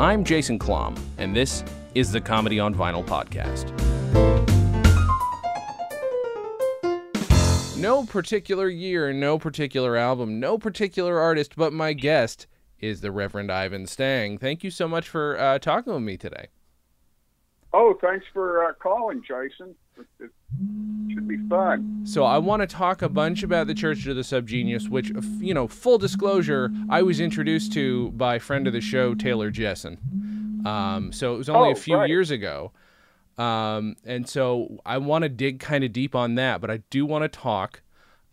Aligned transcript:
I'm 0.00 0.24
Jason 0.24 0.58
Klamm, 0.58 0.98
and 1.18 1.36
this 1.36 1.62
is 1.94 2.10
the 2.12 2.20
Comedy 2.20 2.58
on 2.58 2.74
Vinyl 2.74 3.04
podcast. 3.04 3.68
No 7.76 8.04
particular 8.04 8.68
year, 8.68 9.12
no 9.12 9.38
particular 9.38 9.96
album, 9.96 10.40
no 10.40 10.56
particular 10.56 11.20
artist, 11.20 11.54
but 11.56 11.72
my 11.72 11.92
guest 11.92 12.46
is 12.80 13.00
the 13.00 13.12
Reverend 13.12 13.52
Ivan 13.52 13.86
Stang. 13.86 14.38
Thank 14.38 14.64
you 14.64 14.70
so 14.70 14.88
much 14.88 15.08
for 15.08 15.38
uh, 15.38 15.58
talking 15.58 15.92
with 15.92 16.02
me 16.02 16.16
today. 16.16 16.48
Oh, 17.72 17.96
thanks 18.00 18.24
for 18.32 18.64
uh, 18.64 18.72
calling, 18.74 19.22
Jason. 19.22 19.74
It 20.20 20.30
should 21.12 21.28
be 21.28 21.36
fun. 21.48 22.02
So 22.04 22.24
I 22.24 22.38
want 22.38 22.62
to 22.62 22.66
talk 22.66 23.02
a 23.02 23.08
bunch 23.08 23.42
about 23.42 23.66
the 23.66 23.74
Church 23.74 24.06
of 24.06 24.16
the 24.16 24.22
Subgenius, 24.22 24.88
which, 24.88 25.10
you 25.38 25.52
know, 25.52 25.68
full 25.68 25.98
disclosure, 25.98 26.70
I 26.88 27.02
was 27.02 27.20
introduced 27.20 27.72
to 27.74 28.10
by 28.12 28.38
friend 28.38 28.66
of 28.66 28.72
the 28.72 28.80
show 28.80 29.14
Taylor 29.14 29.50
Jessen. 29.50 29.98
Um, 30.66 31.12
so 31.12 31.34
it 31.34 31.38
was 31.38 31.48
only 31.48 31.68
Oh, 31.70 31.72
a 31.72 31.76
few 31.76 31.96
right. 31.96 32.08
years 32.08 32.30
ago. 32.30 32.72
Um, 33.36 33.96
and 34.04 34.28
so 34.28 34.78
I 34.86 34.98
want 34.98 35.22
to 35.22 35.28
dig 35.28 35.60
kind 35.60 35.84
of 35.84 35.92
deep 35.92 36.14
on 36.14 36.34
that, 36.36 36.60
but 36.60 36.70
I 36.70 36.78
do 36.90 37.04
want 37.06 37.22
to 37.22 37.28
talk 37.28 37.82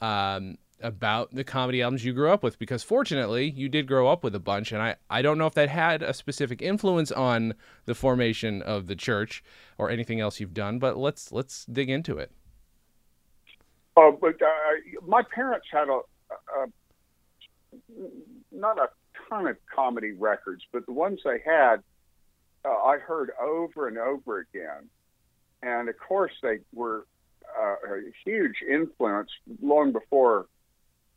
um, 0.01 0.57
about 0.81 1.33
the 1.33 1.43
comedy 1.43 1.81
albums 1.81 2.03
you 2.03 2.13
grew 2.13 2.31
up 2.31 2.43
with 2.43 2.59
because 2.59 2.83
fortunately 2.83 3.49
you 3.49 3.69
did 3.69 3.87
grow 3.87 4.07
up 4.07 4.23
with 4.23 4.35
a 4.35 4.39
bunch, 4.39 4.71
and 4.71 4.81
I, 4.81 4.95
I 5.09 5.21
don't 5.21 5.37
know 5.37 5.47
if 5.47 5.53
that 5.53 5.69
had 5.69 6.03
a 6.03 6.13
specific 6.13 6.61
influence 6.61 7.11
on 7.11 7.53
the 7.85 7.95
formation 7.95 8.61
of 8.61 8.87
the 8.87 8.95
church 8.95 9.43
or 9.77 9.89
anything 9.89 10.19
else 10.19 10.39
you've 10.39 10.53
done, 10.53 10.79
but 10.79 10.97
let's 10.97 11.31
let's 11.31 11.65
dig 11.65 11.89
into 11.89 12.17
it. 12.17 12.31
Oh, 13.97 14.17
but 14.19 14.41
uh, 14.41 14.99
my 15.07 15.23
parents 15.23 15.67
had 15.71 15.87
a, 15.87 16.01
a 16.31 16.67
not 18.51 18.77
a 18.77 18.89
ton 19.29 19.47
of 19.47 19.57
comedy 19.73 20.11
records, 20.11 20.63
but 20.71 20.85
the 20.85 20.91
ones 20.91 21.21
they 21.23 21.41
had, 21.45 21.77
uh, 22.65 22.69
I 22.69 22.97
heard 22.97 23.31
over 23.41 23.87
and 23.87 23.97
over 23.97 24.39
again. 24.39 24.89
And 25.63 25.89
of 25.89 25.95
course, 25.97 26.33
they 26.43 26.59
were 26.73 27.07
uh, 27.57 27.75
a 27.95 28.01
huge 28.25 28.57
influence 28.69 29.29
long 29.61 29.91
before 29.91 30.47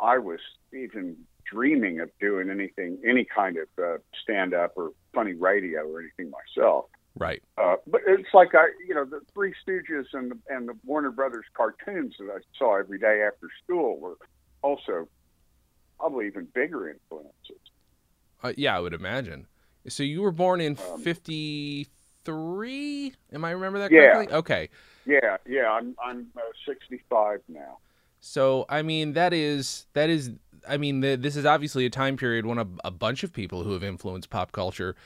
I 0.01 0.19
was 0.19 0.41
even 0.73 1.17
dreaming 1.51 2.01
of 2.01 2.11
doing 2.21 2.51
anything, 2.51 2.99
any 3.07 3.25
kind 3.25 3.57
of 3.57 3.69
uh, 3.83 3.99
stand 4.23 4.55
up 4.55 4.73
or 4.77 4.93
funny 5.15 5.35
radio 5.35 5.81
or 5.81 6.01
anything 6.01 6.31
myself. 6.31 6.87
Right. 7.17 7.43
Uh, 7.57 7.77
but 7.87 8.03
it's 8.07 8.29
like 8.33 8.55
I, 8.55 8.69
you 8.87 8.95
know, 8.95 9.05
the 9.05 9.21
Three 9.35 9.53
Stooges 9.67 10.05
and 10.13 10.31
the, 10.31 10.39
and 10.49 10.69
the 10.69 10.75
Warner 10.85 11.11
Brothers 11.11 11.47
cartoons 11.55 12.15
that 12.19 12.31
I 12.31 12.39
saw 12.57 12.79
every 12.79 12.99
day 12.99 13.25
after 13.27 13.49
school 13.65 13.99
were 13.99 14.17
also 14.63 15.09
probably 15.99 16.27
even 16.27 16.47
bigger 16.55 16.89
influences. 16.89 17.59
Uh, 18.43 18.53
yeah, 18.57 18.77
I 18.77 18.81
would 18.81 18.95
imagine. 18.95 19.49
So 19.89 20.05
you 20.05 20.23
were 20.23 20.31
born 20.31 20.61
in 20.61 20.79
Um, 20.93 21.03
'53. 21.03 23.13
Am 23.33 23.45
I 23.45 23.51
remember 23.51 23.81
that 23.81 23.91
Yeah. 23.91 24.25
Okay. 24.31 24.69
Yeah, 25.07 25.39
yeah, 25.47 25.71
I'm 25.71 25.97
I'm 26.05 26.27
uh, 26.37 26.41
65 26.67 27.41
now. 27.49 27.79
So 28.21 28.67
I 28.69 28.83
mean, 28.83 29.13
that 29.15 29.33
is 29.33 29.87
that 29.95 30.11
is. 30.11 30.33
I 30.69 30.77
mean, 30.77 31.01
the, 31.01 31.17
this 31.17 31.37
is 31.37 31.47
obviously 31.47 31.87
a 31.87 31.91
time 31.91 32.17
period 32.17 32.45
when 32.45 32.59
a, 32.59 32.67
a 32.85 32.91
bunch 32.91 33.23
of 33.23 33.33
people 33.33 33.63
who 33.63 33.73
have 33.73 33.83
influenced 33.83 34.29
pop 34.29 34.53
culture 34.53 34.97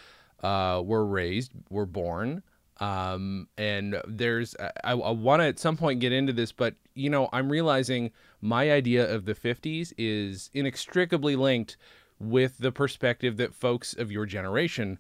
uh, 0.43 0.83
were 0.85 1.05
raised, 1.05 1.53
were 1.71 1.87
born. 1.87 2.43
Um, 2.81 3.49
and 3.57 4.01
there's, 4.09 4.57
I, 4.83 4.93
I 4.93 4.95
want 4.95 5.41
to 5.41 5.47
at 5.47 5.61
some 5.61 5.77
point 5.77 6.01
get 6.01 6.11
into 6.11 6.33
this, 6.33 6.51
but 6.51 6.75
you 6.95 7.11
know, 7.11 7.29
I'm 7.33 7.49
realizing 7.49 8.11
my 8.41 8.73
idea 8.73 9.09
of 9.09 9.25
the 9.25 9.35
50s 9.35 9.93
is 9.97 10.51
inextricably 10.53 11.37
linked 11.37 11.77
with 12.19 12.59
the 12.59 12.73
perspective 12.73 13.37
that 13.37 13.55
folks 13.55 13.95
of 13.95 14.11
your 14.11 14.27
generation 14.27 14.99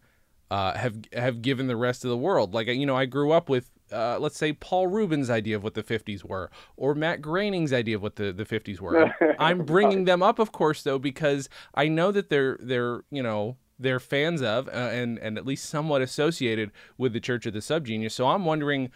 uh, 0.50 0.76
have 0.76 0.98
have 1.14 1.40
given 1.40 1.66
the 1.66 1.76
rest 1.76 2.04
of 2.04 2.10
the 2.10 2.16
world. 2.16 2.52
Like 2.52 2.66
you 2.66 2.84
know, 2.84 2.96
I 2.96 3.06
grew 3.06 3.32
up 3.32 3.48
with 3.48 3.70
uh, 3.92 4.18
let's 4.18 4.36
say 4.36 4.52
Paul 4.52 4.86
Reubens' 4.86 5.30
idea 5.30 5.56
of 5.56 5.62
what 5.62 5.74
the 5.74 5.82
50s 5.82 6.24
were, 6.24 6.50
or 6.76 6.94
Matt 6.94 7.20
Groening's 7.20 7.72
idea 7.72 7.96
of 7.96 8.02
what 8.02 8.16
the, 8.16 8.32
the 8.32 8.44
50s 8.44 8.80
were. 8.80 9.14
I'm 9.38 9.64
bringing 9.64 10.04
them 10.04 10.22
up, 10.22 10.38
of 10.38 10.52
course, 10.52 10.82
though, 10.82 10.98
because 10.98 11.48
I 11.74 11.88
know 11.88 12.12
that 12.12 12.30
they're 12.30 12.58
they're 12.60 13.04
you 13.10 13.22
know 13.22 13.56
they're 13.78 14.00
fans 14.00 14.42
of 14.42 14.68
uh, 14.68 14.70
and 14.70 15.18
and 15.18 15.38
at 15.38 15.46
least 15.46 15.68
somewhat 15.68 16.02
associated 16.02 16.70
with 16.96 17.12
the 17.12 17.20
Church 17.20 17.46
of 17.46 17.52
the 17.52 17.60
Subgenius. 17.60 18.12
So 18.12 18.28
I'm 18.28 18.44
wondering. 18.44 18.90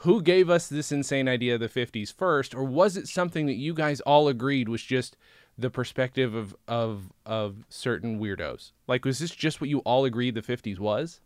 Who 0.00 0.20
gave 0.20 0.50
us 0.50 0.68
this 0.68 0.92
insane 0.92 1.26
idea 1.26 1.54
of 1.54 1.60
the 1.60 1.70
50s 1.70 2.12
first, 2.12 2.54
or 2.54 2.64
was 2.64 2.98
it 2.98 3.08
something 3.08 3.46
that 3.46 3.54
you 3.54 3.72
guys 3.72 4.02
all 4.02 4.28
agreed 4.28 4.68
was 4.68 4.82
just 4.82 5.16
the 5.56 5.70
perspective 5.70 6.34
of 6.34 6.54
of 6.68 7.12
of 7.24 7.64
certain 7.70 8.20
weirdos? 8.20 8.72
Like, 8.86 9.06
was 9.06 9.18
this 9.20 9.30
just 9.30 9.58
what 9.58 9.70
you 9.70 9.78
all 9.80 10.04
agreed 10.04 10.34
the 10.34 10.42
50s 10.42 10.78
was? 10.78 11.20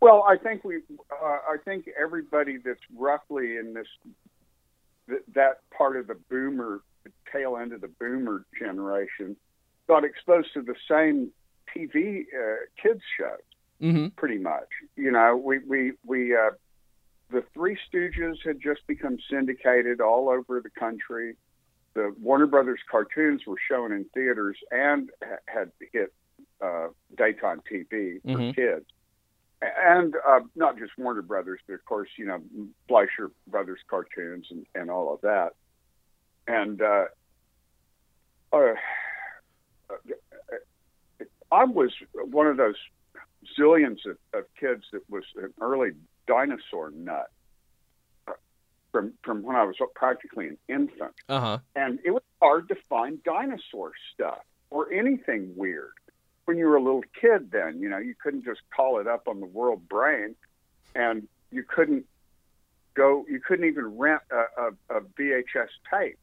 Well, 0.00 0.24
I 0.28 0.36
think 0.36 0.62
we, 0.64 0.76
uh, 1.10 1.24
I 1.24 1.56
think 1.64 1.88
everybody 2.00 2.58
that's 2.58 2.80
roughly 2.96 3.56
in 3.56 3.72
this, 3.74 3.86
th- 5.08 5.22
that 5.34 5.60
part 5.76 5.96
of 5.96 6.06
the 6.06 6.16
boomer, 6.30 6.80
the 7.04 7.10
tail 7.32 7.56
end 7.56 7.72
of 7.72 7.80
the 7.80 7.88
boomer 7.88 8.44
generation, 8.58 9.36
got 9.88 10.04
exposed 10.04 10.48
to 10.54 10.62
the 10.62 10.74
same 10.90 11.30
TV 11.74 12.22
uh, 12.22 12.56
kids 12.82 13.00
shows. 13.18 13.38
Mm-hmm. 13.82 14.06
pretty 14.16 14.38
much. 14.38 14.68
You 14.96 15.10
know, 15.10 15.36
we 15.36 15.58
we 15.58 15.92
we 16.02 16.34
uh, 16.34 16.48
the 17.30 17.44
Three 17.52 17.76
Stooges 17.92 18.36
had 18.42 18.58
just 18.58 18.80
become 18.86 19.18
syndicated 19.30 20.00
all 20.00 20.30
over 20.30 20.62
the 20.62 20.70
country. 20.70 21.34
The 21.92 22.14
Warner 22.22 22.46
Brothers 22.46 22.80
cartoons 22.90 23.42
were 23.46 23.58
shown 23.70 23.92
in 23.92 24.06
theaters 24.14 24.56
and 24.70 25.10
ha- 25.22 25.36
had 25.44 25.72
hit 25.92 26.10
uh, 26.62 26.86
daytime 27.18 27.60
TV 27.70 28.22
for 28.22 28.28
Mhm. 28.38 28.54
kids, 28.54 28.86
and 29.62 30.14
uh, 30.26 30.40
not 30.54 30.78
just 30.78 30.92
Warner 30.98 31.22
Brothers, 31.22 31.60
but 31.66 31.74
of 31.74 31.84
course, 31.84 32.08
you 32.18 32.26
know, 32.26 32.40
Fleischer 32.88 33.30
Brothers 33.46 33.80
cartoons 33.88 34.46
and, 34.50 34.66
and 34.74 34.90
all 34.90 35.14
of 35.14 35.20
that. 35.22 35.52
And 36.46 36.80
uh, 36.82 37.04
uh, 38.52 38.74
I 41.52 41.64
was 41.64 41.90
one 42.14 42.46
of 42.46 42.56
those 42.56 42.76
zillions 43.58 44.04
of, 44.06 44.16
of 44.34 44.44
kids 44.58 44.84
that 44.92 45.08
was 45.08 45.24
an 45.36 45.52
early 45.60 45.90
dinosaur 46.26 46.90
nut 46.90 47.30
from 48.92 49.12
from 49.22 49.42
when 49.42 49.56
I 49.56 49.64
was 49.64 49.76
practically 49.94 50.48
an 50.48 50.58
infant, 50.68 51.14
Uh 51.28 51.40
huh. 51.40 51.58
and 51.74 51.98
it 52.04 52.10
was 52.10 52.22
hard 52.40 52.68
to 52.68 52.76
find 52.88 53.22
dinosaur 53.24 53.92
stuff 54.14 54.40
or 54.70 54.92
anything 54.92 55.52
weird 55.56 55.92
when 56.46 56.56
you 56.56 56.66
were 56.66 56.76
a 56.76 56.82
little 56.82 57.04
kid. 57.20 57.50
Then 57.50 57.80
you 57.80 57.88
know 57.88 57.98
you 57.98 58.14
couldn't 58.20 58.44
just 58.44 58.60
call 58.74 58.98
it 58.98 59.06
up 59.06 59.28
on 59.28 59.40
the 59.40 59.46
World 59.46 59.86
Brain, 59.88 60.34
and 60.94 61.28
you 61.52 61.62
couldn't 61.62 62.06
go. 62.94 63.24
You 63.28 63.40
couldn't 63.40 63.66
even 63.66 63.98
rent 63.98 64.22
a, 64.32 64.62
a, 64.62 64.98
a 64.98 65.00
VHS 65.02 65.68
tape 65.92 66.18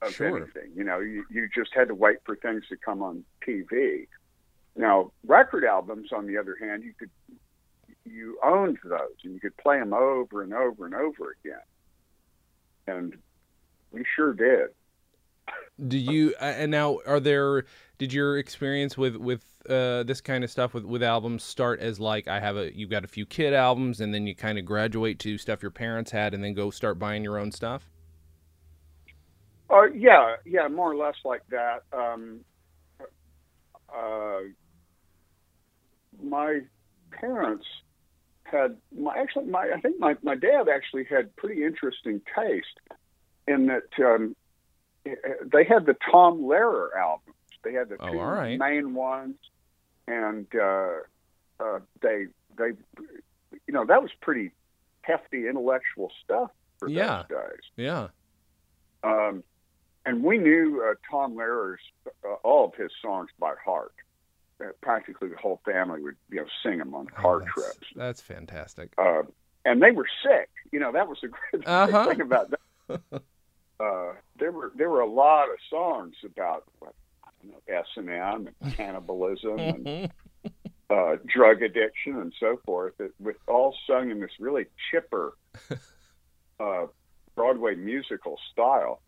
of 0.00 0.14
Sure. 0.14 0.36
anything. 0.36 0.70
You 0.76 0.84
know, 0.84 1.00
you, 1.00 1.24
you 1.30 1.48
just 1.52 1.74
had 1.74 1.88
to 1.88 1.94
wait 1.94 2.18
for 2.24 2.36
things 2.36 2.62
to 2.68 2.76
come 2.76 3.02
on 3.02 3.24
TV. 3.46 4.06
Now, 4.76 5.10
record 5.26 5.64
albums, 5.64 6.12
on 6.12 6.26
the 6.28 6.36
other 6.38 6.56
hand, 6.60 6.84
you 6.84 6.92
could 6.96 7.10
you 8.04 8.38
owned 8.42 8.78
those 8.84 9.16
and 9.24 9.34
you 9.34 9.40
could 9.40 9.56
play 9.56 9.78
them 9.78 9.92
over 9.92 10.42
and 10.42 10.54
over 10.54 10.86
and 10.86 10.94
over 10.94 11.36
again, 11.44 11.60
and 12.86 13.18
we 13.92 14.04
sure 14.14 14.32
did. 14.32 14.68
Do 15.86 15.96
you 15.96 16.34
uh, 16.40 16.44
and 16.44 16.70
now 16.70 16.98
are 17.06 17.20
there? 17.20 17.64
Did 17.98 18.12
your 18.12 18.38
experience 18.38 18.96
with 18.98 19.16
with 19.16 19.44
uh, 19.68 20.02
this 20.02 20.20
kind 20.20 20.42
of 20.42 20.50
stuff 20.50 20.74
with 20.74 20.84
with 20.84 21.02
albums 21.02 21.44
start 21.44 21.80
as 21.80 22.00
like 22.00 22.26
I 22.26 22.40
have 22.40 22.56
a 22.56 22.76
you've 22.76 22.90
got 22.90 23.04
a 23.04 23.08
few 23.08 23.26
kid 23.26 23.54
albums 23.54 24.00
and 24.00 24.12
then 24.12 24.26
you 24.26 24.34
kind 24.34 24.58
of 24.58 24.64
graduate 24.64 25.18
to 25.20 25.38
stuff 25.38 25.62
your 25.62 25.70
parents 25.70 26.10
had 26.10 26.34
and 26.34 26.42
then 26.42 26.54
go 26.54 26.70
start 26.70 26.98
buying 26.98 27.22
your 27.22 27.38
own 27.38 27.52
stuff? 27.52 27.90
Uh, 29.70 29.84
yeah, 29.94 30.36
yeah, 30.46 30.66
more 30.66 30.90
or 30.90 30.96
less 30.96 31.16
like 31.24 31.42
that. 31.50 31.82
Um, 31.92 32.40
uh, 33.94 34.40
my 36.22 36.60
parents 37.10 37.66
had 38.44 38.76
my 38.96 39.16
actually 39.16 39.46
my 39.46 39.70
I 39.74 39.80
think 39.80 40.00
my 40.00 40.16
my 40.22 40.34
dad 40.34 40.68
actually 40.74 41.04
had 41.04 41.34
pretty 41.36 41.64
interesting 41.64 42.20
taste 42.34 42.66
in 43.46 43.66
that 43.66 43.82
um, 43.98 44.34
they 45.52 45.64
had 45.64 45.86
the 45.86 45.96
Tom 46.10 46.40
Lehrer 46.42 46.88
albums. 46.96 47.34
They 47.64 47.72
had 47.72 47.88
the 47.88 47.96
Oh, 48.00 48.12
two 48.12 48.18
right. 48.18 48.58
main 48.58 48.94
ones, 48.94 49.36
and 50.06 50.46
uh, 50.54 50.98
uh, 51.60 51.80
they 52.02 52.26
they 52.56 52.70
you 53.66 53.72
know 53.74 53.84
that 53.84 54.02
was 54.02 54.10
pretty 54.20 54.52
hefty 55.02 55.48
intellectual 55.48 56.10
stuff 56.24 56.50
for 56.78 56.88
Yeah. 56.88 57.24
those 57.28 57.38
days. 57.38 57.60
Yeah. 57.76 58.08
Um, 59.02 59.42
and 60.06 60.22
we 60.22 60.38
knew 60.38 60.82
uh, 60.88 60.94
Tom 61.10 61.34
Lehrer's 61.34 61.80
uh, 62.24 62.34
all 62.44 62.66
of 62.66 62.74
his 62.74 62.90
songs 63.02 63.30
by 63.38 63.54
heart. 63.64 63.92
practically 64.80 65.28
the 65.28 65.36
whole 65.36 65.60
family 65.64 66.00
would 66.00 66.16
you 66.30 66.36
know 66.40 66.46
sing 66.62 66.78
them 66.78 66.94
on 66.94 67.06
car 67.06 67.36
Oh, 67.36 67.38
that's, 67.40 67.52
trips. 67.52 67.86
That's 67.94 68.20
fantastic. 68.20 68.92
Uh, 68.98 69.22
and 69.64 69.82
they 69.82 69.90
were 69.90 70.06
sick. 70.22 70.48
You 70.72 70.80
know, 70.80 70.92
that 70.92 71.08
was 71.08 71.18
the 71.22 71.28
great 71.28 71.66
Uh-huh. 71.66 72.08
thing 72.08 72.20
about 72.20 72.50
that. 72.50 73.00
Uh, 73.80 74.12
there 74.38 74.50
were 74.50 74.72
there 74.76 74.90
were 74.90 75.00
a 75.00 75.10
lot 75.10 75.44
of 75.44 75.56
songs 75.70 76.14
about 76.24 76.64
S 77.68 77.86
and 77.96 78.10
M 78.10 78.48
and 78.60 78.74
cannibalism 78.76 79.58
and 79.58 80.12
uh, 80.90 81.16
drug 81.26 81.62
addiction 81.62 82.16
and 82.16 82.32
so 82.40 82.60
forth, 82.64 82.94
that 82.98 83.12
with 83.20 83.36
all 83.46 83.76
sung 83.86 84.10
in 84.10 84.20
this 84.20 84.30
really 84.40 84.66
chipper 84.90 85.36
uh, 86.60 86.86
Broadway 87.34 87.74
musical 87.76 88.38
style. 88.52 89.00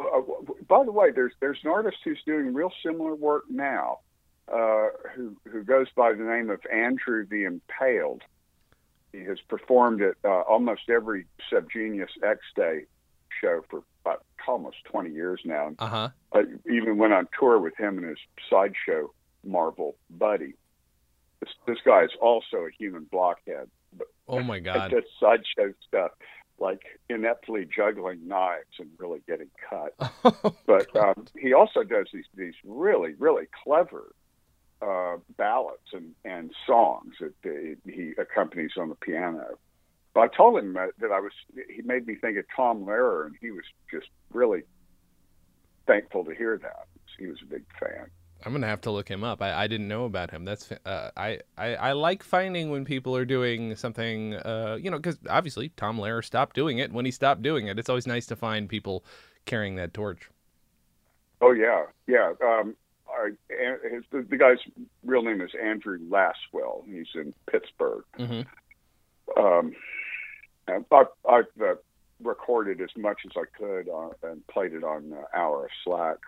Uh, 0.00 0.22
by 0.66 0.82
the 0.84 0.92
way, 0.92 1.10
there's 1.10 1.32
there's 1.40 1.58
an 1.62 1.70
artist 1.70 1.98
who's 2.04 2.20
doing 2.26 2.54
real 2.54 2.72
similar 2.84 3.14
work 3.14 3.44
now, 3.48 3.98
uh, 4.52 4.88
who 5.14 5.36
who 5.44 5.62
goes 5.62 5.86
by 5.94 6.12
the 6.12 6.24
name 6.24 6.50
of 6.50 6.60
Andrew 6.72 7.26
the 7.26 7.44
Impaled. 7.44 8.22
He 9.12 9.20
has 9.20 9.38
performed 9.48 10.02
at 10.02 10.14
uh, 10.24 10.40
almost 10.42 10.82
every 10.88 11.26
Subgenius 11.52 12.10
X 12.24 12.40
Day 12.56 12.86
show 13.40 13.64
for 13.70 13.82
about 14.04 14.24
almost 14.46 14.76
20 14.84 15.10
years 15.10 15.40
now. 15.44 15.72
Uh 15.78 15.86
huh. 15.86 16.08
I 16.32 16.42
even 16.70 16.98
went 16.98 17.12
on 17.12 17.28
tour 17.38 17.58
with 17.58 17.76
him 17.76 17.98
and 17.98 18.08
his 18.08 18.18
sideshow 18.48 19.12
Marvel 19.44 19.96
buddy. 20.10 20.54
This, 21.40 21.50
this 21.66 21.78
guy 21.84 22.04
is 22.04 22.10
also 22.20 22.58
a 22.58 22.70
human 22.76 23.04
blockhead. 23.04 23.68
But 23.96 24.08
Oh 24.28 24.42
my 24.42 24.58
God. 24.60 24.90
does 24.90 25.04
sideshow 25.18 25.72
stuff 25.86 26.12
like 26.58 26.82
ineptly 27.08 27.66
juggling 27.74 28.28
knives 28.28 28.78
and 28.78 28.90
really 28.98 29.20
getting 29.26 29.50
cut. 29.68 29.94
But 30.66 30.94
um, 30.94 31.26
he 31.36 31.52
also 31.52 31.82
does 31.82 32.06
these 32.12 32.26
these 32.36 32.54
really 32.64 33.14
really 33.18 33.46
clever 33.64 34.14
uh, 34.82 35.16
ballads 35.36 35.88
and 35.92 36.14
and 36.24 36.52
songs 36.66 37.14
that 37.20 37.34
uh, 37.44 37.90
he 37.90 38.12
accompanies 38.18 38.72
on 38.78 38.88
the 38.88 38.94
piano. 38.94 39.58
But 40.14 40.20
I 40.20 40.28
told 40.28 40.58
him 40.58 40.72
that, 40.74 40.90
that 41.00 41.12
I 41.12 41.20
was 41.20 41.32
he 41.68 41.82
made 41.82 42.06
me 42.06 42.16
think 42.16 42.36
of 42.36 42.44
Tom 42.54 42.84
Lehrer, 42.84 43.26
and 43.26 43.36
he 43.40 43.50
was 43.50 43.64
just 43.90 44.08
really 44.32 44.62
thankful 45.86 46.24
to 46.24 46.34
hear 46.34 46.58
that. 46.58 46.86
He 47.18 47.26
was 47.26 47.38
a 47.42 47.46
big 47.46 47.64
fan. 47.78 48.06
I'm 48.44 48.52
gonna 48.52 48.66
have 48.66 48.80
to 48.82 48.90
look 48.90 49.08
him 49.08 49.22
up. 49.22 49.42
I, 49.42 49.64
I 49.64 49.66
didn't 49.66 49.88
know 49.88 50.06
about 50.06 50.30
him. 50.30 50.44
That's 50.44 50.72
uh, 50.72 51.10
I, 51.16 51.40
I 51.58 51.74
I 51.74 51.92
like 51.92 52.22
finding 52.22 52.70
when 52.70 52.84
people 52.84 53.14
are 53.14 53.26
doing 53.26 53.76
something. 53.76 54.34
Uh, 54.34 54.78
you 54.80 54.90
know, 54.90 54.96
because 54.96 55.18
obviously 55.28 55.68
Tom 55.76 55.98
Lehrer 55.98 56.24
stopped 56.24 56.56
doing 56.56 56.78
it 56.78 56.92
when 56.92 57.04
he 57.04 57.10
stopped 57.10 57.42
doing 57.42 57.66
it. 57.66 57.78
It's 57.78 57.88
always 57.88 58.06
nice 58.06 58.26
to 58.26 58.36
find 58.36 58.68
people 58.68 59.04
carrying 59.44 59.76
that 59.76 59.92
torch. 59.92 60.30
Oh 61.42 61.52
yeah, 61.52 61.84
yeah. 62.06 62.32
Um, 62.42 62.74
and 63.22 63.36
his, 63.92 64.04
the, 64.10 64.22
the 64.22 64.36
guy's 64.36 64.58
real 65.04 65.22
name 65.22 65.40
is 65.40 65.50
Andrew 65.60 65.98
Laswell. 66.08 66.84
He's 66.86 67.08
in 67.14 67.34
Pittsburgh. 67.50 68.04
hmm 68.16 68.42
Um, 69.36 69.74
and 70.68 70.84
I, 70.90 71.04
I've 71.28 71.44
uh, 71.60 71.74
recorded 72.22 72.80
as 72.80 72.90
much 72.96 73.20
as 73.24 73.32
I 73.36 73.44
could 73.56 73.88
on, 73.88 74.12
and 74.22 74.46
played 74.46 74.72
it 74.72 74.84
on 74.84 75.12
uh, 75.12 75.38
Hour 75.38 75.64
of 75.64 75.70
Slack 75.84 76.18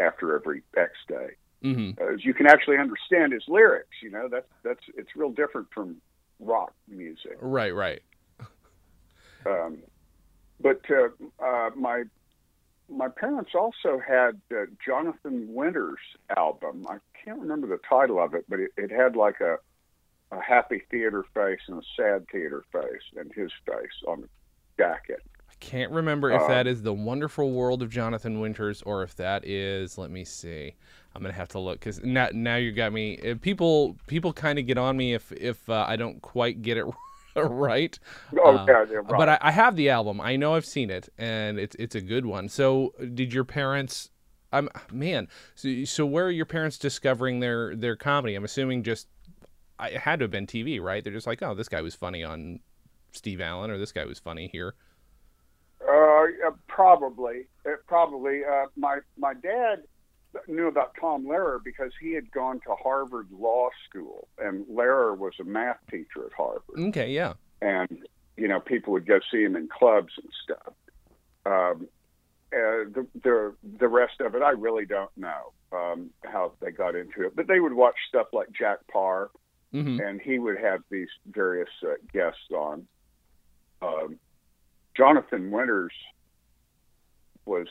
after 0.00 0.34
every 0.34 0.62
X 0.76 0.92
day. 1.08 1.28
hmm 1.62 1.90
As 2.00 2.24
you 2.24 2.34
can 2.34 2.46
actually 2.46 2.78
understand 2.78 3.32
his 3.32 3.42
lyrics, 3.48 3.96
you 4.02 4.10
know 4.10 4.28
that's 4.30 4.48
that's 4.62 4.84
it's 4.96 5.10
real 5.16 5.30
different 5.30 5.68
from 5.74 5.96
rock 6.40 6.72
music. 6.88 7.36
Right, 7.40 7.74
right. 7.74 8.02
Um, 9.46 9.78
but 10.60 10.80
uh, 10.90 11.08
uh, 11.44 11.70
my 11.76 12.04
my 12.88 13.08
parents 13.08 13.50
also 13.54 14.00
had 14.06 14.40
uh, 14.50 14.64
Jonathan 14.84 15.46
Winters' 15.52 15.98
album. 16.36 16.86
I 16.88 16.98
can't 17.24 17.38
remember 17.40 17.66
the 17.66 17.80
title 17.88 18.18
of 18.22 18.34
it, 18.34 18.44
but 18.48 18.60
it, 18.60 18.70
it 18.76 18.90
had 18.90 19.16
like 19.16 19.40
a 19.40 19.58
a 20.32 20.40
happy 20.40 20.82
theater 20.90 21.24
face 21.34 21.60
and 21.68 21.78
a 21.78 21.86
sad 21.96 22.26
theater 22.30 22.64
face, 22.72 23.02
and 23.16 23.32
his 23.34 23.50
face 23.66 24.02
on 24.06 24.22
the 24.22 24.28
jacket. 24.78 25.22
I 25.50 25.54
can't 25.60 25.90
remember 25.92 26.30
if 26.30 26.46
Uh, 26.46 26.46
that 26.46 26.66
is 26.66 26.82
the 26.82 26.94
Wonderful 26.94 27.50
World 27.52 27.82
of 27.82 27.90
Jonathan 27.90 28.40
Winters 28.40 28.82
or 28.82 29.02
if 29.02 29.14
that 29.16 29.44
is. 29.44 29.98
Let 29.98 30.10
me 30.10 30.24
see. 30.24 30.74
I'm 31.14 31.22
gonna 31.22 31.34
have 31.34 31.48
to 31.48 31.58
look 31.58 31.80
because 31.80 32.02
now 32.02 32.28
now 32.32 32.56
you 32.56 32.72
got 32.72 32.92
me. 32.92 33.18
uh, 33.18 33.34
People 33.40 33.96
people 34.06 34.32
kind 34.32 34.58
of 34.58 34.66
get 34.66 34.78
on 34.78 34.96
me 34.96 35.14
if 35.14 35.32
if 35.32 35.68
uh, 35.68 35.84
I 35.88 35.96
don't 35.96 36.20
quite 36.22 36.62
get 36.62 36.76
it 36.76 36.84
right. 37.36 37.98
Oh 38.38 38.58
Uh, 38.58 38.68
yeah, 38.68 38.84
yeah, 38.90 39.00
right. 39.04 39.16
But 39.16 39.28
I, 39.28 39.38
I 39.40 39.50
have 39.52 39.74
the 39.76 39.90
album. 39.90 40.20
I 40.20 40.36
know 40.36 40.54
I've 40.54 40.66
seen 40.66 40.90
it, 40.90 41.08
and 41.18 41.58
it's 41.58 41.74
it's 41.78 41.94
a 41.94 42.00
good 42.00 42.26
one. 42.26 42.48
So, 42.48 42.94
did 43.14 43.32
your 43.32 43.44
parents? 43.44 44.10
I'm 44.52 44.68
man. 44.92 45.28
So, 45.54 45.84
so 45.84 46.06
where 46.06 46.26
are 46.26 46.30
your 46.30 46.46
parents 46.46 46.78
discovering 46.78 47.40
their 47.40 47.74
their 47.74 47.96
comedy? 47.96 48.34
I'm 48.34 48.44
assuming 48.44 48.82
just. 48.84 49.08
I, 49.78 49.88
it 49.90 50.00
had 50.00 50.18
to 50.20 50.24
have 50.24 50.30
been 50.30 50.46
TV, 50.46 50.80
right? 50.80 51.02
They're 51.02 51.12
just 51.12 51.26
like, 51.26 51.42
oh, 51.42 51.54
this 51.54 51.68
guy 51.68 51.80
was 51.82 51.94
funny 51.94 52.24
on 52.24 52.60
Steve 53.12 53.40
Allen, 53.40 53.70
or 53.70 53.78
this 53.78 53.92
guy 53.92 54.04
was 54.04 54.18
funny 54.18 54.48
here. 54.52 54.74
Uh, 55.80 56.50
probably, 56.66 57.46
uh, 57.66 57.70
probably. 57.86 58.42
Uh, 58.44 58.66
my 58.76 58.98
my 59.16 59.34
dad 59.34 59.82
knew 60.46 60.66
about 60.68 60.94
Tom 61.00 61.24
Lehrer 61.24 61.62
because 61.62 61.92
he 62.00 62.12
had 62.12 62.30
gone 62.30 62.60
to 62.60 62.74
Harvard 62.74 63.28
Law 63.30 63.68
School, 63.88 64.28
and 64.38 64.66
Lehrer 64.66 65.16
was 65.16 65.34
a 65.40 65.44
math 65.44 65.78
teacher 65.90 66.26
at 66.26 66.32
Harvard, 66.36 66.78
Okay, 66.78 67.10
yeah. 67.10 67.34
and 67.62 68.06
you 68.36 68.46
know 68.48 68.60
people 68.60 68.92
would 68.92 69.06
go 69.06 69.18
see 69.30 69.42
him 69.42 69.56
in 69.56 69.68
clubs 69.68 70.12
and 70.22 70.30
stuff. 70.44 70.72
Um, 71.46 71.88
uh, 72.52 72.88
the 72.92 73.06
the 73.22 73.54
the 73.78 73.88
rest 73.88 74.20
of 74.20 74.34
it, 74.34 74.42
I 74.42 74.50
really 74.50 74.86
don't 74.86 75.10
know 75.16 75.52
um, 75.72 76.10
how 76.24 76.52
they 76.60 76.70
got 76.70 76.94
into 76.94 77.24
it, 77.24 77.34
but 77.36 77.46
they 77.46 77.60
would 77.60 77.74
watch 77.74 77.96
stuff 78.08 78.28
like 78.32 78.48
Jack 78.52 78.78
Paar, 78.92 79.30
hmm 79.72 79.98
and 80.00 80.20
he 80.20 80.38
would 80.38 80.58
have 80.58 80.80
these 80.90 81.08
various 81.26 81.68
uh, 81.82 81.94
guests 82.12 82.50
on. 82.54 82.86
Um, 83.82 84.18
Jonathan 84.96 85.50
Winters 85.50 85.92
was 87.44 87.66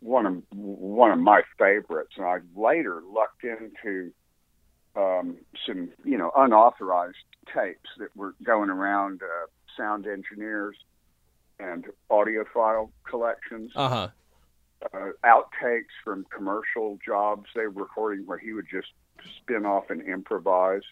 one 0.00 0.26
of 0.26 0.42
one 0.52 1.10
of 1.10 1.18
my 1.18 1.42
favorites, 1.58 2.12
and 2.16 2.24
I 2.26 2.38
later 2.54 3.02
lucked 3.12 3.44
into 3.44 4.12
um, 4.96 5.36
some 5.66 5.90
you 6.04 6.16
know 6.16 6.30
unauthorized 6.36 7.16
tapes 7.54 7.90
that 7.98 8.14
were 8.16 8.34
going 8.42 8.70
around 8.70 9.22
uh, 9.22 9.46
sound 9.76 10.06
engineers 10.06 10.76
and 11.58 11.86
audiophile 12.10 12.90
collections, 13.08 13.72
Uh 13.74 13.88
huh. 13.88 14.08
uh, 14.94 15.10
outtakes 15.24 15.92
from 16.04 16.24
commercial 16.34 16.98
jobs 17.04 17.46
they 17.54 17.66
were 17.66 17.82
recording 17.82 18.24
where 18.26 18.38
he 18.38 18.52
would 18.52 18.66
just 18.70 18.88
spin 19.38 19.66
off 19.66 19.90
and 19.90 20.02
improvise 20.02 20.82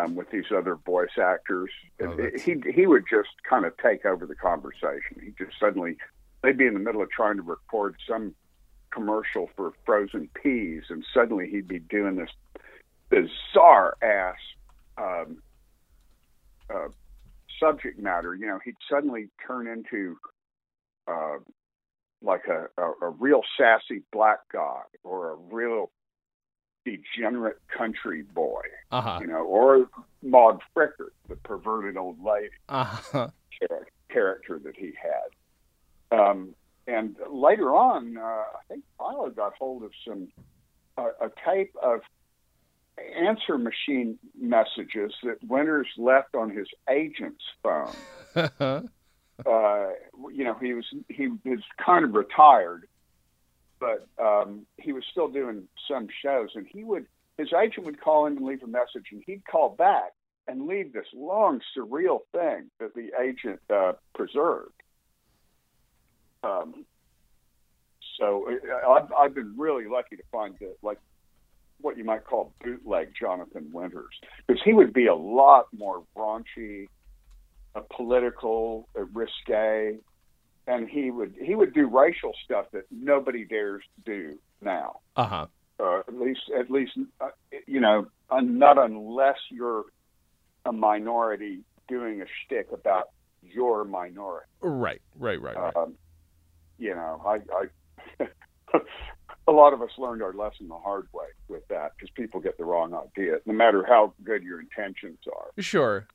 um, 0.00 0.14
with 0.14 0.30
these 0.30 0.44
other 0.56 0.76
voice 0.76 1.18
actors. 1.20 1.70
Oh, 2.00 2.16
he 2.44 2.56
he 2.74 2.86
would 2.86 3.04
just 3.08 3.30
kind 3.48 3.64
of 3.64 3.76
take 3.76 4.04
over 4.04 4.26
the 4.26 4.34
conversation. 4.34 5.20
He 5.22 5.32
just 5.44 5.58
suddenly 5.58 5.96
they'd 6.42 6.58
be 6.58 6.66
in 6.66 6.74
the 6.74 6.80
middle 6.80 7.02
of 7.02 7.10
trying 7.10 7.36
to 7.36 7.42
record 7.42 7.96
some 8.08 8.34
commercial 8.90 9.50
for 9.56 9.72
frozen 9.84 10.28
peas, 10.42 10.84
and 10.90 11.04
suddenly 11.12 11.48
he'd 11.48 11.68
be 11.68 11.78
doing 11.78 12.16
this 12.16 12.30
bizarre 13.08 13.96
ass 14.02 14.36
um, 14.98 15.42
uh, 16.72 16.88
subject 17.60 17.98
matter. 17.98 18.34
You 18.34 18.46
know, 18.46 18.58
he'd 18.64 18.76
suddenly 18.90 19.28
turn 19.46 19.66
into 19.66 20.16
uh, 21.06 21.38
like 22.22 22.44
a, 22.46 22.68
a, 22.80 22.92
a 23.02 23.10
real 23.10 23.42
sassy 23.58 24.02
black 24.12 24.40
guy 24.52 24.82
or 25.04 25.32
a 25.32 25.36
real 25.36 25.90
degenerate 26.84 27.58
country 27.76 28.22
boy, 28.22 28.62
Uh 28.90 29.00
huh. 29.00 29.18
you 29.20 29.26
know, 29.26 29.44
or 29.44 29.88
Maude 30.22 30.60
Frickert, 30.74 31.12
the 31.28 31.36
perverted 31.36 31.96
old 31.96 32.22
lady 32.24 32.50
Uh 32.68 32.84
huh. 32.84 33.28
char- 33.58 33.86
character 34.10 34.58
that 34.64 34.76
he 34.76 34.92
had. 35.00 36.18
Um, 36.18 36.54
and 36.86 37.16
later 37.30 37.74
on, 37.74 38.16
uh, 38.18 38.20
I 38.22 38.60
think 38.68 38.84
Philo 38.98 39.30
got 39.30 39.54
hold 39.58 39.82
of 39.84 39.92
some 40.06 40.28
uh, 40.98 41.08
a 41.20 41.30
tape 41.46 41.74
of 41.82 42.00
answer 43.16 43.56
machine 43.56 44.18
messages 44.38 45.14
that 45.22 45.42
Winters 45.46 45.88
left 45.96 46.34
on 46.34 46.50
his 46.50 46.66
agent's 46.90 47.42
phone. 47.62 47.96
uh, 49.46 49.88
you 50.30 50.44
know, 50.44 50.54
he 50.60 50.74
was 50.74 50.84
he 51.08 51.28
was 51.44 51.60
kind 51.84 52.04
of 52.04 52.14
retired, 52.14 52.86
but 53.82 54.06
um, 54.24 54.64
he 54.78 54.92
was 54.92 55.02
still 55.10 55.28
doing 55.28 55.64
some 55.90 56.06
shows, 56.24 56.50
and 56.54 56.66
he 56.66 56.84
would 56.84 57.06
his 57.36 57.48
agent 57.52 57.84
would 57.86 58.00
call 58.00 58.26
him 58.26 58.36
and 58.36 58.46
leave 58.46 58.62
a 58.62 58.66
message, 58.66 59.06
and 59.10 59.22
he'd 59.26 59.42
call 59.44 59.70
back 59.70 60.12
and 60.46 60.66
leave 60.66 60.92
this 60.92 61.06
long, 61.14 61.60
surreal 61.76 62.20
thing 62.30 62.70
that 62.78 62.94
the 62.94 63.10
agent 63.20 63.60
uh, 63.74 63.92
preserved. 64.14 64.74
Um, 66.44 66.84
so 68.18 68.48
uh, 68.48 68.90
I've, 68.90 69.12
I've 69.18 69.34
been 69.34 69.54
really 69.56 69.86
lucky 69.88 70.16
to 70.16 70.22
find 70.30 70.54
that, 70.60 70.76
like 70.82 70.98
what 71.80 71.96
you 71.96 72.04
might 72.04 72.24
call 72.24 72.52
bootleg 72.62 73.12
Jonathan 73.18 73.70
Winters, 73.72 74.14
because 74.46 74.62
he 74.64 74.72
would 74.72 74.92
be 74.92 75.06
a 75.06 75.14
lot 75.14 75.66
more 75.72 76.04
raunchy, 76.16 76.88
uh, 77.74 77.80
political, 77.96 78.88
uh, 78.96 79.04
risque, 79.06 79.98
and 80.66 80.88
he 80.88 81.10
would 81.10 81.34
he 81.40 81.54
would 81.54 81.74
do 81.74 81.86
racial 81.86 82.32
stuff 82.44 82.66
that 82.72 82.84
nobody 82.90 83.44
dares 83.44 83.82
do 84.04 84.38
now. 84.60 85.00
Uh 85.16 85.24
huh. 85.24 85.46
Uh, 85.80 86.00
at 86.00 86.14
least, 86.14 86.42
at 86.56 86.70
least, 86.70 86.92
uh, 87.20 87.28
you 87.66 87.80
know, 87.80 88.06
not 88.30 88.78
unless 88.78 89.38
you're 89.50 89.84
a 90.64 90.72
minority 90.72 91.60
doing 91.88 92.22
a 92.22 92.24
shtick 92.24 92.68
about 92.72 93.10
your 93.42 93.84
minority. 93.84 94.46
Right, 94.60 95.02
right, 95.18 95.40
right, 95.40 95.56
right. 95.56 95.76
Um, 95.76 95.94
you 96.78 96.94
know, 96.94 97.20
I, 97.26 97.40
I 98.20 98.28
a 99.48 99.52
lot 99.52 99.72
of 99.72 99.82
us 99.82 99.90
learned 99.98 100.22
our 100.22 100.32
lesson 100.32 100.68
the 100.68 100.78
hard 100.78 101.08
way 101.12 101.26
with 101.48 101.66
that 101.68 101.92
because 101.96 102.10
people 102.14 102.40
get 102.40 102.58
the 102.58 102.64
wrong 102.64 102.94
idea, 102.94 103.38
no 103.44 103.52
matter 103.52 103.84
how 103.86 104.12
good 104.22 104.42
your 104.42 104.60
intentions 104.60 105.18
are. 105.26 105.50
Sure. 105.58 106.06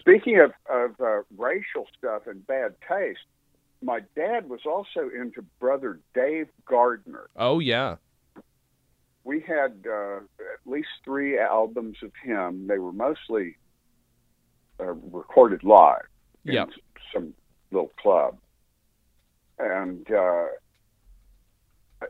Speaking 0.00 0.38
of, 0.40 0.52
of 0.70 1.00
uh, 1.00 1.22
racial 1.36 1.86
stuff 1.98 2.22
and 2.26 2.46
bad 2.46 2.74
taste, 2.88 3.20
my 3.82 4.00
dad 4.14 4.48
was 4.48 4.60
also 4.64 5.10
into 5.14 5.42
brother 5.60 6.00
Dave 6.14 6.48
Gardner. 6.66 7.28
Oh 7.36 7.58
yeah. 7.58 7.96
We 9.24 9.40
had 9.40 9.84
uh, 9.90 10.18
at 10.18 10.70
least 10.70 10.88
three 11.04 11.38
albums 11.38 11.96
of 12.02 12.12
him. 12.22 12.68
They 12.68 12.78
were 12.78 12.92
mostly 12.92 13.56
uh, 14.78 14.92
recorded 14.92 15.64
live 15.64 16.06
in 16.44 16.54
Yep. 16.54 16.68
some 17.12 17.34
little 17.72 17.90
club, 18.00 18.38
and 19.58 20.08
uh, 20.12 20.46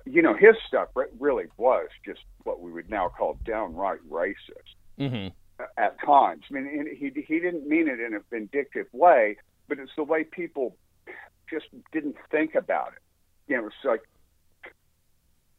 you 0.04 0.20
know 0.20 0.34
his 0.34 0.56
stuff 0.68 0.88
re- 0.94 1.06
really 1.18 1.46
was 1.56 1.88
just 2.04 2.20
what 2.44 2.60
we 2.60 2.70
would 2.70 2.90
now 2.90 3.08
call 3.08 3.38
downright 3.46 4.00
racist 4.10 4.74
Mm-hmm. 4.98 5.28
At 5.76 6.00
times. 6.00 6.44
I 6.50 6.54
mean, 6.54 6.96
he 6.98 7.10
he 7.22 7.40
didn't 7.40 7.66
mean 7.68 7.88
it 7.88 8.00
in 8.00 8.14
a 8.14 8.20
vindictive 8.30 8.86
way, 8.92 9.36
but 9.68 9.78
it's 9.78 9.92
the 9.96 10.04
way 10.04 10.24
people 10.24 10.76
just 11.48 11.66
didn't 11.92 12.16
think 12.30 12.54
about 12.54 12.88
it. 12.88 13.02
You 13.48 13.56
know, 13.58 13.66
it's 13.66 13.76
like 13.84 14.02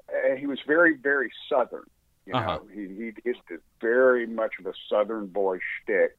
uh, 0.09 0.35
he 0.35 0.45
was 0.47 0.59
very 0.65 0.95
very 0.95 1.31
southern. 1.49 1.89
You 2.25 2.33
know, 2.33 2.39
Uh-huh. 2.39 2.59
he 2.73 2.87
he 3.23 3.29
is 3.29 3.37
very 3.81 4.27
much 4.27 4.53
of 4.59 4.65
a 4.67 4.73
southern 4.89 5.27
boy 5.27 5.59
shtick, 5.59 6.17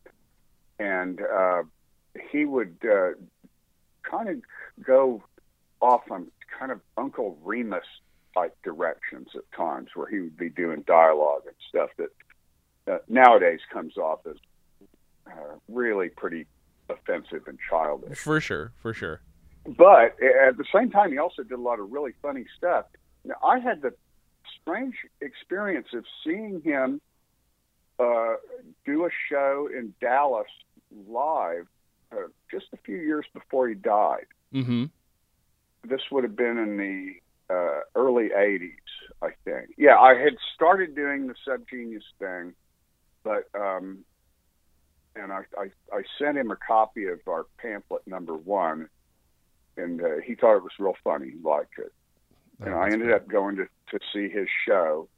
and 0.78 1.20
uh, 1.20 1.62
he 2.30 2.44
would 2.44 2.76
uh, 2.84 3.10
kind 4.02 4.28
of 4.28 4.40
go 4.84 5.22
off 5.80 6.10
on 6.10 6.30
kind 6.58 6.72
of 6.72 6.80
Uncle 6.96 7.38
Remus 7.44 7.84
type 8.34 8.56
directions 8.62 9.28
at 9.34 9.50
times, 9.52 9.90
where 9.94 10.08
he 10.08 10.20
would 10.20 10.36
be 10.36 10.48
doing 10.48 10.82
dialogue 10.86 11.42
and 11.46 11.54
stuff 11.68 11.90
that 11.98 12.08
uh, 12.90 12.98
nowadays 13.08 13.60
comes 13.72 13.96
off 13.96 14.20
as 14.26 14.36
uh, 15.26 15.56
really 15.68 16.08
pretty 16.08 16.46
offensive 16.88 17.46
and 17.46 17.58
childish. 17.68 18.18
For 18.18 18.40
sure, 18.40 18.72
for 18.80 18.94
sure. 18.94 19.20
But 19.66 20.16
at 20.22 20.56
the 20.56 20.64
same 20.74 20.90
time, 20.90 21.12
he 21.12 21.18
also 21.18 21.42
did 21.42 21.58
a 21.58 21.60
lot 21.60 21.78
of 21.78 21.90
really 21.92 22.12
funny 22.22 22.46
stuff. 22.56 22.86
Now, 23.24 23.34
I 23.44 23.58
had 23.58 23.82
the 23.82 23.92
strange 24.60 24.94
experience 25.20 25.88
of 25.92 26.04
seeing 26.24 26.62
him 26.62 27.00
uh, 27.98 28.34
do 28.86 29.04
a 29.04 29.10
show 29.28 29.68
in 29.72 29.92
Dallas 30.00 30.46
live 31.06 31.66
uh, 32.12 32.28
just 32.50 32.66
a 32.72 32.76
few 32.78 32.96
years 32.96 33.26
before 33.34 33.68
he 33.68 33.74
died. 33.74 34.26
Mm-hmm. 34.54 34.84
This 35.84 36.00
would 36.10 36.24
have 36.24 36.36
been 36.36 36.58
in 36.58 36.76
the 36.76 37.54
uh, 37.54 37.80
early 37.94 38.28
80s, 38.28 38.70
I 39.20 39.30
think. 39.44 39.74
Yeah, 39.76 39.98
I 39.98 40.14
had 40.14 40.36
started 40.54 40.94
doing 40.94 41.26
the 41.26 41.34
Subgenius 41.46 42.02
thing, 42.18 42.54
but 43.28 43.60
um, 43.60 43.98
and 45.14 45.32
I, 45.32 45.42
I 45.58 45.70
I 45.92 46.02
sent 46.18 46.38
him 46.38 46.50
a 46.50 46.56
copy 46.56 47.06
of 47.06 47.20
our 47.28 47.44
pamphlet 47.58 48.06
number 48.06 48.34
one, 48.34 48.88
and 49.76 50.00
uh, 50.02 50.16
he 50.26 50.34
thought 50.34 50.56
it 50.56 50.62
was 50.62 50.72
real 50.78 50.96
funny. 51.04 51.30
He 51.32 51.38
liked 51.42 51.78
it, 51.78 51.92
and 52.60 52.74
I 52.74 52.86
ended 52.90 53.12
up 53.12 53.28
going 53.28 53.56
to 53.56 53.64
to 53.90 53.98
see 54.12 54.28
his 54.28 54.48
show, 54.66 55.08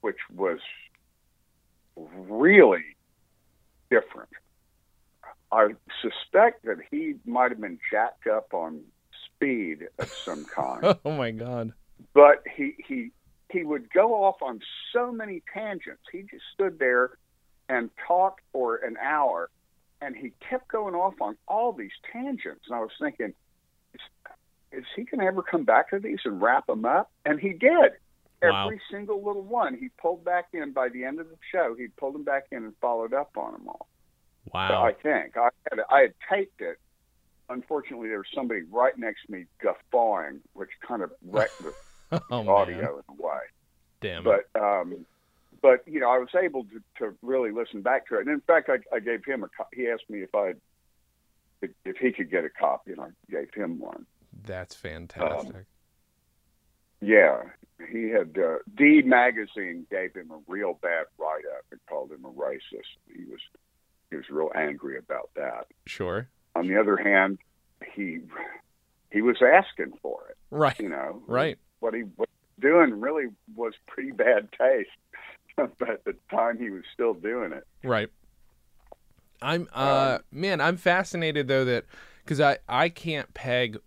which 0.00 0.18
was 0.34 0.58
really 1.96 2.84
different. 3.90 4.30
I 5.52 5.68
suspect 6.02 6.64
that 6.64 6.78
he 6.90 7.14
might 7.24 7.52
have 7.52 7.60
been 7.60 7.78
jacked 7.92 8.26
up 8.26 8.52
on 8.52 8.80
speed 9.26 9.86
of 10.00 10.08
some 10.24 10.44
kind 10.54 10.96
Oh 11.04 11.12
my 11.12 11.30
god. 11.30 11.72
but 12.12 12.42
he 12.56 12.74
he 12.88 13.10
he 13.52 13.62
would 13.62 13.88
go 13.92 14.24
off 14.24 14.42
on 14.42 14.58
so 14.92 15.12
many 15.12 15.44
tangents. 15.54 16.02
He 16.10 16.22
just 16.22 16.42
stood 16.52 16.80
there 16.80 17.10
and 17.68 17.90
talked 18.06 18.40
for 18.52 18.76
an 18.76 18.96
hour, 19.02 19.50
and 20.00 20.14
he 20.16 20.32
kept 20.48 20.68
going 20.68 20.94
off 20.94 21.14
on 21.20 21.36
all 21.48 21.72
these 21.72 21.92
tangents. 22.12 22.64
And 22.66 22.76
I 22.76 22.80
was 22.80 22.90
thinking, 23.00 23.32
is, 23.94 24.00
is 24.72 24.84
he 24.94 25.04
going 25.04 25.20
to 25.20 25.26
ever 25.26 25.42
come 25.42 25.64
back 25.64 25.90
to 25.90 25.98
these 25.98 26.20
and 26.24 26.40
wrap 26.40 26.66
them 26.66 26.84
up? 26.84 27.10
And 27.24 27.40
he 27.40 27.50
did. 27.50 27.92
Wow. 28.42 28.66
Every 28.66 28.80
single 28.90 29.24
little 29.24 29.42
one, 29.42 29.76
he 29.76 29.88
pulled 30.00 30.24
back 30.24 30.48
in. 30.52 30.72
By 30.72 30.88
the 30.88 31.04
end 31.04 31.20
of 31.20 31.28
the 31.28 31.36
show, 31.50 31.74
he 31.76 31.88
pulled 31.88 32.14
them 32.14 32.24
back 32.24 32.46
in 32.52 32.64
and 32.64 32.74
followed 32.80 33.14
up 33.14 33.36
on 33.36 33.52
them 33.52 33.68
all. 33.68 33.88
Wow. 34.52 34.84
I 34.84 34.92
think 34.92 35.36
I 35.36 35.48
had 35.70 35.80
I 35.90 36.00
had 36.02 36.14
taped 36.30 36.60
it. 36.60 36.78
Unfortunately, 37.48 38.08
there 38.08 38.18
was 38.18 38.26
somebody 38.34 38.62
right 38.70 38.96
next 38.98 39.26
to 39.26 39.32
me 39.32 39.46
guffawing, 39.62 40.40
which 40.52 40.70
kind 40.86 41.02
of 41.02 41.12
wrecked 41.24 41.62
the 41.62 42.20
oh 42.30 42.42
man. 42.42 42.48
audio 42.48 42.98
in 42.98 43.04
a 43.08 43.22
way. 43.22 43.38
Damn. 44.00 44.26
It. 44.26 44.46
But 44.52 44.60
um, 44.60 45.06
but 45.62 45.82
you 45.86 46.00
know, 46.00 46.10
I 46.10 46.18
was 46.18 46.28
able 46.40 46.64
to, 46.64 46.80
to 46.98 47.14
really 47.22 47.50
listen 47.50 47.82
back 47.82 48.06
to 48.08 48.16
it. 48.16 48.20
And 48.20 48.28
in 48.30 48.40
fact, 48.40 48.68
I, 48.70 48.78
I 48.94 49.00
gave 49.00 49.24
him 49.24 49.42
a. 49.44 49.48
Co- 49.48 49.68
he 49.72 49.88
asked 49.88 50.08
me 50.10 50.20
if 50.22 50.34
I 50.34 50.54
if, 51.62 51.70
if 51.84 51.96
he 51.96 52.12
could 52.12 52.30
get 52.30 52.44
a 52.44 52.50
copy, 52.50 52.92
and 52.92 53.00
I 53.00 53.08
gave 53.30 53.52
him 53.54 53.78
one. 53.78 54.06
That's 54.44 54.74
fantastic. 54.74 55.54
Um, 55.56 55.66
Yeah, 57.00 57.42
he 57.90 58.08
had 58.10 58.36
uh, 58.38 58.58
D 58.76 59.02
magazine 59.02 59.86
gave 59.90 60.14
him 60.14 60.30
a 60.30 60.38
real 60.46 60.78
bad 60.82 61.06
write 61.18 61.44
up 61.56 61.64
and 61.70 61.80
called 61.88 62.10
him 62.12 62.24
a 62.24 62.30
racist. 62.30 62.96
He 63.14 63.24
was 63.24 63.40
he 64.10 64.16
was 64.16 64.24
real 64.30 64.50
angry 64.54 64.98
about 64.98 65.30
that. 65.36 65.66
sure. 65.86 66.28
On 66.54 66.66
the 66.68 66.78
other 66.78 66.96
hand, 66.96 67.38
he 67.94 68.20
he 69.10 69.20
was 69.22 69.36
asking 69.42 69.92
for 70.02 70.26
it. 70.30 70.36
Right. 70.50 70.78
You 70.80 70.88
know, 70.88 71.22
Right. 71.26 71.58
what 71.80 71.94
he 71.94 72.04
was 72.16 72.28
doing 72.60 72.98
really 73.00 73.26
was 73.54 73.74
pretty 73.86 74.12
bad 74.12 74.48
taste. 74.58 74.88
But 75.56 75.68
at 75.88 76.04
the 76.04 76.14
time, 76.30 76.58
he 76.58 76.70
was 76.70 76.82
still 76.92 77.14
doing 77.14 77.52
it. 77.52 77.66
Right. 77.82 78.08
I'm 79.42 79.68
uh 79.74 80.18
man, 80.32 80.60
I'm 80.60 80.76
fascinated 80.76 81.46
though 81.46 81.64
that 81.66 81.84
because 82.24 82.40
I 82.40 82.58
I 82.68 82.88
can't 82.88 83.32
peg 83.34 83.78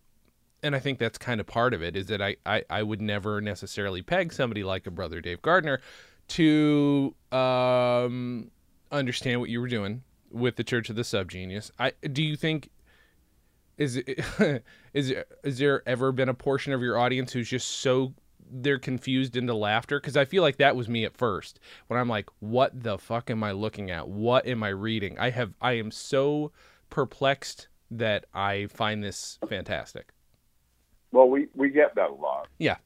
and 0.61 0.75
I 0.75 0.79
think 0.79 0.99
that's 0.99 1.17
kind 1.17 1.39
of 1.39 1.47
part 1.47 1.73
of 1.73 1.81
it 1.81 1.95
is 1.95 2.07
that 2.07 2.21
I, 2.21 2.35
I 2.45 2.63
I 2.69 2.83
would 2.83 3.01
never 3.01 3.41
necessarily 3.41 4.01
peg 4.01 4.31
somebody 4.31 4.63
like 4.63 4.85
a 4.85 4.91
brother 4.91 5.21
Dave 5.21 5.41
Gardner 5.41 5.81
to 6.29 7.15
um 7.31 8.51
understand 8.91 9.39
what 9.39 9.49
you 9.49 9.59
were 9.59 9.67
doing 9.67 10.03
with 10.31 10.55
the 10.55 10.63
Church 10.63 10.89
of 10.89 10.95
the 10.95 11.01
Subgenius. 11.01 11.71
I 11.79 11.93
do 12.13 12.23
you 12.23 12.35
think 12.35 12.69
is 13.77 13.97
it, 13.97 14.19
is 14.93 15.13
is 15.43 15.57
there 15.57 15.81
ever 15.87 16.11
been 16.11 16.29
a 16.29 16.33
portion 16.33 16.73
of 16.73 16.81
your 16.81 16.97
audience 16.97 17.33
who's 17.33 17.49
just 17.49 17.67
so 17.67 18.13
they're 18.49 18.79
confused 18.79 19.35
into 19.35 19.53
laughter 19.53 19.99
because 19.99 20.17
I 20.17 20.25
feel 20.25 20.43
like 20.43 20.57
that 20.57 20.75
was 20.75 20.89
me 20.89 21.05
at 21.05 21.15
first 21.15 21.59
when 21.87 21.99
I'm 21.99 22.09
like, 22.09 22.29
what 22.39 22.83
the 22.83 22.97
fuck 22.97 23.29
am 23.29 23.43
I 23.43 23.51
looking 23.51 23.91
at? 23.91 24.07
What 24.07 24.47
am 24.47 24.63
I 24.63 24.69
reading? 24.69 25.17
I 25.19 25.29
have 25.29 25.53
I 25.61 25.73
am 25.73 25.91
so 25.91 26.51
perplexed 26.89 27.67
that 27.91 28.25
I 28.33 28.67
find 28.67 29.03
this 29.03 29.39
fantastic. 29.47 30.09
Well, 31.11 31.29
we 31.29 31.47
we 31.55 31.69
get 31.69 31.95
that 31.95 32.09
a 32.09 32.13
lot. 32.13 32.47
Yeah. 32.57 32.77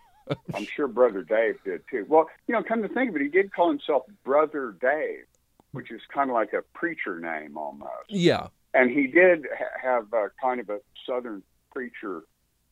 I'm 0.54 0.66
sure 0.66 0.88
Brother 0.88 1.22
Dave 1.22 1.56
did 1.64 1.82
too. 1.90 2.04
Well, 2.08 2.28
you 2.46 2.54
know, 2.54 2.62
come 2.62 2.82
to 2.82 2.88
think 2.88 3.10
of 3.10 3.16
it, 3.16 3.22
he 3.22 3.28
did 3.28 3.52
call 3.52 3.68
himself 3.70 4.02
Brother 4.24 4.76
Dave, 4.80 5.24
which 5.72 5.90
is 5.90 6.00
kind 6.12 6.30
of 6.30 6.34
like 6.34 6.52
a 6.52 6.62
preacher 6.76 7.18
name 7.18 7.56
almost. 7.56 8.10
Yeah. 8.10 8.48
And 8.74 8.90
he 8.90 9.06
did 9.06 9.46
ha- 9.58 9.78
have 9.82 10.12
a 10.12 10.30
kind 10.40 10.60
of 10.60 10.68
a 10.68 10.80
Southern 11.06 11.42
preacher 11.72 12.24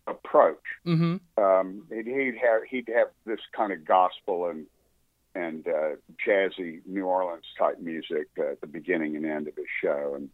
approach. 0.07 0.63
Mm-hmm. 0.87 1.17
um, 1.43 1.83
he'd, 1.91 2.37
have 2.41 2.63
he'd 2.69 2.89
have 2.95 3.09
this 3.25 3.41
kind 3.57 3.73
of 3.73 3.85
gospel 3.85 4.47
and 4.49 4.67
and 5.35 5.67
uh, 5.69 5.97
jazzy 6.27 6.81
New 6.87 7.05
Orleans 7.05 7.45
type 7.59 7.79
music 7.79 8.29
uh, 8.39 8.53
at 8.53 8.61
the 8.63 8.67
beginning 8.67 9.17
and 9.17 9.27
end 9.27 9.49
of 9.49 9.55
his 9.57 9.67
show, 9.83 10.15
and 10.17 10.31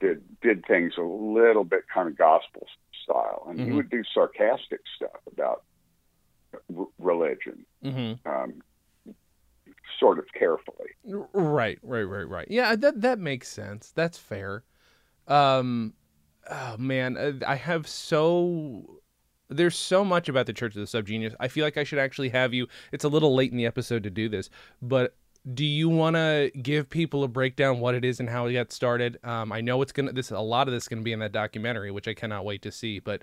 did 0.00 0.22
did 0.40 0.64
things 0.66 0.94
a 0.96 1.02
little 1.02 1.64
bit 1.64 1.82
kind 1.92 2.08
of 2.08 2.16
gospel 2.16 2.66
style, 3.02 3.44
and 3.48 3.60
he 3.60 3.66
Mhm. 3.66 3.74
would 3.76 3.90
do 3.90 4.02
sarcastic 4.14 4.80
stuff 4.96 5.20
about 5.30 5.62
r- 6.74 6.86
religion, 6.98 7.66
Mm-hmm. 7.84 8.26
um, 8.28 8.62
sort 10.00 10.18
of 10.18 10.24
carefully. 10.32 10.88
Right, 11.04 11.78
right, 11.82 12.02
right, 12.02 12.28
right. 12.28 12.46
Yeah, 12.50 12.74
that 12.76 13.00
that 13.02 13.18
makes 13.18 13.48
sense. 13.48 13.92
That's 13.92 14.18
fair. 14.18 14.64
Um, 15.28 15.94
oh 16.50 16.76
man, 16.78 17.16
uh, 17.16 17.32
I 17.46 17.56
have 17.56 17.86
so 17.86 19.00
there's 19.48 19.76
so 19.76 20.04
much 20.04 20.28
about 20.28 20.46
the 20.46 20.52
Church 20.52 20.74
of 20.76 20.80
the 20.90 21.02
Subgenius. 21.02 21.34
I 21.38 21.48
feel 21.48 21.64
like 21.64 21.76
I 21.76 21.84
should 21.84 21.98
actually 21.98 22.30
have 22.30 22.54
you. 22.54 22.66
It's 22.92 23.04
a 23.04 23.08
little 23.08 23.34
late 23.34 23.50
in 23.50 23.56
the 23.56 23.66
episode 23.66 24.02
to 24.04 24.10
do 24.10 24.28
this, 24.28 24.50
but 24.80 25.14
do 25.52 25.64
you 25.64 25.90
want 25.90 26.16
to 26.16 26.50
give 26.62 26.88
people 26.88 27.22
a 27.22 27.28
breakdown 27.28 27.78
what 27.78 27.94
it 27.94 28.02
is 28.02 28.18
and 28.18 28.30
how 28.30 28.46
it 28.46 28.54
got 28.54 28.72
started? 28.72 29.18
Um, 29.22 29.52
I 29.52 29.60
know 29.60 29.82
it's 29.82 29.92
gonna 29.92 30.12
this 30.12 30.30
a 30.30 30.38
lot 30.38 30.68
of 30.68 30.74
this 30.74 30.84
is 30.84 30.88
gonna 30.88 31.02
be 31.02 31.12
in 31.12 31.18
that 31.18 31.32
documentary, 31.32 31.90
which 31.90 32.08
I 32.08 32.14
cannot 32.14 32.44
wait 32.44 32.62
to 32.62 32.72
see. 32.72 32.98
But 32.98 33.22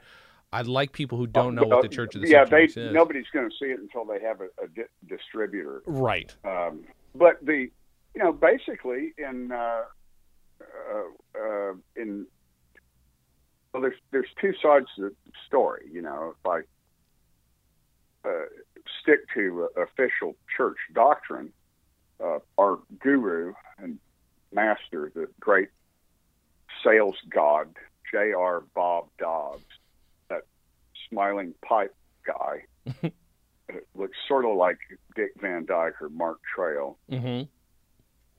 I'd 0.53 0.67
like 0.67 0.91
people 0.91 1.17
who 1.17 1.27
don't 1.27 1.55
know 1.55 1.61
Well, 1.61 1.77
what 1.77 1.81
the 1.81 1.95
Church 1.95 2.15
of 2.15 2.21
the 2.21 2.27
yeah, 2.27 2.43
they 2.43 2.65
Subgenius 2.65 2.67
is. 2.67 2.75
Yeah, 2.77 2.91
nobody's 2.91 3.25
going 3.33 3.49
to 3.49 3.55
see 3.57 3.71
it 3.71 3.79
until 3.79 4.05
they 4.05 4.19
have 4.21 4.41
a, 4.41 4.45
a 4.63 4.67
di- 4.67 4.83
distributor. 5.07 5.81
Right. 5.85 6.33
Um, 6.43 6.83
but 7.15 7.43
the, 7.45 7.69
you 8.15 8.23
know, 8.23 8.33
basically 8.33 9.13
in 9.17 9.51
uh, 9.51 9.83
uh, 10.61 11.39
uh, 11.39 11.73
in 11.95 12.25
well, 13.73 13.81
there's 13.81 13.99
there's 14.11 14.29
two 14.39 14.53
sides 14.61 14.87
to 14.95 15.09
the 15.09 15.15
story. 15.47 15.87
You 15.91 16.01
know, 16.01 16.35
if 16.39 16.45
I 16.45 18.27
uh, 18.27 18.45
stick 19.01 19.19
to 19.33 19.67
uh, 19.77 19.81
official 19.81 20.35
church 20.55 20.77
doctrine, 20.93 21.51
uh, 22.23 22.39
our 22.57 22.79
guru 22.99 23.53
and 23.77 23.99
master, 24.53 25.11
the 25.13 25.27
great 25.39 25.69
sales 26.83 27.15
god 27.29 27.75
J.R. 28.11 28.63
Bob 28.75 29.07
Dobbs, 29.17 29.63
that 30.29 30.43
smiling 31.09 31.53
pipe 31.65 31.95
guy, 32.25 32.65
looks 33.95 34.17
sort 34.27 34.45
of 34.45 34.57
like 34.57 34.79
Dick 35.15 35.31
Van 35.39 35.65
Dyke 35.65 36.01
or 36.01 36.09
Mark 36.09 36.39
Trail 36.55 36.97
hmm 37.09 37.43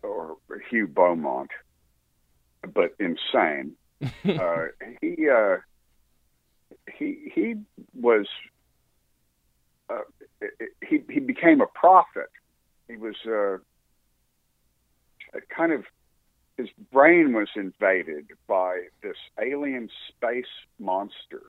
or 0.02 0.36
Hugh 0.68 0.88
Beaumont, 0.88 1.50
but 2.74 2.94
insane. 2.98 3.76
Uh, 4.02 4.66
he 5.00 5.28
uh, 5.28 5.56
he 6.96 7.30
he 7.34 7.54
was 7.94 8.26
uh, 9.88 10.00
he 10.82 11.02
he 11.08 11.20
became 11.20 11.60
a 11.60 11.66
prophet. 11.66 12.30
He 12.88 12.96
was 12.96 13.16
uh, 13.26 13.58
kind 15.54 15.72
of 15.72 15.84
his 16.56 16.68
brain 16.92 17.32
was 17.32 17.48
invaded 17.56 18.26
by 18.46 18.82
this 19.02 19.16
alien 19.40 19.88
space 20.08 20.44
monster 20.78 21.42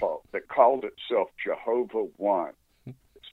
called, 0.00 0.22
that 0.32 0.48
called 0.48 0.84
itself 0.84 1.28
Jehovah 1.44 2.06
One. 2.16 2.52
It's 2.86 3.26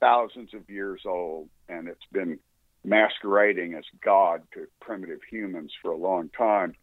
thousands 0.00 0.54
of 0.54 0.68
years 0.68 1.02
old, 1.06 1.48
and 1.68 1.88
it's 1.88 2.06
been 2.12 2.38
masquerading 2.84 3.74
as 3.74 3.84
God 4.02 4.42
to 4.54 4.66
primitive 4.80 5.20
humans 5.28 5.72
for 5.80 5.90
a 5.90 5.96
long 5.96 6.30
time. 6.36 6.74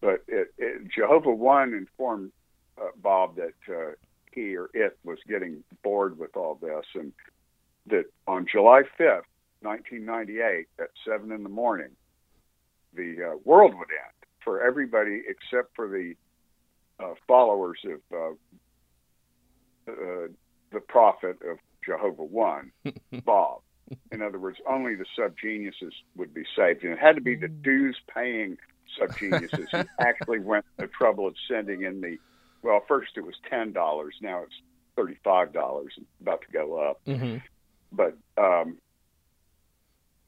But 0.00 0.22
it, 0.28 0.52
it, 0.58 0.88
Jehovah 0.88 1.30
One 1.30 1.74
informed 1.74 2.32
uh, 2.80 2.88
Bob 3.02 3.36
that 3.36 3.54
uh, 3.68 3.92
he 4.32 4.56
or 4.56 4.70
it 4.72 4.98
was 5.04 5.18
getting 5.28 5.62
bored 5.82 6.18
with 6.18 6.36
all 6.36 6.58
this, 6.60 6.84
and 6.94 7.12
that 7.86 8.04
on 8.26 8.46
July 8.50 8.82
5th, 8.98 9.22
1998, 9.62 10.68
at 10.78 10.88
7 11.06 11.32
in 11.32 11.42
the 11.42 11.48
morning, 11.48 11.90
the 12.94 13.32
uh, 13.32 13.36
world 13.44 13.74
would 13.74 13.88
end 13.90 14.20
for 14.42 14.62
everybody 14.62 15.22
except 15.28 15.74
for 15.76 15.88
the 15.88 16.14
uh, 16.98 17.14
followers 17.26 17.78
of 17.84 18.00
uh, 18.12 19.90
uh, 19.90 20.28
the 20.72 20.80
prophet 20.80 21.36
of 21.48 21.58
Jehovah 21.84 22.24
One, 22.24 22.72
Bob. 23.24 23.60
In 24.12 24.22
other 24.22 24.38
words, 24.38 24.58
only 24.68 24.94
the 24.94 25.06
subgeniuses 25.18 25.92
would 26.16 26.32
be 26.32 26.44
saved, 26.56 26.84
and 26.84 26.92
it 26.92 26.98
had 26.98 27.16
to 27.16 27.20
be 27.20 27.34
the 27.34 27.48
dues-paying 27.48 28.56
subgeniuses 28.98 29.68
who 29.70 29.84
actually 30.00 30.40
went 30.40 30.64
the 30.76 30.86
trouble 30.86 31.26
of 31.26 31.34
sending 31.48 31.82
in 31.82 32.00
the. 32.00 32.18
Well, 32.62 32.82
first 32.86 33.12
it 33.16 33.24
was 33.24 33.34
ten 33.48 33.72
dollars, 33.72 34.14
now 34.20 34.42
it's 34.42 34.54
thirty-five 34.96 35.52
dollars, 35.52 35.92
about 36.20 36.42
to 36.42 36.52
go 36.52 36.78
up. 36.78 37.00
hmm 37.06 37.36
But 37.92 38.16
um, 38.36 38.78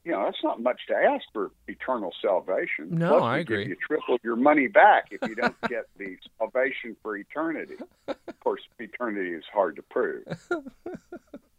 you 0.04 0.12
know, 0.12 0.25
that's 0.25 0.42
not 0.42 0.61
much 0.61 0.81
to 0.88 0.95
ask 0.95 1.25
for 1.33 1.52
eternal 1.69 2.12
salvation. 2.21 2.88
No, 2.90 3.19
Plus, 3.19 3.23
I 3.23 3.38
agree. 3.38 3.69
You 3.69 3.76
triple 3.76 4.19
your 4.25 4.37
money 4.37 4.66
back 4.66 5.09
if 5.12 5.21
you 5.28 5.37
don't 5.37 5.54
get 5.69 5.87
the 5.97 6.16
salvation 6.38 6.97
for 7.02 7.16
eternity. 7.16 7.76
Of 8.09 8.40
course, 8.40 8.62
eternity 8.78 9.31
is 9.31 9.45
hard 9.52 9.76
to 9.76 9.83
prove. 9.83 10.25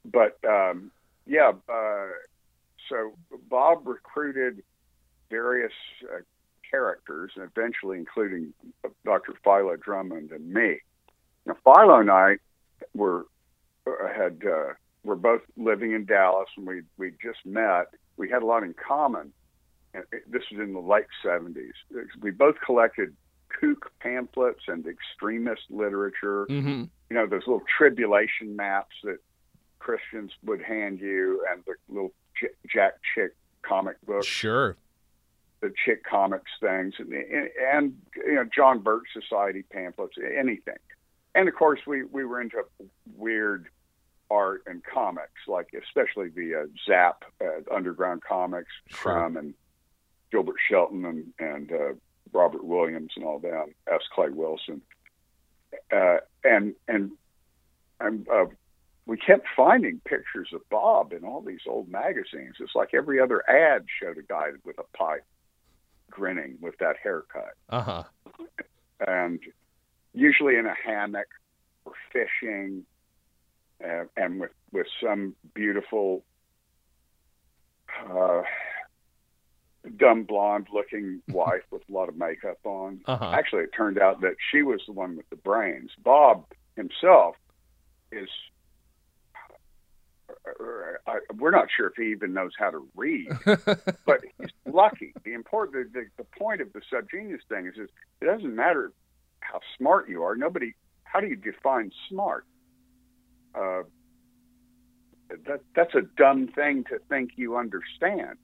But 0.05 0.37
um, 0.47 0.91
yeah, 1.25 1.53
uh, 1.69 2.07
so 2.89 3.13
Bob 3.49 3.87
recruited 3.87 4.63
various 5.29 5.71
uh, 6.03 6.19
characters, 6.73 7.31
and 7.35 7.49
eventually 7.55 7.97
including 7.97 8.53
Dr. 9.05 9.33
Philo 9.43 9.75
Drummond 9.77 10.31
and 10.31 10.51
me. 10.51 10.79
Now, 11.45 11.55
Philo 11.63 11.99
and 11.99 12.09
I 12.09 12.37
were 12.95 13.25
uh, 13.85 13.91
had 14.15 14.41
uh, 14.45 14.73
were 15.03 15.15
both 15.15 15.41
living 15.57 15.91
in 15.91 16.05
Dallas, 16.05 16.49
and 16.57 16.65
we 16.65 16.81
we 16.97 17.11
just 17.21 17.45
met. 17.45 17.87
We 18.17 18.29
had 18.29 18.41
a 18.41 18.45
lot 18.45 18.63
in 18.63 18.73
common. 18.73 19.31
And 19.93 20.03
this 20.27 20.41
was 20.51 20.59
in 20.59 20.73
the 20.73 20.79
late 20.79 21.05
seventies. 21.23 21.73
We 22.19 22.31
both 22.31 22.55
collected 22.65 23.15
kook 23.59 23.91
pamphlets 23.99 24.61
and 24.67 24.87
extremist 24.87 25.61
literature. 25.69 26.45
hmm 26.49 26.85
You 27.09 27.15
know 27.17 27.27
those 27.27 27.41
little 27.45 27.61
tribulation 27.77 28.55
maps 28.55 28.95
that 29.03 29.17
Christians 29.77 30.31
would 30.43 30.61
hand 30.63 30.99
you, 30.99 31.45
and 31.51 31.63
the 31.65 31.73
little 31.89 32.13
J- 32.39 32.55
Jack 32.73 32.93
Chick 33.13 33.35
comic 33.61 33.97
books 34.07 34.25
Sure. 34.25 34.75
The 35.63 35.73
chick 35.85 36.03
comics 36.03 36.51
things 36.59 36.93
and, 36.99 37.13
and 37.13 37.95
you 38.17 38.35
know 38.35 38.43
John 38.55 38.79
Birch 38.79 39.07
Society 39.13 39.63
pamphlets, 39.71 40.15
anything. 40.37 40.77
And 41.33 41.47
of 41.47 41.55
course, 41.55 41.79
we 41.87 42.03
we 42.03 42.25
were 42.25 42.41
into 42.41 42.63
weird 43.15 43.67
art 44.29 44.63
and 44.67 44.83
comics, 44.83 45.47
like 45.47 45.69
especially 45.73 46.29
the 46.29 46.63
uh, 46.63 46.65
Zap 46.85 47.23
uh, 47.41 47.73
underground 47.73 48.23
comics, 48.27 48.71
Sure. 48.87 49.13
Crumb 49.13 49.37
and 49.37 49.53
Gilbert 50.31 50.57
Shelton 50.69 51.05
and 51.05 51.33
and 51.39 51.71
uh, 51.71 51.93
Robert 52.33 52.65
Williams 52.65 53.13
and 53.15 53.25
all 53.25 53.39
them, 53.39 53.73
S. 53.87 54.01
Clay 54.13 54.29
Wilson, 54.29 54.81
uh, 55.95 56.17
and 56.43 56.75
and 56.89 57.11
and 58.01 58.27
uh, 58.27 58.45
we 59.05 59.15
kept 59.15 59.47
finding 59.55 60.01
pictures 60.05 60.49
of 60.53 60.67
Bob 60.69 61.13
in 61.13 61.23
all 61.23 61.41
these 61.41 61.61
old 61.67 61.87
magazines. 61.87 62.55
It's 62.59 62.75
like 62.75 62.93
every 62.93 63.21
other 63.21 63.49
ad 63.49 63.85
showed 64.01 64.17
a 64.17 64.23
guy 64.23 64.49
with 64.65 64.77
a 64.77 64.97
pipe 64.97 65.23
grinning 66.13 66.57
with 66.61 66.77
that 66.79 66.95
haircut, 67.01 67.55
Uh 67.69 67.81
huh. 67.81 68.03
and 69.07 69.39
usually 70.13 70.55
in 70.57 70.65
a 70.67 70.75
hammock 70.85 71.27
or 71.85 71.93
fishing, 72.11 72.85
uh, 73.83 74.03
and 74.15 74.39
with 74.39 74.51
with 74.71 74.87
some 75.01 75.35
beautiful, 75.55 76.23
uh, 78.09 78.43
dumb 79.97 80.23
blonde 80.23 80.67
looking 80.71 81.21
wife 81.29 81.63
with 81.71 81.81
a 81.89 81.91
lot 81.91 82.09
of 82.09 82.15
makeup 82.15 82.59
on. 82.63 83.01
Uh 83.05 83.17
huh. 83.17 83.31
Actually, 83.31 83.63
it 83.63 83.71
turned 83.75 83.97
out 83.99 84.21
that 84.21 84.35
she 84.51 84.61
was 84.61 84.81
the 84.85 84.93
one 84.93 85.17
with 85.17 85.29
the 85.29 85.35
brains. 85.35 85.91
Bob 86.03 86.45
himself 86.75 87.35
is. 88.11 88.29
I, 91.07 91.19
we're 91.37 91.51
not 91.51 91.67
sure 91.75 91.87
if 91.87 91.93
he 91.97 92.11
even 92.11 92.33
knows 92.33 92.51
how 92.57 92.69
to 92.69 92.87
read, 92.95 93.27
but 93.45 94.21
he's 94.37 94.49
lucky. 94.65 95.13
The 95.23 95.33
important, 95.33 95.93
the, 95.93 96.05
the 96.17 96.23
point 96.37 96.61
of 96.61 96.71
the 96.73 96.81
subgenius 96.91 97.39
thing 97.49 97.67
is, 97.67 97.75
is 97.77 97.89
it 98.21 98.25
doesn't 98.25 98.55
matter 98.55 98.91
how 99.41 99.59
smart 99.77 100.09
you 100.09 100.23
are. 100.23 100.35
Nobody, 100.35 100.73
how 101.03 101.19
do 101.19 101.27
you 101.27 101.35
define 101.35 101.91
smart? 102.09 102.45
Uh, 103.55 103.83
that 105.45 105.61
that's 105.75 105.95
a 105.95 106.01
dumb 106.17 106.47
thing 106.47 106.83
to 106.85 106.99
think 107.09 107.31
you 107.35 107.57
understand. 107.57 108.37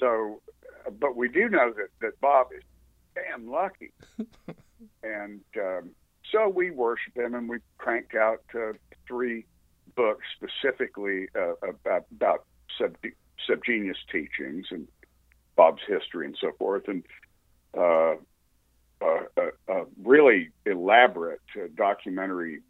So, 0.00 0.40
but 1.00 1.16
we 1.16 1.28
do 1.28 1.48
know 1.48 1.72
that 1.76 1.88
that 2.00 2.20
Bob 2.20 2.48
is 2.56 2.62
damn 3.14 3.50
lucky, 3.50 3.92
and 5.02 5.40
um, 5.58 5.90
so 6.30 6.48
we 6.48 6.70
worship 6.70 7.16
him, 7.16 7.34
and 7.34 7.48
we 7.48 7.58
crank 7.78 8.14
out 8.14 8.42
uh, 8.54 8.72
three 9.06 9.44
books 9.94 10.24
specifically 10.36 11.28
uh, 11.36 11.54
about 11.68 12.04
about 12.14 12.44
sub 12.78 12.96
subgenius 13.48 13.96
teachings 14.10 14.66
and 14.70 14.86
Bob's 15.56 15.82
history 15.86 16.26
and 16.26 16.36
so 16.40 16.52
forth, 16.58 16.84
and 16.88 17.02
uh, 17.76 18.14
a, 19.02 19.18
a, 19.36 19.48
a 19.68 19.84
really 20.02 20.50
elaborate 20.64 21.40
uh, 21.56 21.66
documentary, 21.76 22.60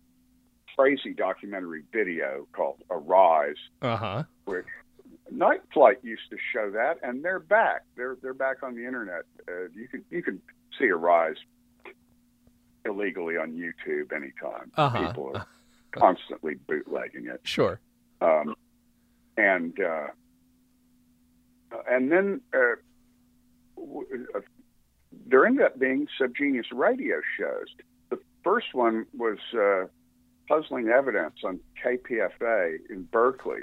crazy 0.76 1.12
documentary 1.12 1.84
video 1.92 2.46
called 2.52 2.82
Arise, 2.90 3.56
Uh 3.82 3.96
huh. 3.96 4.22
which 4.46 4.66
Night 5.30 5.62
Flight 5.72 5.98
used 6.02 6.28
to 6.30 6.36
show 6.52 6.70
that, 6.72 6.98
and 7.02 7.24
they're 7.24 7.38
back. 7.38 7.82
They're 7.96 8.16
they're 8.20 8.34
back 8.34 8.62
on 8.62 8.74
the 8.74 8.84
internet. 8.86 9.22
Uh, 9.48 9.68
you 9.74 9.86
can 9.88 10.04
you 10.10 10.22
can 10.22 10.40
see 10.78 10.88
Arise 10.88 11.36
illegally 12.84 13.36
on 13.36 13.52
YouTube 13.52 14.12
anytime. 14.12 14.72
Uh-huh. 14.76 15.06
People 15.06 15.30
are 15.34 15.46
constantly 15.92 16.54
bootlegging 16.66 17.26
it 17.26 17.40
Sure. 17.44 17.80
um, 18.20 18.54
and 19.36 19.78
uh, 19.80 20.08
and 21.88 22.10
then 22.12 22.40
uh, 22.54 22.74
uh, 23.78 24.40
there 25.26 25.46
ended 25.46 25.64
up 25.64 25.78
being 25.78 26.06
subgenius 26.20 26.66
radio 26.72 27.16
shows. 27.38 27.66
The 28.10 28.18
first 28.44 28.74
one 28.74 29.06
was 29.16 29.38
uh, 29.54 29.86
Puzzling 30.48 30.88
Evidence 30.88 31.36
on 31.44 31.60
KPFA 31.82 32.76
in 32.90 33.04
Berkeley. 33.04 33.62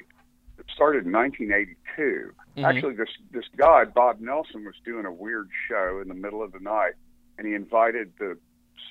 It 0.58 0.66
started 0.74 1.06
in 1.06 1.12
1982. 1.12 2.32
Mhm. 2.58 2.64
Actually, 2.64 2.96
this 2.96 3.10
this 3.32 3.46
guy 3.58 3.86
Bob 3.86 4.20
Nelson 4.20 4.66
was 4.66 4.76
doing 4.84 5.06
a 5.06 5.12
weird 5.12 5.50
show 5.68 6.00
in 6.02 6.08
the 6.08 6.14
middle 6.16 6.42
of 6.44 6.52
the 6.52 6.60
night, 6.60 6.94
and 7.38 7.48
he 7.48 7.54
invited 7.54 8.12
the 8.20 8.38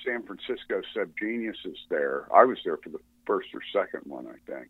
San 0.05 0.23
Francisco 0.23 0.81
Subgeniuses 0.95 1.77
there. 1.89 2.25
I 2.33 2.45
was 2.45 2.57
there 2.63 2.77
for 2.77 2.89
the 2.89 2.99
first 3.29 3.49
or 3.53 3.61
second 3.71 4.09
one, 4.09 4.25
I 4.25 4.51
think, 4.51 4.69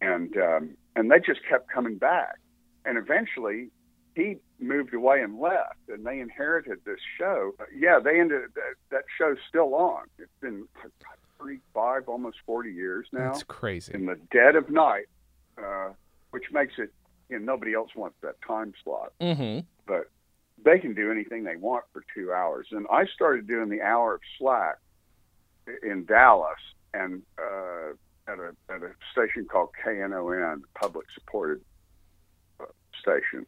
and 0.00 0.36
um, 0.36 0.76
and 0.96 1.08
they 1.08 1.20
just 1.20 1.40
kept 1.48 1.70
coming 1.70 1.96
back, 1.96 2.40
and 2.84 2.98
eventually 2.98 3.70
he 4.16 4.38
moved 4.58 4.92
away 4.92 5.22
and 5.22 5.38
left, 5.38 5.78
and 5.88 6.04
they 6.04 6.18
inherited 6.18 6.78
this 6.84 6.98
show. 7.16 7.52
Yeah, 7.72 8.00
they 8.02 8.18
ended 8.18 8.42
that, 8.56 8.74
that 8.90 9.04
show's 9.16 9.36
still 9.48 9.76
on. 9.76 10.06
It's 10.18 10.28
been 10.40 10.66
35, 11.38 12.08
almost 12.08 12.38
40 12.44 12.72
years 12.72 13.06
now. 13.12 13.32
That's 13.32 13.44
crazy. 13.44 13.94
In 13.94 14.06
the 14.06 14.18
dead 14.32 14.56
of 14.56 14.70
night, 14.70 15.06
uh, 15.56 15.90
which 16.32 16.46
makes 16.52 16.74
it, 16.78 16.92
you 17.28 17.38
know, 17.38 17.44
nobody 17.44 17.74
else 17.74 17.90
wants 17.94 18.16
that 18.22 18.42
time 18.44 18.72
slot. 18.82 19.12
Mm-hmm. 19.20 19.60
But 19.86 20.10
they 20.64 20.80
can 20.80 20.94
do 20.94 21.12
anything 21.12 21.44
they 21.44 21.56
want 21.56 21.84
for 21.92 22.02
two 22.12 22.32
hours. 22.32 22.66
And 22.72 22.88
I 22.90 23.06
started 23.06 23.46
doing 23.46 23.68
the 23.68 23.82
hour 23.82 24.14
of 24.14 24.20
slack 24.36 24.78
in 25.84 26.04
Dallas 26.06 26.58
and 26.94 27.22
uh, 27.38 27.90
at 28.26 28.38
a 28.38 28.54
at 28.70 28.82
a 28.82 28.90
station 29.12 29.46
called 29.50 29.70
KNON, 29.84 30.62
public 30.74 31.06
supported 31.14 31.60
uh, 32.60 32.64
station, 33.00 33.46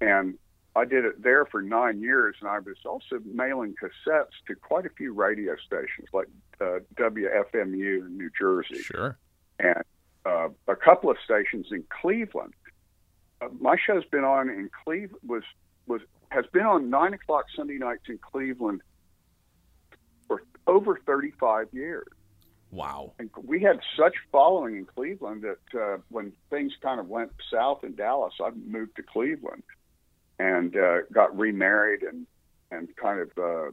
and 0.00 0.38
I 0.76 0.84
did 0.84 1.04
it 1.04 1.22
there 1.22 1.44
for 1.46 1.60
nine 1.62 2.00
years, 2.00 2.36
and 2.40 2.48
I 2.48 2.58
was 2.60 2.76
also 2.86 3.18
mailing 3.24 3.74
cassettes 3.82 4.36
to 4.46 4.54
quite 4.54 4.86
a 4.86 4.90
few 4.90 5.12
radio 5.12 5.56
stations, 5.56 6.08
like 6.12 6.28
uh, 6.60 6.78
WFMU 6.96 8.06
in 8.06 8.16
New 8.16 8.30
Jersey, 8.38 8.82
Sure. 8.82 9.18
and 9.58 9.82
uh, 10.24 10.48
a 10.68 10.76
couple 10.76 11.10
of 11.10 11.16
stations 11.24 11.66
in 11.72 11.84
Cleveland. 12.00 12.54
Uh, 13.40 13.48
my 13.60 13.76
show's 13.84 14.04
been 14.06 14.24
on 14.24 14.48
in 14.48 14.70
Cleveland 14.84 15.20
was 15.26 15.42
was 15.86 16.00
has 16.30 16.44
been 16.52 16.66
on 16.66 16.90
nine 16.90 17.14
o'clock 17.14 17.46
Sunday 17.56 17.78
nights 17.78 18.04
in 18.08 18.18
Cleveland 18.18 18.82
for 20.26 20.42
over 20.66 20.98
thirty 21.06 21.32
five 21.40 21.66
years. 21.72 22.06
Wow. 22.70 23.12
And 23.18 23.30
we 23.42 23.60
had 23.62 23.80
such 23.98 24.14
following 24.30 24.76
in 24.76 24.84
Cleveland 24.84 25.42
that 25.42 25.80
uh, 25.80 25.98
when 26.10 26.32
things 26.50 26.72
kind 26.82 27.00
of 27.00 27.08
went 27.08 27.32
south 27.50 27.82
in 27.82 27.94
Dallas, 27.94 28.34
I 28.42 28.50
moved 28.50 28.96
to 28.96 29.02
Cleveland 29.02 29.62
and 30.38 30.76
uh, 30.76 30.98
got 31.12 31.36
remarried 31.36 32.02
and 32.02 32.26
and 32.70 32.94
kind 32.96 33.20
of 33.20 33.30
uh, 33.38 33.70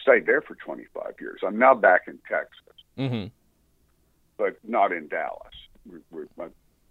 stayed 0.00 0.24
there 0.26 0.40
for 0.40 0.54
25 0.54 1.14
years. 1.20 1.40
I'm 1.44 1.58
now 1.58 1.74
back 1.74 2.02
in 2.06 2.18
Texas, 2.28 2.56
Mm-hmm. 2.96 3.28
but 4.36 4.56
not 4.62 4.92
in 4.92 5.08
Dallas. 5.08 5.54
We, 5.90 5.98
we 6.12 6.24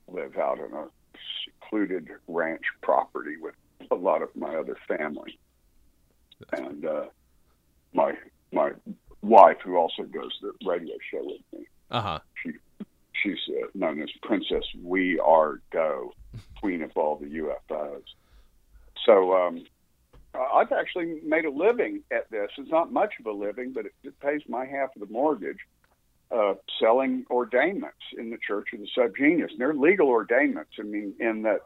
live 0.09 0.37
out 0.37 0.59
on 0.59 0.73
a 0.73 0.87
secluded 1.45 2.09
ranch 2.27 2.63
property 2.81 3.37
with 3.39 3.55
a 3.91 3.95
lot 3.95 4.21
of 4.21 4.35
my 4.35 4.55
other 4.55 4.75
family, 4.87 5.39
and 6.51 6.85
uh, 6.85 7.05
my 7.93 8.13
my 8.51 8.71
wife, 9.21 9.57
who 9.63 9.75
also 9.75 10.03
does 10.03 10.33
the 10.41 10.53
radio 10.65 10.95
show 11.11 11.23
with 11.23 11.41
me. 11.59 11.67
Uh 11.91 12.01
huh. 12.01 12.19
She 12.43 12.53
she's 13.21 13.39
uh, 13.49 13.67
known 13.73 14.01
as 14.01 14.09
Princess 14.21 14.63
We 14.81 15.19
Are 15.19 15.61
Go, 15.71 16.13
Queen 16.59 16.81
of 16.81 16.91
all 16.95 17.17
the 17.17 17.25
UFOs. 17.25 18.03
So 19.05 19.33
um, 19.33 19.65
I've 20.33 20.71
actually 20.71 21.19
made 21.25 21.45
a 21.45 21.49
living 21.49 22.01
at 22.11 22.29
this. 22.29 22.49
It's 22.57 22.71
not 22.71 22.91
much 22.91 23.13
of 23.19 23.25
a 23.25 23.31
living, 23.31 23.73
but 23.73 23.85
it, 23.85 23.93
it 24.03 24.19
pays 24.19 24.41
my 24.47 24.65
half 24.65 24.95
of 24.95 25.07
the 25.07 25.11
mortgage. 25.11 25.59
Uh, 26.31 26.53
selling 26.79 27.25
ordainments 27.31 28.13
in 28.15 28.29
the 28.29 28.37
Church 28.37 28.67
of 28.71 28.79
the 28.79 28.87
Subgenius. 28.95 29.49
And 29.49 29.59
they're 29.59 29.73
legal 29.73 30.09
ordainments. 30.09 30.73
I 30.79 30.83
mean, 30.83 31.15
in 31.19 31.41
that 31.41 31.61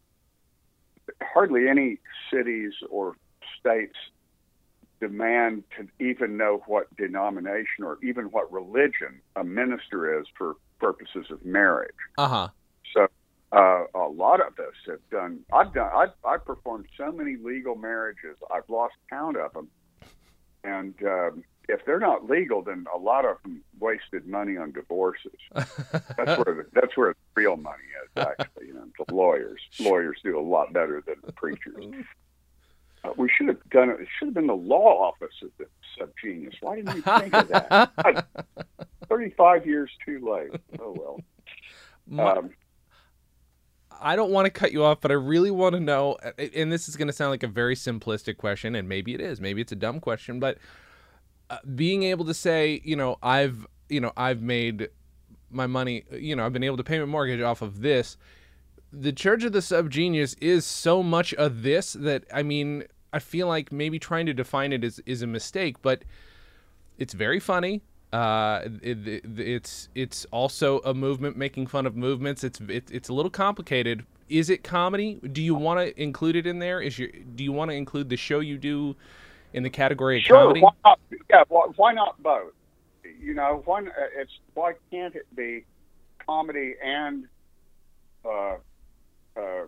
hardly 1.21 1.67
any 1.67 1.99
cities 2.31 2.71
or 2.89 3.17
states 3.59 3.97
demand 5.03 5.63
to 5.75 5.85
even 5.99 6.37
know 6.37 6.63
what 6.65 6.95
denomination 6.95 7.83
or 7.83 7.97
even 8.01 8.25
what 8.25 8.49
religion 8.53 9.19
a 9.35 9.43
minister 9.43 10.17
is 10.17 10.25
for 10.37 10.55
purposes 10.79 11.25
of 11.29 11.43
marriage. 11.43 11.91
Uh 12.17 12.27
huh. 12.29 12.47
So 12.93 13.07
uh, 13.51 13.83
a 13.93 14.07
lot 14.07 14.39
of 14.39 14.57
us 14.59 14.75
have 14.87 15.01
done. 15.11 15.39
I've 15.51 15.73
done. 15.73 15.91
I've, 15.93 16.13
I've 16.25 16.45
performed 16.45 16.85
so 16.97 17.11
many 17.11 17.35
legal 17.35 17.75
marriages. 17.75 18.37
I've 18.49 18.69
lost 18.69 18.93
count 19.09 19.35
of 19.35 19.51
them. 19.51 19.67
And 20.63 20.95
um, 21.05 21.43
if 21.67 21.83
they're 21.85 21.99
not 21.99 22.29
legal, 22.29 22.61
then 22.61 22.85
a 22.95 22.97
lot 22.97 23.25
of 23.25 23.35
them 23.43 23.61
wasted 23.81 24.25
money 24.25 24.55
on 24.55 24.71
divorces. 24.71 25.33
That's 25.53 25.67
where 26.39 26.55
the, 26.55 26.65
that's 26.71 26.95
where 26.95 27.13
the 27.13 27.41
real 27.41 27.57
money 27.57 27.83
is. 28.05 28.25
Actually, 28.25 28.67
you 28.67 28.73
know, 28.73 28.85
the 29.05 29.13
lawyers. 29.13 29.59
Lawyers 29.81 30.17
do 30.23 30.39
a 30.39 30.41
lot 30.41 30.71
better 30.71 31.03
than 31.05 31.15
the 31.25 31.33
preachers. 31.33 31.83
Uh, 33.03 33.09
we 33.17 33.29
should 33.35 33.47
have 33.47 33.57
done 33.69 33.89
it. 33.89 33.99
It 33.99 34.07
should 34.17 34.27
have 34.27 34.33
been 34.33 34.47
the 34.47 34.53
law 34.55 35.09
office 35.09 35.33
of 35.41 35.49
the 35.57 35.65
subgenius. 35.99 36.53
Why 36.61 36.77
didn't 36.77 36.95
we 36.95 37.01
think 37.19 37.33
of 37.33 37.47
that? 37.49 38.25
Thirty-five 39.09 39.65
years 39.65 39.91
too 40.05 40.19
late. 40.29 40.59
Oh 40.79 40.95
well. 40.97 41.19
My- 42.07 42.31
Um, 42.37 42.49
I 44.01 44.15
don't 44.17 44.31
want 44.31 44.45
to 44.47 44.49
cut 44.49 44.71
you 44.73 44.83
off, 44.83 44.99
but 45.01 45.11
I 45.11 45.13
really 45.13 45.51
want 45.51 45.75
to 45.75 45.79
know. 45.79 46.17
And 46.55 46.71
this 46.71 46.89
is 46.89 46.95
going 46.97 47.07
to 47.07 47.13
sound 47.13 47.29
like 47.31 47.43
a 47.43 47.47
very 47.47 47.75
simplistic 47.75 48.37
question, 48.37 48.75
and 48.75 48.89
maybe 48.89 49.13
it 49.13 49.21
is. 49.21 49.39
Maybe 49.39 49.61
it's 49.61 49.71
a 49.71 49.75
dumb 49.77 49.99
question, 50.01 50.39
but 50.39 50.57
uh, 51.49 51.59
being 51.75 52.03
able 52.03 52.25
to 52.25 52.33
say, 52.33 52.81
you 52.83 52.95
know, 52.95 53.17
I've, 53.21 53.65
you 53.87 54.01
know, 54.01 54.11
I've 54.17 54.41
made 54.41 54.89
my 55.51 55.67
money. 55.67 56.03
You 56.11 56.35
know, 56.35 56.45
I've 56.45 56.51
been 56.53 56.63
able 56.63 56.77
to 56.77 56.83
pay 56.83 56.99
my 56.99 57.05
mortgage 57.05 57.39
off 57.41 57.61
of 57.61 57.81
this. 57.81 58.17
The 58.95 59.11
Church 59.11 59.43
of 59.43 59.53
the 59.53 59.59
Subgenius 59.59 60.35
is 60.39 60.65
so 60.65 61.01
much 61.01 61.33
of 61.33 61.63
this 61.63 61.93
that 61.93 62.25
I 62.31 62.43
mean, 62.43 62.83
I 63.11 63.17
feel 63.17 63.47
like 63.47 63.71
maybe 63.71 63.97
trying 63.97 64.27
to 64.27 64.33
define 64.33 64.71
it 64.71 64.83
is 64.83 65.01
is 65.07 65.23
a 65.23 65.27
mistake, 65.27 65.81
but 65.81 66.03
it's 66.99 67.13
very 67.13 67.39
funny. 67.39 67.81
Uh, 68.11 68.61
it, 68.83 69.07
it, 69.07 69.39
it's 69.39 69.89
it's 69.95 70.25
also 70.25 70.79
a 70.81 70.93
movement 70.93 71.35
making 71.35 71.65
fun 71.65 71.87
of 71.87 71.95
movements. 71.95 72.43
It's 72.43 72.59
it, 72.61 72.91
it's 72.91 73.09
a 73.09 73.13
little 73.13 73.31
complicated. 73.31 74.05
Is 74.29 74.51
it 74.51 74.63
comedy? 74.63 75.19
Do 75.31 75.41
you 75.41 75.55
want 75.55 75.79
to 75.79 75.99
include 76.01 76.35
it 76.35 76.45
in 76.45 76.59
there? 76.59 76.79
Is 76.79 76.99
your 76.99 77.09
do 77.35 77.43
you 77.43 77.51
want 77.51 77.71
to 77.71 77.75
include 77.75 78.09
the 78.09 78.17
show 78.17 78.41
you 78.41 78.59
do 78.59 78.95
in 79.53 79.63
the 79.63 79.71
category 79.71 80.17
of 80.17 80.23
Sure. 80.23 80.37
comedy? 80.37 80.61
Why 80.61 80.71
not? 80.85 80.99
Yeah. 81.31 81.43
Why, 81.49 81.67
why 81.75 81.93
not 81.93 82.21
both? 82.21 82.53
You 83.19 83.33
know, 83.33 83.63
why, 83.65 83.81
it's 84.15 84.31
why 84.53 84.73
can't 84.91 85.15
it 85.15 85.25
be 85.35 85.65
comedy 86.25 86.75
and, 86.83 87.25
uh, 88.25 88.55
uh, 89.37 89.65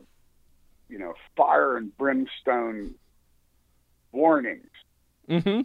you 0.89 0.99
know, 0.99 1.13
fire 1.35 1.77
and 1.77 1.95
brimstone 1.97 2.95
warnings? 4.11 4.69
Mm-hmm. 5.29 5.61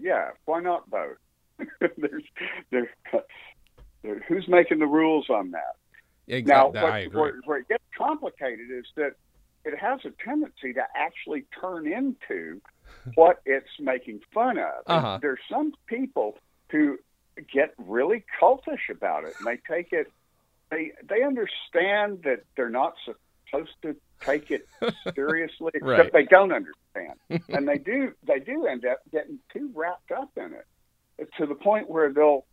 Yeah. 0.00 0.30
Why 0.44 0.60
not 0.60 0.88
both? 0.90 1.16
there's, 1.80 2.24
there's, 2.70 2.88
there, 4.02 4.20
who's 4.26 4.48
making 4.48 4.78
the 4.80 4.86
rules 4.86 5.30
on 5.30 5.52
that? 5.52 5.76
Now, 6.26 6.34
Exactly. 6.36 6.82
what, 6.82 6.92
I 6.92 6.98
agree. 7.00 7.20
Where, 7.20 7.40
where 7.44 7.58
it 7.58 7.68
gets 7.68 7.84
complicated 7.96 8.70
is 8.70 8.86
that 8.96 9.12
it 9.64 9.78
has 9.78 10.00
a 10.04 10.10
tendency 10.22 10.72
to 10.74 10.82
actually 10.94 11.44
turn 11.60 11.86
into 11.86 12.60
what 13.14 13.40
it's 13.46 13.68
making 13.78 14.20
fun 14.32 14.58
of. 14.58 14.82
Uh-huh. 14.86 15.18
There's 15.20 15.40
some 15.50 15.72
people 15.86 16.38
who 16.70 16.98
get 17.52 17.74
really 17.78 18.24
cultish 18.40 18.90
about 18.90 19.24
it, 19.24 19.34
and 19.38 19.46
they 19.46 19.60
take 19.72 19.92
it. 19.92 20.10
They 20.70 20.92
they 21.08 21.22
understand 21.22 22.22
that 22.24 22.44
they're 22.56 22.70
not 22.70 22.94
supposed 23.04 23.74
to 23.82 23.96
take 24.20 24.50
it 24.50 24.66
seriously, 25.14 25.72
except 25.74 26.12
they 26.12 26.24
don't 26.24 26.52
understand, 26.52 27.44
and 27.48 27.68
they 27.68 27.78
do 27.78 28.12
they 28.26 28.40
do 28.40 28.66
end 28.66 28.84
up 28.84 29.00
getting 29.12 29.38
too 29.52 29.70
wrapped 29.74 30.10
up 30.12 30.30
in 30.36 30.54
it 30.54 31.28
to 31.38 31.46
the 31.46 31.54
point 31.54 31.88
where 31.88 32.12
they'll 32.12 32.44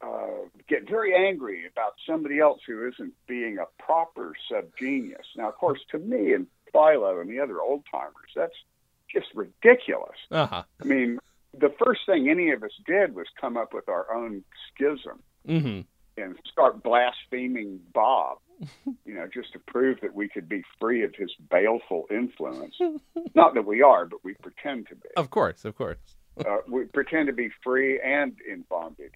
uh, 0.00 0.46
get 0.68 0.88
very 0.88 1.14
angry 1.14 1.66
about 1.70 1.94
somebody 2.06 2.40
else 2.40 2.60
who 2.66 2.88
isn't 2.88 3.12
being 3.26 3.58
a 3.58 3.82
proper 3.82 4.32
subgenius. 4.50 5.26
Now, 5.36 5.48
of 5.48 5.56
course, 5.56 5.80
to 5.90 5.98
me 5.98 6.32
and 6.32 6.46
Philo 6.72 7.20
and 7.20 7.30
the 7.30 7.40
other 7.40 7.60
old 7.60 7.84
timers, 7.90 8.32
that's 8.34 8.54
just 9.12 9.26
ridiculous. 9.34 10.16
Uh 10.30 10.46
huh. 10.46 10.62
I 10.80 10.84
mean, 10.84 11.18
the 11.58 11.72
first 11.84 12.00
thing 12.06 12.28
any 12.28 12.50
of 12.50 12.62
us 12.62 12.72
did 12.86 13.14
was 13.14 13.26
come 13.40 13.56
up 13.56 13.72
with 13.74 13.88
our 13.88 14.12
own 14.12 14.44
schism 14.72 15.22
Mm-hmm. 15.48 15.80
And 16.20 16.36
start 16.50 16.82
blaspheming 16.82 17.80
Bob, 17.92 18.38
you 19.04 19.14
know, 19.14 19.26
just 19.32 19.52
to 19.52 19.58
prove 19.58 20.00
that 20.02 20.14
we 20.14 20.28
could 20.28 20.48
be 20.48 20.62
free 20.80 21.02
of 21.04 21.14
his 21.14 21.30
baleful 21.50 22.06
influence. 22.10 22.76
Not 23.34 23.54
that 23.54 23.66
we 23.66 23.82
are, 23.82 24.06
but 24.06 24.24
we 24.24 24.34
pretend 24.42 24.88
to 24.88 24.94
be. 24.94 25.08
Of 25.16 25.30
course. 25.30 25.64
Of 25.64 25.76
course. 25.76 25.98
Uh, 26.38 26.58
we 26.68 26.84
pretend 26.84 27.26
to 27.26 27.32
be 27.32 27.48
free 27.64 28.00
and 28.00 28.36
in 28.48 28.64
bondage. 28.70 29.12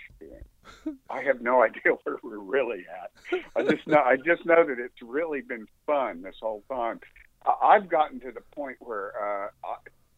I 1.09 1.23
have 1.23 1.41
no 1.41 1.62
idea 1.62 1.93
where 2.03 2.17
we're 2.23 2.38
really 2.38 2.85
at. 3.03 3.41
I 3.55 3.62
just 3.62 3.87
know 3.87 4.01
I 4.01 4.17
just 4.17 4.45
know 4.45 4.65
that 4.67 4.79
it's 4.79 5.01
really 5.03 5.41
been 5.41 5.67
fun 5.87 6.23
this 6.23 6.37
whole 6.41 6.65
time. 6.69 7.01
I- 7.47 7.75
I've 7.77 7.88
gotten 7.88 8.19
to 8.21 8.33
the 8.33 8.41
point 8.55 8.79
where 8.81 9.12
uh, 9.17 9.49
I, 9.65 9.75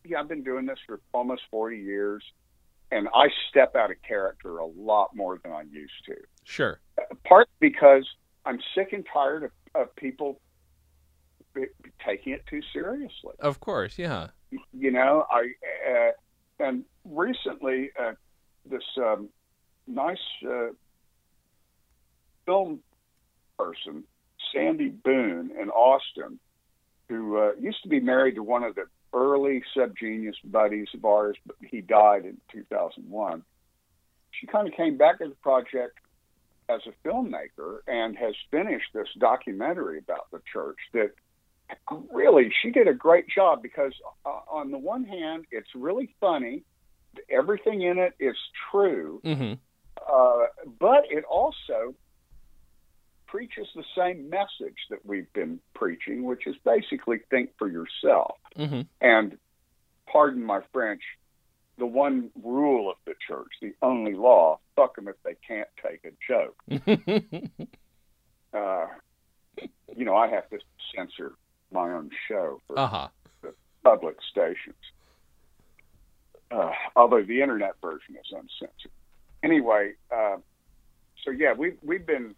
yeah, 0.06 0.20
I've 0.20 0.28
been 0.28 0.44
doing 0.44 0.64
this 0.64 0.78
for 0.86 1.00
almost 1.12 1.42
forty 1.50 1.78
years, 1.78 2.24
and 2.94 3.08
I 3.14 3.28
step 3.50 3.74
out 3.76 3.90
of 3.90 3.96
character 4.06 4.58
a 4.58 4.66
lot 4.66 5.14
more 5.14 5.38
than 5.42 5.52
I 5.52 5.62
used 5.62 6.04
to. 6.06 6.14
Sure. 6.44 6.80
Part 7.24 7.48
because 7.60 8.06
I'm 8.44 8.58
sick 8.74 8.92
and 8.92 9.04
tired 9.12 9.44
of, 9.44 9.50
of 9.74 9.96
people 9.96 10.40
b- 11.54 11.66
taking 12.06 12.32
it 12.32 12.44
too 12.48 12.60
seriously 12.72 13.34
Of 13.40 13.60
course. 13.60 13.98
Yeah. 13.98 14.28
you 14.72 14.90
know 14.90 15.26
i 15.30 15.50
uh, 15.90 16.10
and 16.58 16.84
recently, 17.04 17.90
uh, 18.00 18.12
this 18.68 18.82
um, 18.98 19.28
nice 19.86 20.18
uh, 20.46 20.68
film 22.46 22.80
person, 23.58 24.04
Sandy 24.52 24.88
Boone 24.88 25.50
in 25.60 25.70
Austin, 25.70 26.38
who 27.08 27.38
uh, 27.38 27.50
used 27.60 27.82
to 27.82 27.88
be 27.88 28.00
married 28.00 28.36
to 28.36 28.42
one 28.42 28.62
of 28.62 28.74
the 28.74 28.84
early 29.14 29.62
subgenius 29.76 30.34
buddies 30.44 30.88
of 30.94 31.04
ours, 31.04 31.36
but 31.46 31.56
he 31.60 31.80
died 31.80 32.24
in 32.24 32.36
2001. 32.52 33.42
She 34.32 34.46
kind 34.46 34.66
of 34.66 34.74
came 34.74 34.96
back 34.98 35.18
to 35.20 35.28
the 35.28 35.34
project 35.36 35.98
as 36.68 36.80
a 36.86 37.08
filmmaker 37.08 37.78
and 37.86 38.16
has 38.16 38.34
finished 38.50 38.88
this 38.92 39.08
documentary 39.18 39.98
about 39.98 40.30
the 40.32 40.40
church 40.52 40.78
that 40.92 41.10
really 42.12 42.52
she 42.62 42.70
did 42.70 42.88
a 42.88 42.94
great 42.94 43.26
job 43.28 43.62
because 43.62 43.92
uh, 44.26 44.40
on 44.48 44.70
the 44.70 44.78
one 44.78 45.04
hand 45.04 45.44
it's 45.50 45.68
really 45.74 46.14
funny 46.20 46.62
everything 47.30 47.82
in 47.82 47.98
it 47.98 48.12
is 48.20 48.36
true 48.70 49.20
Mm-hmm. 49.24 49.54
uh, 50.12 50.46
but 50.78 51.04
it 51.10 51.24
also 51.24 51.94
preaches 53.34 53.66
the 53.74 53.84
same 53.96 54.30
message 54.30 54.78
that 54.90 55.04
we've 55.04 55.32
been 55.32 55.58
preaching 55.74 56.22
which 56.24 56.46
is 56.46 56.54
basically 56.64 57.18
think 57.30 57.50
for 57.58 57.68
yourself 57.68 58.36
Mm-hmm. 58.56 58.82
and 59.00 59.36
pardon 60.06 60.44
my 60.44 60.60
french 60.72 61.02
the 61.76 61.86
one 61.86 62.30
rule 62.40 62.88
of 62.88 62.96
the 63.04 63.14
church 63.26 63.50
the 63.60 63.74
only 63.82 64.14
law 64.14 64.60
fuck 64.76 64.94
them 64.94 65.08
if 65.08 65.16
they 65.24 65.34
can't 65.46 65.68
take 65.84 66.04
a 66.04 66.12
joke 66.28 66.56
uh, 68.54 68.86
you 69.96 70.04
know 70.04 70.14
i 70.14 70.28
have 70.28 70.48
to 70.50 70.58
censor 70.94 71.32
my 71.74 71.90
own 71.90 72.10
show 72.28 72.60
for 72.66 72.78
uh 72.78 72.86
huh. 72.86 73.08
public 73.82 74.16
stations. 74.30 74.76
Uh, 76.50 76.70
although 76.94 77.22
the 77.22 77.42
internet 77.42 77.74
version 77.82 78.14
is 78.14 78.30
uncensored. 78.30 78.92
Anyway, 79.42 79.92
uh, 80.14 80.36
so 81.24 81.30
yeah, 81.30 81.52
we've 81.52 81.76
we've 81.82 82.06
been. 82.06 82.34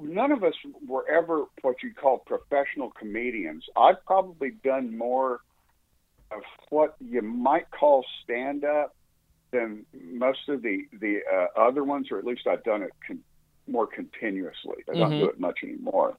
None 0.00 0.32
of 0.32 0.42
us 0.44 0.54
were 0.86 1.08
ever 1.08 1.44
what 1.62 1.76
you'd 1.82 1.96
call 1.96 2.18
professional 2.18 2.90
comedians. 2.90 3.64
I've 3.76 4.04
probably 4.06 4.50
done 4.64 4.96
more 4.96 5.40
of 6.30 6.42
what 6.70 6.96
you 7.00 7.22
might 7.22 7.70
call 7.70 8.04
stand 8.22 8.64
up 8.64 8.94
than 9.52 9.86
most 10.12 10.48
of 10.48 10.62
the 10.62 10.86
the 10.92 11.20
uh, 11.32 11.60
other 11.60 11.84
ones, 11.84 12.08
or 12.10 12.18
at 12.18 12.24
least 12.24 12.46
I've 12.46 12.64
done 12.64 12.82
it 12.82 12.90
con- 13.06 13.22
more 13.68 13.86
continuously. 13.86 14.76
I 14.90 14.94
don't 14.94 15.12
Mhm. 15.12 15.18
do 15.18 15.28
it 15.28 15.40
much 15.40 15.60
anymore. 15.62 16.16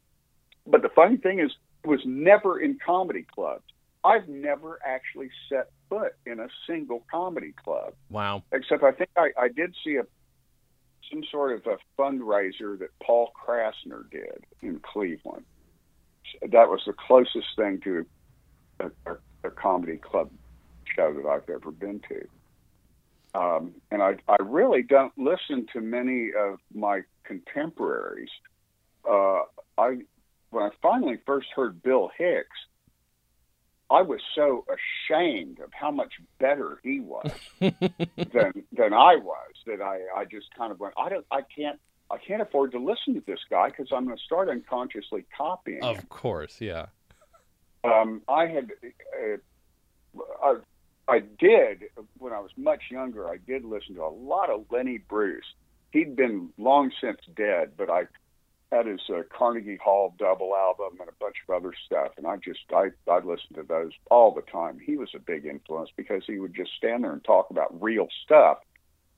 But 0.66 0.82
the 0.82 0.90
funny 0.90 1.18
thing 1.18 1.40
is, 1.40 1.52
it 1.84 1.88
was 1.88 2.06
never 2.06 2.60
in 2.60 2.78
comedy 2.80 3.24
clubs. 3.24 3.64
I've 4.04 4.28
never 4.30 4.80
actually 4.86 5.30
set 5.50 5.70
foot 5.90 6.14
in 6.26 6.40
a 6.40 6.48
single 6.66 7.06
comedy 7.12 7.52
club, 7.54 7.94
Wow. 8.10 8.44
except 8.52 8.84
I 8.84 8.92
think 8.92 9.10
I, 9.18 9.32
I 9.38 9.48
did 9.50 9.76
see 9.84 9.98
a 9.98 10.06
some 11.10 11.24
sort 11.32 11.54
of 11.54 11.66
a 11.66 11.78
fundraiser 12.02 12.78
that 12.80 12.90
Paul 13.02 13.32
Krassner 13.34 14.10
did 14.10 14.46
in 14.62 14.80
Cleveland. 14.80 15.46
That 16.42 16.70
was 16.70 16.82
the 16.86 16.94
closest 16.94 17.48
thing 17.56 17.80
to 17.82 18.06
a, 18.80 18.86
a, 19.06 19.18
a 19.46 19.52
comedy 19.52 19.98
club 19.98 20.30
show 20.96 21.14
that 21.14 21.26
I've 21.28 21.50
ever 21.50 21.72
been 21.72 22.02
to. 22.10 22.28
Um, 23.40 23.74
and 23.92 24.02
I, 24.02 24.16
I 24.28 24.38
really 24.42 24.82
don't 24.82 25.14
listen 25.18 25.68
to 25.74 25.82
many 25.82 26.32
of 26.38 26.60
my 26.74 27.02
contemporaries. 27.24 28.30
Uh, 29.08 29.42
I 29.78 30.00
when 30.50 30.64
I 30.64 30.70
finally 30.82 31.20
first 31.26 31.48
heard 31.56 31.84
Bill 31.84 32.10
Hicks, 32.18 32.58
I 33.90 34.02
was 34.02 34.20
so 34.36 34.66
ashamed 34.68 35.60
of 35.60 35.72
how 35.72 35.92
much 35.92 36.14
better 36.40 36.80
he 36.84 37.00
was 37.00 37.32
than 37.60 37.72
than 38.72 38.94
I 38.94 39.16
was 39.16 39.54
that 39.66 39.82
I, 39.82 40.02
I 40.16 40.26
just 40.26 40.48
kind 40.58 40.72
of 40.72 40.80
went 40.80 40.94
I 40.98 41.10
don't 41.10 41.26
I 41.32 41.42
can't 41.42 41.80
I 42.10 42.18
can't 42.18 42.42
afford 42.42 42.72
to 42.72 42.80
listen 42.80 43.14
to 43.16 43.24
this 43.26 43.40
guy 43.50 43.70
because 43.70 43.88
I'm 43.94 44.06
going 44.06 44.18
to 44.18 44.24
start 44.24 44.50
unconsciously 44.50 45.26
copying 45.36 45.84
him. 45.84 45.98
Of 45.98 46.10
course. 46.10 46.62
Yeah. 46.62 46.88
Um, 47.84 48.22
I 48.28 48.48
had 48.48 48.72
uh, 48.84 49.38
I, 50.44 50.56
I 51.08 51.20
did 51.20 51.84
when 52.18 52.34
I 52.34 52.40
was 52.40 52.52
much 52.58 52.84
younger. 52.90 53.30
I 53.30 53.38
did 53.38 53.64
listen 53.64 53.96
to 53.96 54.04
a 54.04 54.10
lot 54.10 54.50
of 54.50 54.66
Lenny 54.70 54.98
Bruce. 54.98 55.46
He'd 55.92 56.16
been 56.16 56.50
long 56.58 56.92
since 57.00 57.20
dead, 57.36 57.72
but 57.78 57.90
I 57.90 58.04
had 58.72 58.86
his 58.86 59.00
uh, 59.10 59.22
Carnegie 59.36 59.78
Hall 59.78 60.14
double 60.20 60.54
album 60.56 61.00
and 61.00 61.10
a 61.10 61.14
bunch 61.20 61.38
of 61.48 61.56
other 61.56 61.74
stuff, 61.86 62.12
and 62.18 62.28
I 62.28 62.38
just 62.38 62.60
I 62.76 62.90
I 63.10 63.18
listened 63.18 63.56
to 63.56 63.64
those 63.64 63.92
all 64.12 64.34
the 64.34 64.42
time. 64.42 64.80
He 64.84 64.98
was 64.98 65.10
a 65.16 65.20
big 65.20 65.46
influence 65.46 65.90
because 65.96 66.24
he 66.28 66.40
would 66.40 66.54
just 66.54 66.72
stand 66.78 67.04
there 67.04 67.14
and 67.14 67.24
talk 67.24 67.50
about 67.50 67.82
real 67.82 68.08
stuff, 68.26 68.58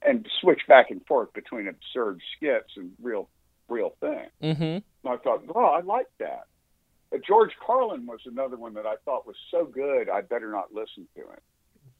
and 0.02 0.28
switch 0.40 0.62
back 0.68 0.92
and 0.92 1.06
forth 1.06 1.34
between 1.34 1.68
absurd 1.68 2.22
skits 2.36 2.74
and 2.78 2.92
real 3.02 3.30
real 3.68 3.94
things. 4.00 4.32
Mm-hmm. 4.44 4.64
And 4.64 4.84
I 5.06 5.18
thought, 5.18 5.46
well, 5.54 5.66
I 5.66 5.82
like 5.82 6.08
that. 6.20 6.46
Uh, 7.14 7.18
George 7.26 7.52
Carlin 7.66 8.06
was 8.06 8.20
another 8.26 8.58
one 8.58 8.74
that 8.76 8.86
I 8.86 8.96
thought 9.06 9.26
was 9.28 9.36
so 9.52 9.66
good, 9.66 10.10
I 10.10 10.22
better 10.22 10.52
not 10.52 10.74
listen 10.74 11.08
to 11.16 11.22
him 11.22 11.40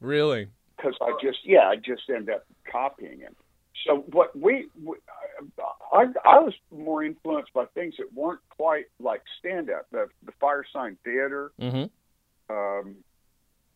Really. 0.00 0.48
because 0.76 0.94
I 1.00 1.12
just, 1.22 1.38
yeah, 1.44 1.68
I 1.68 1.76
just 1.76 2.02
end 2.08 2.30
up 2.30 2.44
copying 2.70 3.20
him. 3.20 3.34
So 3.86 4.04
what 4.12 4.36
we, 4.38 4.68
we 4.84 4.96
I, 5.92 6.06
I 6.24 6.38
was 6.40 6.54
more 6.70 7.02
influenced 7.04 7.52
by 7.52 7.64
things 7.74 7.94
that 7.98 8.12
weren't 8.14 8.40
quite 8.50 8.86
like 9.00 9.22
stand 9.38 9.70
up, 9.70 9.86
the 9.92 10.08
the 10.24 10.32
Firesign 10.40 10.96
Theatre, 11.04 11.52
Mm-hmm. 11.60 12.54
um, 12.54 12.96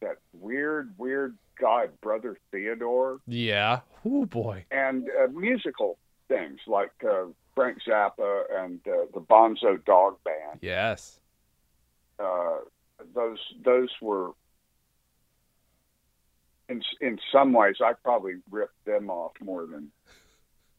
that 0.01 0.19
weird, 0.33 0.93
weird 0.99 1.37
guy, 1.61 1.87
Brother 2.03 2.37
Theodore, 2.51 3.21
Yeah. 3.27 3.81
Oh 4.05 4.27
boy. 4.27 4.65
and 4.71 5.09
uh, 5.09 5.29
musical 5.29 5.99
things 6.29 6.59
like 6.67 6.93
uh, 7.09 7.25
Frank 7.55 7.79
Zappa 7.87 8.43
and 8.59 8.81
uh, 8.87 9.07
the 9.15 9.21
Bonzo 9.21 9.83
Dog 9.85 10.19
Band. 10.25 10.59
Yes. 10.61 11.21
uh, 12.19 12.59
those 13.15 13.39
those 13.65 13.91
were 14.01 14.33
in 16.69 16.83
in 17.01 17.19
some 17.33 17.53
ways 17.53 17.77
I 17.85 17.93
probably 17.93 18.35
ripped 18.51 18.85
them 18.85 19.11
off 19.11 19.33
more 19.43 19.67
than 19.67 19.91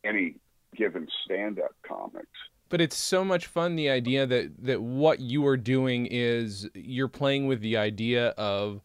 any 0.04 0.36
given 0.76 1.08
stand 1.24 1.60
up 1.60 1.76
comics. 1.88 2.28
But 2.70 2.82
it's 2.82 2.98
so 2.98 3.24
much 3.24 3.46
fun 3.48 3.76
the 3.76 3.90
idea 3.90 4.26
that 4.26 4.66
that 4.66 4.82
what 4.82 5.20
you 5.20 5.46
are 5.46 5.58
doing 5.58 6.08
is 6.08 6.68
you're 6.74 7.08
playing 7.08 7.48
with 7.48 7.62
the 7.62 7.78
idea 7.78 8.30
of 8.30 8.82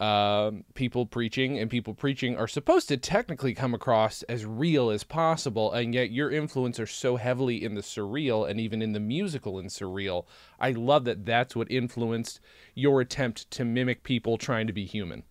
um, 0.00 0.64
people 0.74 1.06
preaching, 1.06 1.58
and 1.58 1.68
people 1.68 1.92
preaching 1.92 2.36
are 2.36 2.46
supposed 2.46 2.86
to 2.88 2.96
technically 2.96 3.52
come 3.52 3.74
across 3.74 4.22
as 4.24 4.46
real 4.46 4.90
as 4.90 5.02
possible, 5.02 5.72
and 5.72 5.92
yet 5.92 6.10
your 6.12 6.30
influence 6.30 6.78
are 6.78 6.86
so 6.86 7.16
heavily 7.16 7.64
in 7.64 7.74
the 7.74 7.80
surreal 7.80 8.48
and 8.48 8.60
even 8.60 8.80
in 8.80 8.92
the 8.92 9.00
musical 9.00 9.58
and 9.58 9.70
surreal. 9.70 10.26
I 10.60 10.70
love 10.70 11.04
that 11.06 11.26
that's 11.26 11.56
what 11.56 11.68
influenced 11.70 12.38
your 12.74 13.00
attempt 13.00 13.50
to 13.52 13.64
mimic 13.64 14.04
people 14.04 14.38
trying 14.38 14.68
to 14.68 14.72
be 14.72 14.84
human. 14.84 15.24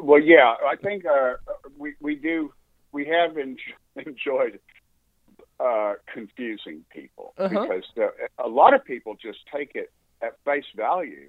Well, 0.00 0.20
yeah, 0.20 0.54
I 0.64 0.76
think 0.76 1.04
uh, 1.04 1.34
we 1.76 1.94
we 2.00 2.14
do 2.14 2.52
we 2.92 3.06
have 3.06 3.36
en- 3.36 3.56
enjoyed 4.06 4.58
uh, 5.58 5.94
confusing 6.12 6.84
people 6.90 7.34
Uh-huh. 7.38 7.48
because 7.48 7.84
the, 7.94 8.10
a 8.38 8.48
lot 8.48 8.74
of 8.74 8.84
people 8.84 9.14
just 9.20 9.38
take 9.54 9.72
it 9.74 9.92
at 10.22 10.36
face 10.44 10.64
value. 10.76 11.28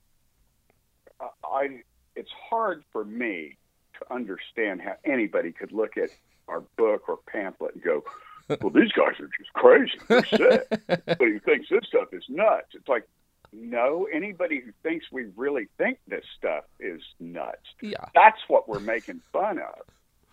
Uh, 1.20 1.28
I 1.46 1.82
it's 2.16 2.32
hard 2.50 2.84
for 2.92 3.06
me 3.06 3.58
to 4.00 4.14
understand 4.14 4.82
how 4.82 4.96
anybody 5.06 5.52
could 5.52 5.72
look 5.72 5.96
at 5.98 6.10
our 6.48 6.62
book 6.78 7.08
or 7.08 7.20
pamphlet 7.28 7.76
and 7.76 7.84
go, 7.84 8.04
"Well, 8.50 8.70
these 8.72 8.92
guys 8.92 9.20
are 9.20 9.30
just 9.38 9.54
crazy. 9.54 9.98
They're 10.08 10.26
sick." 10.26 10.68
but 10.88 11.22
he 11.22 11.40
thinks 11.40 11.70
this 11.70 11.86
stuff 11.88 12.10
is 12.12 12.24
nuts. 12.28 12.68
It's 12.74 12.88
like, 12.90 13.08
no, 13.54 14.08
anybody 14.12 14.60
who 14.60 14.72
thinks 14.84 15.06
we 15.12 15.26
really 15.38 15.68
think 15.78 16.00
this 16.08 16.26
stuff 16.38 16.64
is 16.80 17.02
nuts 17.20 17.68
Yeah. 17.82 18.06
that's 18.16 18.40
what 18.48 18.68
we're 18.68 18.80
making 18.80 19.22
fun 19.32 19.60
of. 19.60 19.82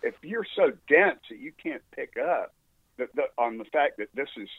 If 0.01 0.15
you're 0.23 0.45
so 0.55 0.71
dense 0.87 1.19
that 1.29 1.39
you 1.39 1.51
can't 1.61 1.81
pick 1.91 2.15
up 2.17 2.53
the, 2.97 3.07
the, 3.15 3.23
on 3.37 3.57
the 3.57 3.65
fact 3.65 3.97
that 3.97 4.09
this 4.13 4.29
is 4.37 4.49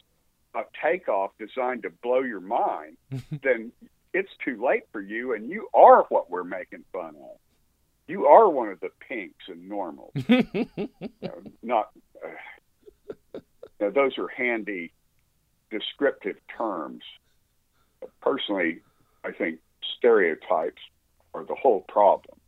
a 0.55 0.61
takeoff 0.83 1.31
designed 1.39 1.83
to 1.83 1.89
blow 1.89 2.19
your 2.19 2.41
mind, 2.41 2.97
then 3.43 3.71
it's 4.13 4.31
too 4.43 4.63
late 4.63 4.83
for 4.91 5.01
you, 5.01 5.33
and 5.33 5.49
you 5.49 5.69
are 5.73 6.03
what 6.09 6.29
we're 6.29 6.43
making 6.43 6.83
fun 6.91 7.15
of. 7.15 7.37
You 8.07 8.25
are 8.25 8.49
one 8.49 8.67
of 8.69 8.79
the 8.81 8.89
pinks 9.07 9.45
and 9.47 9.69
normals. 9.69 10.11
you 10.27 10.67
know, 11.21 11.41
not 11.63 11.91
uh, 12.23 12.29
you 13.33 13.41
know, 13.79 13.91
those 13.91 14.17
are 14.17 14.27
handy 14.27 14.91
descriptive 15.69 16.35
terms. 16.57 17.03
Personally, 18.21 18.79
I 19.23 19.31
think 19.31 19.59
stereotypes 19.97 20.81
are 21.33 21.45
the 21.45 21.55
whole 21.55 21.85
problem 21.87 22.40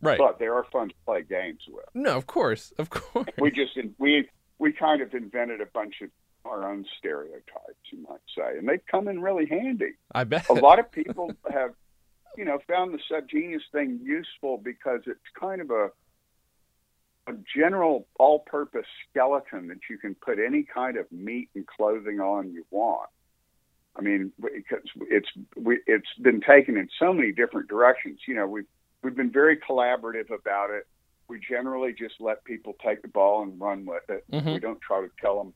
right. 0.00 0.18
but 0.18 0.38
they 0.38 0.46
are 0.46 0.64
fun 0.72 0.88
to 0.88 0.94
play 1.04 1.22
games 1.22 1.60
with. 1.68 1.84
No, 1.94 2.16
of 2.16 2.26
course. 2.26 2.72
Of 2.78 2.90
course. 2.90 3.28
We 3.38 3.50
just 3.50 3.78
we 3.98 4.28
we 4.58 4.72
kind 4.72 5.02
of 5.02 5.14
invented 5.14 5.60
a 5.60 5.66
bunch 5.66 6.00
of 6.02 6.10
our 6.44 6.70
own 6.70 6.84
stereotypes, 6.98 7.92
you 7.92 8.06
might 8.08 8.20
say, 8.36 8.58
and 8.58 8.68
they've 8.68 8.84
come 8.90 9.08
in 9.08 9.20
really 9.20 9.46
handy. 9.46 9.92
I 10.12 10.24
bet. 10.24 10.48
A 10.48 10.54
lot 10.54 10.78
of 10.78 10.90
people 10.90 11.32
have 11.50 11.74
you 12.38 12.44
know, 12.44 12.60
found 12.68 12.94
the 12.94 13.00
subgenius 13.10 13.62
thing 13.72 13.98
useful 14.00 14.58
because 14.58 15.00
it's 15.06 15.18
kind 15.38 15.60
of 15.60 15.70
a 15.70 15.90
a 17.26 17.32
general 17.54 18.06
all-purpose 18.18 18.86
skeleton 19.10 19.68
that 19.68 19.80
you 19.90 19.98
can 19.98 20.14
put 20.14 20.38
any 20.38 20.62
kind 20.62 20.96
of 20.96 21.04
meat 21.12 21.50
and 21.54 21.66
clothing 21.66 22.20
on 22.20 22.50
you 22.50 22.64
want. 22.70 23.10
I 23.94 24.00
mean, 24.00 24.32
because 24.40 24.84
it's 25.10 25.28
we, 25.54 25.80
it's 25.86 26.08
been 26.22 26.40
taken 26.40 26.78
in 26.78 26.88
so 26.98 27.12
many 27.12 27.32
different 27.32 27.68
directions. 27.68 28.20
You 28.26 28.36
know, 28.36 28.46
we've 28.46 28.64
we've 29.02 29.16
been 29.16 29.30
very 29.30 29.56
collaborative 29.56 30.30
about 30.30 30.70
it. 30.70 30.86
We 31.28 31.40
generally 31.40 31.92
just 31.92 32.14
let 32.20 32.44
people 32.44 32.74
take 32.84 33.02
the 33.02 33.08
ball 33.08 33.42
and 33.42 33.60
run 33.60 33.84
with 33.84 34.08
it. 34.08 34.24
Mhm. 34.30 34.54
We 34.54 34.60
don't 34.60 34.80
try 34.80 35.00
to 35.02 35.10
tell 35.20 35.38
them 35.38 35.52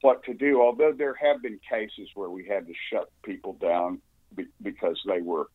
what 0.00 0.22
to 0.24 0.34
do. 0.34 0.62
Although 0.62 0.92
there 0.92 1.14
have 1.14 1.42
been 1.42 1.58
cases 1.68 2.08
where 2.14 2.30
we 2.30 2.44
had 2.46 2.66
to 2.66 2.74
shut 2.90 3.10
people 3.22 3.54
down 3.54 4.00
be, 4.34 4.46
because 4.62 5.00
they 5.06 5.20
were 5.20 5.48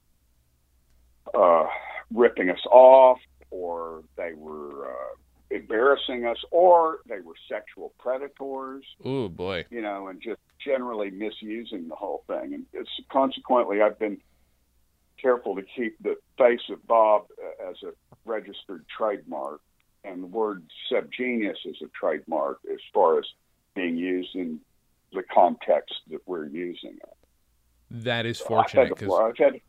uh, 1.33 1.67
ripping 2.13 2.49
us 2.49 2.59
off, 2.69 3.19
or 3.49 4.03
they 4.17 4.33
were 4.33 4.91
uh, 4.91 5.15
embarrassing 5.51 6.25
us, 6.25 6.37
or 6.51 6.99
they 7.07 7.21
were 7.21 7.35
sexual 7.47 7.93
predators 7.97 8.83
Oh 9.05 9.29
boy. 9.29 9.65
you 9.69 9.81
know, 9.81 10.07
and 10.07 10.21
just 10.21 10.41
generally 10.59 11.09
misusing 11.11 11.87
the 11.87 11.95
whole 11.95 12.23
thing. 12.27 12.53
And 12.53 12.65
it's, 12.73 12.89
consequently, 13.09 13.81
I've 13.81 13.97
been 13.99 14.19
careful 15.23 15.55
to 15.55 15.63
keep 15.75 15.95
the 16.03 16.15
face 16.37 16.61
of 16.69 16.85
Bob 16.85 17.23
uh, 17.41 17.69
as 17.69 17.77
a 17.83 17.91
registered 18.25 18.85
trademark, 18.95 19.61
and 20.03 20.21
the 20.21 20.27
word 20.27 20.63
subgenius 20.91 21.55
is 21.65 21.77
a 21.81 21.87
trademark 21.99 22.59
as 22.71 22.79
far 22.93 23.17
as 23.17 23.25
being 23.73 23.97
used 23.97 24.35
in 24.35 24.59
the 25.13 25.23
context 25.33 25.93
that 26.11 26.19
we're 26.27 26.45
using 26.45 26.97
it. 27.01 27.17
That 27.89 28.25
is 28.25 28.41
I've 28.41 28.47
fortunate 28.47 28.89
had 28.89 28.97
to- 28.97 29.13
I've 29.13 29.37
had- 29.37 29.61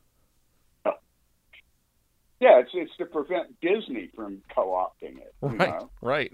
yeah, 2.40 2.58
it's 2.58 2.70
it's 2.74 2.94
to 2.98 3.06
prevent 3.06 3.58
Disney 3.60 4.08
from 4.14 4.42
co-opting 4.54 5.18
it. 5.18 5.34
You 5.42 5.48
right, 5.48 5.58
know? 5.80 5.90
right. 6.02 6.32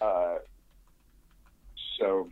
Uh, 0.00 0.36
so 1.98 2.28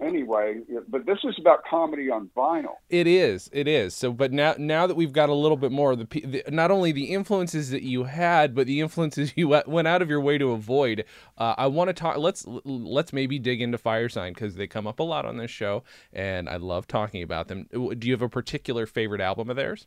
anyway, 0.00 0.60
but 0.88 1.06
this 1.06 1.18
is 1.24 1.34
about 1.38 1.64
comedy 1.64 2.10
on 2.10 2.30
vinyl. 2.36 2.76
It 2.88 3.06
is. 3.06 3.50
It 3.52 3.68
is. 3.68 3.94
So, 3.94 4.12
but 4.12 4.32
now, 4.32 4.54
now 4.58 4.86
that 4.86 4.94
we've 4.94 5.12
got 5.12 5.28
a 5.28 5.34
little 5.34 5.56
bit 5.56 5.72
more 5.72 5.92
of 5.92 5.98
the, 5.98 6.20
the 6.20 6.44
not 6.48 6.70
only 6.70 6.92
the 6.92 7.04
influences 7.04 7.70
that 7.70 7.82
you 7.82 8.04
had, 8.04 8.54
but 8.54 8.66
the 8.66 8.80
influences 8.80 9.32
you 9.36 9.48
went 9.48 9.88
out 9.88 10.02
of 10.02 10.08
your 10.08 10.20
way 10.20 10.38
to 10.38 10.52
avoid. 10.52 11.04
Uh, 11.38 11.54
I 11.56 11.66
want 11.66 11.88
to 11.88 11.94
talk. 11.94 12.16
Let's 12.16 12.44
let's 12.64 13.12
maybe 13.12 13.38
dig 13.38 13.60
into 13.60 13.78
Firesign 13.78 14.34
because 14.34 14.54
they 14.54 14.66
come 14.66 14.86
up 14.86 15.00
a 15.00 15.04
lot 15.04 15.24
on 15.24 15.36
this 15.36 15.50
show, 15.50 15.82
and 16.12 16.48
I 16.48 16.56
love 16.56 16.86
talking 16.86 17.22
about 17.22 17.48
them. 17.48 17.68
Do 17.72 18.08
you 18.08 18.12
have 18.12 18.22
a 18.22 18.28
particular 18.28 18.86
favorite 18.86 19.20
album 19.20 19.50
of 19.50 19.56
theirs? 19.56 19.86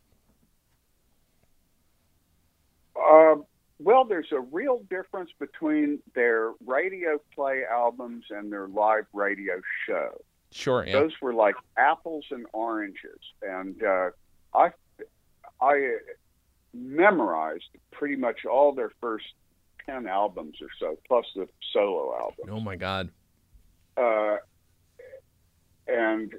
Uh, 2.96 3.36
well, 3.78 4.04
there's 4.04 4.32
a 4.32 4.40
real 4.40 4.82
difference 4.88 5.30
between 5.38 6.00
their 6.14 6.52
radio 6.64 7.18
play 7.34 7.62
albums 7.70 8.24
and 8.30 8.52
their 8.52 8.68
live 8.68 9.06
radio 9.12 9.54
show. 9.86 10.20
Sure. 10.52 10.84
Yeah. 10.86 10.92
Those 11.00 11.12
were 11.20 11.34
like 11.34 11.56
apples 11.76 12.24
and 12.30 12.46
oranges, 12.52 13.18
and 13.42 13.82
uh, 13.82 14.10
I 14.54 14.70
I 15.60 15.96
memorized 16.72 17.64
pretty 17.90 18.16
much 18.16 18.44
all 18.44 18.72
their 18.72 18.92
first 19.00 19.26
ten 19.84 20.06
albums 20.06 20.56
or 20.60 20.68
so, 20.78 20.98
plus 21.08 21.26
the 21.34 21.48
solo 21.72 22.14
album. 22.16 22.46
oh 22.50 22.60
my 22.60 22.76
God. 22.76 23.10
uh, 23.96 24.36
and 25.86 26.32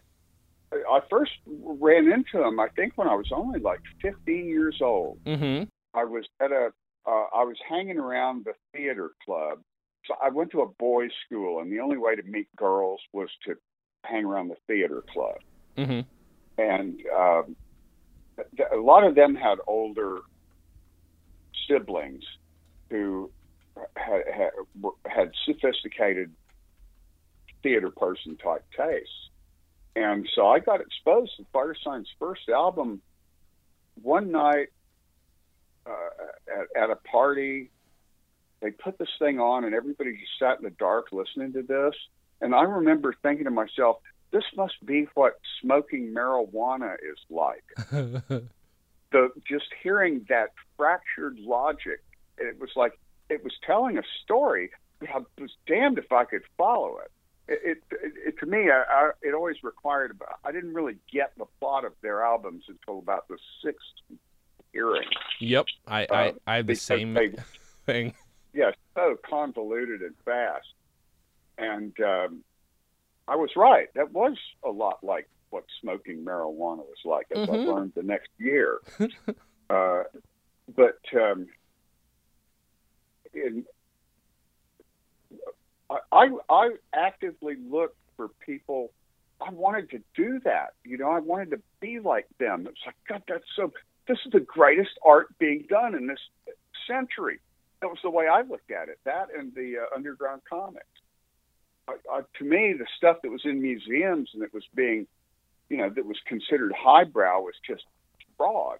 I 0.71 0.99
first 1.09 1.31
ran 1.45 2.11
into 2.11 2.37
them, 2.39 2.59
I 2.59 2.67
think 2.69 2.93
when 2.95 3.07
I 3.07 3.15
was 3.15 3.29
only 3.31 3.59
like 3.59 3.79
15 4.01 4.47
years 4.47 4.79
old. 4.81 5.23
Mm-hmm. 5.23 5.65
I 5.93 6.03
was 6.03 6.25
at 6.41 6.51
a, 6.51 6.73
uh, 7.07 7.25
I 7.35 7.43
was 7.43 7.57
hanging 7.67 7.97
around 7.97 8.45
the 8.45 8.53
theater 8.73 9.11
club. 9.25 9.59
So 10.07 10.15
I 10.23 10.29
went 10.29 10.51
to 10.51 10.61
a 10.61 10.67
boys' 10.67 11.11
school, 11.25 11.59
and 11.59 11.71
the 11.71 11.79
only 11.79 11.97
way 11.97 12.15
to 12.15 12.23
meet 12.23 12.47
girls 12.55 13.01
was 13.11 13.29
to 13.45 13.55
hang 14.03 14.25
around 14.25 14.49
the 14.49 14.55
theater 14.67 15.03
club. 15.11 15.37
Mm-hmm. 15.77 16.01
And 16.61 17.01
um, 17.17 17.55
th- 18.55 18.69
a 18.71 18.77
lot 18.77 19.03
of 19.03 19.15
them 19.15 19.35
had 19.35 19.57
older 19.67 20.19
siblings 21.67 22.23
who 22.89 23.31
had, 23.95 24.23
had, 24.31 24.51
had 25.07 25.31
sophisticated 25.45 26.31
theater 27.63 27.89
person 27.89 28.37
type 28.37 28.63
tastes. 28.77 29.09
And 29.95 30.27
so 30.35 30.47
I 30.47 30.59
got 30.59 30.81
exposed 30.81 31.31
to 31.37 31.45
Firesign's 31.51 32.09
first 32.19 32.47
album 32.49 33.01
one 34.01 34.31
night 34.31 34.67
uh, 35.85 36.59
at, 36.59 36.83
at 36.83 36.89
a 36.89 36.95
party. 36.95 37.71
They 38.61 38.71
put 38.71 38.97
this 38.97 39.09
thing 39.19 39.39
on, 39.39 39.65
and 39.65 39.75
everybody 39.75 40.13
just 40.13 40.39
sat 40.39 40.57
in 40.57 40.63
the 40.63 40.71
dark 40.71 41.07
listening 41.11 41.53
to 41.53 41.61
this. 41.61 41.93
And 42.41 42.55
I 42.55 42.63
remember 42.63 43.13
thinking 43.21 43.45
to 43.45 43.51
myself, 43.51 43.97
this 44.31 44.43
must 44.55 44.83
be 44.85 45.07
what 45.13 45.39
smoking 45.61 46.13
marijuana 46.13 46.95
is 46.95 47.17
like 47.29 47.63
the 49.15 49.29
just 49.47 49.67
hearing 49.81 50.25
that 50.29 50.49
fractured 50.77 51.39
logic, 51.39 52.03
it 52.37 52.59
was 52.59 52.71
like 52.75 52.99
it 53.29 53.43
was 53.43 53.53
telling 53.65 53.97
a 53.97 54.03
story. 54.23 54.71
But 54.99 55.09
I 55.09 55.19
was 55.39 55.51
damned 55.67 55.97
if 55.97 56.11
I 56.11 56.25
could 56.25 56.43
follow 56.57 56.97
it. 56.97 57.11
It, 57.47 57.83
it, 57.91 58.13
it 58.27 58.39
to 58.39 58.45
me, 58.45 58.69
I, 58.69 58.83
I, 58.89 59.11
it 59.21 59.33
always 59.33 59.57
required. 59.63 60.19
I 60.43 60.51
didn't 60.51 60.73
really 60.73 60.97
get 61.11 61.31
the 61.37 61.45
plot 61.59 61.85
of 61.85 61.93
their 62.01 62.23
albums 62.23 62.63
until 62.67 62.99
about 62.99 63.27
the 63.27 63.37
sixth 63.63 64.19
hearing. 64.75 65.07
yep. 65.39 65.65
I, 65.87 66.05
I 66.11 66.33
I 66.45 66.55
have 66.57 66.67
the 66.67 66.75
same 66.75 67.13
they- 67.13 67.33
thing. 67.85 68.13
yeah, 68.53 68.71
so 68.93 69.15
convoluted 69.27 70.01
and 70.01 70.13
fast. 70.25 70.67
And 71.57 71.97
um, 72.01 72.43
I 73.27 73.35
was 73.37 73.49
right. 73.55 73.87
That 73.95 74.11
was 74.11 74.37
a 74.65 74.69
lot 74.69 74.99
like 75.01 75.29
what 75.49 75.63
smoking 75.81 76.25
marijuana 76.25 76.79
was 76.79 76.97
like, 77.05 77.27
as 77.33 77.47
I 77.49 77.53
Mhm. 77.53 77.65
learned 77.67 77.93
the 77.95 78.03
next 78.03 78.29
year. 78.37 78.79
uh, 79.69 80.03
but 80.75 80.99
um, 81.15 81.47
in, 83.33 83.63
I, 85.89 85.97
I, 86.11 86.29
I 86.49 86.69
actively 86.93 87.55
looked 87.69 87.97
for 88.17 88.29
people. 88.45 88.91
I 89.39 89.51
wanted 89.51 89.89
to 89.91 89.99
do 90.15 90.39
that. 90.43 90.73
You 90.83 90.97
know, 90.97 91.09
I 91.11 91.19
wanted 91.19 91.51
to 91.51 91.61
be 91.79 91.99
like 91.99 92.25
them. 92.39 92.67
It's 92.67 92.79
like, 92.85 92.95
God, 93.07 93.23
that's 93.27 93.45
so. 93.55 93.71
This 94.07 94.17
is 94.25 94.31
the 94.31 94.39
greatest 94.39 94.91
art 95.03 95.27
being 95.39 95.65
done 95.69 95.95
in 95.95 96.07
this 96.07 96.19
century 96.87 97.39
that 97.81 97.87
was 97.87 97.99
the 98.03 98.09
way 98.09 98.27
I 98.27 98.41
looked 98.41 98.71
at 98.71 98.89
it. 98.89 98.99
That 99.03 99.27
and 99.37 99.53
the 99.53 99.79
uh, 99.79 99.95
underground 99.95 100.41
comics. 100.49 100.85
I, 101.87 101.93
I, 102.11 102.21
to 102.39 102.43
me, 102.43 102.73
the 102.73 102.87
stuff 102.97 103.17
that 103.23 103.29
was 103.29 103.41
in 103.45 103.61
museums 103.61 104.29
and 104.33 104.41
that 104.41 104.53
was 104.53 104.63
being, 104.73 105.07
you 105.69 105.77
know, 105.77 105.89
that 105.89 106.05
was 106.05 106.17
considered 106.25 106.73
highbrow 106.75 107.41
was 107.41 107.55
just 107.65 107.83
fraud. 108.37 108.79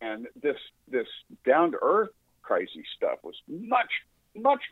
And 0.00 0.28
this 0.40 0.56
this 0.88 1.08
down 1.44 1.72
to 1.72 1.78
earth 1.82 2.10
crazy 2.42 2.84
stuff 2.96 3.18
was 3.22 3.34
much 3.48 3.90
much 4.36 4.62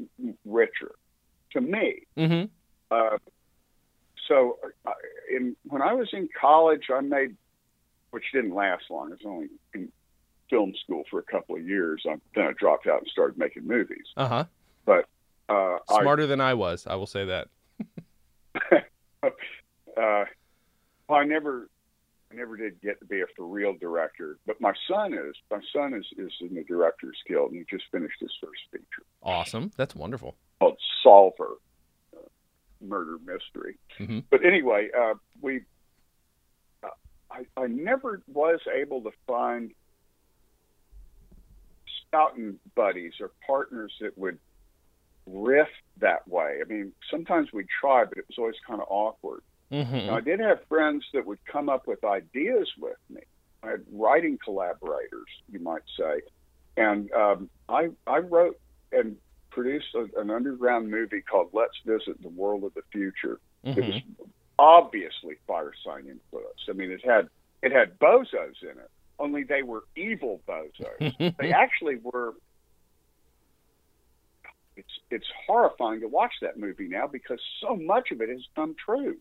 richer 0.44 0.92
to 1.52 1.60
me. 1.60 2.02
Mm-hmm. 2.16 2.44
Uh, 2.90 3.18
so, 4.28 4.58
uh, 4.86 4.92
in 5.28 5.56
when 5.64 5.82
I 5.82 5.92
was 5.92 6.08
in 6.12 6.28
college, 6.40 6.84
I 6.94 7.00
made, 7.00 7.36
which 8.10 8.24
didn't 8.32 8.54
last 8.54 8.84
long. 8.90 9.08
I 9.08 9.10
was 9.10 9.20
only 9.26 9.48
in 9.74 9.90
film 10.50 10.72
school 10.84 11.02
for 11.10 11.18
a 11.18 11.22
couple 11.24 11.56
of 11.56 11.66
years. 11.66 12.02
I, 12.08 12.16
then 12.34 12.44
I 12.44 12.52
dropped 12.58 12.86
out 12.86 12.98
and 13.00 13.08
started 13.08 13.36
making 13.38 13.66
movies. 13.66 14.06
Uh 14.16 14.28
huh. 14.28 14.44
But 14.84 15.06
uh, 15.48 15.78
I, 15.88 16.00
Smarter 16.02 16.26
than 16.26 16.40
I 16.40 16.54
was. 16.54 16.86
I 16.86 16.94
will 16.96 17.06
say 17.06 17.24
that. 17.26 17.48
uh, 19.96 20.24
I 21.08 21.24
never, 21.24 21.68
I 22.32 22.34
never 22.34 22.56
did 22.56 22.80
get 22.80 22.98
to 23.00 23.06
be 23.06 23.20
a 23.20 23.24
for 23.36 23.46
real 23.46 23.74
director. 23.78 24.38
But 24.46 24.60
my 24.60 24.72
son 24.88 25.14
is. 25.14 25.34
My 25.50 25.60
son 25.74 25.94
is 25.94 26.06
is 26.18 26.32
in 26.40 26.54
the 26.54 26.64
Directors 26.64 27.16
Guild, 27.28 27.52
and 27.52 27.58
he 27.58 27.76
just 27.76 27.90
finished 27.92 28.16
his 28.20 28.32
first 28.42 28.60
feature 28.70 29.04
Awesome. 29.22 29.72
That's 29.76 29.94
wonderful. 29.94 30.36
called 30.60 30.78
Solver, 31.02 31.56
uh, 32.16 32.20
murder 32.80 33.18
mystery. 33.24 33.76
Mhm. 33.98 34.24
But 34.30 34.44
anyway, 34.44 34.88
uh, 34.96 35.14
we. 35.40 35.62
I, 37.36 37.60
I 37.60 37.66
never 37.66 38.22
was 38.32 38.60
able 38.74 39.02
to 39.02 39.10
find 39.26 39.72
scouting 42.06 42.58
buddies 42.74 43.14
or 43.20 43.30
partners 43.46 43.92
that 44.00 44.16
would 44.16 44.38
riff 45.26 45.68
that 45.98 46.26
way. 46.28 46.58
I 46.60 46.68
mean, 46.68 46.92
sometimes 47.10 47.48
we 47.52 47.66
try, 47.80 48.04
but 48.04 48.18
it 48.18 48.24
was 48.28 48.38
always 48.38 48.54
kind 48.66 48.80
of 48.80 48.86
awkward. 48.88 49.42
Mm-hmm. 49.72 50.06
Now, 50.06 50.16
I 50.16 50.20
did 50.20 50.40
have 50.40 50.58
friends 50.68 51.04
that 51.12 51.26
would 51.26 51.44
come 51.50 51.68
up 51.68 51.86
with 51.86 52.04
ideas 52.04 52.68
with 52.78 52.98
me. 53.10 53.20
I 53.62 53.70
had 53.70 53.84
writing 53.92 54.38
collaborators, 54.42 55.26
you 55.50 55.58
might 55.58 55.82
say, 55.98 56.20
and 56.76 57.10
um, 57.12 57.50
I 57.68 57.88
I 58.06 58.18
wrote 58.18 58.60
and 58.92 59.16
produced 59.50 59.94
a, 59.94 60.20
an 60.20 60.30
underground 60.30 60.90
movie 60.90 61.22
called 61.22 61.48
Let's 61.52 61.76
Visit 61.84 62.22
the 62.22 62.28
World 62.28 62.62
of 62.62 62.74
the 62.74 62.82
Future. 62.92 63.40
It 63.64 63.76
was 63.76 63.94
Mm-hmm. 63.96 64.30
Obviously 64.58 65.36
fire 65.46 65.72
sign 65.84 66.06
influence. 66.08 66.60
I 66.68 66.72
mean, 66.72 66.90
it 66.90 67.04
had 67.04 67.28
it 67.62 67.72
had 67.72 67.98
bozos 67.98 68.62
in 68.62 68.70
it. 68.70 68.90
Only 69.18 69.44
they 69.44 69.62
were 69.62 69.84
evil 69.96 70.40
bozos. 70.48 71.36
they 71.38 71.52
actually 71.52 71.96
were. 71.96 72.34
It's 74.76 75.00
it's 75.10 75.26
horrifying 75.46 76.00
to 76.00 76.08
watch 76.08 76.34
that 76.42 76.58
movie 76.58 76.88
now 76.88 77.06
because 77.06 77.40
so 77.60 77.76
much 77.76 78.10
of 78.10 78.20
it 78.20 78.28
has 78.28 78.42
come 78.54 78.74
true. 78.82 79.16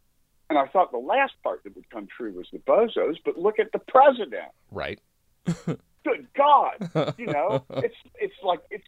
And 0.49 0.59
I 0.59 0.67
thought 0.67 0.91
the 0.91 0.97
last 0.97 1.33
part 1.43 1.63
that 1.63 1.75
would 1.75 1.89
come 1.89 2.07
true 2.07 2.33
was 2.33 2.47
the 2.51 2.59
bozos, 2.59 3.15
but 3.23 3.38
look 3.38 3.57
at 3.57 3.71
the 3.71 3.79
president. 3.79 4.51
Right. 4.71 4.99
Good 5.65 6.27
God, 6.38 7.15
you 7.17 7.25
know, 7.25 7.65
it's 7.71 7.95
it's 8.15 8.36
like 8.43 8.59
it's 8.69 8.86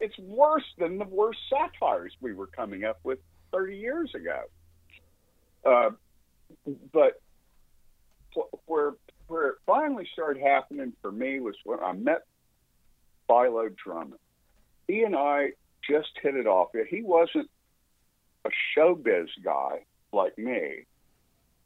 it's 0.00 0.18
worse 0.18 0.64
than 0.76 0.98
the 0.98 1.06
worst 1.06 1.38
satires 1.48 2.12
we 2.20 2.34
were 2.34 2.46
coming 2.46 2.84
up 2.84 2.98
with 3.04 3.18
30 3.52 3.76
years 3.76 4.14
ago. 4.14 4.42
Uh, 5.68 5.90
but 6.92 7.20
where 8.64 8.94
where 9.26 9.48
it 9.48 9.56
finally 9.66 10.08
started 10.14 10.42
happening 10.42 10.94
for 11.02 11.12
me 11.12 11.40
was 11.40 11.54
when 11.64 11.80
I 11.80 11.92
met 11.92 12.22
Philo 13.26 13.68
Drummond. 13.68 14.20
He 14.86 15.02
and 15.02 15.14
I 15.14 15.50
just 15.86 16.08
hit 16.22 16.34
it 16.34 16.46
off. 16.46 16.68
He 16.88 17.02
wasn't 17.02 17.50
a 18.46 18.50
showbiz 18.74 19.28
guy 19.44 19.84
like 20.12 20.38
me. 20.38 20.86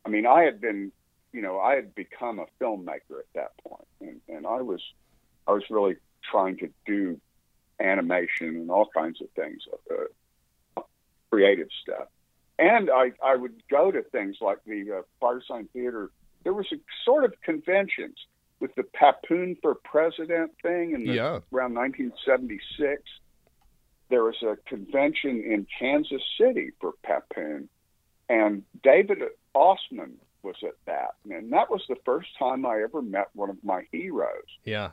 I 0.05 0.09
mean, 0.09 0.27
I 0.27 0.43
had 0.43 0.61
been, 0.61 0.91
you 1.33 1.41
know, 1.41 1.61
I 1.61 1.77
had 1.77 1.95
become 1.95 2.41
a 2.41 2.47
filmmaker 2.61 3.21
at 3.21 3.33
that 3.35 3.53
point, 3.63 3.87
and, 4.01 4.21
and 4.29 4.45
I 4.45 4.63
was, 4.63 4.83
I 5.47 5.53
was 5.53 5.63
really 5.71 5.95
trying 6.29 6.57
to 6.59 6.69
do 6.85 7.21
animation 7.79 8.49
and 8.49 8.71
all 8.73 8.89
kinds 8.93 9.21
of 9.21 9.29
things, 9.37 9.63
uh, 10.77 10.83
creative 11.31 11.69
stuff. 11.81 12.09
And 12.63 12.91
I, 12.91 13.11
I 13.25 13.35
would 13.35 13.63
go 13.69 13.91
to 13.91 14.03
things 14.03 14.37
like 14.41 14.59
the 14.65 14.99
uh, 14.99 15.03
Firesign 15.21 15.69
Theatre. 15.71 16.11
There 16.45 16.53
was 16.53 16.67
a 16.73 16.77
sort 17.05 17.25
of 17.25 17.35
conventions 17.43 18.17
with 18.61 18.73
the 18.77 18.85
Papoon 18.85 19.57
for 19.61 19.75
President 19.75 20.53
thing 20.63 20.93
in 20.93 21.05
the, 21.05 21.15
Yeah. 21.15 21.41
around 21.53 21.75
1976. 21.75 23.03
There 24.11 24.23
was 24.23 24.41
a 24.43 24.57
convention 24.69 25.43
in 25.43 25.67
Kansas 25.79 26.23
City 26.39 26.71
for 26.81 26.93
Papoon, 27.05 27.67
and 28.29 28.63
David 28.83 29.19
Ossman 29.57 30.13
was 30.43 30.57
at 30.63 30.75
that. 30.87 31.15
And 31.31 31.53
that 31.53 31.69
was 31.71 31.83
the 31.89 31.97
first 32.05 32.29
time 32.39 32.65
I 32.67 32.83
ever 32.83 33.03
met 33.03 33.29
one 33.35 33.51
of 33.51 33.57
my 33.65 33.87
heroes 33.91 34.51
Yeah. 34.65 34.91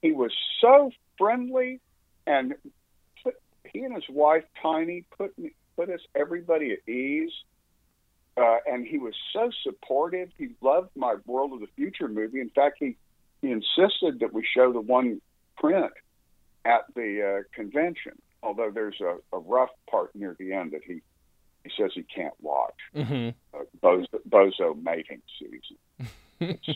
he 0.00 0.12
was 0.12 0.32
so 0.60 0.90
friendly 1.18 1.80
and 2.26 2.54
put, 3.22 3.34
he 3.72 3.80
and 3.80 3.94
his 3.94 4.08
wife 4.08 4.44
Tiny 4.62 5.04
put 5.18 5.36
me, 5.38 5.50
put 5.80 5.90
us 5.90 6.00
everybody 6.14 6.72
at 6.72 6.92
ease. 6.92 7.32
Uh, 8.36 8.56
and 8.66 8.86
he 8.86 8.98
was 8.98 9.14
so 9.32 9.50
supportive. 9.64 10.28
He 10.38 10.48
loved 10.60 10.90
my 10.94 11.16
World 11.26 11.52
of 11.52 11.60
the 11.60 11.66
Future 11.76 12.08
movie. 12.08 12.40
In 12.40 12.50
fact, 12.50 12.76
he 12.78 12.96
he 13.42 13.50
insisted 13.50 14.20
that 14.20 14.32
we 14.32 14.46
show 14.54 14.72
the 14.72 14.80
one 14.80 15.20
print 15.56 15.92
at 16.64 16.82
the 16.94 17.40
uh, 17.40 17.42
convention. 17.54 18.12
Although 18.42 18.70
there's 18.72 19.00
a, 19.00 19.16
a 19.34 19.38
rough 19.38 19.70
part 19.90 20.14
near 20.14 20.36
the 20.38 20.52
end 20.52 20.72
that 20.72 20.82
he 20.86 21.00
he 21.64 21.70
says 21.78 21.90
he 21.94 22.02
can't 22.02 22.34
watch 22.40 22.74
hmm 22.94 23.30
uh, 23.52 23.64
Bozo, 23.82 24.06
Bozo 24.28 24.82
mating 24.82 25.22
season. 25.38 26.58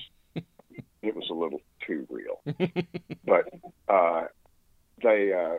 It 1.03 1.15
was 1.15 1.29
a 1.31 1.35
little 1.35 1.61
too 1.87 2.07
real, 2.09 2.41
but 3.27 3.45
uh, 3.89 4.25
they 5.03 5.33
uh, 5.35 5.59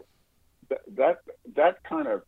th- 0.68 0.82
that 0.98 1.20
that 1.56 1.84
kind 1.84 2.08
of 2.08 2.24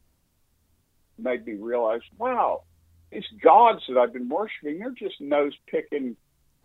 made 1.18 1.46
me 1.46 1.54
realize, 1.54 2.02
wow, 2.18 2.64
these 3.12 3.26
gods 3.42 3.82
that 3.88 3.98
I've 3.98 4.14
been 4.14 4.30
worshiping, 4.30 4.80
they're 4.80 4.92
just 4.92 5.20
nose 5.20 5.54
picking 5.68 6.16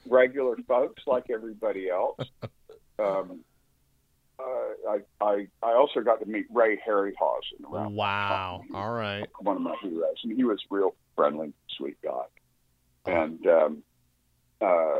regular 0.08 0.56
folks 0.66 1.02
like 1.06 1.30
everybody 1.30 1.88
else. 1.88 2.18
Um, 2.98 3.40
uh, 4.38 4.42
I, 4.90 4.98
I 5.20 5.46
I 5.62 5.72
also 5.72 6.00
got 6.00 6.20
to 6.20 6.26
meet 6.26 6.46
Ray 6.52 6.78
Harryhausen 6.86 7.64
around 7.68 7.94
Wow. 7.94 8.62
All 8.74 8.92
right. 8.92 9.26
one 9.40 9.56
of 9.56 9.62
my 9.62 9.74
heroes, 9.80 10.16
and 10.22 10.36
he 10.36 10.44
was 10.44 10.60
a 10.70 10.74
real 10.74 10.94
friendly, 11.16 11.52
sweet 11.76 11.96
guy. 12.02 12.24
And 13.06 13.44
um, 13.46 13.82
uh, 14.60 14.98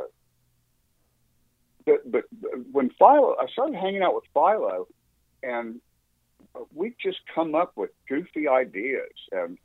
but, 1.84 2.10
but 2.10 2.24
when 2.72 2.90
Philo, 2.98 3.36
I 3.40 3.46
started 3.52 3.76
hanging 3.76 4.02
out 4.02 4.14
with 4.14 4.24
Philo, 4.32 4.88
and 5.42 5.80
we 6.74 6.94
just 7.02 7.18
come 7.34 7.54
up 7.54 7.72
with 7.76 7.90
goofy 8.08 8.48
ideas, 8.48 9.12
and 9.30 9.58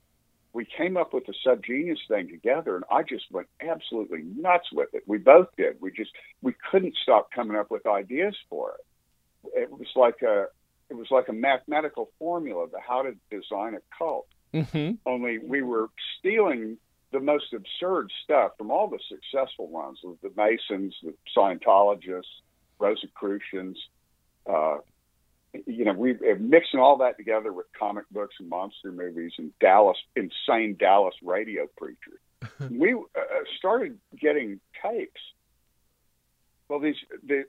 we 0.53 0.65
came 0.65 0.97
up 0.97 1.13
with 1.13 1.25
the 1.25 1.33
subgenius 1.45 1.99
thing 2.07 2.29
together, 2.29 2.75
and 2.75 2.85
I 2.91 3.03
just 3.03 3.25
went 3.31 3.47
absolutely 3.61 4.23
nuts 4.23 4.67
with 4.71 4.89
it. 4.93 5.03
We 5.05 5.17
both 5.17 5.47
did. 5.57 5.79
We 5.81 5.91
just 5.91 6.11
we 6.41 6.53
couldn't 6.71 6.95
stop 7.01 7.31
coming 7.31 7.57
up 7.57 7.69
with 7.69 7.85
ideas 7.85 8.35
for 8.49 8.75
it. 8.75 9.61
It 9.61 9.71
was 9.71 9.87
like 9.95 10.21
a 10.21 10.47
it 10.89 10.95
was 10.95 11.07
like 11.11 11.27
a 11.27 11.33
mathematical 11.33 12.11
formula 12.19 12.63
of 12.63 12.71
how 12.85 13.03
to 13.03 13.13
design 13.29 13.75
a 13.75 13.81
cult 13.97 14.27
hmm 14.53 14.91
only 15.05 15.37
we 15.39 15.61
were 15.61 15.89
stealing 16.17 16.77
the 17.11 17.19
most 17.19 17.53
absurd 17.53 18.09
stuff 18.23 18.51
from 18.57 18.71
all 18.71 18.87
the 18.87 18.99
successful 19.09 19.67
ones 19.67 19.99
the 20.23 20.31
masons 20.35 20.95
the 21.03 21.13
scientologists 21.35 22.23
rosicrucians 22.79 23.77
uh, 24.49 24.77
you 25.65 25.85
know 25.85 25.93
we 25.93 26.11
uh, 26.11 26.35
mixing 26.39 26.79
all 26.79 26.97
that 26.97 27.17
together 27.17 27.51
with 27.51 27.65
comic 27.77 28.05
books 28.11 28.35
and 28.39 28.49
monster 28.49 28.91
movies 28.91 29.33
and 29.37 29.51
dallas 29.59 29.97
insane 30.15 30.75
dallas 30.79 31.15
radio 31.23 31.67
preachers 31.77 32.19
we 32.71 32.93
uh, 32.93 33.21
started 33.57 33.97
getting 34.19 34.59
tapes 34.81 35.21
well 36.69 36.79
these 36.79 36.95
the 37.25 37.43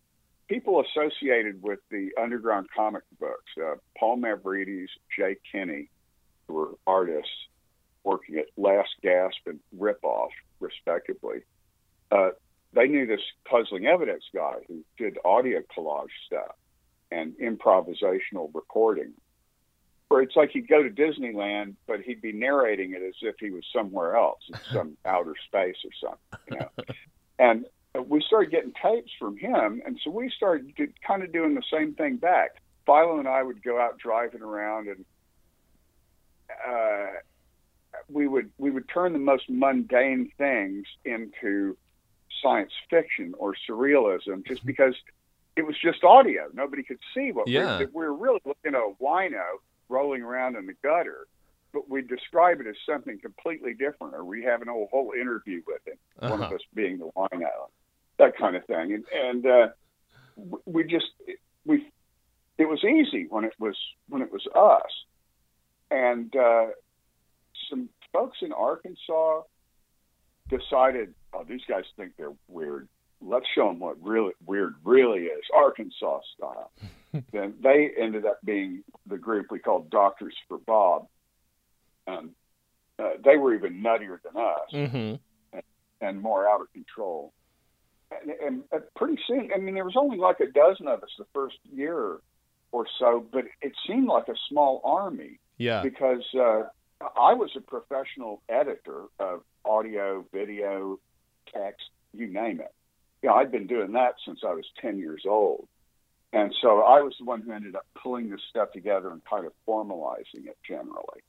people 0.48 0.82
associated 0.82 1.62
with 1.62 1.78
the 1.90 2.10
underground 2.20 2.66
comic 2.74 3.02
books 3.18 3.52
uh, 3.62 3.74
paul 3.98 4.16
mavrides 4.16 4.88
jay 5.16 5.36
kinney 5.52 5.90
who 6.46 6.54
were 6.54 6.70
artists 6.86 7.30
working 8.08 8.38
at 8.38 8.46
Last 8.56 8.90
Gasp 9.02 9.36
and 9.46 9.60
Ripoff, 9.76 10.30
respectively. 10.60 11.40
Uh, 12.10 12.30
they 12.72 12.86
knew 12.86 13.06
this 13.06 13.20
puzzling 13.48 13.86
evidence 13.86 14.24
guy 14.34 14.54
who 14.66 14.82
did 14.96 15.18
audio 15.24 15.60
collage 15.76 16.06
stuff 16.26 16.56
and 17.10 17.34
improvisational 17.38 18.50
recording. 18.54 19.12
Where 20.08 20.22
it's 20.22 20.36
like 20.36 20.50
he'd 20.50 20.68
go 20.68 20.82
to 20.82 20.88
Disneyland, 20.88 21.74
but 21.86 22.00
he'd 22.00 22.22
be 22.22 22.32
narrating 22.32 22.92
it 22.92 23.02
as 23.02 23.14
if 23.20 23.34
he 23.38 23.50
was 23.50 23.64
somewhere 23.74 24.16
else, 24.16 24.40
in 24.48 24.58
some 24.72 24.96
outer 25.04 25.34
space 25.46 25.76
or 25.84 25.90
something, 26.00 26.38
you 26.50 26.56
know. 26.56 26.94
And 27.38 27.66
we 28.06 28.22
started 28.22 28.50
getting 28.50 28.72
tapes 28.82 29.12
from 29.18 29.36
him, 29.36 29.82
and 29.84 30.00
so 30.02 30.10
we 30.10 30.30
started 30.30 30.74
do, 30.76 30.88
kind 31.06 31.22
of 31.22 31.32
doing 31.32 31.54
the 31.54 31.62
same 31.70 31.94
thing 31.94 32.16
back. 32.16 32.56
Philo 32.86 33.18
and 33.18 33.28
I 33.28 33.42
would 33.42 33.62
go 33.62 33.78
out 33.78 33.98
driving 33.98 34.40
around 34.40 34.88
and 34.88 35.04
uh, 36.66 37.06
we 38.08 38.26
would 38.26 38.50
we 38.58 38.70
would 38.70 38.88
turn 38.88 39.12
the 39.12 39.18
most 39.18 39.44
mundane 39.48 40.30
things 40.38 40.86
into 41.04 41.76
science 42.42 42.72
fiction 42.88 43.34
or 43.38 43.54
surrealism 43.68 44.46
just 44.46 44.64
because 44.64 44.94
it 45.58 45.66
was 45.66 45.76
just 45.82 46.04
audio. 46.04 46.42
Nobody 46.54 46.82
could 46.84 47.00
see 47.14 47.32
what 47.32 47.48
Yeah. 47.48 47.78
we, 47.78 47.86
we 47.86 47.90
were 48.06 48.14
really 48.14 48.40
looking 48.44 48.74
at 48.74 48.80
a 48.80 48.92
wino 49.02 49.46
rolling 49.88 50.22
around 50.22 50.54
in 50.56 50.66
the 50.66 50.74
gutter, 50.84 51.26
but 51.72 51.88
we 51.90 52.00
describe 52.02 52.60
it 52.60 52.66
as 52.68 52.76
something 52.86 53.18
completely 53.18 53.74
different, 53.74 54.14
or 54.14 54.24
we 54.24 54.42
have 54.44 54.62
an 54.62 54.68
whole 54.68 54.88
whole 54.90 55.12
interview 55.20 55.60
with 55.66 55.82
him, 55.86 55.98
one 56.16 56.40
of 56.40 56.46
Uh-huh. 56.46 56.54
us 56.54 56.60
being 56.74 56.98
the 56.98 57.10
wino, 57.16 57.50
that 58.18 58.36
kind 58.36 58.54
of 58.56 58.64
thing, 58.66 58.92
and 58.94 59.04
and 59.12 59.46
uh, 59.46 59.68
we 60.64 60.84
just 60.84 61.06
we 61.66 61.76
it 62.56 62.68
was 62.68 62.82
easy 62.84 63.26
when 63.28 63.44
it 63.44 63.54
was 63.58 63.76
when 64.08 64.22
it 64.22 64.30
was 64.32 64.46
us, 64.54 64.92
and 65.90 66.34
uh, 66.36 66.66
some 67.68 67.88
folks 68.12 68.38
in 68.42 68.52
Arkansas 68.52 69.42
decided, 70.48 71.14
oh, 71.32 71.44
these 71.44 71.60
guys 71.68 71.84
think 71.96 72.12
they're 72.16 72.32
weird. 72.46 72.88
Let's 73.20 73.46
show 73.54 73.68
them 73.68 73.80
what 73.80 73.96
really 74.02 74.32
weird 74.46 74.74
really 74.84 75.24
is, 75.24 75.42
Arkansas 75.54 76.20
style. 76.36 76.70
then 77.32 77.54
they 77.62 77.90
ended 77.98 78.26
up 78.26 78.38
being 78.44 78.84
the 79.06 79.18
group 79.18 79.46
we 79.50 79.58
called 79.58 79.90
Doctors 79.90 80.34
for 80.48 80.58
Bob, 80.58 81.06
and 82.06 82.30
uh, 82.98 83.10
they 83.24 83.36
were 83.36 83.54
even 83.54 83.82
nuttier 83.82 84.18
than 84.22 84.42
us 84.42 84.90
hmm 84.92 85.14
and 86.00 86.20
more 86.22 86.48
out 86.48 86.60
of 86.60 86.72
control. 86.72 87.32
And, 88.10 88.30
and 88.30 88.62
uh, 88.72 88.78
pretty 88.94 89.18
soon, 89.26 89.50
I 89.54 89.58
mean, 89.58 89.74
there 89.74 89.84
was 89.84 89.96
only 89.96 90.16
like 90.16 90.38
a 90.40 90.46
dozen 90.46 90.86
of 90.86 91.02
us 91.02 91.08
the 91.18 91.26
first 91.34 91.56
year 91.74 92.18
or 92.70 92.86
so, 93.00 93.26
but 93.32 93.44
it 93.62 93.72
seemed 93.86 94.06
like 94.06 94.28
a 94.28 94.36
small 94.48 94.80
army 94.84 95.40
Yeah. 95.56 95.82
because 95.82 96.24
uh, 96.34 96.62
I 97.00 97.34
was 97.34 97.50
a 97.56 97.60
professional 97.60 98.42
editor 98.48 99.06
of 99.18 99.42
audio, 99.64 100.24
video, 100.32 101.00
text, 101.52 101.90
you 102.12 102.26
name 102.28 102.60
it. 102.60 102.72
You 103.22 103.28
know, 103.28 103.34
I'd 103.34 103.50
been 103.52 103.66
doing 103.66 103.92
that 103.92 104.14
since 104.24 104.40
I 104.46 104.52
was 104.54 104.64
10 104.80 104.98
years 104.98 105.22
old. 105.28 105.66
And 106.32 106.54
so 106.60 106.82
I 106.82 107.00
was 107.00 107.14
the 107.18 107.24
one 107.24 107.40
who 107.42 107.52
ended 107.52 107.74
up 107.74 107.86
pulling 108.00 108.28
this 108.30 108.40
stuff 108.50 108.70
together 108.72 109.10
and 109.10 109.22
kind 109.24 109.46
of 109.46 109.52
formalizing 109.66 110.46
it 110.46 110.58
generally. 110.66 111.22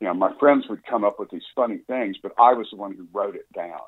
You 0.00 0.06
know, 0.06 0.14
my 0.14 0.32
friends 0.40 0.64
would 0.68 0.84
come 0.86 1.04
up 1.04 1.20
with 1.20 1.30
these 1.30 1.44
funny 1.54 1.78
things, 1.86 2.16
but 2.22 2.32
I 2.38 2.54
was 2.54 2.68
the 2.70 2.76
one 2.76 2.94
who 2.94 3.06
wrote 3.12 3.36
it 3.36 3.46
down. 3.52 3.80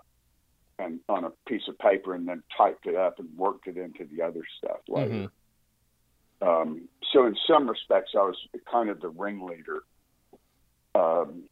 and 0.78 1.01
on 1.09 1.24
a 1.24 1.30
piece 1.47 1.62
of 1.68 1.78
paper 1.78 2.14
and 2.14 2.26
then 2.28 2.43
typed 2.57 2.86
it 2.86 2.97
up 2.97 3.18
and 3.18 3.28
worked 3.36 3.66
it 3.66 3.76
into 3.76 4.05
the 4.05 4.22
other 4.22 4.43
stuff 4.59 4.80
later. 4.88 5.28
Mm-hmm. 6.43 6.49
Um, 6.49 6.88
so 7.12 7.26
in 7.26 7.36
some 7.47 7.68
respects, 7.68 8.12
I 8.14 8.22
was 8.22 8.36
kind 8.70 8.90
of 8.90 9.01
the 9.01 9.09
ringleader. 9.09 9.82
Um, 10.95 11.45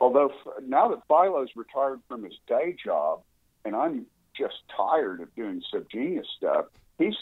although 0.00 0.30
f- 0.30 0.62
now 0.66 0.88
that 0.88 1.02
Philo's 1.08 1.50
retired 1.54 2.00
from 2.08 2.24
his 2.24 2.34
day 2.46 2.76
job, 2.84 3.22
and 3.64 3.76
I'm 3.76 4.06
just 4.38 4.56
tired 4.74 5.20
of 5.20 5.34
doing 5.34 5.62
subgenius 5.74 6.26
stuff, 6.36 6.66
he's 6.98 7.16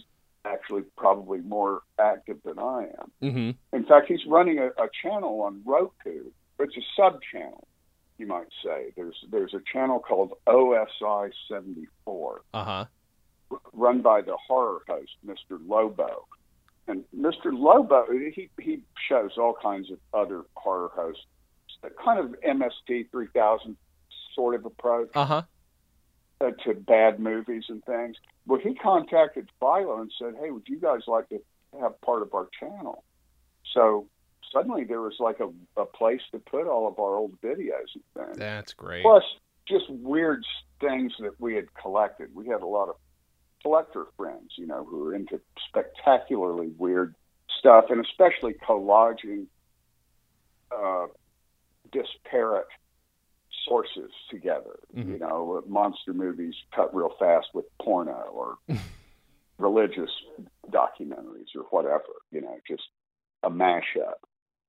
actually 0.44 0.82
probably 0.96 1.40
more 1.40 1.82
active 1.98 2.38
than 2.44 2.58
I 2.58 2.88
am. 3.00 3.12
Mm-hmm. 3.22 3.76
In 3.76 3.84
fact, 3.84 4.06
he's 4.08 4.24
running 4.26 4.58
a, 4.58 4.66
a 4.66 4.88
channel 5.02 5.40
on 5.42 5.62
Roku. 5.64 6.30
It's 6.58 6.76
a 6.76 6.82
sub 6.96 7.20
channel 7.32 7.66
you 8.18 8.26
might 8.26 8.48
say. 8.64 8.92
There's 8.96 9.16
there's 9.30 9.54
a 9.54 9.60
channel 9.72 10.00
called 10.00 10.32
OSI 10.46 11.30
74, 11.48 12.42
uh-huh. 12.54 12.84
run 13.72 14.02
by 14.02 14.22
the 14.22 14.36
horror 14.36 14.82
host 14.88 15.12
Mr. 15.26 15.58
Lobo, 15.66 16.26
and 16.88 17.04
Mr. 17.16 17.52
Lobo 17.52 18.06
he 18.10 18.48
he 18.60 18.80
shows 19.08 19.32
all 19.36 19.56
kinds 19.60 19.90
of 19.90 19.98
other 20.14 20.42
horror 20.54 20.90
hosts, 20.94 21.24
kind 22.04 22.18
of 22.18 22.34
MST 22.40 23.10
3000 23.10 23.76
sort 24.34 24.54
of 24.54 24.66
approach 24.66 25.10
uh-huh. 25.14 25.42
Uh, 26.40 26.50
to 26.64 26.74
bad 26.74 27.20
movies 27.20 27.64
and 27.68 27.84
things. 27.84 28.16
Well, 28.46 28.60
he 28.60 28.74
contacted 28.74 29.48
Philo 29.58 30.00
and 30.00 30.12
said, 30.18 30.34
"Hey, 30.40 30.50
would 30.50 30.68
you 30.68 30.78
guys 30.78 31.02
like 31.06 31.28
to 31.30 31.40
have 31.80 32.00
part 32.00 32.22
of 32.22 32.34
our 32.34 32.48
channel?" 32.58 33.04
So 33.72 34.06
suddenly 34.52 34.84
there 34.84 35.00
was 35.00 35.16
like 35.18 35.40
a, 35.40 35.50
a 35.80 35.86
place 35.86 36.20
to 36.32 36.38
put 36.38 36.66
all 36.66 36.86
of 36.88 36.98
our 36.98 37.16
old 37.16 37.40
videos 37.40 37.94
and 37.94 38.04
things. 38.14 38.38
That's 38.38 38.72
great. 38.72 39.02
Plus, 39.02 39.24
just 39.66 39.88
weird 39.90 40.44
things 40.80 41.12
that 41.20 41.40
we 41.40 41.54
had 41.54 41.72
collected. 41.74 42.34
We 42.34 42.46
had 42.48 42.62
a 42.62 42.66
lot 42.66 42.88
of 42.88 42.96
collector 43.62 44.06
friends, 44.16 44.52
you 44.56 44.66
know, 44.66 44.84
who 44.84 44.98
were 44.98 45.14
into 45.14 45.40
spectacularly 45.68 46.68
weird 46.78 47.14
stuff, 47.58 47.86
and 47.90 48.04
especially 48.04 48.54
collaging 48.54 49.46
uh, 50.70 51.06
disparate 51.90 52.66
sources 53.66 54.10
together. 54.30 54.78
Mm-hmm. 54.96 55.12
You 55.12 55.18
know, 55.18 55.62
monster 55.66 56.12
movies 56.12 56.54
cut 56.74 56.94
real 56.94 57.12
fast 57.18 57.48
with 57.54 57.64
porno 57.82 58.30
or 58.32 58.58
religious 59.58 60.10
documentaries 60.70 61.54
or 61.54 61.62
whatever. 61.70 62.04
You 62.30 62.42
know, 62.42 62.58
just 62.68 62.84
a 63.42 63.50
mashup 63.50 64.14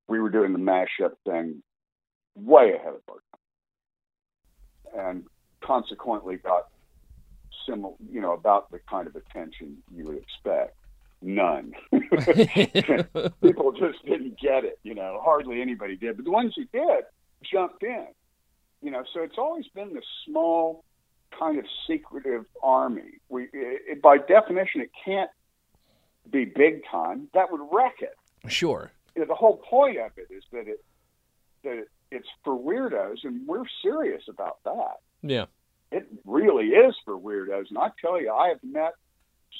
we 0.07 0.19
were 0.19 0.29
doing 0.29 0.53
the 0.53 0.59
mashup 0.59 1.13
thing 1.25 1.61
way 2.35 2.73
ahead 2.73 2.93
of 2.93 3.01
our 3.09 3.21
time, 4.95 5.07
and 5.07 5.23
consequently 5.61 6.37
got 6.37 6.67
similar, 7.67 7.93
you 8.11 8.21
know, 8.21 8.33
about 8.33 8.71
the 8.71 8.79
kind 8.89 9.07
of 9.07 9.15
attention 9.15 9.77
you 9.93 10.05
would 10.05 10.17
expect. 10.17 10.75
None. 11.21 11.73
People 13.41 13.71
just 13.71 14.05
didn't 14.05 14.39
get 14.39 14.63
it. 14.63 14.79
You 14.83 14.93
know, 14.93 15.19
hardly 15.23 15.61
anybody 15.61 15.95
did, 15.95 16.15
but 16.15 16.25
the 16.25 16.31
ones 16.31 16.53
who 16.55 16.65
did 16.65 17.03
jumped 17.43 17.83
in. 17.83 18.07
You 18.81 18.91
know, 18.91 19.03
so 19.13 19.21
it's 19.21 19.37
always 19.37 19.67
been 19.69 19.93
this 19.93 20.05
small, 20.25 20.83
kind 21.37 21.57
of 21.57 21.65
secretive 21.87 22.45
army. 22.61 23.19
We, 23.29 23.47
it, 23.53 24.01
by 24.01 24.17
definition, 24.17 24.81
it 24.81 24.91
can't 25.03 25.31
be 26.29 26.45
big 26.45 26.83
time. 26.89 27.29
That 27.33 27.51
would 27.51 27.61
wreck 27.71 27.95
it. 28.01 28.15
Sure 28.49 28.91
you 29.17 29.23
know, 29.23 29.27
the 29.27 29.35
whole 29.35 29.57
point 29.57 29.97
of 29.97 30.11
it 30.17 30.31
is 30.31 30.43
that 30.51 30.67
it 30.67 30.83
that 31.63 31.77
it, 31.79 31.89
it's 32.11 32.27
for 32.43 32.55
weirdos, 32.55 33.23
and 33.23 33.47
we're 33.47 33.65
serious 33.81 34.21
about 34.29 34.59
that. 34.63 34.97
Yeah, 35.23 35.45
it 35.91 36.05
really 36.23 36.67
is 36.67 36.95
for 37.03 37.17
weirdos, 37.17 37.69
and 37.69 37.79
I 37.79 37.89
tell 37.99 38.21
you, 38.21 38.31
I 38.31 38.49
have 38.49 38.63
met 38.63 38.93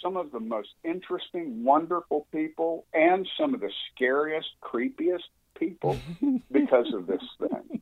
some 0.04 0.16
of 0.16 0.32
the 0.32 0.40
most 0.40 0.70
interesting, 0.84 1.64
wonderful 1.64 2.28
people, 2.32 2.86
and 2.94 3.28
some 3.40 3.56
of 3.56 3.62
the 3.62 3.72
scariest, 3.92 4.50
creepiest 4.62 5.24
people 5.58 5.98
because 6.52 6.94
of 6.94 7.08
this 7.08 7.24
thing. 7.40 7.82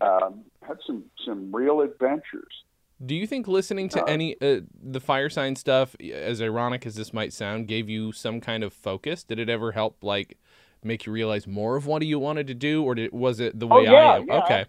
Um, 0.00 0.44
had 0.66 0.78
some 0.86 1.04
some 1.24 1.54
real 1.54 1.80
adventures. 1.80 2.64
Do 3.04 3.14
you 3.14 3.26
think 3.26 3.46
listening 3.46 3.88
to 3.90 4.02
uh, 4.02 4.06
any 4.06 4.34
uh, 4.40 4.60
the 4.82 5.00
Firesign 5.00 5.56
stuff, 5.56 5.94
as 6.00 6.40
ironic 6.40 6.86
as 6.86 6.94
this 6.94 7.12
might 7.12 7.32
sound, 7.32 7.68
gave 7.68 7.88
you 7.90 8.12
some 8.12 8.40
kind 8.40 8.64
of 8.64 8.72
focus? 8.72 9.22
Did 9.22 9.38
it 9.38 9.50
ever 9.50 9.72
help, 9.72 10.02
like, 10.02 10.38
make 10.82 11.04
you 11.04 11.12
realize 11.12 11.46
more 11.46 11.76
of 11.76 11.86
what 11.86 12.02
you 12.02 12.18
wanted 12.18 12.46
to 12.46 12.54
do, 12.54 12.82
or 12.82 12.94
did, 12.94 13.12
was 13.12 13.38
it 13.38 13.58
the 13.58 13.66
way 13.66 13.86
oh, 13.86 13.92
yeah, 13.92 14.12
I 14.12 14.16
am? 14.16 14.26
Yeah. 14.26 14.42
Okay. 14.44 14.64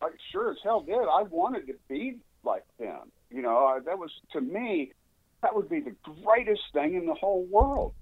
I 0.00 0.08
sure 0.32 0.50
as 0.50 0.56
hell 0.62 0.80
did. 0.80 0.94
I 0.94 1.22
wanted 1.22 1.66
to 1.66 1.74
be 1.88 2.16
like 2.42 2.64
them. 2.78 3.10
You 3.30 3.42
know, 3.42 3.66
I, 3.66 3.80
that 3.80 3.98
was 3.98 4.10
to 4.32 4.40
me, 4.40 4.92
that 5.42 5.54
would 5.54 5.68
be 5.68 5.80
the 5.80 5.94
greatest 6.22 6.62
thing 6.72 6.94
in 6.94 7.06
the 7.06 7.14
whole 7.14 7.44
world. 7.50 7.92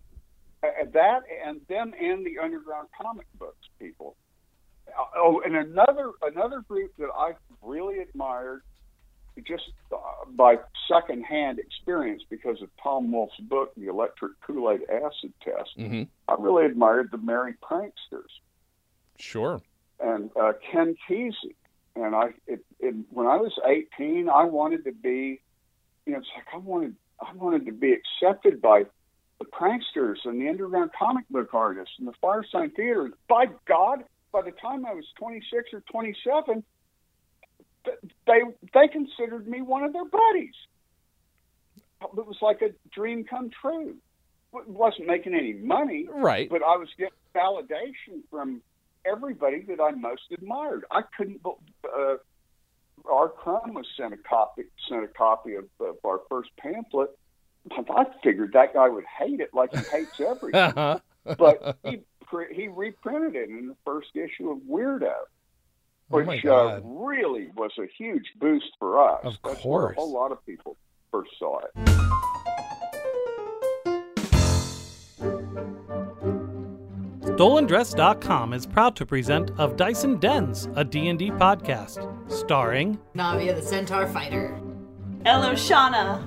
Uh, 0.63 0.69
that 0.93 1.23
and 1.45 1.61
them 1.69 1.93
and 2.01 2.25
the 2.25 2.39
underground 2.41 2.89
comic 3.01 3.27
books 3.39 3.67
people. 3.81 4.17
Oh, 5.17 5.41
and 5.45 5.57
another 5.57 6.11
another 6.23 6.61
group 6.61 6.93
that 6.99 7.09
I 7.17 7.33
really 7.63 7.99
admired 7.99 8.63
just 9.47 9.65
uh, 9.93 9.97
by 10.31 10.57
secondhand 10.89 11.59
experience 11.59 12.23
because 12.29 12.61
of 12.61 12.69
Tom 12.83 13.11
Wolfe's 13.11 13.39
book, 13.41 13.73
The 13.77 13.89
Electric 13.89 14.33
Kool 14.43 14.71
Aid 14.71 14.83
Acid 14.91 15.33
Test, 15.43 15.71
mm-hmm. 15.79 16.03
I 16.29 16.37
really 16.39 16.67
admired 16.67 17.11
the 17.11 17.19
Merry 17.19 17.55
Pranksters. 17.63 18.29
Sure. 19.19 19.63
And 20.01 20.31
uh, 20.41 20.53
Ken 20.71 20.97
Kesey. 21.09 21.55
And 21.95 22.15
I, 22.15 22.31
it, 22.47 22.65
it, 22.81 22.95
when 23.11 23.27
I 23.27 23.37
was 23.37 23.53
18, 23.67 24.29
I 24.29 24.45
wanted 24.45 24.85
to 24.85 24.93
be, 24.93 25.41
you 26.07 26.13
know, 26.13 26.19
it's 26.19 26.29
like 26.35 26.47
I 26.55 26.57
wanted, 26.57 26.97
I 27.21 27.35
wanted 27.35 27.67
to 27.67 27.73
be 27.73 27.93
accepted 27.93 28.63
by 28.63 28.85
the 29.39 29.45
pranksters 29.45 30.17
and 30.25 30.41
the 30.41 30.49
underground 30.49 30.91
comic 30.99 31.29
book 31.29 31.53
artists 31.53 31.95
and 31.99 32.09
the 32.09 32.15
Firesign 32.23 32.75
Theatre. 32.75 33.11
By 33.29 33.47
God, 33.67 34.05
by 34.33 34.43
the 34.43 34.51
time 34.53 34.85
I 34.87 34.95
was 34.95 35.05
26 35.19 35.71
or 35.75 35.83
27, 35.91 36.65
they 38.27 38.41
they 38.73 38.89
considered 38.89 39.47
me 39.47 39.61
one 39.61 39.85
of 39.85 39.93
their 39.93 40.05
buddies. 40.05 40.55
It 42.03 42.27
was 42.27 42.39
like 42.41 42.63
a 42.63 42.71
dream 42.93 43.25
come 43.25 43.51
true. 43.51 43.97
It 44.55 44.69
wasn't 44.69 45.07
making 45.07 45.35
any 45.35 45.53
money, 45.53 46.07
right? 46.11 46.49
But 46.49 46.63
I 46.63 46.77
was 46.77 46.89
getting 46.99 47.13
validation 47.35 48.23
from 48.31 48.63
everybody 49.05 49.63
that 49.69 49.81
I 49.81 49.93
most 49.93 50.23
admired. 50.33 50.85
I 50.91 51.03
couldn't. 51.17 51.41
Uh, 51.45 52.17
R. 53.11 53.29
Crumb 53.29 53.75
was 53.75 53.87
sent 53.97 54.15
a 54.15 54.17
copy 54.17 54.63
sent 54.89 55.05
a 55.05 55.09
copy 55.09 55.55
of, 55.55 55.65
of 55.81 55.97
our 56.05 56.21
first 56.29 56.51
pamphlet. 56.57 57.11
I 57.71 58.05
figured 58.25 58.53
that 58.55 58.75
guy 58.75 58.89
would 58.89 59.05
hate 59.19 59.41
it 59.41 59.51
like 59.53 59.71
he 59.73 59.83
hates 59.91 60.19
everything. 60.21 60.73
Uh-huh. 61.25 61.37
but 61.39 61.79
he 61.85 62.01
he 62.53 62.69
reprinted 62.69 63.37
it 63.37 63.49
in 63.49 63.69
the 63.69 63.77
first 63.85 64.09
issue 64.15 64.51
of 64.51 64.59
Weirdo. 64.59 65.13
Oh 66.11 66.23
which 66.23 66.45
uh, 66.45 66.81
really 66.85 67.49
was 67.57 67.71
a 67.79 67.87
huge 67.97 68.27
boost 68.39 68.71
for 68.79 69.01
us. 69.03 69.21
Of 69.25 69.39
That's 69.45 69.63
course. 69.63 69.97
a 69.97 70.01
whole 70.01 70.13
lot 70.13 70.31
of 70.31 70.45
people 70.45 70.77
first 71.11 71.31
saw 71.39 71.61
it. 71.61 71.71
StolenDress.com 77.21 78.53
is 78.53 78.67
proud 78.67 78.95
to 78.97 79.07
present 79.07 79.53
Of 79.59 79.77
Dyson 79.77 80.19
Dens, 80.19 80.69
a 80.77 80.85
D&D 80.85 81.31
podcast, 81.31 82.07
starring 82.31 82.99
Navia 83.15 83.55
the 83.55 83.63
Centaur 83.63 84.07
Fighter, 84.07 84.61
Eloshana, 85.25 86.23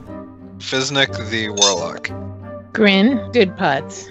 Fiznik 0.57 1.29
the 1.29 1.49
Warlock, 1.49 2.09
Grin 2.73 3.19
Goodputz, 3.31 4.09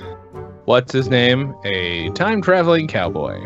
What's 0.65 0.93
his 0.93 1.09
name? 1.09 1.55
A 1.65 2.11
time 2.11 2.41
traveling 2.41 2.89
cowboy. 2.89 3.45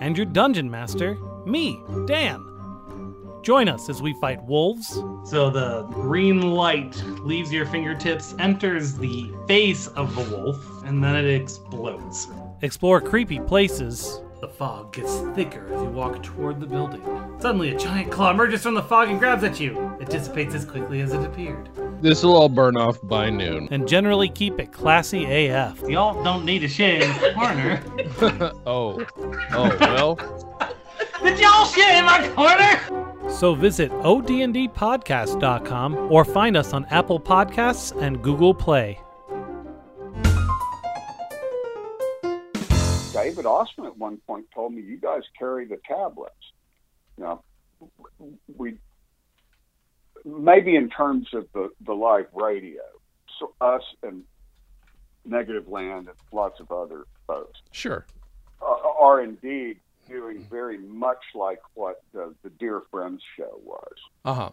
and 0.00 0.16
your 0.16 0.26
dungeon 0.26 0.70
master, 0.70 1.16
me, 1.46 1.80
Dan. 2.06 2.42
Join 3.42 3.68
us 3.68 3.88
as 3.88 4.02
we 4.02 4.12
fight 4.20 4.42
wolves, 4.44 4.86
So 5.24 5.50
the 5.50 5.82
green 5.92 6.40
light 6.52 6.96
leaves 7.22 7.52
your 7.52 7.64
fingertips, 7.66 8.34
enters 8.38 8.96
the 8.96 9.30
face 9.46 9.86
of 9.88 10.14
the 10.14 10.36
wolf, 10.36 10.58
and 10.84 11.02
then 11.02 11.14
it 11.16 11.26
explodes. 11.26 12.28
explore 12.62 13.00
creepy 13.00 13.38
places. 13.40 14.20
The 14.40 14.48
fog 14.48 14.92
gets 14.92 15.20
thicker 15.34 15.66
as 15.72 15.80
you 15.82 15.88
walk 15.88 16.22
toward 16.22 16.60
the 16.60 16.66
building. 16.66 17.02
Suddenly, 17.40 17.74
a 17.74 17.78
giant 17.78 18.12
claw 18.12 18.30
emerges 18.30 18.62
from 18.62 18.74
the 18.74 18.82
fog 18.82 19.08
and 19.08 19.18
grabs 19.18 19.42
at 19.44 19.58
you. 19.58 19.96
It 19.98 20.10
dissipates 20.10 20.54
as 20.54 20.66
quickly 20.66 21.00
as 21.00 21.14
it 21.14 21.24
appeared. 21.24 21.70
This 22.02 22.22
will 22.22 22.36
all 22.36 22.50
burn 22.50 22.76
off 22.76 22.98
by 23.02 23.30
noon. 23.30 23.66
And 23.70 23.88
generally 23.88 24.28
keep 24.28 24.60
it 24.60 24.72
classy 24.72 25.46
AF. 25.48 25.80
Y'all 25.88 26.22
don't 26.22 26.44
need 26.44 26.64
a 26.64 26.68
shit 26.68 27.02
in 27.02 27.08
the 27.20 27.32
corner. 27.32 27.82
oh, 28.66 29.02
oh 29.52 29.76
well. 29.80 30.16
Did 31.22 31.38
y'all 31.38 31.64
shit 31.64 31.96
in 31.96 32.04
my 32.04 32.28
corner? 32.34 32.78
So 33.30 33.54
visit 33.54 33.90
odndpodcast.com 33.90 36.12
or 36.12 36.26
find 36.26 36.56
us 36.56 36.72
on 36.74 36.84
Apple 36.86 37.18
Podcasts 37.18 37.92
and 38.00 38.22
Google 38.22 38.54
Play. 38.54 39.00
David 43.46 43.66
Ossman 43.68 43.86
at 43.86 43.96
one 43.96 44.18
point 44.26 44.46
told 44.54 44.72
me, 44.72 44.82
"You 44.82 44.96
guys 44.96 45.22
carry 45.38 45.66
the 45.66 45.78
tablets." 45.86 46.34
You 47.16 47.24
know, 47.24 47.42
we 48.56 48.78
maybe 50.24 50.74
in 50.76 50.90
terms 50.90 51.28
of 51.32 51.46
the, 51.52 51.70
the 51.80 51.94
live 51.94 52.26
radio, 52.32 52.82
so 53.38 53.54
us 53.60 53.82
and 54.02 54.24
Negativland 55.28 55.98
and 56.08 56.16
lots 56.32 56.58
of 56.60 56.70
other 56.72 57.04
folks 57.26 57.60
Sure. 57.70 58.06
are, 58.60 58.78
are 59.00 59.20
indeed 59.22 59.78
doing 60.08 60.44
very 60.50 60.78
much 60.78 61.22
like 61.34 61.60
what 61.74 62.02
the, 62.12 62.34
the 62.42 62.50
Dear 62.50 62.82
Friends 62.90 63.22
show 63.36 63.60
was. 63.64 63.94
Uh 64.24 64.34
huh. 64.34 64.50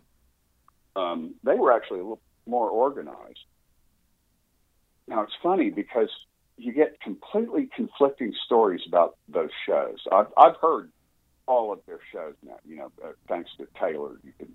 Um, 0.96 1.36
they 1.44 1.56
were 1.56 1.72
actually 1.74 2.00
a 2.00 2.04
little 2.04 2.22
more 2.46 2.70
organized. 2.70 3.46
Now 5.08 5.22
it's 5.24 5.34
funny 5.42 5.70
because 5.70 6.10
you 6.58 6.74
get 6.74 7.00
completely 7.02 7.70
conflicting 7.76 8.34
stories 8.46 8.82
about 8.88 9.18
those 9.28 9.50
shows. 9.68 9.98
I've 10.12 10.28
I've 10.38 10.56
heard 10.62 10.92
all 11.48 11.74
of 11.74 11.80
their 11.86 12.00
shows 12.12 12.36
now. 12.46 12.58
You 12.66 12.78
know, 12.78 12.92
uh, 13.04 13.12
thanks 13.28 13.52
to 13.58 13.68
Taylor, 13.80 14.20
you 14.24 14.32
can 14.38 14.54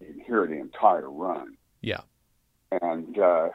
you 0.00 0.06
can 0.06 0.20
hear 0.20 0.46
the 0.46 0.58
entire 0.58 1.10
run. 1.10 1.56
Yeah. 1.80 2.00
And 2.82 3.18
uh, 3.18 3.48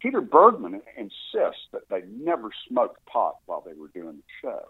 Peter 0.00 0.20
Bergman 0.20 0.82
insists 0.96 1.66
that 1.72 1.88
they 1.90 2.02
never 2.08 2.50
smoked 2.68 3.04
pot 3.06 3.36
while 3.46 3.64
they 3.64 3.72
were 3.72 3.88
doing 3.88 4.18
the 4.18 4.22
show, 4.40 4.62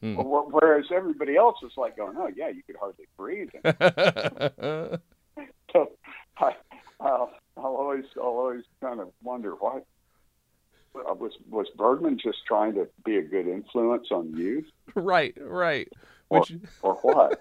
whereas 0.50 0.86
everybody 0.94 1.36
else 1.36 1.56
is 1.62 1.72
like 1.76 1.96
going, 1.96 2.16
"Oh 2.16 2.30
yeah, 2.34 2.48
you 2.48 2.62
could 2.62 2.76
hardly 2.76 3.06
breathe." 3.16 3.50
so 5.72 5.90
I, 6.38 6.54
I'll, 7.00 7.30
I'll 7.56 7.76
always, 7.76 8.04
I'll 8.16 8.24
always 8.24 8.64
kind 8.80 9.00
of 9.00 9.08
wonder 9.22 9.52
why 9.52 9.80
uh, 10.96 11.14
was 11.14 11.32
was 11.50 11.66
Bergman 11.76 12.18
just 12.18 12.38
trying 12.46 12.74
to 12.74 12.88
be 13.04 13.16
a 13.16 13.22
good 13.22 13.46
influence 13.46 14.08
on 14.10 14.34
youth, 14.36 14.66
right. 14.94 15.36
Right. 15.40 15.88
or, 16.30 16.40
Which 16.40 16.54
or 16.82 16.94
what? 16.96 17.38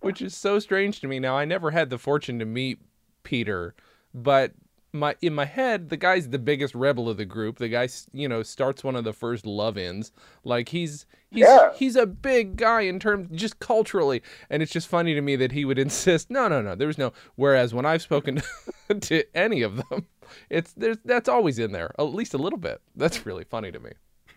which 0.00 0.22
is 0.22 0.36
so 0.36 0.58
strange 0.58 1.00
to 1.00 1.08
me. 1.08 1.18
Now 1.18 1.36
I 1.36 1.44
never 1.44 1.70
had 1.70 1.90
the 1.90 1.98
fortune 1.98 2.38
to 2.38 2.44
meet 2.44 2.80
Peter, 3.22 3.74
but 4.12 4.52
my 4.92 5.14
in 5.20 5.34
my 5.34 5.44
head 5.44 5.90
the 5.90 5.96
guy's 5.96 6.30
the 6.30 6.38
biggest 6.38 6.74
rebel 6.74 7.08
of 7.08 7.16
the 7.18 7.24
group. 7.24 7.58
The 7.58 7.68
guy, 7.68 7.88
you 8.12 8.28
know, 8.28 8.42
starts 8.42 8.82
one 8.82 8.96
of 8.96 9.04
the 9.04 9.12
first 9.12 9.44
love-ins. 9.46 10.12
Like 10.44 10.70
he's 10.70 11.04
he's 11.30 11.42
Yeah. 11.42 11.72
he's 11.74 11.94
a 11.96 12.06
big 12.06 12.56
guy 12.56 12.82
in 12.82 12.98
terms 12.98 13.28
just 13.32 13.58
culturally, 13.60 14.22
and 14.48 14.62
it's 14.62 14.72
just 14.72 14.88
funny 14.88 15.14
to 15.14 15.20
me 15.20 15.36
that 15.36 15.52
he 15.52 15.64
would 15.64 15.78
insist. 15.86 16.30
No, 16.30 16.48
no, 16.48 16.62
no. 16.62 16.74
There 16.74 16.86
was 16.86 16.98
no. 16.98 17.12
Whereas 17.36 17.74
when 17.74 17.84
I've 17.86 18.02
spoken 18.02 18.40
to 19.00 19.24
any 19.36 19.62
of 19.62 19.76
them, 19.76 20.06
it's 20.48 20.72
there's 20.72 20.98
that's 21.04 21.28
always 21.28 21.58
in 21.58 21.72
there 21.72 21.92
at 21.98 22.02
least 22.14 22.34
a 22.34 22.38
little 22.38 22.58
bit. 22.58 22.80
That's 22.96 23.26
really 23.26 23.44
funny 23.44 23.70
to 23.72 23.80
me. 23.80 23.90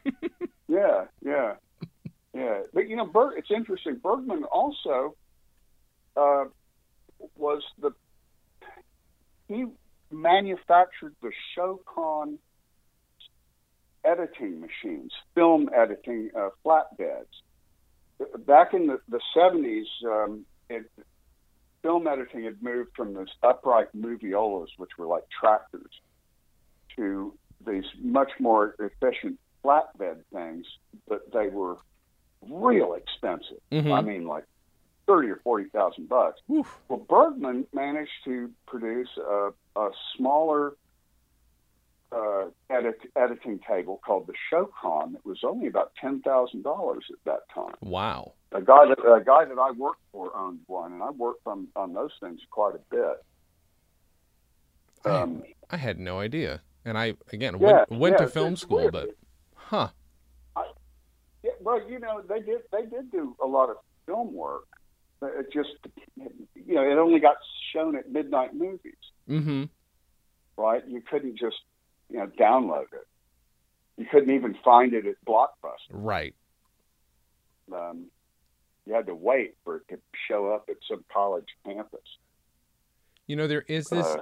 Yeah, 0.68 1.04
yeah, 1.22 1.56
yeah. 2.34 2.62
But 2.74 2.88
you 2.88 2.96
know, 2.96 3.06
Berg, 3.06 3.34
it's 3.38 3.52
interesting. 3.52 3.98
Bergman 4.02 4.46
also 4.46 5.18
uh, 6.16 6.46
was 7.36 7.62
the 7.82 7.92
he 9.50 9.66
manufactured 10.12 11.16
the 11.22 11.32
Showchron 11.56 12.38
editing 14.04 14.60
machines, 14.60 15.12
film 15.36 15.70
editing 15.76 16.32
uh, 16.36 16.50
flatbeds. 16.66 17.26
Back 18.46 18.74
in 18.74 18.88
the, 18.88 19.00
the 19.10 19.20
70s, 19.36 19.86
um, 20.06 20.46
it, 20.70 20.90
film 21.82 22.08
editing 22.08 22.44
had 22.44 22.62
moved 22.62 22.92
from 22.96 23.14
those 23.14 23.30
upright 23.44 23.88
moviolas, 23.96 24.68
which 24.78 24.92
were 24.98 25.08
like 25.08 25.24
tractors, 25.30 25.92
to 26.96 27.34
these 27.66 27.86
much 28.02 28.32
more 28.40 28.76
efficient 28.80 29.40
flatbed 29.64 30.18
things, 30.34 30.66
but 31.08 31.32
they 31.32 31.48
were 31.48 31.78
real 32.50 32.94
expensive. 32.94 33.60
Mhm. 33.72 33.92
I 33.92 34.02
mean, 34.02 34.26
like 34.26 34.46
thirty 35.12 35.30
or 35.30 35.40
forty 35.44 35.66
thousand 35.70 36.08
bucks. 36.10 36.40
Oof. 36.52 36.80
Well, 36.88 37.00
Bergman 37.10 37.66
managed 37.74 38.12
to 38.26 38.50
produce 38.68 39.10
a, 39.18 39.50
a 39.76 39.90
smaller 40.16 40.74
uh, 42.12 42.46
edit, 42.70 43.00
editing 43.16 43.60
table 43.68 44.00
called 44.06 44.28
the 44.28 44.34
Showchron 44.52 45.14
that 45.14 45.26
was 45.26 45.40
only 45.44 45.68
about 45.68 45.92
ten 46.00 46.22
thousand 46.22 46.64
dollars 46.64 47.06
at 47.10 47.18
that 47.26 47.42
time. 47.54 47.76
Wow. 47.82 48.34
A 48.54 48.62
guy 48.62 48.86
that 48.88 49.00
a 49.00 49.24
guy 49.24 49.46
that 49.46 49.58
I 49.58 49.72
worked 49.72 50.02
for 50.12 50.36
owned 50.36 50.60
one, 50.68 50.94
and 50.94 51.02
I 51.04 51.10
worked 51.12 51.46
on 51.46 51.68
on 51.76 51.94
those 51.94 52.12
things 52.22 52.40
quite 52.50 52.76
a 52.76 52.82
bit. 52.90 53.24
Um, 55.04 55.42
I 55.70 55.78
had 55.78 56.00
no 56.00 56.20
idea, 56.20 56.62
and 56.86 56.98
I 56.98 57.16
again 57.34 57.58
Yeah, 57.60 57.86
went, 57.90 57.92
went 58.02 58.16
yeah, 58.20 58.26
to 58.26 58.30
film 58.30 58.56
school, 58.56 58.78
weird. 58.80 58.92
but 58.94 59.10
huh. 59.56 59.88
Yeah, 61.44 61.52
well, 61.60 61.82
you 61.90 61.98
know, 62.00 62.22
they 62.28 62.42
did 62.42 62.62
they 62.72 62.84
did 62.86 63.10
do 63.12 63.36
a 63.42 63.48
lot 63.48 63.70
of 63.70 63.78
film 64.06 64.34
work. 64.34 64.68
It 65.22 65.52
just, 65.54 65.70
you 66.56 66.76
know, 66.76 66.82
it 66.84 66.98
only 66.98 67.20
got 67.20 67.38
shown 67.74 67.96
at 67.96 68.12
midnight 68.12 68.56
movies, 68.56 68.96
Mm-hmm. 69.30 69.64
right? 70.58 70.84
You 70.88 71.02
couldn't 71.02 71.38
just, 71.38 71.58
you 72.10 72.18
know, 72.18 72.28
download 72.40 72.88
it. 72.94 73.08
You 73.98 74.06
couldn't 74.12 74.34
even 74.34 74.58
find 74.64 74.94
it 74.94 75.06
at 75.06 75.16
Blockbuster. 75.28 75.92
Right. 75.92 76.34
Um, 77.72 78.06
you 78.86 78.94
had 78.94 79.06
to 79.06 79.16
wait 79.16 79.56
for 79.64 79.78
it 79.78 79.88
to 79.90 79.98
show 80.28 80.52
up 80.52 80.66
at 80.70 80.78
some 80.90 81.04
college 81.14 81.48
campus. 81.66 82.02
You 83.32 83.38
know, 83.38 83.48
there 83.48 83.64
is 83.70 83.88
this. 83.88 84.06
Uh, 84.06 84.18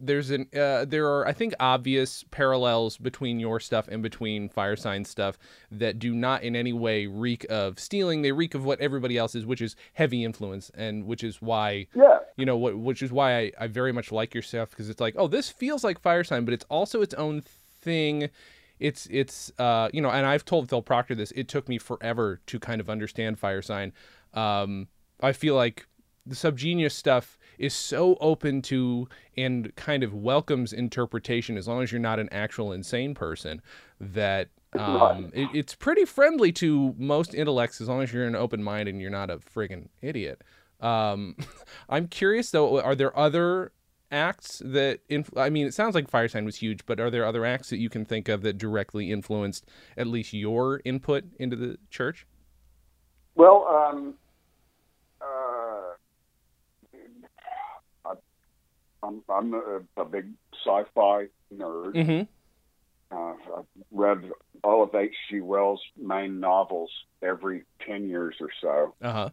there's 0.00 0.30
an. 0.30 0.48
Uh, 0.52 0.84
there 0.84 1.06
are, 1.06 1.24
I 1.28 1.32
think, 1.32 1.54
obvious 1.60 2.24
parallels 2.32 2.96
between 2.96 3.38
your 3.38 3.60
stuff 3.60 3.86
and 3.86 4.02
between 4.02 4.48
Firesign 4.48 5.06
stuff 5.06 5.38
that 5.70 6.00
do 6.00 6.12
not 6.12 6.42
in 6.42 6.56
any 6.56 6.72
way 6.72 7.06
reek 7.06 7.46
of 7.48 7.78
stealing. 7.78 8.22
They 8.22 8.32
reek 8.32 8.56
of 8.56 8.64
what 8.64 8.80
everybody 8.80 9.16
else 9.16 9.36
is, 9.36 9.46
which 9.46 9.62
is 9.62 9.76
heavy 9.92 10.24
influence, 10.24 10.72
and 10.74 11.06
which 11.06 11.22
is 11.22 11.40
why 11.40 11.86
Yeah, 11.94 12.18
you 12.36 12.44
know 12.44 12.56
what. 12.56 12.76
Which 12.76 13.00
is 13.00 13.12
why 13.12 13.38
I, 13.38 13.52
I 13.60 13.66
very 13.68 13.92
much 13.92 14.10
like 14.10 14.34
your 14.34 14.42
stuff 14.42 14.70
because 14.70 14.90
it's 14.90 15.00
like, 15.00 15.14
oh, 15.16 15.28
this 15.28 15.48
feels 15.48 15.84
like 15.84 16.02
Firesign, 16.02 16.44
but 16.44 16.52
it's 16.52 16.66
also 16.68 17.00
its 17.00 17.14
own 17.14 17.42
thing. 17.80 18.28
It's 18.80 19.06
it's 19.08 19.52
uh 19.60 19.88
you 19.92 20.00
know, 20.00 20.10
and 20.10 20.26
I've 20.26 20.44
told 20.44 20.68
Phil 20.68 20.82
Proctor 20.82 21.14
this. 21.14 21.30
It 21.36 21.46
took 21.46 21.68
me 21.68 21.78
forever 21.78 22.40
to 22.46 22.58
kind 22.58 22.80
of 22.80 22.90
understand 22.90 23.40
Firesign. 23.40 23.92
Um, 24.34 24.88
I 25.20 25.30
feel 25.30 25.54
like 25.54 25.86
the 26.28 26.34
subgenius 26.34 26.92
stuff 26.92 27.38
is 27.58 27.74
so 27.74 28.16
open 28.20 28.62
to 28.62 29.08
and 29.36 29.74
kind 29.76 30.02
of 30.02 30.14
welcomes 30.14 30.72
interpretation 30.72 31.56
as 31.56 31.66
long 31.66 31.82
as 31.82 31.90
you're 31.90 32.00
not 32.00 32.18
an 32.18 32.28
actual 32.30 32.72
insane 32.72 33.14
person 33.14 33.60
that 34.00 34.48
um, 34.74 35.30
it, 35.34 35.48
it's 35.54 35.74
pretty 35.74 36.04
friendly 36.04 36.52
to 36.52 36.94
most 36.98 37.34
intellects 37.34 37.80
as 37.80 37.88
long 37.88 38.02
as 38.02 38.12
you're 38.12 38.26
an 38.26 38.36
open 38.36 38.62
mind 38.62 38.88
and 38.88 39.00
you're 39.00 39.10
not 39.10 39.30
a 39.30 39.38
friggin' 39.38 39.88
idiot. 40.02 40.42
Um, 40.80 41.36
I'm 41.88 42.08
curious 42.08 42.50
though, 42.50 42.80
are 42.80 42.94
there 42.94 43.16
other 43.18 43.72
acts 44.10 44.62
that 44.64 45.00
inf- 45.08 45.36
I 45.36 45.50
mean, 45.50 45.66
it 45.66 45.74
sounds 45.74 45.94
like 45.94 46.10
Firesign 46.10 46.44
was 46.44 46.56
huge, 46.56 46.86
but 46.86 47.00
are 47.00 47.10
there 47.10 47.24
other 47.24 47.44
acts 47.44 47.70
that 47.70 47.78
you 47.78 47.88
can 47.88 48.04
think 48.04 48.28
of 48.28 48.42
that 48.42 48.58
directly 48.58 49.10
influenced 49.10 49.66
at 49.96 50.06
least 50.06 50.32
your 50.32 50.80
input 50.84 51.24
into 51.38 51.56
the 51.56 51.78
church? 51.90 52.26
Well, 53.34 53.66
um, 53.68 54.14
uh, 55.20 55.94
I, 58.04 58.14
I'm, 59.02 59.22
I'm 59.28 59.54
a, 59.54 59.80
a 59.96 60.04
big 60.04 60.30
sci-fi 60.64 61.26
nerd. 61.54 61.94
Mm-hmm. 61.94 63.16
Uh, 63.16 63.32
I've 63.58 63.64
read 63.90 64.30
all 64.64 64.82
of 64.82 64.94
H.G. 64.94 65.40
Wells' 65.40 65.80
main 65.96 66.40
novels 66.40 66.90
every 67.22 67.64
10 67.86 68.08
years 68.08 68.36
or 68.40 68.48
so, 68.60 68.94
Uh 69.02 69.12
huh. 69.12 69.30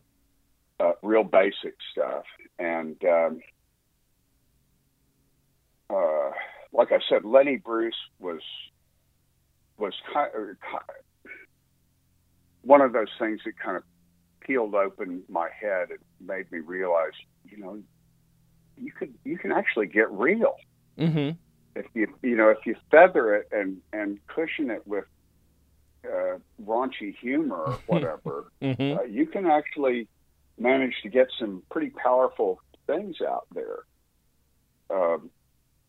uh, 0.80 0.92
real 1.02 1.24
basic 1.24 1.76
stuff. 1.92 2.24
And 2.58 2.96
um, 3.04 3.40
uh, 5.90 6.32
like 6.72 6.92
I 6.92 7.00
said, 7.10 7.26
Lenny 7.26 7.58
Bruce 7.58 7.96
was 8.20 8.42
was 9.78 9.94
kind 10.14 10.30
of, 10.34 10.56
one 12.62 12.80
of 12.80 12.94
those 12.94 13.10
things 13.20 13.42
that 13.46 13.60
kind 13.60 13.76
of 13.76 13.84
peeled 14.40 14.74
open 14.74 15.24
my 15.28 15.50
head 15.60 15.90
and 15.90 16.00
made 16.26 16.50
me 16.50 16.60
realize, 16.60 17.12
you 17.44 17.58
know, 17.58 17.82
you 18.78 18.92
could 18.92 19.14
you 19.24 19.38
can 19.38 19.52
actually 19.52 19.88
get 19.88 20.10
real 20.12 20.56
Mm-hmm. 21.00 21.32
if 21.80 21.86
you 21.94 22.08
you 22.22 22.36
know 22.36 22.50
if 22.50 22.60
you 22.66 22.76
feather 22.92 23.36
it 23.36 23.48
and 23.52 23.78
and 23.94 24.20
cushion 24.28 24.70
it 24.72 24.86
with 24.88 25.06
uh, 26.06 26.38
raunchy 26.64 27.16
humor 27.22 27.56
or 27.56 27.80
whatever, 27.88 28.52
Mm-hmm. 28.62 28.98
uh, 28.98 29.04
you 29.04 29.26
can 29.26 29.46
actually 29.46 30.08
manage 30.60 30.94
to 31.04 31.10
get 31.10 31.28
some 31.40 31.64
pretty 31.72 31.90
powerful 31.90 32.60
things 32.88 33.18
out 33.22 33.46
there. 33.54 33.80
Um, 34.90 35.30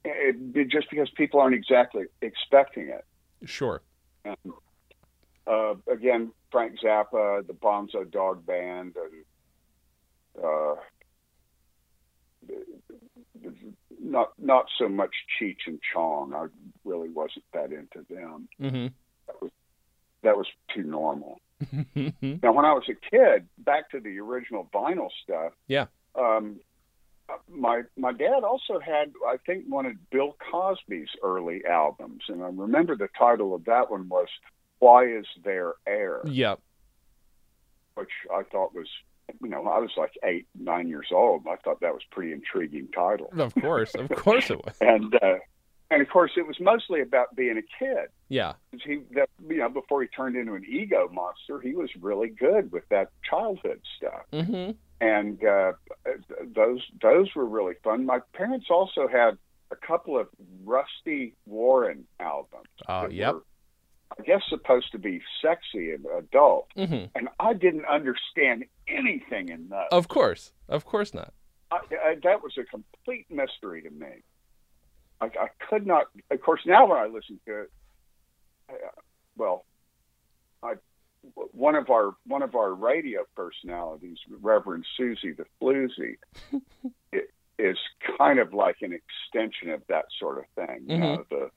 it, 0.05 0.37
it- 0.55 0.69
just 0.71 0.89
because 0.91 1.09
people 1.11 1.39
aren't 1.41 1.55
exactly 1.55 2.05
expecting 2.23 2.89
it. 2.89 3.05
Sure. 3.45 3.83
And, 4.25 4.37
uh, 5.47 5.75
again, 5.93 6.33
Frank 6.51 6.81
Zappa, 6.83 7.47
the 7.47 7.53
Bonzo 7.53 8.11
Dog 8.11 8.45
Band, 8.47 8.95
and 8.97 10.43
uh, 10.45 10.75
not 14.01 14.33
not 14.39 14.67
so 14.79 14.89
much 14.89 15.15
Cheech 15.41 15.67
and 15.67 15.81
Chong. 15.93 16.35
I 16.35 16.47
really 16.85 17.09
wasn't 17.09 17.45
that 17.53 17.73
into 17.73 18.07
them. 18.09 18.49
Mm-hmm. 18.61 19.47
That 20.23 20.37
was 20.37 20.47
too 20.75 20.83
normal. 20.83 21.41
mm-hmm. 21.65 22.35
Now, 22.43 22.53
when 22.53 22.65
I 22.65 22.73
was 22.73 22.85
a 22.89 23.11
kid, 23.11 23.47
back 23.59 23.91
to 23.91 24.01
the 24.01 24.19
original 24.19 24.69
vinyl 24.75 25.09
stuff. 25.23 25.53
Yeah. 25.69 25.87
Um, 26.15 26.61
my 27.51 27.83
my 27.97 28.13
dad 28.13 28.45
also 28.45 28.79
had 28.79 29.13
I 29.27 29.37
think 29.45 29.65
one 29.69 29.87
of 29.87 29.93
Bill 30.11 30.37
Cosby's 30.51 31.09
early 31.23 31.63
albums, 31.69 32.23
and 32.29 32.43
I 32.43 32.49
remember 32.49 32.97
the 32.97 33.09
title 33.19 33.55
of 33.55 33.65
that 33.65 33.91
one 33.91 34.09
was 34.09 34.29
"Why 34.79 35.07
Is 35.07 35.27
There 35.45 35.75
Air," 35.87 36.21
Yep. 36.25 36.61
which 37.95 38.11
I 38.33 38.43
thought 38.45 38.75
was 38.75 38.89
you 39.43 39.49
know 39.49 39.67
I 39.67 39.79
was 39.79 39.91
like 39.97 40.13
eight 40.25 40.47
nine 40.59 40.89
years 40.89 41.09
old. 41.13 41.47
I 41.49 41.57
thought 41.57 41.81
that 41.81 41.93
was 41.93 42.03
a 42.11 42.15
pretty 42.15 42.33
intriguing 42.33 42.89
title, 42.95 43.31
Of 43.37 43.55
course. 43.55 43.95
Of 43.95 44.09
course 44.11 44.51
it 44.51 44.65
was. 44.65 44.77
and 44.81 45.15
uh, 45.17 45.39
and 45.91 46.03
of 46.03 46.09
course 46.09 46.33
it 46.37 46.47
was 46.47 46.59
mostly 46.61 47.01
about 47.01 47.35
being 47.37 47.59
a 47.59 47.63
kid. 47.79 48.09
Yeah. 48.29 48.55
He 48.73 49.01
that 49.13 49.29
you 49.49 49.59
know 49.59 49.69
before 49.69 50.03
he 50.03 50.09
turned 50.09 50.37
into 50.37 50.55
an 50.55 50.65
ego 50.69 51.09
monster, 51.13 51.61
he 51.61 51.75
was 51.75 51.91
really 52.01 52.29
good 52.29 52.73
with 52.73 52.89
that 52.91 53.11
childhood 53.29 53.81
stuff. 53.97 54.23
Mm-hmm. 54.33 54.73
and 55.01 55.45
uh, 55.45 55.73
those 56.55 56.83
those 57.03 57.35
were 57.35 57.47
really 57.47 57.75
fun. 57.83 58.07
My 58.07 58.21
parents 58.33 58.67
also 58.71 59.09
had 59.09 59.39
a 59.71 59.77
couple 59.77 60.19
of 60.19 60.29
Rusty 60.65 61.35
Warren 61.47 62.05
albums. 62.21 62.69
Oh, 62.89 63.03
that 63.03 63.13
yep. 63.13 63.35
were, 63.35 63.43
I 64.19 64.23
guess 64.23 64.43
supposed 64.49 64.93
to 64.93 64.99
be 64.99 65.21
sexy 65.43 65.93
and 65.93 66.05
adult, 66.17 66.69
Mm-hmm. 66.77 67.07
and 67.15 67.29
I 67.41 67.53
didn't 67.55 67.87
understand 67.87 68.65
anything 68.89 69.49
in 69.49 69.69
that. 69.71 69.89
Of 69.93 70.09
course. 70.09 70.53
Of 70.69 70.85
course 70.85 71.13
not. 71.13 71.33
I, 71.71 71.79
I, 72.05 72.15
that 72.23 72.43
was 72.43 72.53
a 72.59 72.65
complete 72.65 73.27
mystery 73.31 73.83
to 73.83 73.91
me. 73.91 74.23
I, 75.21 75.27
I 75.27 75.49
could 75.69 75.87
not. 75.87 76.07
Of 76.31 76.41
course, 76.41 76.61
now 76.67 76.87
when 76.87 76.99
I 76.99 77.07
listen 77.07 77.41
to 77.47 77.63
it, 77.63 77.71
uh, 78.71 78.75
well, 79.37 79.65
I 80.63 80.75
one 81.53 81.75
of 81.75 81.91
our 81.91 82.15
one 82.27 82.43
of 82.43 82.55
our 82.55 82.73
radio 82.73 83.25
personalities, 83.35 84.19
Reverend 84.41 84.87
Susie 84.97 85.33
the 85.33 85.47
Floozy, 85.61 86.17
is 87.59 87.79
kind 88.19 88.39
of 88.39 88.55
like 88.55 88.77
an 88.83 88.93
extension 88.93 89.71
of 89.71 89.83
that 89.89 90.05
sort 90.21 90.39
of 90.39 90.45
thing. 90.55 90.85
You 90.89 90.99
know, 90.99 91.25
the 91.31 91.51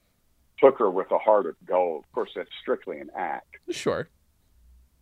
hooker 0.62 0.90
with 0.90 1.12
a 1.12 1.18
heart 1.18 1.46
of 1.46 1.56
gold. 1.66 2.04
Of 2.06 2.12
course, 2.12 2.32
that's 2.36 2.50
strictly 2.62 3.00
an 3.00 3.10
act. 3.16 3.56
Sure. 3.70 4.08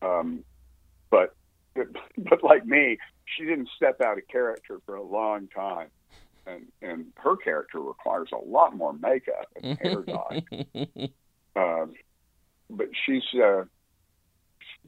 Um, 0.01 0.43
but, 1.09 1.35
but 1.75 1.87
but 2.17 2.43
like 2.43 2.65
me, 2.65 2.97
she 3.25 3.45
didn't 3.45 3.69
step 3.75 4.01
out 4.01 4.17
of 4.17 4.27
character 4.27 4.79
for 4.85 4.95
a 4.95 5.03
long 5.03 5.47
time, 5.47 5.89
and 6.45 6.67
and 6.81 7.05
her 7.15 7.35
character 7.35 7.79
requires 7.79 8.29
a 8.33 8.49
lot 8.49 8.75
more 8.75 8.93
makeup 8.93 9.47
and 9.61 9.77
hair 9.79 10.03
dye. 10.03 11.09
Um, 11.57 11.93
but 12.69 12.87
she's 13.03 13.23
uh, 13.33 13.63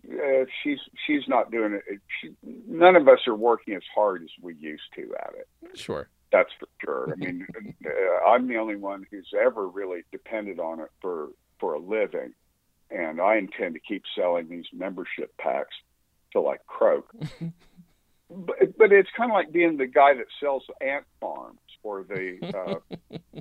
uh, 0.08 0.46
she's 0.64 0.78
she's 1.06 1.24
not 1.28 1.52
doing 1.52 1.74
it. 1.74 2.00
She, 2.22 2.36
none 2.44 2.96
of 2.96 3.08
us 3.08 3.20
are 3.28 3.36
working 3.36 3.74
as 3.74 3.82
hard 3.94 4.22
as 4.24 4.30
we 4.42 4.56
used 4.56 4.84
to 4.96 5.16
at 5.20 5.34
it. 5.36 5.78
Sure. 5.78 6.10
That's 6.32 6.50
for 6.60 6.68
sure. 6.84 7.10
I 7.12 7.16
mean, 7.18 7.48
uh, 7.86 8.30
I'm 8.30 8.48
the 8.48 8.58
only 8.58 8.76
one 8.76 9.06
who's 9.10 9.30
ever 9.40 9.68
really 9.68 10.04
depended 10.12 10.60
on 10.60 10.80
it 10.80 10.90
for 11.02 11.30
for 11.60 11.74
a 11.74 11.80
living, 11.80 12.34
and 12.90 13.20
I 13.20 13.38
intend 13.38 13.74
to 13.76 13.80
keep 13.80 14.04
selling 14.16 14.48
these 14.50 14.66
membership 14.74 15.36
packs 15.38 15.76
till 16.32 16.48
I 16.48 16.58
croak. 16.68 17.10
but 18.30 18.78
but 18.78 18.92
it's 18.92 19.10
kind 19.18 19.32
of 19.32 19.36
like 19.36 19.52
being 19.52 19.78
the 19.78 19.88
guy 19.88 20.14
that 20.14 20.28
sells 20.40 20.64
ant 20.82 21.06
farms 21.20 21.60
or 21.84 22.04
the 22.04 22.38
uh, 23.12 23.18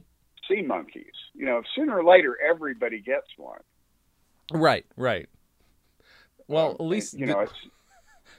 sea 0.48 0.62
monkeys. 0.62 1.04
You 1.34 1.46
know, 1.46 1.62
sooner 1.74 1.98
or 1.98 2.04
later 2.04 2.36
everybody 2.44 3.00
gets 3.00 3.28
one. 3.36 3.60
Right. 4.52 4.86
Right. 4.96 5.28
Well, 6.46 6.70
Um, 6.70 6.76
at 6.80 6.86
least 6.86 7.14
you 7.14 7.26
the, 7.26 7.32
know 7.34 7.40
it's 7.40 7.52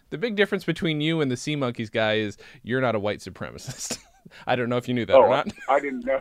the 0.10 0.18
big 0.18 0.36
difference 0.36 0.64
between 0.64 1.02
you 1.02 1.22
and 1.22 1.30
the 1.30 1.38
Sea 1.38 1.56
Monkeys 1.56 1.89
guy 1.91 2.16
is 2.16 2.38
you're 2.64 2.82
not 2.82 2.95
a 2.95 3.00
white 3.00 3.20
supremacist. 3.20 4.00
I 4.48 4.56
don't 4.56 4.70
know 4.70 4.78
if 4.78 4.88
you 4.88 4.94
knew 4.94 5.06
that 5.06 5.16
oh 5.16 5.22
or 5.24 5.30
not. 5.30 5.48
I, 5.68 5.80
didn't 5.80 6.06
know 6.06 6.20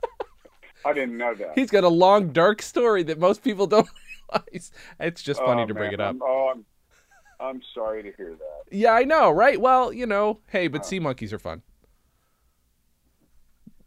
I 0.85 0.93
didn't 0.93 1.17
know 1.19 1.35
that. 1.35 1.53
He's 1.55 1.71
got 1.71 1.85
a 1.85 1.89
long, 1.89 2.33
dark 2.33 2.63
story 2.63 3.03
that 3.05 3.19
most 3.19 3.43
people 3.43 3.67
don't 3.67 3.89
realize. 4.33 4.73
It's 5.01 5.23
just 5.23 5.41
funny 5.41 5.63
Oh, 5.63 5.67
to 5.67 5.75
bring 5.75 5.93
it 5.93 6.01
up. 6.01 6.11
I'm, 6.17 6.23
oh, 6.23 6.53
I'm 6.55 6.65
I'm 7.41 7.63
sorry 7.75 8.03
to 8.03 8.13
hear 8.17 8.31
that. 8.35 8.77
Yeah, 8.77 8.93
I 8.93 9.05
know, 9.05 9.31
right? 9.31 9.61
Well, 9.61 9.93
you 9.93 10.07
know, 10.07 10.41
hey, 10.49 10.67
but 10.69 10.85
sea 10.85 10.99
monkeys 10.99 11.33
are 11.33 11.39
fun. 11.39 11.63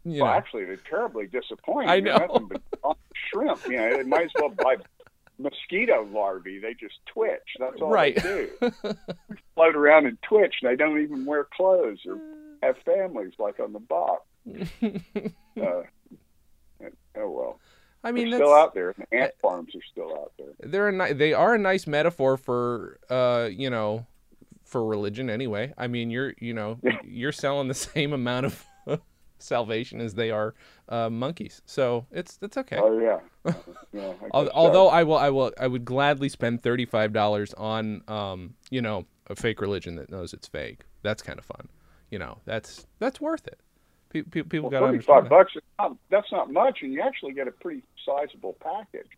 You 0.04 0.22
well, 0.22 0.32
know, 0.32 0.36
actually, 0.38 0.64
they're 0.64 0.78
terribly 0.88 1.26
disappointing. 1.26 1.90
I 1.90 2.00
know. 2.00 2.16
nothing 2.16 2.48
but 2.48 2.96
shrimp. 3.30 3.64
You 3.66 3.76
know, 3.76 3.96
they 3.98 4.02
might 4.02 4.24
as 4.24 4.30
well 4.38 4.48
buy 4.48 4.76
mosquito 5.38 6.06
larvae. 6.10 6.58
They 6.58 6.74
just 6.74 6.94
twitch. 7.06 7.40
That's 7.58 7.80
all 7.80 7.90
Right. 7.90 8.16
they 8.16 8.48
do. 8.60 8.70
Float 9.54 9.76
around 9.76 10.06
and 10.06 10.18
twitch. 10.22 10.54
They 10.62 10.74
don't 10.74 11.00
even 11.00 11.24
wear 11.24 11.46
clothes 11.54 12.00
or 12.06 12.18
have 12.62 12.76
families 12.78 13.32
like 13.38 13.60
on 13.60 13.72
the 13.72 13.80
box. 13.80 14.22
Uh, 15.60 15.82
oh 17.16 17.30
well. 17.30 17.60
I 18.02 18.10
mean, 18.10 18.30
they're 18.30 18.40
still 18.40 18.54
out 18.54 18.74
there. 18.74 18.94
The 18.96 19.16
ant 19.16 19.32
farms 19.40 19.74
are 19.76 19.82
still 19.92 20.12
out 20.18 20.32
there. 20.38 20.48
they're 20.60 20.88
a 20.88 20.92
ni- 20.92 21.12
they 21.12 21.34
are 21.34 21.54
a 21.54 21.58
nice 21.58 21.86
metaphor 21.86 22.36
for 22.36 22.98
uh, 23.10 23.48
you 23.52 23.70
know, 23.70 24.06
for 24.64 24.84
religion 24.84 25.28
anyway. 25.30 25.72
I 25.78 25.86
mean, 25.86 26.10
you're 26.10 26.34
you 26.38 26.54
know, 26.54 26.78
you're 27.04 27.30
selling 27.32 27.68
the 27.68 27.74
same 27.94 28.12
amount 28.12 28.46
of 28.46 28.64
salvation 29.38 30.00
as 30.00 30.14
they 30.14 30.30
are 30.30 30.54
uh, 30.88 31.10
monkeys. 31.10 31.62
So, 31.66 32.06
it's 32.10 32.38
it's 32.42 32.56
okay. 32.56 32.78
Oh 32.80 32.98
yeah. 32.98 33.20
yeah 33.92 34.12
I 34.22 34.26
Al- 34.34 34.44
guess 34.44 34.50
so. 34.50 34.50
Although 34.54 34.88
I 34.88 35.02
will, 35.04 35.18
I 35.18 35.28
will, 35.30 35.52
I 35.60 35.66
would 35.68 35.84
gladly 35.84 36.28
spend 36.30 36.62
thirty-five 36.62 37.12
dollars 37.12 37.54
on, 37.54 38.02
um, 38.08 38.54
you 38.70 38.82
know, 38.82 39.04
a 39.28 39.36
fake 39.36 39.60
religion 39.60 39.94
that 39.96 40.10
knows 40.10 40.32
it's 40.32 40.48
fake. 40.48 40.80
That's 41.02 41.22
kind 41.22 41.38
of 41.38 41.44
fun. 41.44 41.68
You 42.12 42.18
know, 42.18 42.38
that's 42.44 42.86
that's 42.98 43.20
worth 43.22 43.48
it. 43.48 43.58
Pe- 44.10 44.22
pe- 44.22 44.42
people 44.42 44.68
got 44.68 44.80
to 44.80 44.82
Well, 44.82 44.90
understand 44.90 45.24
thirty-five 45.24 45.30
bucks. 45.30 45.52
Not, 45.78 45.96
that's 46.10 46.30
not 46.30 46.52
much, 46.52 46.82
and 46.82 46.92
you 46.92 47.00
actually 47.00 47.32
get 47.32 47.48
a 47.48 47.50
pretty 47.50 47.82
sizable 48.04 48.54
package. 48.60 49.08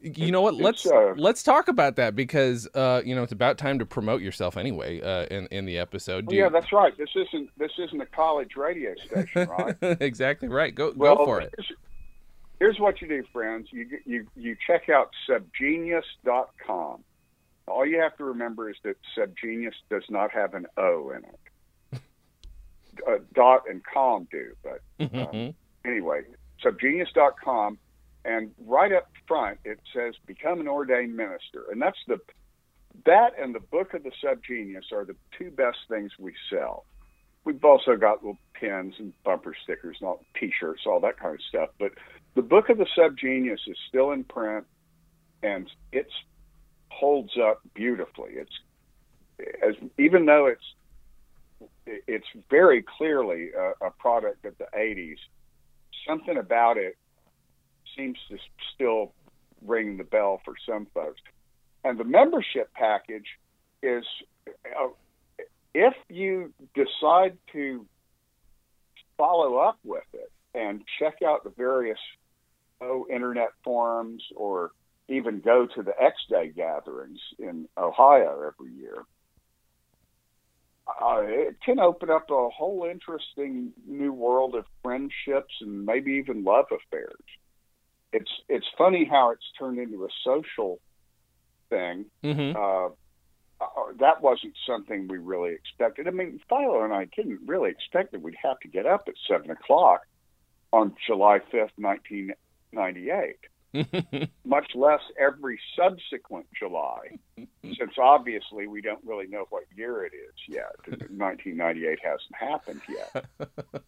You 0.00 0.30
know 0.30 0.42
what? 0.42 0.54
it's, 0.54 0.62
Let's 0.62 0.86
uh, 0.86 1.14
let's 1.16 1.42
talk 1.42 1.66
about 1.66 1.96
that 1.96 2.14
because 2.14 2.68
uh, 2.74 3.02
you 3.04 3.16
know 3.16 3.24
it's 3.24 3.32
about 3.32 3.58
time 3.58 3.80
to 3.80 3.86
promote 3.86 4.22
yourself 4.22 4.56
anyway. 4.56 5.00
Uh, 5.00 5.24
in 5.24 5.48
in 5.48 5.64
the 5.64 5.76
episode. 5.76 6.26
Well, 6.28 6.36
yeah, 6.36 6.48
that's 6.50 6.72
right. 6.72 6.96
This 6.96 7.10
isn't 7.16 7.50
this 7.58 7.72
isn't 7.78 8.00
a 8.00 8.06
college 8.06 8.54
radio 8.54 8.94
station, 8.94 9.48
right? 9.58 9.76
exactly 10.00 10.46
right. 10.46 10.72
Go 10.72 10.92
well, 10.94 11.16
go 11.16 11.24
for 11.24 11.40
it. 11.40 11.52
Here's, 11.56 11.72
here's 12.60 12.78
what 12.78 13.02
you 13.02 13.08
do, 13.08 13.24
friends. 13.32 13.68
You 13.72 13.88
you 14.04 14.26
you 14.36 14.56
check 14.64 14.88
out 14.88 15.10
subgenius.com. 15.28 17.02
All 17.66 17.86
you 17.86 17.98
have 17.98 18.16
to 18.18 18.24
remember 18.24 18.70
is 18.70 18.76
that 18.84 18.96
subgenius 19.16 19.74
does 19.90 20.04
not 20.10 20.30
have 20.30 20.54
an 20.54 20.66
O 20.76 21.10
in 21.10 21.24
it. 21.24 21.40
Uh, 23.06 23.18
dot 23.34 23.64
and 23.68 23.82
com 23.84 24.26
do, 24.30 24.54
but 24.62 24.80
Mhm. 24.98 25.54
anyway, 25.84 26.22
subgenius.com, 26.62 27.78
and 28.24 28.54
right 28.58 28.92
up 28.92 29.10
front 29.26 29.58
it 29.64 29.80
says 29.92 30.16
"Become 30.26 30.60
an 30.60 30.68
ordained 30.68 31.16
minister," 31.16 31.70
and 31.70 31.80
that's 31.80 32.02
the 32.06 32.20
that 33.04 33.36
and 33.38 33.54
the 33.54 33.60
book 33.60 33.92
of 33.94 34.02
the 34.04 34.12
subgenius 34.22 34.92
are 34.92 35.04
the 35.04 35.16
two 35.32 35.50
best 35.50 35.78
things 35.88 36.16
we 36.18 36.32
sell. 36.48 36.86
We've 37.44 37.64
also 37.64 37.96
got 37.96 38.22
little 38.22 38.38
pins 38.54 38.94
and 38.98 39.12
bumper 39.24 39.54
stickers, 39.54 39.98
and 40.00 40.08
all 40.08 40.24
T-shirts, 40.38 40.86
all 40.86 41.00
that 41.00 41.18
kind 41.18 41.34
of 41.34 41.42
stuff. 41.42 41.70
But 41.78 41.92
the 42.34 42.42
book 42.42 42.70
of 42.70 42.78
the 42.78 42.86
subgenius 42.86 43.68
is 43.68 43.76
still 43.88 44.12
in 44.12 44.24
print, 44.24 44.66
and 45.42 45.70
it's 45.92 46.14
holds 46.90 47.36
up 47.36 47.60
beautifully. 47.74 48.34
It's 48.34 48.60
as 49.62 49.74
even 49.98 50.26
though 50.26 50.46
it's 50.46 50.74
it's 51.86 52.26
very 52.50 52.84
clearly 52.96 53.50
a, 53.52 53.86
a 53.86 53.90
product 53.90 54.44
of 54.44 54.56
the 54.58 54.66
80s. 54.76 55.16
Something 56.06 56.38
about 56.38 56.76
it 56.76 56.96
seems 57.96 58.18
to 58.28 58.38
still 58.74 59.12
ring 59.64 59.96
the 59.96 60.04
bell 60.04 60.40
for 60.44 60.54
some 60.66 60.86
folks. 60.94 61.20
And 61.84 61.98
the 61.98 62.04
membership 62.04 62.72
package 62.74 63.26
is 63.82 64.04
uh, 64.48 64.88
if 65.74 65.94
you 66.08 66.52
decide 66.74 67.36
to 67.52 67.86
follow 69.16 69.56
up 69.56 69.78
with 69.84 70.04
it 70.12 70.30
and 70.54 70.82
check 70.98 71.16
out 71.26 71.44
the 71.44 71.50
various 71.50 71.98
oh, 72.80 73.06
internet 73.10 73.50
forums 73.62 74.22
or 74.36 74.70
even 75.08 75.40
go 75.40 75.66
to 75.66 75.82
the 75.82 75.92
X 76.00 76.16
Day 76.30 76.48
gatherings 76.48 77.20
in 77.38 77.68
Ohio 77.76 78.40
every 78.40 78.72
year 78.72 79.04
uh, 80.86 81.20
it 81.22 81.56
can 81.64 81.78
open 81.78 82.10
up 82.10 82.30
a 82.30 82.48
whole 82.50 82.86
interesting 82.90 83.72
new 83.86 84.12
world 84.12 84.54
of 84.54 84.64
friendships 84.82 85.54
and 85.60 85.86
maybe 85.86 86.12
even 86.12 86.44
love 86.44 86.66
affairs. 86.66 87.24
It's 88.12 88.30
it's 88.48 88.66
funny 88.76 89.04
how 89.04 89.30
it's 89.30 89.44
turned 89.58 89.78
into 89.78 90.04
a 90.04 90.08
social 90.22 90.80
thing. 91.70 92.06
Mhm. 92.22 92.54
Uh, 92.54 92.92
uh, 93.60 93.92
that 93.98 94.20
wasn't 94.20 94.54
something 94.66 95.08
we 95.08 95.18
really 95.18 95.52
expected. 95.54 96.06
I 96.06 96.10
mean, 96.10 96.40
Philo 96.48 96.82
and 96.82 96.92
I 96.92 97.06
didn't 97.16 97.40
really 97.46 97.70
expect 97.70 98.12
that 98.12 98.20
we'd 98.20 98.36
have 98.42 98.60
to 98.60 98.68
get 98.68 98.86
up 98.86 99.08
at 99.08 99.14
seven 99.26 99.50
o'clock 99.50 100.02
on 100.72 100.94
July 101.06 101.40
fifth, 101.50 101.72
nineteen 101.78 102.32
ninety 102.72 103.10
eight. 103.10 103.38
much 104.44 104.70
less 104.74 105.00
every 105.18 105.58
subsequent 105.76 106.46
July, 106.58 107.18
since 107.62 107.92
obviously 107.98 108.66
we 108.66 108.80
don't 108.80 109.04
really 109.04 109.26
know 109.26 109.46
what 109.50 109.64
year 109.76 110.04
it 110.04 110.12
is 110.14 110.34
yet. 110.48 110.76
1998 110.86 111.98
hasn't 112.04 112.34
happened 112.34 112.82
yet. 112.88 113.24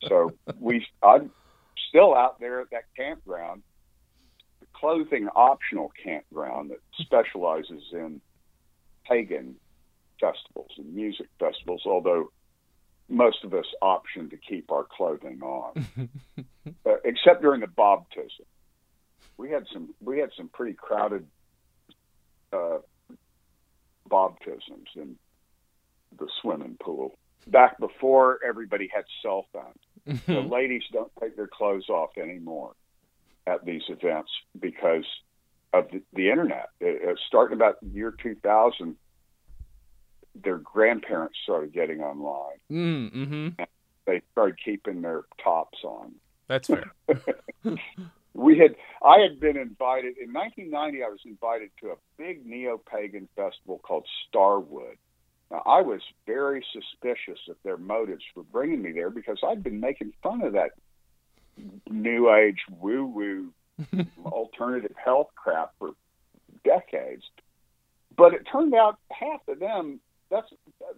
So 0.08 0.32
we, 0.58 0.86
I'm 1.02 1.30
still 1.88 2.14
out 2.14 2.40
there 2.40 2.60
at 2.60 2.70
that 2.70 2.84
campground, 2.96 3.62
the 4.60 4.66
clothing 4.72 5.28
optional 5.34 5.92
campground 6.02 6.70
that 6.70 6.80
specializes 6.98 7.82
in 7.92 8.20
pagan 9.08 9.56
festivals 10.20 10.70
and 10.78 10.94
music 10.94 11.28
festivals, 11.38 11.82
although 11.86 12.30
most 13.08 13.44
of 13.44 13.54
us 13.54 13.66
option 13.82 14.30
to 14.30 14.36
keep 14.36 14.72
our 14.72 14.84
clothing 14.84 15.40
on, 15.42 16.08
uh, 16.86 16.96
except 17.04 17.42
during 17.42 17.60
the 17.60 17.68
baptism. 17.68 18.46
We 19.38 19.50
had 19.50 19.66
some 19.72 19.94
we 20.00 20.18
had 20.18 20.30
some 20.36 20.48
pretty 20.48 20.74
crowded 20.74 21.26
uh, 22.52 22.78
baptisms 24.08 24.88
in 24.94 25.16
the 26.18 26.28
swimming 26.40 26.76
pool 26.80 27.12
back 27.46 27.78
before 27.78 28.40
everybody 28.46 28.88
had 28.92 29.04
cell 29.22 29.46
phones. 29.52 30.20
the 30.26 30.40
ladies 30.40 30.82
don't 30.92 31.12
take 31.20 31.36
their 31.36 31.48
clothes 31.48 31.88
off 31.88 32.10
anymore 32.16 32.72
at 33.46 33.64
these 33.64 33.82
events 33.88 34.30
because 34.58 35.04
of 35.72 35.88
the, 35.90 36.02
the 36.12 36.30
internet. 36.30 36.68
It, 36.80 37.08
it, 37.08 37.18
starting 37.26 37.56
about 37.56 37.80
the 37.80 37.88
year 37.88 38.14
2000, 38.22 38.96
their 40.42 40.58
grandparents 40.58 41.36
started 41.42 41.72
getting 41.72 42.00
online. 42.00 42.58
Mm, 42.70 43.10
hmm 43.12 43.48
They 44.06 44.22
started 44.32 44.56
keeping 44.64 45.02
their 45.02 45.24
tops 45.42 45.78
on. 45.84 46.14
That's 46.48 46.68
fair. 46.68 46.92
we 48.36 48.58
had 48.58 48.76
I 49.02 49.18
had 49.20 49.40
been 49.40 49.56
invited 49.56 50.18
in 50.18 50.32
1990. 50.32 51.02
I 51.02 51.08
was 51.08 51.20
invited 51.24 51.70
to 51.80 51.90
a 51.90 51.96
big 52.18 52.44
neo 52.46 52.78
pagan 52.78 53.28
festival 53.34 53.78
called 53.78 54.06
Starwood. 54.28 54.98
Now, 55.50 55.62
I 55.64 55.80
was 55.80 56.00
very 56.26 56.64
suspicious 56.72 57.38
of 57.48 57.56
their 57.64 57.76
motives 57.76 58.24
for 58.34 58.42
bringing 58.42 58.82
me 58.82 58.92
there 58.92 59.10
because 59.10 59.38
I'd 59.46 59.62
been 59.62 59.80
making 59.80 60.12
fun 60.22 60.42
of 60.42 60.52
that 60.52 60.72
new 61.88 62.32
age 62.32 62.58
woo 62.78 63.06
woo 63.06 63.52
alternative 64.24 64.94
health 65.02 65.28
crap 65.34 65.72
for 65.78 65.90
decades. 66.64 67.22
But 68.16 68.34
it 68.34 68.46
turned 68.50 68.74
out 68.74 68.98
half 69.10 69.46
of 69.48 69.60
them 69.60 70.00
that's 70.30 70.48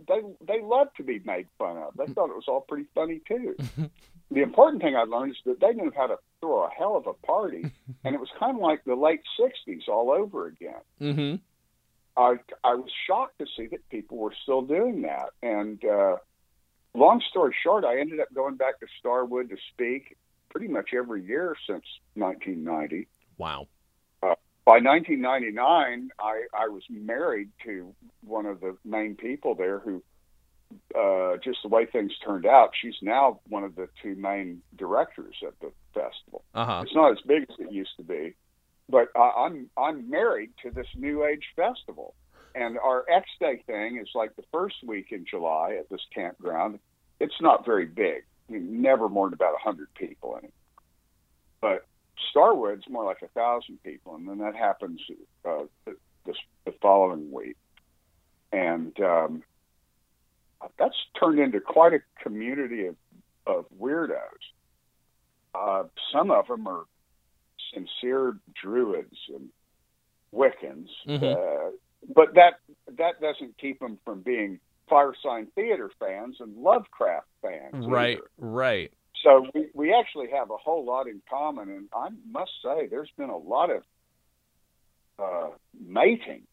they 0.06 0.20
they 0.46 0.62
love 0.62 0.88
to 0.96 1.02
be 1.02 1.20
made 1.24 1.46
fun 1.58 1.76
of. 1.76 1.94
They 1.96 2.12
thought 2.12 2.30
it 2.30 2.36
was 2.36 2.48
all 2.48 2.62
pretty 2.62 2.86
funny 2.94 3.20
too. 3.26 3.56
the 4.30 4.42
important 4.42 4.82
thing 4.82 4.96
I 4.96 5.02
learned 5.02 5.32
is 5.32 5.38
that 5.46 5.60
they 5.60 5.72
knew 5.72 5.92
how 5.94 6.06
to 6.06 6.16
throw 6.40 6.64
a 6.64 6.70
hell 6.70 6.96
of 6.96 7.06
a 7.06 7.14
party, 7.26 7.70
and 8.04 8.14
it 8.14 8.20
was 8.20 8.30
kind 8.38 8.56
of 8.56 8.62
like 8.62 8.84
the 8.84 8.94
late 8.94 9.22
'60s 9.38 9.88
all 9.88 10.10
over 10.10 10.46
again. 10.46 10.80
hmm 10.98 11.34
I 12.16 12.36
I 12.64 12.74
was 12.74 12.90
shocked 13.06 13.38
to 13.38 13.46
see 13.56 13.68
that 13.68 13.88
people 13.90 14.18
were 14.18 14.34
still 14.42 14.62
doing 14.62 15.02
that. 15.02 15.30
And 15.42 15.82
uh, 15.84 16.16
long 16.94 17.22
story 17.30 17.54
short, 17.62 17.84
I 17.84 18.00
ended 18.00 18.18
up 18.20 18.28
going 18.34 18.56
back 18.56 18.80
to 18.80 18.86
Starwood 18.98 19.50
to 19.50 19.56
speak 19.72 20.16
pretty 20.50 20.68
much 20.68 20.90
every 20.96 21.24
year 21.24 21.54
since 21.66 21.84
1990. 22.14 23.06
Wow. 23.36 23.68
By 24.68 24.80
1999, 24.80 26.10
I, 26.20 26.42
I 26.52 26.68
was 26.68 26.82
married 26.90 27.48
to 27.64 27.94
one 28.20 28.44
of 28.44 28.60
the 28.60 28.76
main 28.84 29.14
people 29.14 29.54
there 29.54 29.78
who, 29.78 30.02
uh, 30.94 31.38
just 31.42 31.60
the 31.62 31.70
way 31.70 31.86
things 31.86 32.12
turned 32.22 32.44
out, 32.44 32.72
she's 32.78 32.96
now 33.00 33.40
one 33.48 33.64
of 33.64 33.76
the 33.76 33.88
two 34.02 34.14
main 34.14 34.60
directors 34.76 35.36
at 35.42 35.58
the 35.60 35.72
festival. 35.94 36.44
Uh 36.54 36.66
huh. 36.66 36.80
It's 36.84 36.94
not 36.94 37.12
as 37.12 37.18
big 37.26 37.44
as 37.44 37.56
it 37.58 37.72
used 37.72 37.96
to 37.96 38.02
be, 38.02 38.34
but 38.90 39.08
uh, 39.16 39.30
I'm 39.38 39.70
I'm 39.78 40.10
married 40.10 40.50
to 40.62 40.70
this 40.70 40.88
New 40.94 41.24
Age 41.24 41.44
festival, 41.56 42.14
and 42.54 42.76
our 42.78 43.06
X 43.10 43.24
Day 43.40 43.62
thing 43.66 43.98
is 43.98 44.10
like 44.14 44.36
the 44.36 44.44
first 44.52 44.76
week 44.86 45.12
in 45.12 45.24
July 45.24 45.78
at 45.80 45.88
this 45.88 46.04
campground. 46.14 46.78
It's 47.20 47.40
not 47.40 47.64
very 47.64 47.86
big, 47.86 48.24
I 48.50 48.52
mean, 48.52 48.82
never 48.82 49.08
more 49.08 49.28
than 49.28 49.32
about 49.32 49.54
a 49.54 49.64
hundred 49.64 49.88
people 49.94 50.36
in 50.36 50.44
it, 50.44 50.54
but 51.62 51.86
Starwood's 52.30 52.88
more 52.88 53.04
like 53.04 53.22
a 53.22 53.28
thousand 53.28 53.82
people, 53.82 54.14
and 54.14 54.28
then 54.28 54.38
that 54.38 54.54
happens 54.54 55.00
uh, 55.44 55.64
the, 55.84 55.96
the, 56.64 56.72
following 56.82 57.30
week, 57.32 57.56
and 58.52 58.98
um, 59.00 59.42
that's 60.78 60.96
turned 61.18 61.38
into 61.38 61.60
quite 61.60 61.92
a 61.92 62.00
community 62.22 62.86
of 62.86 62.96
of 63.46 63.64
weirdos. 63.80 64.18
Uh, 65.54 65.84
some 66.12 66.30
of 66.30 66.46
them 66.48 66.66
are 66.66 66.84
sincere 67.72 68.36
druids 68.60 69.16
and 69.34 69.48
Wiccans, 70.34 70.88
Mhm. 71.06 71.22
uh, 71.22 71.70
but 72.14 72.34
that 72.34 72.60
that 72.86 73.20
doesn't 73.20 73.56
keep 73.58 73.80
them 73.80 73.98
from 74.04 74.20
being 74.20 74.60
Firesign 74.90 75.50
Theatre 75.54 75.90
fans 75.98 76.36
and 76.40 76.56
Lovecraft 76.56 77.26
fans. 77.42 77.86
Right. 77.86 78.18
either. 78.18 78.30
Right. 78.38 78.92
So 79.22 79.46
we, 79.54 79.68
we 79.74 79.94
actually 79.94 80.30
have 80.30 80.50
a 80.50 80.56
whole 80.56 80.84
lot 80.84 81.08
in 81.08 81.20
common, 81.28 81.68
and 81.70 81.88
I 81.92 82.08
must 82.30 82.52
say, 82.62 82.86
there's 82.86 83.10
been 83.16 83.30
a 83.30 83.36
lot 83.36 83.70
of 83.70 83.82
uh, 85.18 85.48
matings 85.80 86.46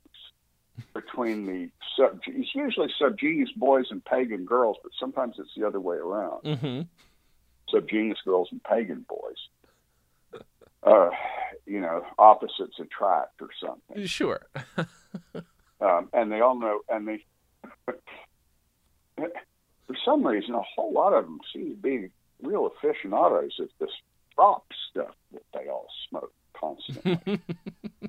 between 0.94 1.46
the 1.46 1.70
sub. 1.96 2.20
It's 2.26 2.56
usually 2.56 2.90
subgenius 3.00 3.54
boys 3.56 3.86
and 3.92 4.04
pagan 4.04 4.46
girls, 4.46 4.78
but 4.82 4.92
sometimes 5.00 5.36
it's 5.38 5.52
the 5.56 5.66
other 5.66 5.80
way 5.80 5.98
around. 5.98 6.58
hmm 6.58 6.82
Subgenius 7.74 8.24
girls 8.24 8.50
and 8.52 8.64
pagan 8.64 9.06
boys. 9.08 10.44
Uh, 10.84 11.10
you 11.66 11.82
know, 11.82 12.06
opposites 12.20 12.80
attract 12.80 13.42
or 13.42 13.50
something. 13.60 14.06
Sure. 14.06 14.46
um, 15.82 16.10
and 16.14 16.32
they 16.32 16.42
all 16.42 16.60
know, 16.60 16.82
and 16.90 17.08
they, 17.08 17.26
for 19.16 19.96
some 20.04 20.26
reason, 20.26 20.54
a 20.54 20.62
whole 20.62 20.94
lot 20.94 21.14
of 21.14 21.26
them 21.26 21.40
seem 21.52 21.72
to 21.72 21.76
be 21.76 22.10
real 22.42 22.68
aficionados 22.68 23.54
of 23.60 23.70
this 23.80 23.90
prop 24.36 24.66
stuff 24.90 25.16
that 25.34 25.44
they 25.54 25.70
all 25.70 25.88
smoke 26.10 26.34
constantly. 26.60 27.20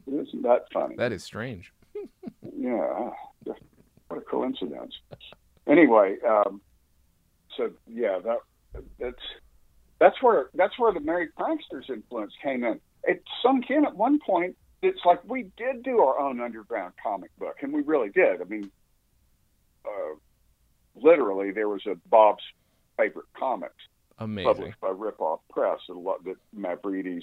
Isn't 0.07 0.43
that 0.43 0.67
funny? 0.73 0.97
that 0.97 1.13
is 1.13 1.23
strange. 1.23 1.73
yeah, 2.57 3.11
what 4.09 4.19
a 4.19 4.21
coincidence. 4.21 4.95
Anyway, 5.67 6.17
um, 6.27 6.61
so 7.57 7.71
yeah, 7.89 8.19
that 8.25 8.39
that's 8.99 9.23
that's 9.99 10.23
where 10.23 10.51
that's 10.55 10.79
where 10.79 10.93
the 10.93 11.01
Merry 11.01 11.29
Pranksters 11.39 11.89
influence 11.89 12.33
came 12.43 12.65
in. 12.65 12.81
It 13.05 13.23
sunk 13.43 13.71
in 13.71 13.85
at 13.85 13.97
one 13.97 14.19
point. 14.25 14.57
It's 14.83 15.01
like 15.05 15.21
we 15.29 15.51
did 15.57 15.83
do 15.83 16.01
our 16.01 16.19
own 16.19 16.41
underground 16.41 16.95
comic 17.03 17.31
book, 17.39 17.57
and 17.63 17.73
we 17.73 17.83
really 17.83 18.11
did. 18.11 18.41
I 18.41 18.45
mean, 18.45 18.71
uh, 19.85 20.15
literally, 20.95 21.51
there 21.51 21.69
was 21.69 21.83
a 21.87 21.95
Bob's 22.09 22.45
favorite 22.97 23.27
comics 23.39 23.83
Amazing. 24.19 24.55
published 24.55 24.81
by 24.81 24.89
Rip 24.89 25.21
Off 25.21 25.41
Press 25.51 25.79
that 25.89 25.95
a 25.95 25.99
lot 25.99 26.25
that 26.25 26.37
Mavrides 26.57 27.23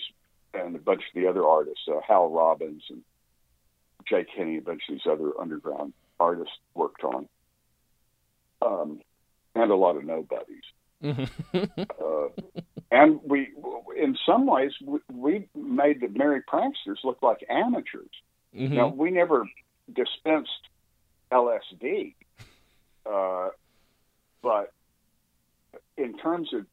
and 0.54 0.76
a 0.76 0.80
bunch 0.80 1.02
of 1.02 1.20
the 1.22 1.28
other 1.28 1.46
artists, 1.46 1.84
uh, 1.88 2.00
Hal 2.08 2.30
Robins 2.30 2.84
and 2.90 3.02
Jake 4.08 4.28
Kinney, 4.36 4.58
a 4.58 4.62
bunch 4.62 4.84
of 4.88 4.96
these 4.96 5.08
other 5.12 5.32
underground 5.40 5.94
artists 6.20 6.54
worked 6.76 7.04
on, 7.04 7.28
um, 8.62 9.02
and 9.56 9.72
a 9.72 9.76
lot 9.76 9.96
of 9.98 10.04
nobodies. 10.04 10.64
Uh, 11.54 12.30
and 12.92 13.20
we, 13.24 13.50
in 13.98 14.16
some 14.26 14.46
ways, 14.46 14.72
we, 14.86 15.00
we 15.12 15.48
made 15.56 16.00
the 16.00 16.08
Merry 16.08 16.42
Pranksters 16.44 17.04
look 17.04 17.22
like 17.22 17.44
amateurs. 17.50 18.10
Mhm. 18.56 18.72
Now, 18.72 18.88
we 18.88 19.10
never 19.12 19.46
dispensed 19.92 20.52
LSD, 21.32 22.14
uh, 23.06 23.50
but 24.42 24.72
in 25.98 26.18
terms 26.18 26.54
of 26.54 26.66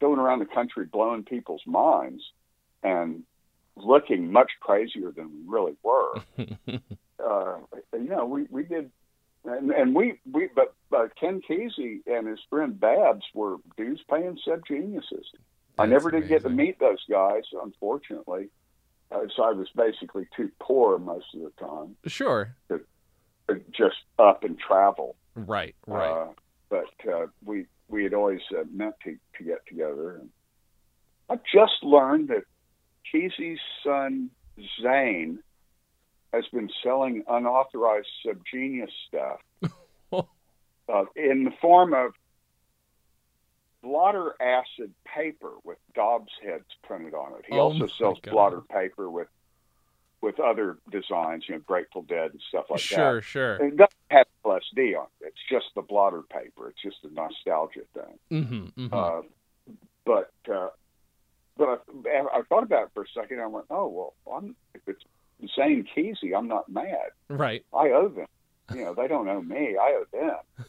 going 0.00 0.18
around 0.18 0.40
the 0.40 0.46
country 0.46 0.86
blowing 0.86 1.22
people's 1.24 1.62
minds 1.66 2.22
and 2.82 3.22
looking 3.76 4.30
much 4.32 4.50
crazier 4.60 5.10
than 5.10 5.30
we 5.30 5.40
really 5.46 5.76
were, 5.82 6.14
uh, 7.24 7.56
you 7.94 8.08
know, 8.08 8.26
we, 8.26 8.46
we 8.50 8.64
did, 8.64 8.90
and, 9.44 9.70
and 9.70 9.94
we, 9.94 10.18
we, 10.30 10.48
but 10.54 10.74
uh, 10.94 11.08
Ken 11.18 11.40
Kesey 11.48 12.00
and 12.06 12.26
his 12.26 12.40
friend 12.50 12.78
Babbs 12.78 13.24
were 13.34 13.56
dues 13.76 14.00
paying 14.10 14.38
sub 14.44 14.66
geniuses. 14.66 15.26
I 15.78 15.86
never 15.86 16.10
did 16.10 16.28
get 16.28 16.42
to 16.42 16.50
meet 16.50 16.78
those 16.78 17.02
guys, 17.08 17.44
unfortunately. 17.62 18.48
Uh, 19.10 19.20
so 19.34 19.42
I 19.42 19.52
was 19.52 19.68
basically 19.74 20.28
too 20.36 20.50
poor 20.60 20.98
most 20.98 21.26
of 21.34 21.40
the 21.40 21.50
time 21.58 21.96
Sure. 22.06 22.54
to 22.68 22.80
just 23.72 23.96
up 24.18 24.44
and 24.44 24.58
travel. 24.58 25.16
Right. 25.34 25.74
Right. 25.86 26.10
Uh, 26.10 26.32
but 26.68 27.12
uh, 27.12 27.26
we 27.44 27.66
we 27.90 28.04
had 28.04 28.14
always 28.14 28.40
uh, 28.56 28.64
meant 28.72 28.94
to, 29.04 29.16
to 29.38 29.44
get 29.44 29.66
together. 29.66 30.16
And 30.16 30.30
I 31.28 31.36
just 31.52 31.82
learned 31.82 32.28
that 32.28 32.44
Kesey's 33.12 33.60
son 33.84 34.30
Zane 34.80 35.40
has 36.32 36.44
been 36.52 36.70
selling 36.82 37.24
unauthorized 37.28 38.08
subgenius 38.24 38.90
stuff 39.08 39.40
uh, 40.12 41.04
in 41.16 41.44
the 41.44 41.52
form 41.60 41.92
of 41.92 42.12
blotter 43.82 44.34
acid 44.40 44.92
paper 45.04 45.52
with 45.64 45.78
Dobbs 45.94 46.32
heads 46.42 46.66
printed 46.84 47.14
on 47.14 47.32
it. 47.38 47.46
He 47.48 47.54
Oh 47.54 47.72
also 47.72 47.86
sells 47.86 48.20
blotter 48.20 48.60
paper 48.60 49.10
with 49.10 49.28
with 50.22 50.38
other 50.38 50.78
designs, 50.90 51.44
you 51.48 51.54
know, 51.54 51.60
Grateful 51.66 52.02
Dead 52.02 52.32
and 52.32 52.40
stuff 52.48 52.66
like 52.70 52.80
sure, 52.80 53.16
that. 53.16 53.24
sure. 53.24 53.56
Sure. 53.56 53.66
It 53.66 53.76
doesn't 53.76 53.94
have 54.10 54.26
LSD 54.44 54.98
on 54.98 55.06
it. 55.20 55.28
It's 55.28 55.38
just 55.50 55.66
the 55.74 55.82
blotter 55.82 56.22
paper. 56.22 56.68
It's 56.68 56.82
just 56.82 56.98
a 57.04 57.12
nostalgia 57.12 57.80
thing. 57.94 58.42
Mm-hmm, 58.42 58.84
mm-hmm. 58.84 58.94
Uh, 58.94 59.22
but 60.04 60.32
uh, 60.52 60.68
but 61.56 61.84
I, 62.06 62.38
I 62.38 62.42
thought 62.48 62.62
about 62.62 62.84
it 62.84 62.90
for 62.94 63.02
a 63.02 63.06
second. 63.14 63.40
I 63.40 63.46
went, 63.46 63.66
oh 63.70 63.88
well, 63.88 64.36
I'm, 64.36 64.56
if 64.74 64.82
it's 64.86 65.02
Zane 65.56 65.86
Kesey, 65.96 66.36
I'm 66.36 66.48
not 66.48 66.68
mad. 66.68 67.10
right. 67.28 67.64
I 67.72 67.90
owe 67.90 68.08
them. 68.08 68.26
You 68.74 68.84
know, 68.84 68.94
they 68.94 69.08
don't 69.08 69.28
owe 69.28 69.42
me. 69.42 69.76
I 69.76 70.00
owe 70.00 70.06
them 70.12 70.66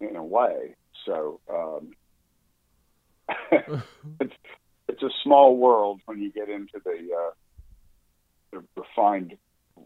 in 0.00 0.16
a 0.16 0.24
way. 0.24 0.74
So 1.06 1.40
um, 1.50 1.92
it's 4.20 4.34
it's 4.88 5.02
a 5.02 5.10
small 5.22 5.56
world 5.56 6.00
when 6.06 6.20
you 6.20 6.30
get 6.30 6.48
into 6.48 6.80
the 6.84 6.90
uh, 6.90 7.30
the 7.30 7.41
refined 8.76 9.36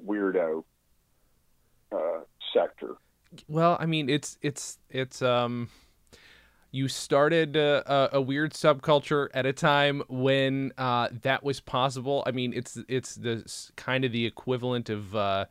weirdo 0.04 0.64
uh, 1.92 2.20
sector. 2.52 2.96
Well, 3.48 3.76
I 3.80 3.86
mean, 3.86 4.08
it's 4.08 4.38
it's 4.42 4.78
it's 4.90 5.22
um, 5.22 5.68
you 6.70 6.88
started 6.88 7.56
uh, 7.56 7.82
a, 7.86 8.08
a 8.14 8.20
weird 8.20 8.52
subculture 8.52 9.28
at 9.34 9.46
a 9.46 9.52
time 9.52 10.02
when 10.08 10.72
uh, 10.78 11.08
that 11.22 11.42
was 11.42 11.60
possible. 11.60 12.22
I 12.26 12.30
mean, 12.32 12.52
it's 12.54 12.78
it's 12.88 13.14
the 13.14 13.44
kind 13.76 14.04
of 14.04 14.12
the 14.12 14.26
equivalent 14.26 14.90
of 14.90 15.14
uh, 15.14 15.46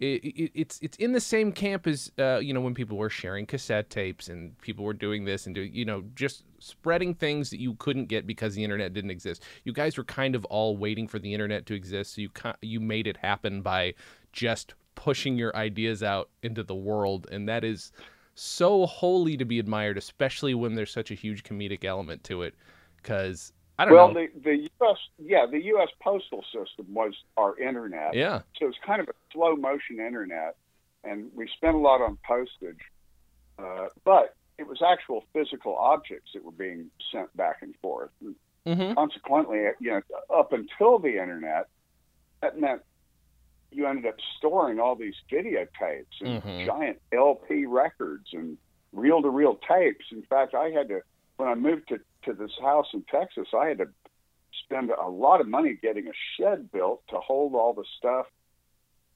it, 0.00 0.24
it, 0.24 0.50
it's 0.54 0.78
it's 0.82 0.96
in 0.98 1.12
the 1.12 1.20
same 1.20 1.52
camp 1.52 1.86
as 1.86 2.10
uh, 2.18 2.38
you 2.38 2.52
know 2.52 2.60
when 2.60 2.74
people 2.74 2.96
were 2.96 3.10
sharing 3.10 3.46
cassette 3.46 3.90
tapes 3.90 4.28
and 4.28 4.58
people 4.60 4.84
were 4.84 4.92
doing 4.92 5.24
this 5.24 5.46
and 5.46 5.54
doing 5.54 5.72
you 5.72 5.84
know 5.84 6.02
just 6.14 6.44
spreading 6.58 7.14
things 7.14 7.50
that 7.50 7.60
you 7.60 7.74
couldn't 7.74 8.06
get 8.06 8.26
because 8.26 8.54
the 8.54 8.64
internet 8.64 8.92
didn't 8.92 9.10
exist. 9.10 9.42
You 9.64 9.72
guys 9.72 9.96
were 9.96 10.04
kind 10.04 10.34
of 10.34 10.44
all 10.46 10.76
waiting 10.76 11.06
for 11.06 11.18
the 11.18 11.32
internet 11.32 11.66
to 11.66 11.74
exist, 11.74 12.14
so 12.14 12.22
you 12.22 12.30
you 12.60 12.80
made 12.80 13.06
it 13.06 13.16
happen 13.18 13.62
by 13.62 13.94
just 14.32 14.74
pushing 14.94 15.36
your 15.36 15.54
ideas 15.56 16.02
out 16.02 16.30
into 16.42 16.62
the 16.62 16.74
world, 16.74 17.28
and 17.30 17.48
that 17.48 17.64
is 17.64 17.92
so 18.34 18.86
wholly 18.86 19.36
to 19.36 19.44
be 19.44 19.58
admired, 19.58 19.96
especially 19.96 20.54
when 20.54 20.74
there's 20.74 20.90
such 20.90 21.10
a 21.10 21.14
huge 21.14 21.44
comedic 21.44 21.84
element 21.84 22.24
to 22.24 22.42
it. 22.42 22.54
Because 22.96 23.52
I 23.78 23.84
don't 23.84 23.94
Well, 23.94 24.08
know, 24.12 24.26
the 24.34 24.40
the 24.40 24.56
U.S. 24.80 24.96
yeah, 25.18 25.46
the 25.50 25.62
U.S. 25.64 25.88
postal 26.02 26.44
system 26.44 26.86
was 26.94 27.12
our 27.36 27.58
internet. 27.58 28.14
yeah, 28.14 28.42
So 28.58 28.68
it's 28.68 28.78
kind 28.86 29.00
of 29.00 29.08
a 29.08 29.12
slow 29.32 29.56
motion 29.56 29.98
internet, 29.98 30.54
and 31.02 31.30
we 31.34 31.48
spent 31.56 31.74
a 31.74 31.78
lot 31.78 32.00
on 32.00 32.18
postage, 32.26 32.78
uh, 33.58 33.88
but 34.04 34.34
it 34.58 34.66
was 34.68 34.80
actual 34.86 35.24
physical 35.32 35.74
objects 35.76 36.30
that 36.34 36.44
were 36.44 36.52
being 36.52 36.90
sent 37.10 37.34
back 37.36 37.56
and 37.62 37.74
forth. 37.82 38.10
hmm 38.64 38.92
Consequently, 38.94 39.64
you 39.80 39.90
know, 39.90 40.00
up 40.32 40.52
until 40.52 40.98
the 41.00 41.18
internet, 41.20 41.66
that 42.42 42.58
meant 42.60 42.80
you 43.72 43.86
ended 43.88 44.06
up 44.06 44.14
storing 44.38 44.78
all 44.78 44.94
these 44.94 45.16
videotapes 45.32 46.20
and 46.20 46.40
Mhm. 46.42 46.64
giant 46.64 47.02
LP 47.12 47.66
records 47.66 48.28
and 48.32 48.56
reel 48.92 49.20
to 49.20 49.30
reel 49.30 49.56
tapes. 49.68 50.06
In 50.12 50.22
fact, 50.22 50.54
I 50.54 50.70
had 50.70 50.88
to 50.88 51.02
when 51.38 51.48
I 51.48 51.56
moved 51.56 51.88
to 51.88 51.98
to 52.24 52.32
this 52.32 52.52
house 52.60 52.86
in 52.94 53.02
Texas, 53.10 53.48
I 53.58 53.66
had 53.68 53.78
to 53.78 53.88
spend 54.64 54.90
a 54.90 55.08
lot 55.08 55.40
of 55.40 55.48
money 55.48 55.76
getting 55.80 56.06
a 56.08 56.12
shed 56.38 56.70
built 56.72 57.02
to 57.10 57.16
hold 57.16 57.54
all 57.54 57.74
the 57.74 57.84
stuff 57.98 58.26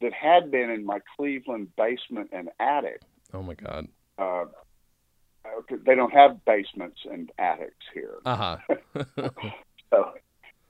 that 0.01 0.13
had 0.13 0.51
been 0.51 0.71
in 0.71 0.85
my 0.85 1.01
Cleveland 1.17 1.69
basement 1.77 2.31
and 2.33 2.51
attic. 2.61 3.01
oh 3.35 3.43
my 3.43 3.55
god, 3.55 3.89
Uh, 4.19 4.45
they 5.87 5.95
don't 5.95 6.13
have 6.13 6.45
basements 6.45 7.01
and 7.11 7.31
attics 7.39 7.85
here. 7.95 8.19
uh 8.25 8.37
huh, 8.37 8.77
So, 9.91 10.13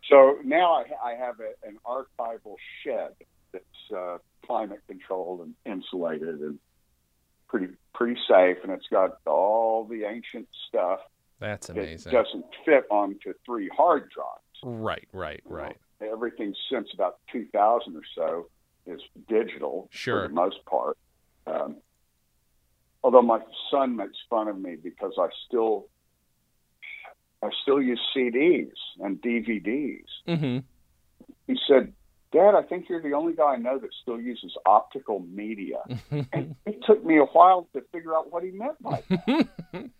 so 0.08 0.38
now 0.44 0.74
I, 0.74 0.84
I 1.10 1.14
have 1.16 1.36
a, 1.40 1.68
an 1.68 1.78
archival 1.84 2.54
shed 2.84 3.12
that's 3.52 3.64
uh, 3.94 4.18
climate 4.46 4.80
controlled 4.86 5.40
and 5.40 5.54
insulated 5.66 6.40
and 6.40 6.58
pretty 7.48 7.68
pretty 7.94 8.18
safe, 8.28 8.58
and 8.62 8.70
it's 8.72 8.86
got 8.90 9.18
all 9.26 9.84
the 9.84 10.04
ancient 10.04 10.46
stuff 10.68 11.00
that's 11.40 11.66
that 11.68 11.76
amazing. 11.78 12.12
doesn't 12.12 12.44
fit 12.64 12.84
onto 12.90 13.32
three 13.46 13.68
hard 13.76 14.10
drives. 14.10 14.40
Right, 14.62 15.06
right, 15.12 15.40
right. 15.44 15.76
Everything 16.00 16.54
since 16.70 16.88
about 16.94 17.18
2000 17.32 17.96
or 17.96 18.00
so 18.14 18.48
is 18.86 19.00
digital 19.28 19.88
Sure. 19.92 20.22
for 20.22 20.28
the 20.28 20.34
most 20.34 20.64
part. 20.64 20.96
Um, 21.46 21.76
although 23.02 23.22
my 23.22 23.40
son 23.70 23.96
makes 23.96 24.16
fun 24.30 24.48
of 24.48 24.58
me 24.58 24.76
because 24.82 25.12
I 25.18 25.28
still 25.46 25.86
I 27.42 27.50
still 27.62 27.80
use 27.80 28.00
CDs 28.16 28.72
and 29.00 29.20
DVDs. 29.22 30.02
hmm 30.26 30.58
He 31.46 31.56
said, 31.68 31.92
"Dad, 32.32 32.54
I 32.56 32.62
think 32.62 32.88
you're 32.88 33.00
the 33.02 33.12
only 33.12 33.34
guy 33.34 33.52
I 33.54 33.56
know 33.56 33.78
that 33.78 33.90
still 34.02 34.20
uses 34.20 34.56
optical 34.66 35.20
media." 35.20 35.78
and 36.32 36.56
it 36.66 36.78
took 36.86 37.04
me 37.04 37.18
a 37.18 37.24
while 37.24 37.68
to 37.74 37.82
figure 37.92 38.14
out 38.14 38.32
what 38.32 38.42
he 38.42 38.50
meant 38.50 38.82
by 38.82 39.02
that. 39.08 39.90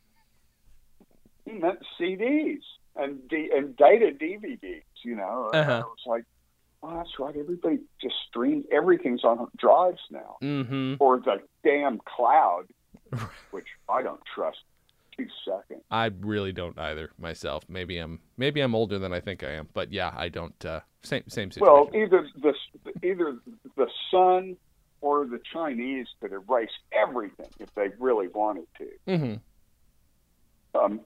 he 1.49 1.59
meant 1.59 1.79
CDs 2.01 2.61
and 2.97 3.27
D- 3.29 3.51
and 3.55 3.77
data 3.77 4.11
DVDs. 4.19 4.83
You 5.05 5.17
know, 5.17 5.51
Uh-huh. 5.55 5.73
I 5.73 5.79
was 5.81 6.05
like, 6.07 6.25
"Oh, 6.83 6.95
that's 6.97 7.19
right. 7.19 7.37
Everybody 7.37 7.79
just 8.03 8.15
streams. 8.29 8.65
Everything's 8.73 9.25
on 9.25 9.49
drives 9.57 10.01
now, 10.11 10.37
hmm 10.41 10.95
or 11.01 11.19
the 11.21 11.43
damn 11.65 11.99
cloud, 11.99 12.67
which 13.51 13.67
I 13.89 14.03
don't 14.03 14.21
trust 14.35 14.59
two 15.17 15.27
seconds." 15.45 15.83
I 15.91 16.07
really 16.21 16.53
don't 16.53 16.79
either 16.79 17.11
myself. 17.19 17.65
Maybe 17.69 17.99
I'm 17.99 18.21
maybe 18.37 18.61
I'm 18.61 18.75
older 18.75 18.99
than 18.99 19.13
I 19.13 19.21
think 19.21 19.43
I 19.43 19.53
am, 19.53 19.69
but 19.73 19.93
yeah, 19.93 20.13
I 20.17 20.29
don't. 20.29 20.65
Uh, 20.65 20.81
same 21.03 21.23
same 21.29 21.51
situation. 21.51 21.73
Well, 21.73 21.91
either 21.95 22.27
the 22.43 22.55
either 23.07 23.39
the 23.77 23.87
sun 24.11 24.57
or 25.01 25.27
the 25.27 25.39
Chinese 25.53 26.09
could 26.21 26.33
erase 26.33 26.77
everything 26.93 27.47
if 27.61 27.73
they 27.77 27.89
really 28.01 28.27
wanted 28.27 28.67
to. 28.79 29.17
hmm 29.17 29.35
Um, 30.75 31.01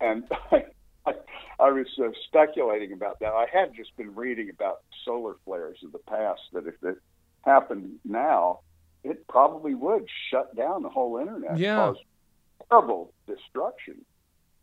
and 0.00 0.24
I, 0.50 0.64
I, 1.06 1.12
I 1.60 1.70
was 1.70 1.86
uh, 2.02 2.08
speculating 2.26 2.92
about 2.92 3.20
that. 3.20 3.32
I 3.32 3.46
had 3.52 3.74
just 3.74 3.96
been 3.96 4.14
reading 4.14 4.50
about 4.50 4.78
solar 5.04 5.34
flares 5.44 5.78
of 5.84 5.92
the 5.92 5.98
past. 5.98 6.40
That 6.52 6.66
if 6.66 6.74
it 6.82 6.96
happened 7.42 7.98
now, 8.04 8.60
it 9.04 9.26
probably 9.28 9.74
would 9.74 10.06
shut 10.30 10.54
down 10.56 10.82
the 10.82 10.88
whole 10.88 11.18
internet, 11.18 11.58
Yeah. 11.58 11.76
cause 11.76 11.96
terrible 12.68 13.12
destruction 13.26 14.04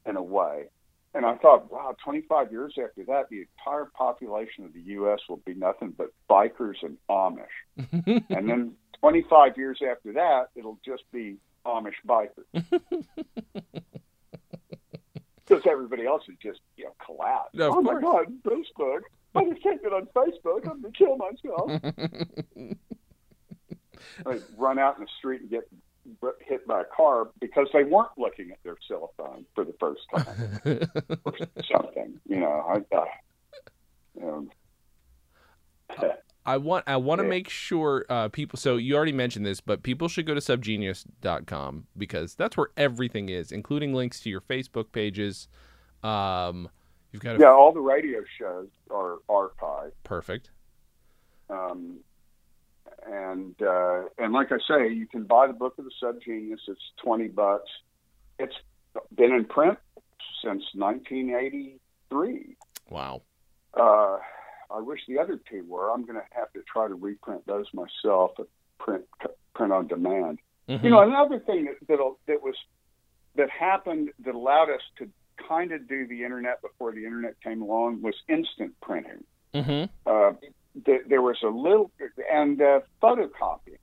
in 0.06 0.18
a 0.18 0.22
way. 0.24 0.66
And 1.16 1.26
I 1.26 1.36
thought, 1.36 1.72
wow, 1.72 1.96
25 2.04 2.52
years 2.52 2.74
after 2.84 3.06
that, 3.06 3.30
the 3.30 3.46
entire 3.60 3.86
population 3.96 4.66
of 4.66 4.74
the 4.74 4.82
U.S. 4.82 5.20
will 5.30 5.42
be 5.46 5.54
nothing 5.54 5.94
but 5.96 6.08
bikers 6.30 6.78
and 6.82 6.98
Amish. 7.10 7.46
and 8.30 8.50
then 8.50 8.74
25 9.00 9.58
years 9.58 9.80
after 9.88 10.14
that, 10.14 10.48
it'll 10.56 10.80
just 10.84 11.04
be 11.12 11.38
Amish 11.66 11.94
bikers. 12.06 12.48
Because 15.56 15.72
everybody 15.72 16.06
else 16.06 16.24
is 16.28 16.36
just, 16.42 16.60
you 16.78 16.86
know, 16.86 16.96
collapsed. 17.06 17.60
Of 17.60 17.74
oh 17.74 17.82
my 17.82 18.00
course. 18.00 18.04
God, 18.04 18.44
Facebook. 18.44 19.02
I 19.36 19.46
just 19.46 19.64
can't 19.64 19.82
get 19.82 19.94
on 19.94 20.08
Facebook. 20.16 20.70
I'm 20.70 20.82
to 20.84 20.92
kill 20.92 21.18
myself. 21.18 21.72
I 24.26 24.40
run 24.58 24.78
out 24.80 24.98
in 24.98 25.04
the 25.04 25.10
street 25.18 25.42
and 25.42 25.50
get 25.50 25.68
hit 26.42 26.68
by 26.68 26.82
a 26.82 26.86
car 26.86 27.30
because 27.40 27.68
they 27.74 27.84
weren't 27.84 28.12
looking 28.18 28.52
at 28.52 28.58
their 28.64 28.76
cell 28.88 29.14
phone 29.18 29.46
for 29.56 29.66
the 29.66 29.74
first 29.80 30.02
time 30.14 30.88
or 31.26 31.34
something. 31.72 32.20
You 32.28 32.40
know, 32.40 32.84
I, 32.92 32.96
uh, 32.96 33.06
you 34.16 34.22
know, 34.22 34.48
I 36.46 36.58
want 36.58 36.84
I 36.88 36.98
want 36.98 37.20
to 37.20 37.28
make 37.28 37.50
sure 37.50 38.06
uh, 38.10 38.30
people. 38.30 38.58
So 38.58 38.78
you 38.78 38.96
already 38.96 39.12
mentioned 39.12 39.46
this, 39.46 39.62
but 39.62 39.84
people 39.84 40.08
should 40.08 40.26
go 40.26 40.34
to 40.34 40.42
subgenius.com 40.42 41.88
because 41.98 42.36
that's 42.36 42.58
where 42.58 42.70
everything 42.76 43.30
is, 43.30 43.52
including 43.52 43.94
links 43.94 44.20
to 44.22 44.30
your 44.30 44.42
Facebook 44.42 44.92
pages. 44.92 45.48
Um, 46.04 46.70
you've 47.12 47.22
got 47.22 47.38
a 47.38 47.40
yeah, 47.40 47.52
all 47.52 47.72
the 47.72 47.80
radio 47.80 48.22
shows 48.38 48.68
are 48.92 49.18
archived. 49.30 49.94
perfect. 50.04 50.52
Um, 51.50 52.00
and 53.06 53.56
uh, 53.62 54.04
and 54.18 54.34
like 54.34 54.52
I 54.52 54.58
say, 54.68 54.94
you 54.94 55.08
can 55.08 55.24
buy 55.24 55.48
the 55.48 55.54
book 55.54 55.76
of 55.78 55.86
the 55.86 55.92
Subgenius. 56.02 56.60
It's 56.68 56.82
twenty 57.02 57.28
bucks. 57.28 57.70
It's 58.38 58.56
been 59.16 59.32
in 59.32 59.46
print 59.46 59.78
since 60.44 60.64
1983. 60.76 62.56
Wow. 62.90 63.22
Uh, 63.74 64.18
I 64.74 64.80
wish 64.82 65.02
the 65.08 65.20
other 65.20 65.40
two 65.50 65.64
were. 65.68 65.92
I'm 65.92 66.04
going 66.04 66.16
to 66.16 66.26
have 66.32 66.52
to 66.54 66.64
try 66.72 66.88
to 66.88 66.96
reprint 66.96 67.46
those 67.46 67.68
myself. 67.74 68.32
Print 68.80 69.06
print 69.54 69.72
on 69.72 69.88
demand. 69.88 70.40
Mhm. 70.68 70.84
You 70.84 70.90
know, 70.90 71.02
another 71.02 71.40
thing 71.40 71.66
that 71.66 71.76
that, 71.88 72.00
that 72.28 72.42
was 72.42 72.56
that 73.36 73.50
happened 73.50 74.12
that 74.26 74.36
allowed 74.36 74.70
us 74.70 74.82
to 74.98 75.10
kind 75.48 75.72
of 75.72 75.88
do 75.88 76.08
the 76.08 76.24
internet 76.24 76.62
before 76.62 76.92
the 76.92 77.06
internet 77.06 77.40
came 77.42 77.62
along 77.62 78.02
was 78.02 78.16
instant 78.28 78.74
printing. 78.82 79.24
Mhm. 79.54 79.90
Uh, 80.06 80.34
th- 80.86 81.04
there 81.08 81.22
was 81.22 81.38
a 81.44 81.48
little 81.48 81.92
and 82.32 82.62
uh, 82.62 82.82
photocopying. 83.02 83.78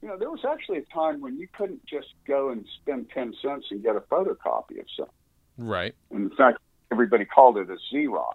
You 0.00 0.08
know, 0.08 0.16
there 0.16 0.30
was 0.30 0.44
actually 0.44 0.78
a 0.78 0.84
time 0.94 1.20
when 1.20 1.38
you 1.38 1.48
couldn't 1.48 1.84
just 1.86 2.14
go 2.26 2.50
and 2.50 2.66
spend 2.80 3.10
ten 3.10 3.34
cents 3.42 3.66
and 3.70 3.82
get 3.82 3.96
a 3.96 4.00
photocopy 4.00 4.80
of 4.80 4.86
something. 4.96 5.14
Right. 5.58 5.94
And 6.10 6.30
In 6.30 6.36
fact, 6.36 6.58
everybody 6.90 7.24
called 7.24 7.58
it 7.58 7.68
a 7.70 7.76
Xerox. 7.92 8.34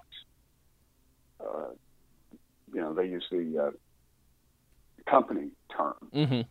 Uh, 1.39 1.69
you 2.73 2.81
know, 2.81 2.93
they 2.93 3.05
use 3.05 3.25
the 3.31 3.67
uh, 3.67 3.71
company 5.09 5.49
term. 5.75 5.95
hmm 6.13 6.41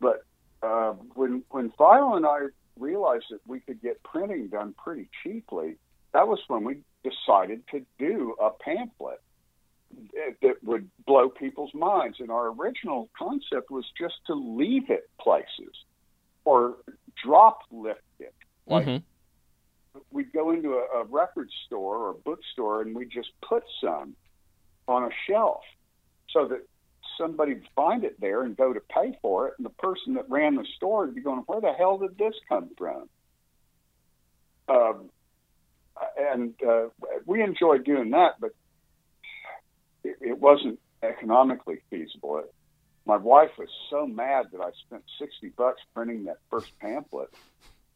But 0.00 0.24
uh, 0.62 0.92
when 1.14 1.42
when 1.50 1.70
Philo 1.76 2.14
and 2.14 2.26
I 2.26 2.46
realized 2.78 3.26
that 3.30 3.40
we 3.46 3.60
could 3.60 3.80
get 3.82 4.02
printing 4.02 4.48
done 4.48 4.74
pretty 4.82 5.08
cheaply, 5.22 5.76
that 6.12 6.28
was 6.28 6.38
when 6.48 6.64
we 6.64 6.78
decided 7.02 7.62
to 7.70 7.84
do 7.98 8.34
a 8.40 8.50
pamphlet 8.50 9.20
that, 10.42 10.62
would 10.62 10.90
blow 11.06 11.28
people's 11.28 11.74
minds. 11.74 12.18
And 12.20 12.30
our 12.30 12.48
original 12.48 13.08
concept 13.18 13.70
was 13.70 13.84
just 13.98 14.14
to 14.26 14.34
leave 14.34 14.90
it 14.90 15.08
places 15.20 15.74
or 16.44 16.76
drop 17.22 17.60
lift 17.70 18.00
it. 18.18 18.34
Like 18.66 18.84
hmm 18.84 18.96
we'd 20.10 20.32
go 20.32 20.50
into 20.50 20.74
a, 20.74 21.00
a 21.00 21.04
record 21.04 21.50
store 21.66 21.96
or 21.96 22.10
a 22.10 22.14
bookstore 22.14 22.82
and 22.82 22.94
we'd 22.94 23.10
just 23.10 23.30
put 23.46 23.64
some 23.80 24.14
on 24.88 25.04
a 25.04 25.10
shelf 25.28 25.62
so 26.30 26.46
that 26.48 26.60
somebody 27.18 27.54
would 27.54 27.68
find 27.74 28.04
it 28.04 28.20
there 28.20 28.42
and 28.42 28.56
go 28.56 28.72
to 28.72 28.80
pay 28.80 29.18
for 29.22 29.48
it, 29.48 29.54
and 29.58 29.64
the 29.64 29.70
person 29.70 30.14
that 30.14 30.28
ran 30.28 30.54
the 30.54 30.66
store 30.76 31.06
would 31.06 31.14
be 31.14 31.20
going, 31.20 31.40
"Where 31.46 31.60
the 31.60 31.72
hell 31.72 31.98
did 31.98 32.18
this 32.18 32.34
come 32.48 32.70
from?" 32.76 33.08
Um, 34.68 35.10
and 36.18 36.54
uh, 36.62 36.88
we 37.24 37.42
enjoyed 37.42 37.84
doing 37.84 38.10
that, 38.10 38.40
but 38.40 38.50
it, 40.04 40.16
it 40.20 40.38
wasn't 40.38 40.78
economically 41.02 41.78
feasible. 41.90 42.38
It, 42.38 42.52
my 43.06 43.16
wife 43.16 43.50
was 43.56 43.68
so 43.88 44.06
mad 44.06 44.46
that 44.52 44.60
I 44.60 44.70
spent 44.86 45.04
sixty 45.18 45.48
bucks 45.48 45.80
printing 45.94 46.24
that 46.24 46.38
first 46.50 46.72
pamphlet 46.80 47.30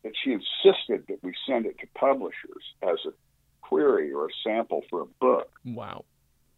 that 0.03 0.13
she 0.23 0.33
insisted 0.33 1.05
that 1.09 1.23
we 1.23 1.33
send 1.47 1.67
it 1.67 1.79
to 1.81 1.87
publishers 1.95 2.63
as 2.83 2.99
a 3.07 3.13
query 3.61 4.13
or 4.13 4.27
a 4.27 4.31
sample 4.45 4.83
for 4.91 5.03
a 5.03 5.07
book. 5.21 5.51
Wow. 5.65 6.05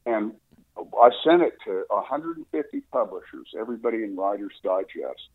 And 0.06 0.32
I 0.76 1.10
sent 1.24 1.42
it 1.42 1.54
to 1.66 1.84
150 1.88 2.80
publishers, 2.92 3.48
everybody 3.58 4.02
in 4.04 4.16
Writer's 4.16 4.54
Digest. 4.62 5.28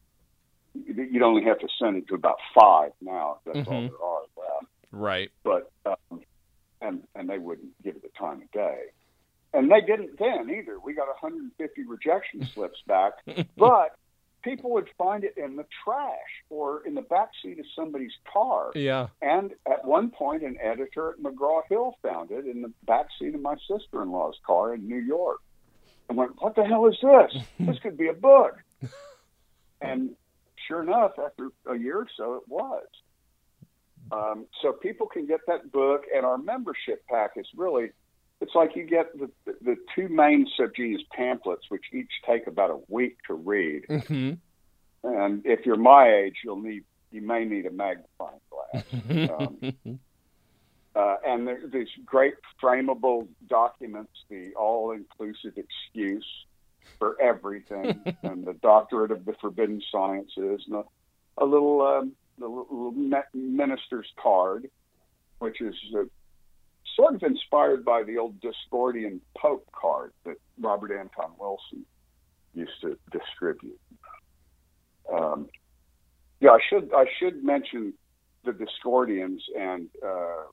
You'd 0.73 1.21
only 1.23 1.43
have 1.43 1.59
to 1.59 1.67
send 1.79 1.97
it 1.97 2.07
to 2.09 2.15
about 2.15 2.37
five 2.59 2.91
now. 3.01 3.39
If 3.45 3.53
that's 3.53 3.67
all 3.67 3.81
Mhm. 3.81 3.89
there 3.89 4.03
are 4.03 4.21
left. 4.37 4.65
Right. 4.91 5.31
But 5.43 5.71
um, 5.85 6.21
and 6.81 7.07
and 7.15 7.29
they 7.29 7.39
wouldn't 7.39 7.81
give 7.83 7.95
it 7.95 8.03
the 8.03 8.09
time 8.09 8.41
of 8.41 8.51
day, 8.51 8.85
and 9.53 9.71
they 9.71 9.81
didn't 9.81 10.19
then 10.19 10.49
either. 10.49 10.79
We 10.79 10.93
got 10.93 11.07
150 11.07 11.83
rejection 11.83 12.45
slips 12.53 12.81
back, 12.85 13.13
but 13.57 13.95
people 14.47 14.71
would 14.71 14.89
find 14.97 15.23
it 15.23 15.35
in 15.37 15.55
the 15.55 15.65
trash 15.83 16.43
or 16.49 16.85
in 16.85 16.95
the 16.95 17.01
back 17.01 17.29
seat 17.43 17.59
of 17.59 17.65
somebody's 17.75 18.13
car. 18.31 18.71
Yeah. 18.75 19.07
And 19.21 19.51
at 19.69 19.85
one 19.85 20.09
point, 20.09 20.43
an 20.43 20.57
editor 20.61 21.11
at 21.11 21.19
McGraw 21.19 21.61
Hill 21.69 21.95
found 22.01 22.31
it 22.31 22.45
in 22.45 22.61
the 22.61 22.71
back 22.85 23.07
seat 23.19 23.35
of 23.35 23.41
my 23.41 23.55
sister 23.69 24.01
in 24.01 24.11
law's 24.11 24.37
car 24.45 24.73
in 24.73 24.87
New 24.87 24.99
York 24.99 25.39
and 26.07 26.17
went, 26.17 26.31
What 26.39 26.55
the 26.55 26.63
hell 26.63 26.87
is 26.87 26.97
this? 27.01 27.43
This 27.59 27.79
could 27.79 27.97
be 27.97 28.07
a 28.07 28.13
book. 28.13 28.55
And 29.81 30.15
sure 30.67 30.81
enough, 30.81 31.11
after 31.23 31.49
a 31.69 31.77
year 31.77 31.99
or 31.99 32.07
so, 32.15 32.35
it 32.35 32.47
was. 32.47 32.87
Um, 34.11 34.45
so 34.61 34.71
people 34.71 35.07
can 35.07 35.27
get 35.27 35.41
that 35.47 35.71
book, 35.71 36.05
and 36.15 36.25
our 36.25 36.37
membership 36.37 37.05
pack 37.09 37.31
is 37.35 37.45
really. 37.55 37.89
It's 38.39 38.53
like 38.53 38.75
you 38.75 38.83
get 38.83 39.17
the, 39.17 39.29
the, 39.45 39.77
two 39.95 40.09
main 40.09 40.47
subgenius 40.59 41.01
pamphlets, 41.11 41.63
which 41.69 41.85
each 41.91 42.11
take 42.25 42.45
about 42.45 42.69
a 42.69 42.79
week 42.87 43.17
to 43.27 43.33
read. 43.33 43.85
hmm 43.89 44.33
And 45.03 45.45
if 45.45 45.65
you're 45.65 45.75
my 45.75 46.11
age, 46.13 46.35
you'll 46.43 46.61
need 46.61 46.83
you 47.11 47.21
may 47.21 47.45
need 47.45 47.65
a 47.65 47.71
magnifying 47.71 48.39
glass. 48.49 48.83
Um, 49.39 49.57
uh, 50.95 51.15
and 51.25 51.47
there, 51.47 51.61
these 51.71 51.87
great 52.05 52.35
frameable 52.61 53.27
documents, 53.47 54.11
the 54.29 54.53
all-inclusive 54.55 55.53
excuse 55.57 56.25
for 56.99 57.19
everything, 57.21 58.01
and 58.23 58.45
the 58.45 58.53
doctorate 58.53 59.11
of 59.11 59.25
the 59.25 59.33
forbidden 59.39 59.81
sciences, 59.91 60.61
and 60.67 60.75
a, 60.75 60.83
a 61.37 61.45
little, 61.45 61.81
um, 61.81 62.11
the 62.39 62.47
little 62.47 62.91
minister's 63.33 64.11
card, 64.21 64.69
which 65.39 65.61
is 65.61 65.75
uh, 65.97 66.03
sort 66.97 67.15
of 67.15 67.23
inspired 67.23 67.85
by 67.85 68.03
the 68.03 68.17
old 68.17 68.35
Discordian 68.41 69.21
Pope 69.37 69.65
card 69.71 70.11
that 70.25 70.35
Robert 70.59 70.91
Anton 70.91 71.31
Wilson 71.39 71.85
used 72.53 72.81
to 72.81 72.97
distribute. 73.11 73.79
Um, 75.13 75.47
yeah, 76.41 76.51
I 76.51 76.59
should 76.69 76.91
I 76.93 77.05
should 77.19 77.43
mention 77.43 77.93
the 78.43 78.51
Discordians 78.51 79.39
and 79.57 79.87
uh, 80.05 80.43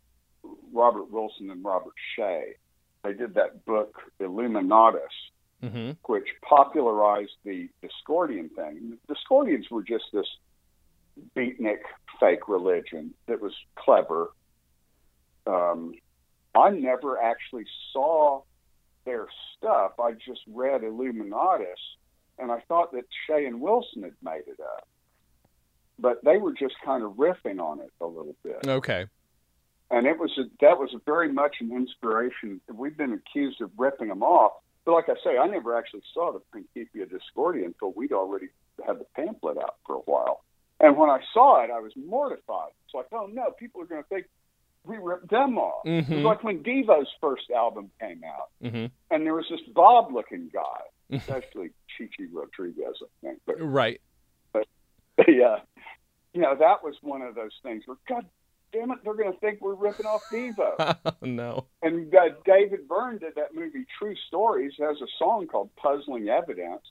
Robert 0.72 1.10
Wilson 1.10 1.50
and 1.50 1.64
Robert 1.64 1.94
Shea. 2.14 2.54
They 3.02 3.14
did 3.14 3.34
that 3.34 3.64
book 3.64 3.96
Illuminatus, 4.20 5.00
hmm 5.62 5.92
which 6.06 6.28
popularized 6.42 7.36
the 7.44 7.68
Discordian 7.82 8.54
thing. 8.54 8.98
The 9.08 9.14
Discordians 9.14 9.70
were 9.70 9.82
just 9.82 10.04
this 10.12 10.26
beatnik 11.36 11.80
fake 12.20 12.48
religion 12.48 13.14
that 13.26 13.40
was 13.40 13.54
clever. 13.76 14.30
Um, 15.46 15.94
I 16.54 16.70
never 16.70 17.20
actually 17.20 17.66
saw 17.92 18.42
their 19.04 19.26
stuff. 19.56 19.92
I 20.00 20.12
just 20.12 20.40
read 20.48 20.82
Illuminatus, 20.82 21.80
and 22.38 22.50
I 22.50 22.60
thought 22.68 22.92
that 22.92 23.04
Shea 23.26 23.46
and 23.46 23.60
Wilson 23.60 24.02
had 24.02 24.14
made 24.22 24.44
it 24.46 24.60
up. 24.60 24.88
But 25.98 26.24
they 26.24 26.38
were 26.38 26.52
just 26.52 26.74
kind 26.84 27.04
of 27.04 27.12
riffing 27.12 27.60
on 27.60 27.80
it 27.80 27.92
a 28.00 28.06
little 28.06 28.34
bit 28.42 28.66
Okay. 28.66 29.06
and 29.90 30.06
it 30.06 30.18
was 30.18 30.30
a, 30.38 30.44
that 30.60 30.78
was 30.78 30.94
very 31.06 31.30
much 31.32 31.56
an 31.60 31.70
inspiration. 31.70 32.60
We've 32.72 32.96
been 32.96 33.12
accused 33.12 33.60
of 33.60 33.70
ripping 33.76 34.08
them 34.08 34.22
off, 34.22 34.52
but 34.84 34.92
like 34.92 35.08
I 35.08 35.14
say, 35.22 35.38
I 35.38 35.46
never 35.46 35.76
actually 35.78 36.02
saw 36.12 36.32
the 36.32 36.40
Principia 36.50 37.06
Discordia 37.06 37.66
until 37.66 37.92
we'd 37.92 38.12
already 38.12 38.48
had 38.84 38.98
the 38.98 39.06
pamphlet 39.14 39.56
out 39.58 39.76
for 39.86 39.96
a 39.96 40.00
while. 40.00 40.42
And 40.80 40.96
when 40.96 41.10
I 41.10 41.20
saw 41.32 41.62
it, 41.62 41.70
I 41.70 41.78
was 41.78 41.92
mortified. 41.96 42.72
It's 42.86 42.94
like, 42.94 43.06
oh 43.12 43.28
no, 43.32 43.52
people 43.52 43.80
are 43.82 43.86
going 43.86 44.02
to 44.02 44.08
think 44.08 44.26
we 44.84 44.96
ripped 44.98 45.30
them 45.30 45.58
off. 45.58 45.86
It 45.86 46.08
was 46.08 46.20
Mhm. 46.20 46.24
like 46.24 46.44
when 46.44 46.62
Devo's 46.62 47.12
first 47.20 47.50
album 47.50 47.90
came 48.00 48.22
out, 48.24 48.50
hmm 48.60 48.86
and 49.10 49.24
there 49.26 49.34
was 49.34 49.46
this 49.48 49.60
Bob-looking 49.74 50.48
guy, 50.52 50.80
especially 51.10 51.70
Chichi 51.96 52.26
Rodriguez, 52.32 53.00
I 53.02 53.26
think, 53.26 53.40
but 53.46 53.56
Right. 53.60 54.00
yeah, 55.28 55.60
you 56.32 56.40
know, 56.40 56.54
that 56.56 56.82
was 56.82 56.96
one 57.02 57.22
of 57.22 57.34
those 57.34 57.56
things 57.62 57.86
where, 57.86 57.96
God 58.08 58.28
damn 58.72 58.90
it, 58.90 58.98
they're 59.04 59.14
going 59.14 59.32
to 59.32 59.38
think 59.38 59.60
we're 59.60 59.74
ripping 59.74 60.06
off 60.06 60.22
Devo. 60.32 60.74
no. 61.22 61.66
And 61.82 62.12
uh, 62.14 62.30
David 62.44 62.88
Byrne 62.88 63.18
did 63.18 63.36
that 63.36 63.54
movie 63.54 63.86
True 63.98 64.16
Stories, 64.26 64.72
has 64.80 65.00
a 65.00 65.06
song 65.18 65.46
called 65.46 65.70
Puzzling 65.76 66.28
Evidence 66.28 66.82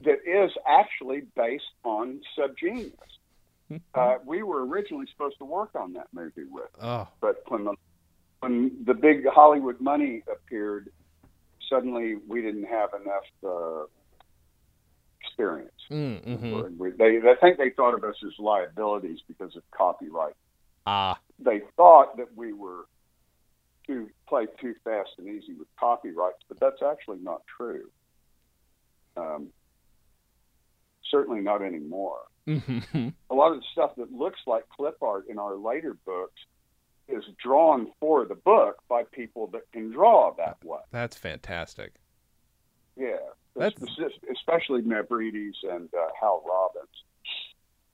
that 0.00 0.18
is 0.26 0.50
actually 0.66 1.22
based 1.36 1.64
on 1.84 2.20
Subgenius. 2.38 2.92
Uh, 3.94 4.16
we 4.24 4.42
were 4.42 4.64
originally 4.64 5.06
supposed 5.10 5.38
to 5.38 5.44
work 5.44 5.70
on 5.74 5.92
that 5.94 6.06
movie 6.12 6.44
with, 6.48 6.70
Oh. 6.80 7.08
but 7.20 7.42
when 7.48 7.64
the 7.64 7.74
when 8.40 8.84
the 8.84 8.94
big 8.94 9.26
Hollywood 9.26 9.80
money 9.80 10.22
appeared, 10.30 10.90
suddenly 11.68 12.16
we 12.28 12.42
didn't 12.42 12.64
have 12.64 12.90
enough 12.94 13.24
uh, 13.44 13.84
experience. 15.20 15.72
Mm-hmm. 15.90 16.78
We- 16.78 16.90
They, 16.92 17.18
I 17.28 17.34
think 17.40 17.58
they 17.58 17.70
thought 17.70 17.94
of 17.94 18.04
us 18.04 18.16
as 18.24 18.38
liabilities 18.38 19.20
because 19.26 19.56
of 19.56 19.62
copyright 19.70 20.34
Ah. 20.86 21.18
they 21.40 21.62
thought 21.76 22.16
that 22.18 22.36
we 22.36 22.52
were 22.52 22.86
to 23.88 24.08
play 24.28 24.46
too 24.60 24.74
fast 24.84 25.10
and 25.18 25.26
easy 25.28 25.54
with 25.54 25.66
copyrights, 25.78 26.42
but 26.48 26.60
that's 26.60 26.82
actually 26.82 27.18
not 27.18 27.42
true. 27.46 27.90
Um, 29.16 29.48
certainly 31.10 31.40
not 31.40 31.62
anymore. 31.62 32.20
Mm-hmm. 32.46 33.08
A 33.30 33.34
lot 33.34 33.52
of 33.52 33.58
the 33.60 33.66
stuff 33.72 33.92
that 33.96 34.12
looks 34.12 34.40
like 34.46 34.68
clip 34.68 34.96
art 35.02 35.26
in 35.28 35.38
our 35.38 35.56
later 35.56 35.96
books 36.06 36.40
is 37.08 37.24
drawn 37.42 37.88
for 38.00 38.24
the 38.24 38.34
book 38.34 38.76
by 38.88 39.02
people 39.12 39.48
that 39.48 39.62
can 39.72 39.90
draw 39.90 40.34
that 40.36 40.56
way. 40.64 40.80
That's 40.90 41.16
fantastic. 41.16 41.92
Yeah, 42.96 43.16
That's- 43.54 43.80
especially 44.32 44.82
Mavrides 44.82 45.56
and 45.62 45.88
uh, 45.94 46.08
Hal 46.20 46.42
Robins. 46.48 46.88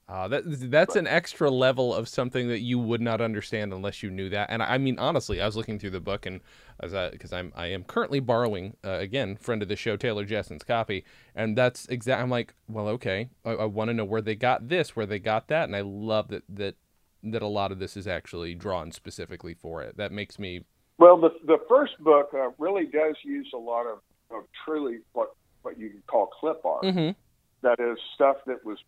Uh, 0.08 0.28
that 0.28 0.42
that's 0.70 0.96
an 0.96 1.06
extra 1.06 1.50
level 1.50 1.94
of 1.94 2.08
something 2.08 2.48
that 2.48 2.58
you 2.58 2.78
would 2.78 3.00
not 3.00 3.20
understand 3.20 3.72
unless 3.72 4.02
you 4.02 4.10
knew 4.10 4.28
that. 4.28 4.50
And 4.50 4.62
I 4.62 4.76
mean, 4.76 4.98
honestly, 4.98 5.40
I 5.40 5.46
was 5.46 5.56
looking 5.56 5.78
through 5.78 5.90
the 5.90 6.00
book, 6.00 6.26
and 6.26 6.40
as 6.80 6.92
because 7.10 7.32
I'm 7.32 7.52
I 7.54 7.68
am 7.68 7.84
currently 7.84 8.20
borrowing 8.20 8.76
uh, 8.84 8.98
again 8.98 9.36
friend 9.36 9.62
of 9.62 9.68
the 9.68 9.76
show 9.76 9.96
Taylor 9.96 10.24
Jessen's 10.24 10.64
copy, 10.64 11.04
and 11.34 11.56
that's 11.56 11.86
exact. 11.86 12.20
I'm 12.20 12.30
like, 12.30 12.54
well, 12.68 12.88
okay, 12.88 13.30
I, 13.44 13.52
I 13.52 13.64
want 13.66 13.88
to 13.88 13.94
know 13.94 14.04
where 14.04 14.20
they 14.20 14.34
got 14.34 14.68
this, 14.68 14.94
where 14.96 15.06
they 15.06 15.18
got 15.20 15.48
that, 15.48 15.64
and 15.64 15.76
I 15.76 15.82
love 15.82 16.28
that 16.28 16.42
that 16.48 16.74
that 17.22 17.42
a 17.42 17.46
lot 17.46 17.70
of 17.70 17.78
this 17.78 17.96
is 17.96 18.06
actually 18.06 18.54
drawn 18.54 18.90
specifically 18.90 19.54
for 19.54 19.82
it. 19.82 19.96
That 19.96 20.10
makes 20.12 20.38
me 20.38 20.64
Well, 20.98 21.16
the 21.18 21.30
the 21.46 21.58
first 21.68 21.98
book 22.00 22.30
uh, 22.34 22.50
really 22.58 22.86
does 22.86 23.14
use 23.24 23.50
a 23.54 23.58
lot 23.58 23.86
of, 23.86 24.00
of 24.30 24.44
truly 24.64 24.98
what 25.12 25.28
what 25.62 25.78
you 25.78 25.90
could 25.90 26.06
call 26.06 26.26
clip 26.26 26.60
art. 26.64 26.82
Mhm. 26.82 27.14
That 27.62 27.78
is 27.78 27.96
stuff 28.14 28.38
that 28.46 28.64
was 28.64 28.78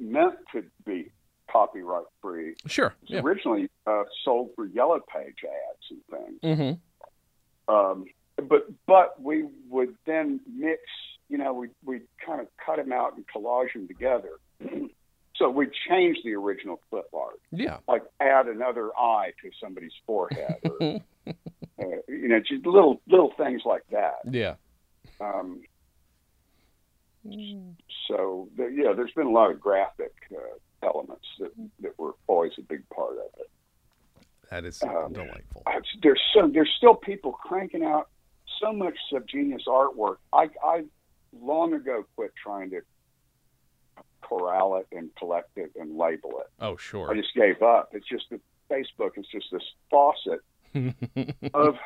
meant 0.00 0.34
to 0.52 0.64
be 0.84 1.10
copyright 1.50 2.04
free. 2.22 2.54
sure. 2.66 2.94
Yeah. 3.06 3.20
originally 3.20 3.68
uh, 3.86 4.04
sold 4.24 4.50
for 4.56 4.66
yellow 4.66 5.00
page 5.12 5.38
ads 5.44 5.90
and 5.90 6.00
things. 6.42 6.58
Mm-hmm. 7.68 7.74
Um, 7.74 8.04
but 8.48 8.66
but 8.86 9.20
we 9.22 9.46
would 9.68 9.94
then 10.06 10.40
mix. 10.52 10.80
You 11.28 11.38
know, 11.38 11.52
we 11.52 11.68
we 11.84 12.00
kind 12.24 12.40
of 12.40 12.48
cut 12.64 12.76
them 12.76 12.92
out 12.92 13.14
and 13.16 13.24
collage 13.28 13.72
them 13.74 13.86
together. 13.86 14.40
so 15.36 15.48
we 15.50 15.68
change 15.88 16.18
the 16.24 16.34
original 16.34 16.80
clip 16.90 17.06
art, 17.14 17.40
Yeah. 17.52 17.78
like 17.86 18.02
add 18.20 18.46
another 18.46 18.90
eye 18.98 19.32
to 19.42 19.50
somebody's 19.62 19.92
forehead, 20.06 20.56
or 20.64 20.82
uh, 21.26 21.32
you 22.08 22.28
know, 22.28 22.40
just 22.40 22.64
little 22.66 23.00
little 23.08 23.32
things 23.36 23.62
like 23.64 23.82
that. 23.92 24.16
Yeah. 24.30 24.54
Um, 25.20 25.60
so 28.08 28.48
there, 28.56 28.70
yeah, 28.70 28.92
there's 28.94 29.12
been 29.12 29.26
a 29.26 29.30
lot 29.30 29.50
of 29.50 29.60
graphic 29.60 30.12
uh, 30.34 30.86
elements 30.86 31.26
that 31.38 31.50
that 31.80 31.98
were 31.98 32.14
always 32.26 32.52
a 32.58 32.62
big 32.62 32.88
part 32.90 33.12
of 33.12 33.28
it. 33.38 33.50
That 34.50 34.64
is 34.64 34.82
Um, 34.82 35.12
delightful. 35.12 35.62
I- 35.66 35.80
There's 36.02 36.20
so 36.34 36.48
there's 36.48 36.72
still 36.76 36.94
people 36.94 37.32
cranking 37.32 37.84
out 37.84 38.08
so 38.60 38.72
much 38.72 38.96
subgenius 39.12 39.66
artwork. 39.66 40.16
I 40.32 40.48
I 40.64 40.84
long 41.32 41.74
ago 41.74 42.04
quit 42.16 42.32
trying 42.42 42.70
to 42.70 42.80
corral 44.22 44.76
it 44.76 44.86
and 44.92 45.10
collect 45.16 45.56
it 45.56 45.72
and 45.78 45.96
label 45.96 46.30
it. 46.40 46.46
Oh, 46.60 46.76
sure. 46.76 47.10
I 47.10 47.14
just 47.16 47.34
gave 47.34 47.62
up. 47.62 47.90
It's 47.92 48.06
just 48.08 48.24
that 48.30 48.40
Facebook 48.70 49.18
is 49.18 49.26
just 49.32 49.46
this 49.52 49.62
faucet 49.90 50.40
of 51.54 51.76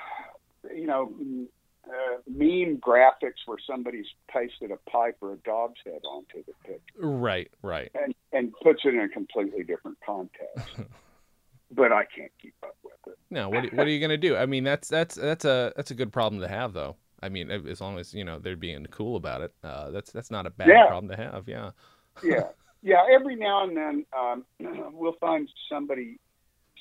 you 0.75 0.87
know 0.87 1.13
m- 1.21 1.49
uh, 1.89 2.19
meme 2.27 2.79
graphics 2.79 3.45
where 3.47 3.59
somebody's 3.67 4.07
pasted 4.29 4.71
a 4.71 4.91
pipe 4.91 5.17
or 5.21 5.33
a 5.33 5.37
dog's 5.39 5.81
head 5.85 6.01
onto 6.09 6.45
the 6.45 6.53
picture 6.65 6.99
right, 6.99 7.51
right. 7.63 7.91
and 7.95 8.15
and 8.33 8.53
puts 8.63 8.83
it 8.85 8.95
in 8.95 9.01
a 9.01 9.09
completely 9.09 9.63
different 9.65 9.99
context. 10.05 10.77
but 11.71 11.93
I 11.93 12.05
can't 12.05 12.33
keep 12.41 12.55
up 12.63 12.77
with 12.83 12.95
it. 13.07 13.19
No, 13.31 13.49
what 13.49 13.73
what 13.73 13.87
are 13.87 13.91
you 13.91 14.01
gonna 14.01 14.17
do? 14.17 14.37
I 14.37 14.47
mean, 14.47 14.65
that's 14.65 14.89
that's 14.89 15.15
that's 15.15 15.45
a 15.45 15.73
that's 15.77 15.91
a 15.91 15.95
good 15.95 16.13
problem 16.13 16.41
to 16.41 16.49
have, 16.49 16.73
though. 16.73 16.97
I 17.23 17.29
mean, 17.29 17.51
as 17.51 17.81
long 17.81 17.99
as 17.99 18.13
you 18.15 18.25
know 18.25 18.39
they're 18.39 18.57
being 18.57 18.87
cool 18.91 19.17
about 19.17 19.41
it, 19.41 19.55
uh, 19.63 19.91
that's 19.91 20.13
that's 20.13 20.31
not 20.31 20.47
a 20.47 20.51
bad 20.51 20.69
Yeah. 20.69 20.87
problem 20.87 21.09
to 21.09 21.17
have. 21.17 21.49
Yeah. 21.49 21.71
yeah, 22.23 22.49
yeah. 22.83 23.07
Every 23.11 23.37
now 23.37 23.65
and 23.65 23.77
then, 23.77 24.07
um, 24.17 24.45
we'll 24.93 25.17
find 25.21 25.49
somebody 25.69 26.19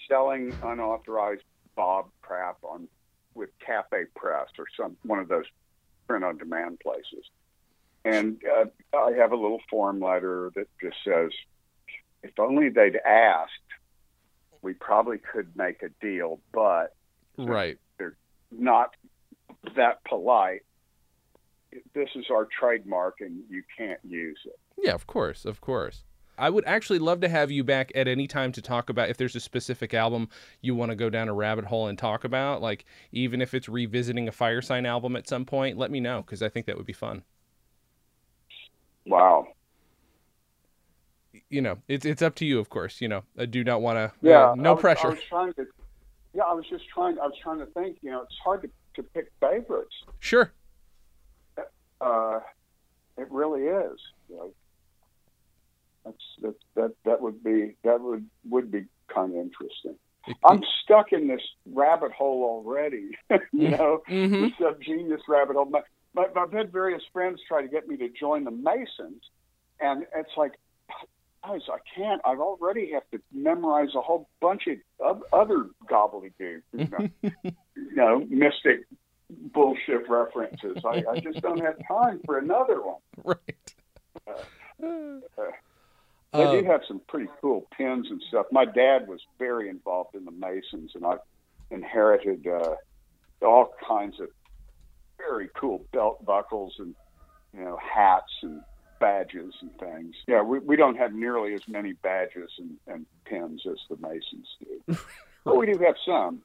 selling 0.10 0.54
unauthorized 0.62 1.44
Bob 1.76 2.08
crap 2.22 2.58
on 2.64 2.88
with 3.36 3.50
Cafe 3.66 4.06
Press 4.16 4.48
or 4.58 4.66
some 4.78 4.98
one 5.04 5.20
of 5.20 5.28
those 5.28 5.46
print-on-demand 6.08 6.80
places, 6.80 7.26
and 8.06 8.42
uh, 8.46 8.66
I 8.96 9.14
have 9.14 9.32
a 9.32 9.36
little 9.36 9.62
form 9.70 10.00
letter 10.00 10.52
that 10.56 10.68
just 10.82 10.98
says, 11.06 11.32
"If 12.22 12.40
only 12.40 12.70
they'd 12.70 12.98
asked, 12.98 13.52
we 14.62 14.74
probably 14.74 15.18
could 15.18 15.56
make 15.56 15.84
a 15.84 15.90
deal, 16.02 16.40
but 16.54 16.96
Right. 17.38 17.78
They're 17.98 18.18
not 18.52 18.96
that 19.76 20.04
polite." 20.06 20.62
This 21.94 22.10
is 22.16 22.26
our 22.30 22.48
trademark, 22.60 23.22
and 23.22 23.44
you 23.50 23.64
can't 23.76 24.00
use 24.04 24.40
it. 24.46 24.60
Yeah, 24.78 24.94
of 24.94 25.08
course, 25.08 25.44
of 25.44 25.60
course. 25.60 26.04
I 26.38 26.50
would 26.50 26.66
actually 26.66 27.00
love 27.00 27.22
to 27.22 27.30
have 27.30 27.52
you 27.52 27.64
back 27.64 27.92
at 27.96 28.08
any 28.08 28.28
time 28.28 28.52
to 28.54 28.62
talk 28.62 28.90
about 28.90 29.10
if 29.10 29.18
there's 29.18 29.36
a 29.36 29.40
specific 29.40 29.94
album 29.94 30.30
you 30.62 30.74
want 30.74 30.92
to 30.92 30.96
go 30.96 31.10
down 31.10 31.30
a 31.30 31.34
rabbit 31.34 31.66
hole 31.66 31.88
and 31.88 31.98
talk 31.98 32.24
about. 32.24 32.62
Like, 32.62 32.86
even 33.12 33.42
if 33.42 33.54
it's 33.54 33.70
revisiting 33.70 34.28
a 34.28 34.32
Firesign 34.32 34.88
album 34.88 35.16
at 35.16 35.28
some 35.28 35.46
point, 35.46 35.78
let 35.78 35.92
me 35.92 36.00
know 36.00 36.22
because 36.22 36.42
I 36.42 36.50
think 36.50 36.66
that 36.66 36.78
would 36.78 36.86
be 36.86 36.94
fun. 36.94 37.24
Wow. 39.06 39.48
You 41.50 41.62
know, 41.62 41.78
it's 41.88 42.06
it's 42.06 42.22
up 42.22 42.36
to 42.36 42.46
you, 42.46 42.60
of 42.60 42.70
course. 42.70 43.02
You 43.02 43.08
know, 43.08 43.24
I 43.38 43.46
do 43.46 43.64
not 43.64 43.82
want 43.82 43.98
to. 43.98 44.12
Yeah, 44.28 44.54
no 44.56 44.72
I 44.72 44.74
was, 44.74 44.82
pressure. 44.82 45.08
I 45.08 45.10
was 45.12 45.24
trying 45.28 45.54
to. 45.54 45.68
Yeah, 46.34 46.44
I 46.44 46.54
was 46.54 46.66
just 46.68 46.88
trying. 46.88 47.20
I 47.20 47.26
was 47.26 47.36
trying 47.42 47.60
to 47.60 47.66
think. 47.68 47.98
You 48.02 48.12
know, 48.12 48.22
it's 48.22 48.38
hard 48.44 48.64
to, 48.64 48.70
to 48.96 49.04
pick 49.04 49.32
favorites. 49.40 49.94
Sure. 50.20 50.52
Uh, 52.02 52.40
it 53.18 53.30
really 53.30 53.64
is. 53.64 54.00
You 54.30 54.36
know, 54.36 54.54
that's 56.06 56.24
that 56.42 56.56
that 56.76 56.92
that 57.06 57.22
would 57.22 57.44
be 57.44 57.76
that 57.84 58.02
would 58.02 58.26
would 58.50 58.72
be 58.72 58.86
kind 59.14 59.32
of 59.32 59.38
interesting. 59.38 59.96
I'm 60.46 60.62
stuck 60.84 61.12
in 61.12 61.28
this 61.28 61.42
rabbit 61.66 62.12
hole 62.12 62.44
already. 62.44 63.10
you 63.30 63.38
mm-hmm. 63.54 63.72
know, 63.72 64.04
Mhm. 64.08 64.58
the 64.58 64.64
subgenius 64.64 65.22
rabbit 65.28 65.56
hole. 65.56 65.66
My, 65.66 65.82
my, 66.14 66.28
I've 66.36 66.54
had 66.54 66.72
various 66.72 67.04
friends 67.12 67.42
try 67.48 67.62
to 67.62 67.68
get 67.68 67.88
me 67.88 67.98
to 67.98 68.10
join 68.10 68.46
the 68.46 68.52
Masons, 68.52 69.22
and 69.82 70.06
it's 70.16 70.32
like, 70.38 70.54
guys, 71.44 71.62
I 71.70 71.78
can't. 71.96 72.22
I've 72.24 72.40
already 72.40 72.92
have 72.92 73.04
to 73.12 73.20
memorize 73.34 73.90
a 73.96 74.02
whole 74.02 74.30
bunch 74.40 74.68
of 74.68 74.78
oth- 75.00 75.24
other 75.34 75.70
gobbledygook, 75.90 76.62
you 76.72 76.88
know, 76.88 77.10
you 77.76 77.96
know 77.96 78.26
mystic 78.30 78.86
bullshit 79.30 80.08
references. 80.10 80.78
I, 80.86 81.04
I 81.12 81.20
just 81.20 81.42
don't 81.42 81.60
have 81.60 81.76
time 81.88 82.22
for 82.26 82.38
another 82.38 82.82
one. 82.82 83.02
right. 83.24 83.74
Uh, 84.28 84.86
uh, 84.86 85.52
They 86.34 86.44
Uh, 86.44 86.52
do 86.52 86.64
have 86.66 86.82
some 86.88 87.00
pretty 87.08 87.30
cool 87.42 87.68
pins 87.78 88.08
and 88.10 88.22
stuff. 88.28 88.48
My 88.52 88.66
dad 88.66 89.08
was 89.08 89.22
very 89.38 89.70
involved 89.70 90.16
in 90.16 90.26
the 90.26 90.32
Masons, 90.32 90.92
and 90.96 91.06
I 91.06 91.18
inherited 91.70 92.48
uh, 92.48 92.76
all 93.42 93.74
kinds 93.88 94.20
of 94.20 94.30
very 95.18 95.50
cool 95.56 95.86
belt 95.94 96.26
buckles 96.26 96.76
and 96.80 96.96
you 97.54 97.64
know 97.64 97.78
hats 97.78 98.32
and 98.42 98.62
badges 99.00 99.54
and 99.62 99.78
things. 99.80 100.16
Yeah, 100.28 100.42
we, 100.42 100.60
we 100.60 100.76
don't 100.76 100.98
have 100.98 101.14
nearly 101.14 101.54
as 101.54 101.62
many 101.68 101.94
badges 101.94 102.50
and, 102.58 102.78
and 102.88 103.06
pins 103.26 103.62
as 103.70 103.78
the 103.90 103.98
Masons 103.98 104.48
do, 104.60 104.98
but 105.44 105.58
we 105.58 105.66
do 105.72 105.78
have 105.80 105.96
some. 106.06 106.42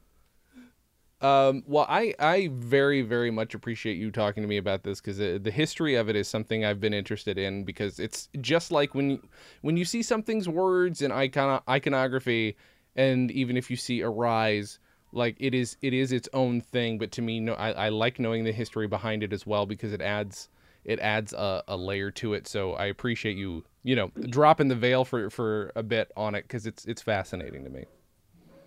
Um, 1.21 1.65
well, 1.67 1.85
I, 1.89 2.15
I 2.21 2.49
very, 2.53 3.03
very 3.03 3.33
much 3.33 3.55
appreciate 3.55 3.97
you 3.97 4.13
talking 4.13 4.43
to 4.43 4.49
me 4.49 4.57
about 4.57 4.85
this 4.85 5.01
because 5.01 5.19
the 5.19 5.51
history 5.51 5.97
of 5.97 6.09
it 6.09 6.15
is 6.15 6.29
something 6.29 6.65
I've 6.65 6.81
been 6.81 6.95
interested 6.95 7.39
in 7.39 7.65
because 7.65 7.99
it's 7.99 8.29
just 8.41 8.71
like 8.71 8.95
when 8.95 9.11
you, 9.11 9.29
when 9.63 9.77
you 9.77 9.85
see 9.85 10.03
something's 10.03 10.49
words 10.49 11.03
and 11.03 11.13
icon 11.13 11.61
iconography, 11.69 12.57
and 12.95 13.33
even 13.33 13.57
if 13.57 13.69
you 13.69 13.77
see 13.77 14.01
a 14.03 14.09
rise, 14.09 14.79
like 15.13 15.37
it 15.41 15.55
is 15.55 15.77
it 15.83 15.93
is 15.93 16.13
its 16.13 16.29
own 16.33 16.61
thing. 16.61 16.99
But 16.99 17.11
to 17.13 17.23
me, 17.23 17.41
no, 17.41 17.55
I, 17.55 17.73
I 17.73 17.89
like 17.89 18.21
knowing 18.21 18.45
the 18.45 18.53
history 18.53 18.87
behind 18.87 19.25
it 19.25 19.33
as 19.33 19.45
well 19.45 19.67
because 19.67 19.93
it 19.93 20.01
adds 20.01 20.49
it 20.85 21.01
adds 21.01 21.33
a, 21.33 21.65
a 21.67 21.77
layer 21.77 22.13
to 22.13 22.35
it. 22.35 22.47
So 22.47 22.75
I 22.75 22.87
appreciate 22.87 23.37
you 23.37 23.65
you 23.83 23.97
know 23.97 24.13
dropping 24.31 24.69
the 24.69 24.77
veil 24.77 25.05
for 25.05 25.31
for 25.31 25.73
a 25.75 25.83
bit 25.83 26.13
on 26.17 26.37
it 26.37 26.43
because 26.43 26.65
it's 26.65 26.85
it's 26.85 27.03
fascinating 27.03 27.65
to 27.65 27.71
me. 27.71 27.87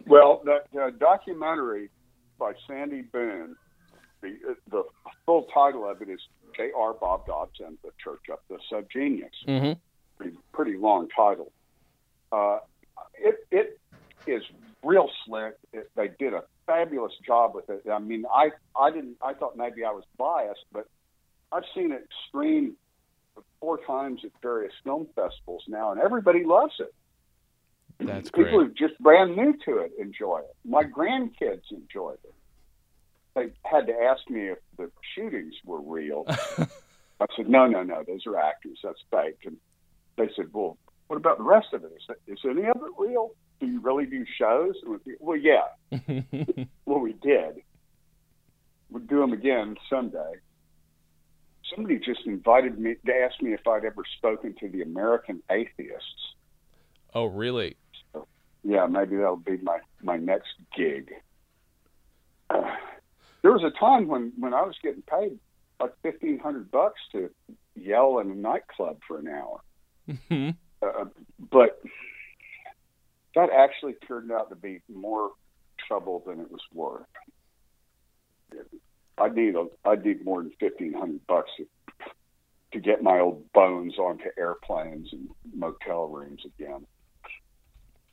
Well, 0.06 0.42
the, 0.44 0.64
the 0.74 0.92
documentary 1.00 1.90
by 2.42 2.54
Sandy 2.68 3.04
Boone, 3.04 3.56
the 4.22 4.36
the 4.70 4.84
full 5.26 5.44
title 5.54 5.88
of 5.88 6.02
it 6.02 6.10
is 6.10 6.20
J.R. 6.58 6.94
Bob 6.94 7.28
Dobbs, 7.28 7.60
The 7.60 7.92
Church 8.04 8.24
of 8.30 8.40
the 8.50 8.58
Subgenius. 8.70 9.30
Mm-hmm. 9.48 9.80
Pretty, 10.18 10.38
pretty 10.52 10.78
long 10.78 11.08
title. 11.16 11.52
Uh, 12.32 12.58
it 13.14 13.46
it 13.52 13.80
is 14.26 14.42
real 14.84 15.10
slick. 15.26 15.56
It, 15.72 15.90
they 15.96 16.10
did 16.20 16.34
a 16.34 16.44
fabulous 16.66 17.14
job 17.26 17.54
with 17.54 17.70
it. 17.70 17.84
I 17.90 18.00
mean, 18.00 18.26
I 18.34 18.50
I 18.76 18.90
didn't. 18.90 19.18
I 19.22 19.34
thought 19.36 19.56
maybe 19.56 19.86
I 19.86 19.92
was 19.92 20.04
biased, 20.18 20.66
but 20.74 20.88
I've 21.52 21.66
seen 21.76 21.92
it 21.92 22.08
screened 22.28 22.74
four 23.60 23.78
times 23.86 24.22
at 24.26 24.32
various 24.42 24.74
film 24.84 25.08
festivals 25.16 25.64
now, 25.68 25.92
and 25.92 26.02
everybody 26.02 26.44
loves 26.44 26.74
it. 26.80 26.94
That's 28.06 28.30
People 28.32 28.44
great. 28.44 28.52
who 28.54 28.60
are 28.62 28.88
just 28.88 29.00
brand 29.00 29.36
new 29.36 29.54
to 29.66 29.78
it 29.80 29.92
enjoy 30.00 30.40
it. 30.40 30.56
My 30.66 30.84
grandkids 30.84 31.72
enjoyed 31.72 32.18
it. 32.24 32.34
They 33.36 33.52
had 33.64 33.88
to 33.88 33.94
ask 33.94 34.30
me 34.30 34.50
if 34.50 34.58
the 34.78 34.92
shootings 35.16 35.54
were 35.66 35.80
real. 35.82 36.26
I 36.28 37.26
said, 37.38 37.48
no, 37.50 37.68
no, 37.68 37.84
no, 37.84 38.04
those 38.06 38.26
are 38.28 38.38
actors. 38.38 38.80
That's 38.84 39.00
fake. 39.12 39.40
And 39.46 39.58
they 40.18 40.30
said, 40.36 40.48
well, 40.52 40.78
what 41.08 41.16
about 41.18 41.38
the 41.38 41.44
rest 41.44 41.68
of 41.74 41.84
it? 41.84 41.92
Is, 41.96 42.16
is 42.28 42.40
any 42.44 42.64
of 42.68 42.76
it 42.78 42.92
real? 42.98 43.32
Do 43.60 43.68
you 43.68 43.80
really 43.80 44.06
do 44.06 44.26
shows? 44.38 44.76
We- 44.86 45.16
Well, 45.20 45.38
yeah. 45.38 45.68
Well, 46.86 47.00
we 47.00 47.14
did. 47.14 47.62
We'll 48.90 49.04
do 49.04 49.20
them 49.22 49.32
again 49.32 49.78
someday. 49.90 50.34
Somebody 51.74 52.00
just 52.00 52.26
invited 52.26 52.78
me 52.78 52.96
to 53.06 53.14
ask 53.16 53.42
me 53.42 53.54
if 53.54 53.66
I'd 53.66 53.86
ever 53.86 54.04
spoken 54.18 54.56
to 54.60 54.68
the 54.68 54.82
American 54.82 55.42
atheists. 55.50 56.36
oh, 57.14 57.26
really? 57.26 57.78
Yeah, 58.64 58.86
maybe 58.86 59.16
that'll 59.18 59.38
be 59.38 59.58
my 59.58 59.80
my 60.02 60.18
next 60.18 60.50
gig. 60.76 61.12
Uh, 62.50 62.76
there 63.42 63.52
was 63.52 63.64
a 63.64 63.80
time 63.80 64.08
when 64.08 64.34
when 64.38 64.54
I 64.54 64.62
was 64.64 64.76
getting 64.84 65.04
paid 65.04 65.40
like 65.80 65.94
fifteen 66.04 66.40
hundred 66.40 66.70
bucks 66.72 67.00
to 67.14 67.30
yell 67.76 68.20
in 68.20 68.30
a 68.32 68.36
nightclub 68.36 69.00
for 69.08 69.20
an 69.20 69.28
hour, 69.28 69.62
Mhm. 70.08 70.56
uh, 70.82 71.06
but 71.40 71.82
that 73.36 73.50
actually 73.50 73.94
turned 74.08 74.32
out 74.32 74.50
to 74.50 74.56
be 74.56 74.82
more 74.94 75.32
trouble 75.88 76.22
than 76.26 76.40
it 76.42 76.52
was 76.52 76.62
worth. 76.74 77.06
I 79.18 79.30
need 79.30 79.56
a 79.56 79.68
I 79.86 79.96
need 79.96 80.26
more 80.26 80.42
than 80.44 80.52
fifteen 80.60 80.94
hundred 80.94 81.26
bucks 81.28 81.50
to, 81.58 81.66
to 82.74 82.80
get 82.80 83.02
my 83.04 83.20
old 83.20 83.52
bones 83.54 83.98
onto 83.98 84.26
airplanes 84.38 85.10
and 85.14 85.30
motel 85.56 86.08
rooms 86.08 86.44
again. 86.46 86.86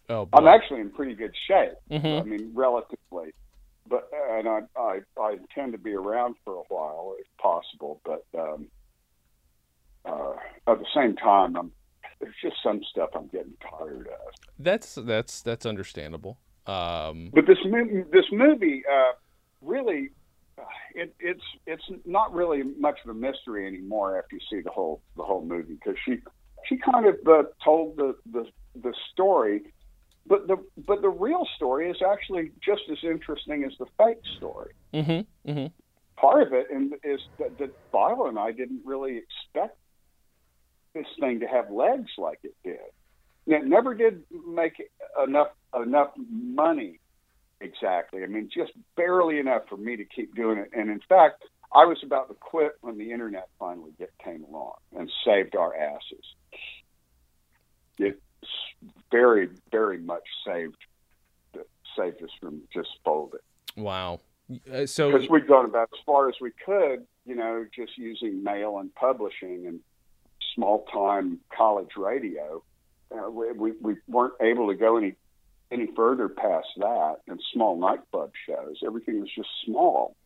Oh, 0.09 0.29
I'm 0.33 0.49
actually 0.49 0.81
in 0.81 0.91
pretty 0.91 1.15
good 1.15 1.35
shape. 1.47 1.75
Mhm. 1.91 2.21
I 2.21 2.25
mean, 2.25 2.51
relatively. 2.55 3.33
but 3.89 4.09
and 4.31 4.49
I, 4.49 4.61
I 4.79 5.01
I 5.21 5.33
intend 5.33 5.73
to 5.73 5.79
be 5.79 5.95
around 5.95 6.37
for 6.45 6.55
a 6.57 6.63
while 6.75 7.15
if 7.19 7.27
possible. 7.41 8.01
But 8.05 8.25
um, 8.39 8.69
uh, 10.05 10.33
at 10.67 10.79
the 10.79 10.87
same 10.95 11.17
time, 11.17 11.57
I'm 11.57 11.73
there's 12.21 12.35
just 12.43 12.57
some 12.63 12.81
stuff 12.91 13.11
I'm 13.15 13.29
getting 13.29 13.55
tired 13.71 14.09
of. 14.09 14.35
That's 14.59 14.95
that's 14.97 15.43
that's 15.43 15.67
understandable. 15.67 16.39
Um, 16.67 17.31
But 17.33 17.47
this 17.47 17.59
movie, 17.65 18.03
this 18.13 18.27
movie, 18.31 18.83
uh, 18.91 19.13
really, 19.63 20.11
uh, 20.59 20.65
it, 20.95 21.15
it's 21.21 21.43
it's 21.67 21.85
not 22.05 22.33
really 22.35 22.63
much 22.79 22.99
of 23.05 23.11
a 23.11 23.15
mystery 23.15 23.67
anymore 23.67 24.19
after 24.19 24.37
you 24.37 24.43
see 24.51 24.61
the 24.63 24.71
whole 24.71 25.01
the 25.17 25.23
whole 25.23 25.45
movie 25.45 25.75
because 25.75 25.97
she 26.05 26.19
she 26.69 26.77
kind 26.77 27.07
of 27.07 27.15
uh, 27.27 27.45
told 27.65 27.97
the, 27.97 28.15
the 28.33 28.45
the 28.83 28.93
story, 29.13 29.63
but 30.29 30.47
the 30.47 30.57
but 30.87 31.03
the 31.03 31.09
real 31.09 31.47
story 31.57 31.91
is 31.91 31.97
actually 32.07 32.53
just 32.65 32.83
as 32.91 32.99
interesting 33.03 33.65
as 33.65 33.73
the 33.79 33.87
fake 33.97 34.23
story. 34.37 34.73
hmm 34.93 35.21
hmm 35.51 35.67
Part 36.17 36.43
of 36.47 36.53
it 36.53 36.67
and 36.71 36.95
is 37.05 37.21
that, 37.39 37.57
that 37.59 37.71
Philo 37.93 38.27
and 38.27 38.39
I 38.39 38.51
didn't 38.51 38.83
really 38.85 39.19
expect 39.19 39.77
this 40.95 41.07
thing 41.21 41.41
to 41.41 41.47
have 41.47 41.71
legs 41.71 42.11
like 42.19 42.41
it 42.43 42.55
did. 42.65 42.79
And 43.47 43.55
It 43.55 43.65
never 43.67 43.95
did 43.95 44.25
make 44.47 44.75
enough 45.23 45.49
enough 45.75 46.11
money 46.17 47.01
exactly. 47.61 48.23
I 48.23 48.27
mean, 48.27 48.51
just 48.55 48.73
barely 48.97 49.39
enough 49.39 49.63
for 49.69 49.77
me 49.77 49.97
to 49.97 50.05
keep 50.05 50.35
doing 50.35 50.59
it. 50.59 50.71
And 50.77 50.91
in 50.91 51.01
fact, 51.09 51.45
I 51.75 51.85
was 51.85 51.99
about 52.03 52.29
to 52.29 52.35
quit 52.35 52.73
when 52.81 52.99
the 52.99 53.13
internet 53.13 53.49
finally 53.59 53.93
get, 53.99 54.11
came 54.25 54.45
along 54.45 54.75
and 54.97 55.11
saved 55.25 55.55
our 55.55 55.75
asses. 55.77 56.25
It 57.99 58.21
very, 59.11 59.49
very 59.71 59.99
much 59.99 60.25
saved 60.47 60.77
saved 61.97 62.23
us 62.23 62.31
from 62.41 62.61
just 62.73 62.91
folding 63.05 63.41
Wow. 63.79 64.21
Uh, 64.73 64.87
so 64.87 65.13
because 65.13 65.29
we'd 65.29 65.47
gone 65.47 65.67
about 65.67 65.89
as 65.93 66.01
far 66.07 66.29
as 66.29 66.35
we 66.41 66.51
could, 66.65 67.07
you 67.27 67.35
know, 67.35 67.67
just 67.75 67.97
using 67.97 68.43
mail 68.43 68.79
and 68.79 68.95
publishing 68.95 69.67
and 69.67 69.81
small 70.55 70.85
time 70.93 71.39
college 71.55 71.91
radio. 71.97 72.63
Uh, 73.11 73.31
we, 73.31 73.53
we 73.53 73.73
we 73.81 73.95
weren't 74.07 74.35
able 74.41 74.69
to 74.69 74.75
go 74.75 74.97
any 74.97 75.15
any 75.71 75.87
further 75.95 76.29
past 76.29 76.67
that 76.79 77.17
and 77.27 77.41
small 77.53 77.79
nightclub 77.79 78.33
shows. 78.47 78.77
Everything 78.85 79.21
was 79.21 79.31
just 79.35 79.49
small. 79.65 80.17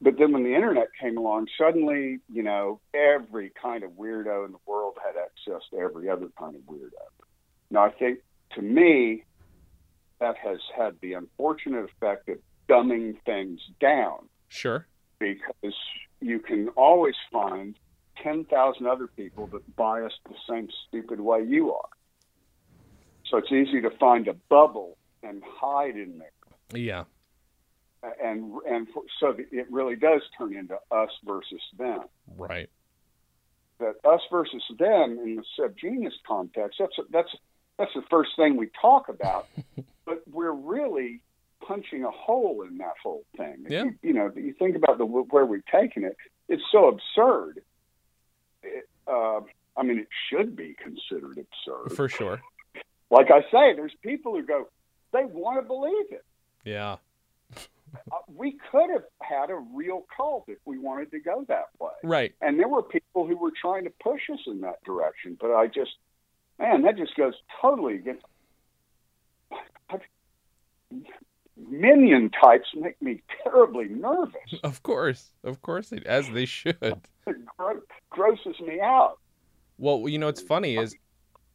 But 0.00 0.18
then 0.18 0.32
when 0.32 0.42
the 0.42 0.54
internet 0.54 0.88
came 1.00 1.16
along, 1.16 1.46
suddenly, 1.56 2.18
you 2.30 2.42
know, 2.42 2.80
every 2.92 3.52
kind 3.60 3.84
of 3.84 3.92
weirdo 3.92 4.44
in 4.44 4.52
the 4.52 4.58
world 4.66 4.98
had 5.02 5.14
access 5.16 5.62
to 5.70 5.78
every 5.78 6.10
other 6.10 6.26
kind 6.38 6.56
of 6.56 6.62
weirdo. 6.62 6.90
Now, 7.70 7.84
I 7.84 7.90
think 7.90 8.20
to 8.54 8.62
me, 8.62 9.24
that 10.20 10.36
has 10.38 10.58
had 10.76 10.96
the 11.00 11.14
unfortunate 11.14 11.84
effect 11.84 12.28
of 12.28 12.38
dumbing 12.68 13.16
things 13.26 13.60
down 13.80 14.28
sure. 14.48 14.86
because 15.18 15.74
you 16.20 16.38
can 16.38 16.68
always 16.70 17.14
find 17.30 17.76
10,000 18.22 18.86
other 18.86 19.06
people 19.06 19.46
that 19.48 19.76
bias 19.76 20.12
the 20.28 20.36
same 20.48 20.68
stupid 20.88 21.20
way 21.20 21.42
you 21.42 21.72
are. 21.72 21.88
So 23.26 23.38
it's 23.38 23.52
easy 23.52 23.80
to 23.82 23.90
find 23.90 24.28
a 24.28 24.34
bubble 24.34 24.96
and 25.22 25.42
hide 25.44 25.96
in 25.96 26.18
there. 26.18 26.30
Yeah. 26.72 27.04
And, 28.22 28.52
and 28.68 28.86
for, 28.90 29.02
so 29.18 29.34
it 29.38 29.66
really 29.70 29.96
does 29.96 30.22
turn 30.38 30.54
into 30.54 30.78
us 30.90 31.10
versus 31.24 31.60
them. 31.78 32.04
Right. 32.36 32.70
That 33.80 33.94
us 34.04 34.20
versus 34.30 34.62
them 34.78 35.18
in 35.18 35.36
the 35.36 35.44
subgenius 35.58 36.12
context, 36.26 36.78
that's, 36.78 36.96
that's, 37.10 37.34
that's 37.78 37.92
the 37.94 38.02
first 38.10 38.30
thing 38.36 38.56
we 38.56 38.68
talk 38.80 39.08
about, 39.08 39.48
but 40.06 40.22
we're 40.30 40.52
really 40.52 41.20
punching 41.66 42.04
a 42.04 42.10
hole 42.10 42.64
in 42.68 42.78
that 42.78 42.94
whole 43.02 43.24
thing. 43.36 43.66
Yeah. 43.68 43.84
You, 43.84 43.94
you 44.02 44.12
know, 44.12 44.30
you 44.34 44.54
think 44.58 44.76
about 44.76 44.98
the 44.98 45.06
where 45.06 45.46
we've 45.46 45.66
taken 45.66 46.04
it, 46.04 46.16
it's 46.48 46.62
so 46.70 46.88
absurd. 46.88 47.62
It, 48.62 48.88
uh, 49.06 49.40
I 49.76 49.82
mean, 49.82 49.98
it 49.98 50.08
should 50.30 50.56
be 50.56 50.76
considered 50.80 51.38
absurd. 51.38 51.96
For 51.96 52.08
sure. 52.08 52.40
like 53.10 53.30
I 53.30 53.40
say, 53.50 53.74
there's 53.74 53.94
people 54.02 54.34
who 54.34 54.42
go, 54.42 54.68
they 55.12 55.24
want 55.24 55.60
to 55.60 55.66
believe 55.66 56.06
it. 56.10 56.24
Yeah. 56.64 56.96
Uh, 58.10 58.16
we 58.26 58.58
could 58.72 58.90
have 58.90 59.04
had 59.22 59.50
a 59.50 59.54
real 59.54 60.04
cult 60.16 60.42
if 60.48 60.58
we 60.64 60.76
wanted 60.76 61.12
to 61.12 61.20
go 61.20 61.44
that 61.46 61.66
way. 61.78 61.92
Right. 62.02 62.34
And 62.40 62.58
there 62.58 62.66
were 62.66 62.82
people 62.82 63.24
who 63.24 63.36
were 63.36 63.52
trying 63.52 63.84
to 63.84 63.92
push 64.02 64.22
us 64.32 64.40
in 64.48 64.62
that 64.62 64.82
direction, 64.82 65.38
but 65.40 65.54
I 65.54 65.68
just, 65.68 65.92
man, 66.58 66.82
that 66.82 66.96
just 66.96 67.14
goes 67.16 67.34
totally 67.60 67.96
against. 67.96 68.24
Minion 71.56 72.30
types 72.30 72.66
make 72.74 73.00
me 73.00 73.22
terribly 73.42 73.86
nervous. 73.88 74.34
Of 74.64 74.82
course. 74.82 75.30
Of 75.44 75.62
course. 75.62 75.88
They, 75.90 76.02
as 76.04 76.28
they 76.30 76.46
should. 76.46 76.76
It 77.26 77.36
grosses 78.10 78.60
me 78.60 78.80
out. 78.80 79.18
Well, 79.78 80.08
you 80.08 80.18
know 80.18 80.26
what's 80.26 80.42
funny 80.42 80.76
is 80.76 80.96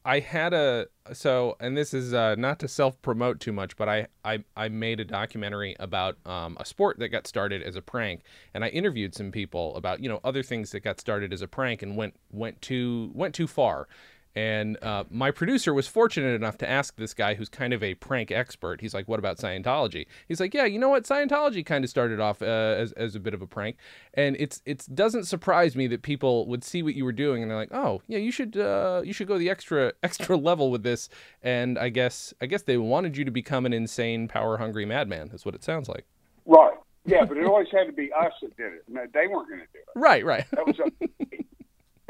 I 0.05 0.19
had 0.19 0.53
a 0.53 0.87
so 1.13 1.57
and 1.59 1.75
this 1.75 1.93
is 1.93 2.13
uh, 2.13 2.35
not 2.35 2.59
to 2.59 2.67
self 2.67 3.01
promote 3.01 3.39
too 3.39 3.51
much, 3.51 3.75
but 3.75 3.89
I, 3.89 4.07
I 4.23 4.43
I 4.55 4.69
made 4.69 4.99
a 4.99 5.05
documentary 5.05 5.75
about 5.79 6.17
um, 6.25 6.57
a 6.59 6.65
sport 6.65 6.99
that 6.99 7.09
got 7.09 7.27
started 7.27 7.61
as 7.61 7.75
a 7.75 7.81
prank, 7.81 8.21
and 8.53 8.63
I 8.63 8.69
interviewed 8.69 9.13
some 9.13 9.31
people 9.31 9.75
about 9.75 9.99
you 9.99 10.09
know 10.09 10.21
other 10.23 10.41
things 10.41 10.71
that 10.71 10.81
got 10.81 10.99
started 10.99 11.33
as 11.33 11.41
a 11.41 11.47
prank 11.47 11.81
and 11.81 11.97
went 11.97 12.15
went 12.31 12.61
too 12.61 13.11
went 13.13 13.35
too 13.35 13.47
far. 13.47 13.87
And 14.35 14.81
uh, 14.83 15.05
my 15.09 15.31
producer 15.31 15.73
was 15.73 15.87
fortunate 15.87 16.35
enough 16.35 16.57
to 16.59 16.69
ask 16.69 16.95
this 16.95 17.13
guy, 17.13 17.33
who's 17.33 17.49
kind 17.49 17.73
of 17.73 17.83
a 17.83 17.95
prank 17.95 18.31
expert. 18.31 18.81
He's 18.81 18.93
like, 18.93 19.07
"What 19.07 19.19
about 19.19 19.37
Scientology?" 19.37 20.05
He's 20.27 20.39
like, 20.39 20.53
"Yeah, 20.53 20.65
you 20.65 20.77
know 20.77 20.89
what? 20.89 21.03
Scientology 21.03 21.65
kind 21.65 21.83
of 21.83 21.89
started 21.89 22.19
off 22.19 22.41
uh, 22.41 22.45
as, 22.45 22.91
as 22.93 23.15
a 23.15 23.19
bit 23.19 23.33
of 23.33 23.41
a 23.41 23.47
prank, 23.47 23.77
and 24.13 24.35
it's 24.39 24.61
it 24.65 24.85
doesn't 24.93 25.25
surprise 25.25 25.75
me 25.75 25.87
that 25.87 26.03
people 26.03 26.47
would 26.47 26.63
see 26.63 26.83
what 26.83 26.95
you 26.95 27.05
were 27.05 27.11
doing 27.11 27.41
and 27.41 27.49
they're 27.49 27.57
like, 27.57 27.73
"Oh, 27.73 28.01
yeah, 28.07 28.19
you 28.19 28.31
should 28.31 28.55
uh, 28.55 29.01
you 29.03 29.13
should 29.13 29.27
go 29.27 29.37
the 29.37 29.49
extra 29.49 29.93
extra 30.03 30.37
level 30.37 30.71
with 30.71 30.83
this." 30.83 31.09
And 31.41 31.79
I 31.79 31.89
guess 31.89 32.33
I 32.41 32.45
guess 32.45 32.61
they 32.61 32.77
wanted 32.77 33.17
you 33.17 33.25
to 33.25 33.31
become 33.31 33.65
an 33.65 33.73
insane, 33.73 34.27
power 34.27 34.57
hungry 34.57 34.85
madman. 34.85 35.29
That's 35.29 35.45
what 35.45 35.55
it 35.55 35.63
sounds 35.63 35.89
like. 35.89 36.05
Right. 36.45 36.75
Yeah, 37.05 37.25
but 37.25 37.37
it 37.37 37.45
always 37.45 37.67
had 37.71 37.85
to 37.85 37.93
be 37.93 38.11
us 38.13 38.33
that 38.41 38.55
did 38.57 38.73
it. 38.73 38.83
No, 38.87 39.05
they 39.13 39.27
weren't 39.27 39.49
going 39.49 39.61
to 39.61 39.67
do 39.73 39.79
it. 39.79 39.99
Right, 39.99 40.23
right. 40.23 40.45
That 40.51 40.67
was 40.67 40.77
me. 40.99 41.07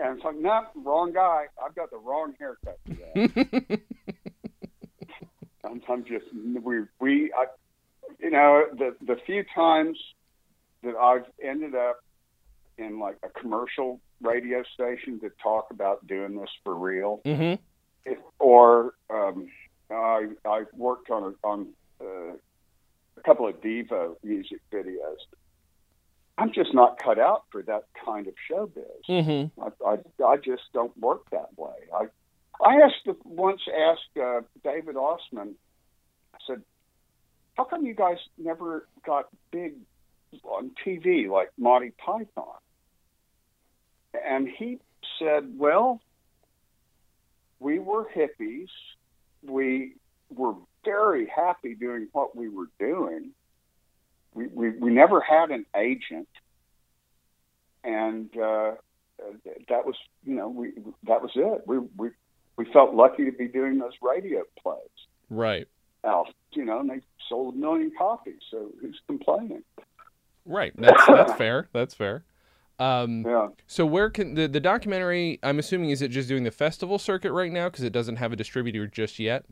And 0.01 0.15
it's 0.15 0.23
like, 0.23 0.37
no, 0.37 0.65
wrong 0.75 1.11
guy. 1.11 1.45
I've 1.63 1.75
got 1.75 1.91
the 1.91 1.97
wrong 1.97 2.33
haircut 2.39 2.79
for 2.85 2.93
that. 2.93 3.79
I'm, 5.65 5.81
I'm 5.89 6.05
just 6.05 6.25
we 6.63 6.83
we 6.99 7.33
I, 7.33 7.45
you 8.19 8.31
know 8.31 8.65
the 8.77 8.95
the 9.05 9.17
few 9.25 9.43
times 9.53 9.99
that 10.83 10.95
I've 10.95 11.25
ended 11.43 11.75
up 11.75 11.97
in 12.77 12.99
like 12.99 13.17
a 13.23 13.29
commercial 13.39 13.99
radio 14.21 14.63
station 14.73 15.19
to 15.19 15.31
talk 15.43 15.67
about 15.71 16.07
doing 16.07 16.39
this 16.39 16.49
for 16.63 16.75
real, 16.75 17.21
hmm 17.25 17.55
it, 18.05 18.19
or 18.39 18.93
um, 19.09 19.49
I 19.91 20.27
I 20.45 20.63
worked 20.75 21.09
on 21.09 21.35
a, 21.43 21.47
on 21.47 21.67
uh, 22.01 22.33
a 23.17 23.21
couple 23.25 23.47
of 23.47 23.61
Devo 23.61 24.15
music 24.23 24.59
videos. 24.71 25.17
I'm 26.39 26.53
just 26.53 26.73
not 26.73 26.97
cut 26.97 27.19
out 27.19 27.43
for 27.51 27.61
that 27.63 27.83
kind 28.05 28.27
of 28.27 28.33
showbiz. 28.49 29.05
hmm 29.05 29.61
I, 29.61 29.69
I, 29.85 30.23
I 30.25 30.37
just 30.37 30.63
don't 30.73 30.97
work 30.97 31.29
that 31.31 31.49
way. 31.57 31.73
I 31.93 32.05
I 32.63 32.75
asked 32.81 33.17
once 33.25 33.61
asked 33.67 34.17
uh, 34.21 34.41
David 34.63 34.95
Ossman. 34.95 35.53
I 36.33 36.37
said, 36.47 36.61
"How 37.55 37.65
come 37.65 37.85
you 37.85 37.93
guys 37.93 38.17
never 38.37 38.87
got 39.05 39.27
big 39.51 39.73
on 40.43 40.71
TV 40.85 41.29
like 41.29 41.49
Monty 41.57 41.91
Python?" 41.91 42.59
And 44.25 44.47
he 44.47 44.79
said, 45.19 45.57
"Well, 45.57 46.01
we 47.59 47.79
were 47.79 48.07
hippies. 48.15 48.69
We 49.43 49.95
were 50.29 50.55
very 50.85 51.27
happy 51.27 51.75
doing 51.75 52.07
what 52.11 52.35
we 52.35 52.49
were 52.49 52.69
doing. 52.79 53.31
We 54.33 54.47
we, 54.47 54.69
we 54.71 54.91
never 54.91 55.21
had 55.21 55.51
an 55.51 55.65
agent, 55.75 56.29
and." 57.83 58.29
Uh, 58.37 58.71
that 59.67 59.85
was 59.85 59.95
you 60.23 60.33
know 60.33 60.47
we 60.47 60.71
that 61.05 61.21
was 61.21 61.31
it 61.35 61.61
we 61.67 61.77
we 61.97 62.09
we 62.55 62.65
felt 62.71 62.93
lucky 62.93 63.25
to 63.25 63.31
be 63.31 63.47
doing 63.47 63.77
those 63.77 63.91
radio 64.01 64.43
plays 64.61 64.79
Right, 65.29 65.67
out 66.05 66.27
you 66.53 66.65
know 66.65 66.79
and 66.79 66.89
they 66.89 67.01
sold 67.27 67.55
a 67.55 67.57
million 67.57 67.91
copies 67.97 68.39
so 68.49 68.71
who's 68.81 68.99
complaining 69.07 69.63
right. 70.45 70.73
That's 70.77 71.05
that's 71.07 71.33
fair. 71.33 71.67
That's 71.73 71.93
fair. 71.93 72.23
Um, 72.79 73.25
yeah 73.27 73.49
so 73.67 73.85
where 73.85 74.09
can 74.09 74.33
the 74.35 74.47
the 74.47 74.59
documentary? 74.59 75.39
I'm 75.43 75.59
assuming 75.59 75.89
is 75.91 76.01
it 76.01 76.09
just 76.09 76.27
doing 76.29 76.43
the 76.43 76.51
festival 76.51 76.97
circuit 76.97 77.31
right 77.31 77.51
now 77.51 77.69
because 77.69 77.83
it 77.83 77.93
doesn't 77.93 78.15
have 78.15 78.31
a 78.31 78.35
distributor 78.35 78.87
just 78.87 79.19
yet. 79.19 79.45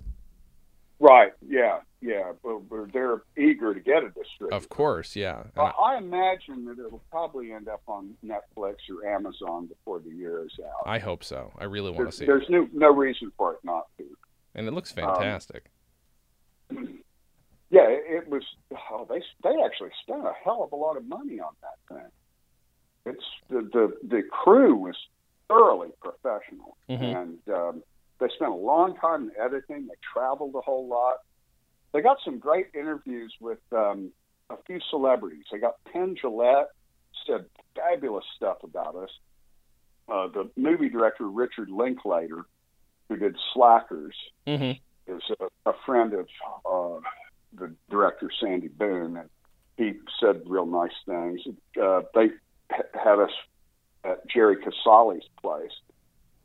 Right 1.07 1.31
yeah 1.47 1.79
yeah 2.01 2.31
but, 2.43 2.59
but 2.69 2.91
they're 2.93 3.21
eager 3.37 3.73
to 3.73 3.79
get 3.79 4.03
a 4.03 4.09
distributor 4.09 4.55
Of 4.55 4.69
course, 4.69 5.15
yeah. 5.15 5.43
I, 5.57 5.61
I 5.89 5.97
imagine 5.97 6.65
that 6.65 6.77
it'll 6.83 7.03
probably 7.09 7.51
end 7.53 7.67
up 7.67 7.81
on 7.87 8.13
Netflix 8.23 8.75
or 8.91 9.07
Amazon 9.07 9.65
before 9.67 9.99
the 9.99 10.11
year 10.11 10.43
is 10.45 10.51
out. 10.63 10.83
I, 10.97 10.99
hope 10.99 11.23
so. 11.23 11.51
I 11.57 11.65
really 11.65 11.91
want 11.91 11.97
to 11.97 12.03
There's, 12.03 12.17
see 12.17 12.23
it, 12.25 12.27
there's 12.27 12.49
no 12.49 12.67
no 12.73 12.89
reason 12.93 13.31
for 13.37 13.53
it 13.53 13.59
not 13.63 13.85
to. 13.97 14.05
and 14.55 14.67
it 14.67 14.73
looks 14.73 14.91
um, 14.91 14.95
fantastic. 15.05 15.63
yeah, 16.71 17.87
it, 17.87 18.03
it 18.23 18.27
was. 18.29 18.43
Oh, 18.91 19.05
they 19.09 19.21
they 19.43 19.55
actually 19.65 19.91
spent 20.03 20.23
a 20.25 20.33
hell 20.43 20.63
of 20.63 20.71
a 20.71 20.75
lot 20.75 20.97
of 20.97 21.05
money 21.07 21.39
on 21.39 21.53
that 21.61 21.95
thing. 21.95 22.11
It's 23.05 23.23
the 23.49 23.61
the 23.73 24.07
the 24.07 24.21
crew 24.29 24.75
was 24.75 24.95
thoroughly 25.47 25.89
professional, 26.01 26.77
Mhm. 26.89 27.15
and 27.21 27.39
um, 27.55 27.83
they 28.19 28.27
spent 28.35 28.51
a 28.51 28.55
long 28.55 28.95
time 28.95 29.29
in 29.29 29.31
editing. 29.39 29.87
They 29.87 29.95
traveled 30.13 30.55
a 30.55 30.61
whole 30.61 30.87
lot. 30.87 31.17
They 31.93 32.01
got 32.01 32.17
some 32.23 32.39
great 32.39 32.67
interviews 32.73 33.33
with 33.39 33.59
um, 33.71 34.11
a 34.49 34.57
few 34.65 34.79
celebrities. 34.89 35.45
They 35.51 35.59
got 35.59 35.75
Penn 35.91 36.15
Jillette 36.21 36.67
said 37.25 37.45
fabulous 37.75 38.25
stuff 38.35 38.57
about 38.63 38.95
us. 38.95 39.09
Uh, 40.09 40.27
the 40.27 40.49
movie 40.55 40.89
director 40.89 41.27
Richard 41.27 41.69
Linklater, 41.69 42.45
who 43.09 43.17
did 43.17 43.35
Slackers, 43.53 44.15
hmm 44.45 44.71
is 45.07 45.21
a, 45.39 45.69
a 45.69 45.73
friend 45.85 46.13
of 46.13 46.27
uh, 46.69 46.99
the 47.57 47.73
director 47.89 48.29
Sandy 48.41 48.67
Boone, 48.67 49.15
and 49.15 49.29
he 49.77 49.93
said 50.19 50.41
real 50.45 50.65
nice 50.65 50.91
things. 51.05 51.41
Uh, 51.81 52.01
they 52.13 52.29
had 52.69 53.19
us 53.19 53.31
at 54.03 54.27
Jerry 54.27 54.57
Casale's 54.57 55.23
place, 55.41 55.71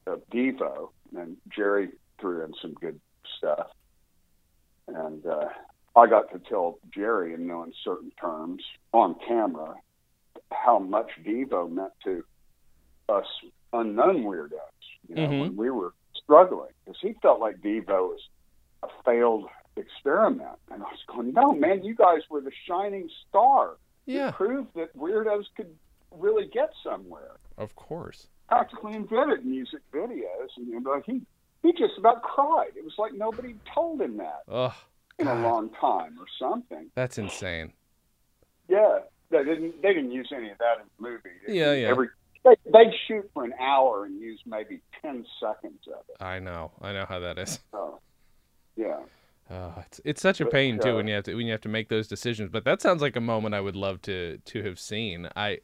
uh, 0.07 0.16
Devo, 0.32 0.90
and 1.16 1.36
Jerry 1.48 1.90
threw 2.20 2.44
in 2.44 2.52
some 2.60 2.74
good 2.74 3.01
stuff. 3.39 3.68
And 4.89 5.24
uh, 5.26 5.48
I 5.97 6.06
got 6.06 6.30
to 6.32 6.39
tell 6.39 6.78
Jerry 6.93 7.34
in 7.34 7.47
no 7.47 7.62
uncertain 7.62 8.12
terms 8.20 8.62
on 8.93 9.16
camera 9.26 9.74
how 10.52 10.78
much 10.78 11.10
Devo 11.24 11.70
meant 11.70 11.93
to 12.05 12.24
us 13.09 13.26
unknown 13.72 14.24
weirdos. 14.24 14.59
You 15.09 15.14
know, 15.16 15.28
Mhm. 15.28 15.40
when 15.40 15.56
we 15.56 15.70
were 15.70 15.94
struggling, 16.14 16.70
because 16.84 17.01
he 17.01 17.14
felt 17.14 17.40
like 17.40 17.56
Devo 17.60 18.09
was 18.10 18.28
a 18.82 18.89
failed 19.05 19.48
experiment. 19.76 20.59
And 20.70 20.82
I 20.82 20.86
was 20.86 21.02
going, 21.06 21.32
no, 21.32 21.52
man, 21.52 21.82
you 21.84 21.94
guys 21.94 22.20
were 22.30 22.40
the 22.40 22.52
shining 22.66 23.09
star. 23.28 23.76
Yeah, 24.06 24.26
You 24.26 24.32
proved 24.32 24.74
that 24.74 24.97
weirdos 24.97 25.47
could 25.56 25.74
really 26.10 26.47
get 26.47 26.70
somewhere. 26.82 27.36
of 27.56 27.74
course. 27.76 28.28
Practically 28.52 28.94
invented 28.94 29.44
music 29.46 29.80
videos. 29.94 30.48
And 30.56 30.66
you 30.68 30.80
know, 30.80 31.00
he, 31.06 31.22
he 31.62 31.72
just 31.72 31.98
about 31.98 32.22
cried. 32.22 32.70
It 32.76 32.84
was 32.84 32.94
like 32.98 33.12
nobody 33.14 33.54
told 33.74 34.00
him 34.00 34.18
that 34.18 34.42
Ugh, 34.50 34.72
in 35.18 35.26
a 35.26 35.40
long 35.40 35.70
time 35.80 36.16
or 36.18 36.26
something. 36.38 36.90
that's 36.94 37.18
insane. 37.18 37.72
Yeah. 38.68 38.98
They 39.30 39.42
didn't, 39.44 39.80
they 39.80 39.94
didn't 39.94 40.10
use 40.10 40.30
any 40.36 40.50
of 40.50 40.58
that 40.58 40.74
in 40.82 40.86
the 40.98 41.08
movie. 41.08 41.30
Yeah, 41.48 41.72
yeah. 41.72 41.88
Every, 41.88 42.08
they, 42.44 42.54
they'd 42.66 42.92
shoot 43.08 43.30
for 43.32 43.44
an 43.44 43.54
hour 43.58 44.04
and 44.04 44.20
use 44.20 44.40
maybe 44.44 44.82
10 45.00 45.24
seconds 45.40 45.80
of 45.88 46.04
it. 46.10 46.22
I 46.22 46.38
know. 46.38 46.72
I 46.82 46.92
know 46.92 47.06
how 47.08 47.18
that 47.20 47.38
is. 47.38 47.58
So, 47.70 48.00
yeah. 48.76 48.98
Uh, 49.50 49.70
it's 49.86 50.00
it's 50.04 50.22
such 50.22 50.40
a 50.40 50.44
But, 50.44 50.52
pain 50.52 50.78
too 50.78 50.90
uh, 50.90 50.96
when 50.96 51.08
you 51.08 51.14
have 51.14 51.24
to 51.24 51.34
when 51.34 51.46
you 51.46 51.52
have 51.52 51.60
to 51.62 51.68
make 51.68 51.88
those 51.88 52.06
decisions. 52.08 52.50
But 52.50 52.64
that 52.64 52.80
sounds 52.82 53.02
like 53.02 53.16
a 53.16 53.20
moment 53.20 53.54
I 53.54 53.60
would 53.60 53.76
love 53.76 54.00
to 54.02 54.38
to 54.38 54.62
have 54.62 54.78
seen. 54.78 55.28
I, 55.34 55.58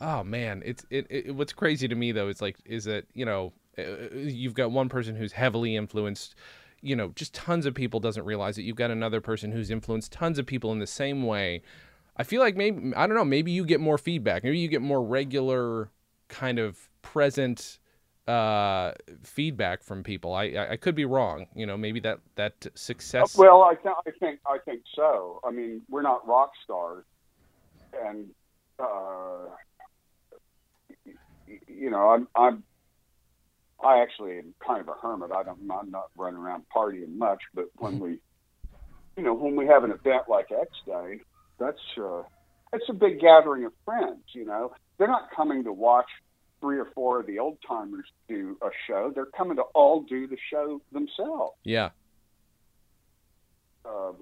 oh 0.00 0.24
man, 0.24 0.62
it's 0.64 0.84
it, 0.90 1.06
it 1.10 1.34
what's 1.34 1.52
crazy 1.52 1.88
to 1.88 1.94
me 1.94 2.12
though 2.12 2.28
is 2.28 2.40
like 2.40 2.56
is 2.64 2.84
that 2.84 3.06
you 3.14 3.24
know 3.24 3.52
uh, 3.78 3.82
you've 4.14 4.54
got 4.54 4.70
one 4.70 4.88
person 4.88 5.16
who's 5.16 5.32
heavily 5.32 5.76
influenced. 5.76 6.34
You 6.80 6.96
know, 6.96 7.12
just 7.14 7.32
tons 7.32 7.64
of 7.64 7.74
people 7.74 8.00
doesn't 8.00 8.24
realize 8.24 8.58
it. 8.58 8.62
You've 8.62 8.76
got 8.76 8.90
another 8.90 9.20
person 9.20 9.52
who's 9.52 9.70
influenced 9.70 10.10
tons 10.10 10.38
of 10.38 10.46
people 10.46 10.72
in 10.72 10.80
the 10.80 10.86
same 10.86 11.24
way. 11.24 11.62
I 12.16 12.24
feel 12.24 12.40
like 12.40 12.56
maybe 12.56 12.94
I 12.96 13.06
don't 13.06 13.16
know. 13.16 13.24
Maybe 13.24 13.52
you 13.52 13.64
get 13.64 13.80
more 13.80 13.98
feedback. 13.98 14.42
Maybe 14.44 14.58
you 14.58 14.68
get 14.68 14.82
more 14.82 15.02
regular 15.02 15.90
kind 16.28 16.58
of 16.58 16.88
present 17.02 17.78
uh 18.28 18.92
feedback 19.24 19.82
from 19.82 20.04
people 20.04 20.32
i 20.32 20.44
i, 20.70 20.76
could 20.76 20.94
be 20.94 21.04
wrong 21.04 21.44
you 21.56 21.66
know 21.66 21.76
maybe 21.76 21.98
that 21.98 22.20
that 22.36 22.54
success 22.76 23.36
Well, 23.36 23.62
I, 23.62 23.74
I 24.06 24.10
think 24.20 24.38
I 24.46 24.58
think 24.58 24.82
so. 24.94 25.40
I 25.44 25.50
mean, 25.50 25.82
we're 25.90 26.02
not 26.02 26.26
rock 26.26 26.52
stars, 26.62 27.04
and 28.06 28.28
uh, 28.78 29.48
you 31.76 31.90
know, 31.90 32.10
I'm 32.10 32.28
I'm 32.36 32.62
I 33.82 34.02
actually 34.02 34.38
am 34.38 34.54
kind 34.64 34.80
of 34.80 34.88
a 34.88 34.94
hermit. 35.00 35.30
I 35.32 35.42
don't 35.42 35.70
I'm 35.70 35.90
not 35.90 36.10
running 36.16 36.40
around 36.40 36.64
partying 36.74 37.16
much, 37.16 37.40
but 37.54 37.66
when 37.76 37.98
we, 37.98 38.18
you 39.16 39.22
know, 39.22 39.34
when 39.34 39.56
we 39.56 39.66
have 39.66 39.84
an 39.84 39.90
event 39.90 40.22
like 40.28 40.46
X 40.52 40.70
Day, 40.86 41.20
that's 41.58 41.78
uh, 41.98 42.22
it's 42.72 42.88
a 42.88 42.94
big 42.94 43.20
gathering 43.20 43.64
of 43.64 43.72
friends. 43.84 44.22
You 44.32 44.44
know, 44.44 44.72
they're 44.98 45.08
not 45.08 45.28
coming 45.34 45.64
to 45.64 45.72
watch 45.72 46.08
three 46.60 46.78
or 46.78 46.88
four 46.94 47.20
of 47.20 47.26
the 47.26 47.38
old 47.40 47.58
timers 47.66 48.06
do 48.28 48.56
a 48.62 48.68
show. 48.86 49.10
They're 49.14 49.26
coming 49.26 49.56
to 49.56 49.62
all 49.74 50.02
do 50.02 50.28
the 50.28 50.36
show 50.48 50.80
themselves 50.92 51.56
yeah 51.64 51.90
um, 53.84 54.16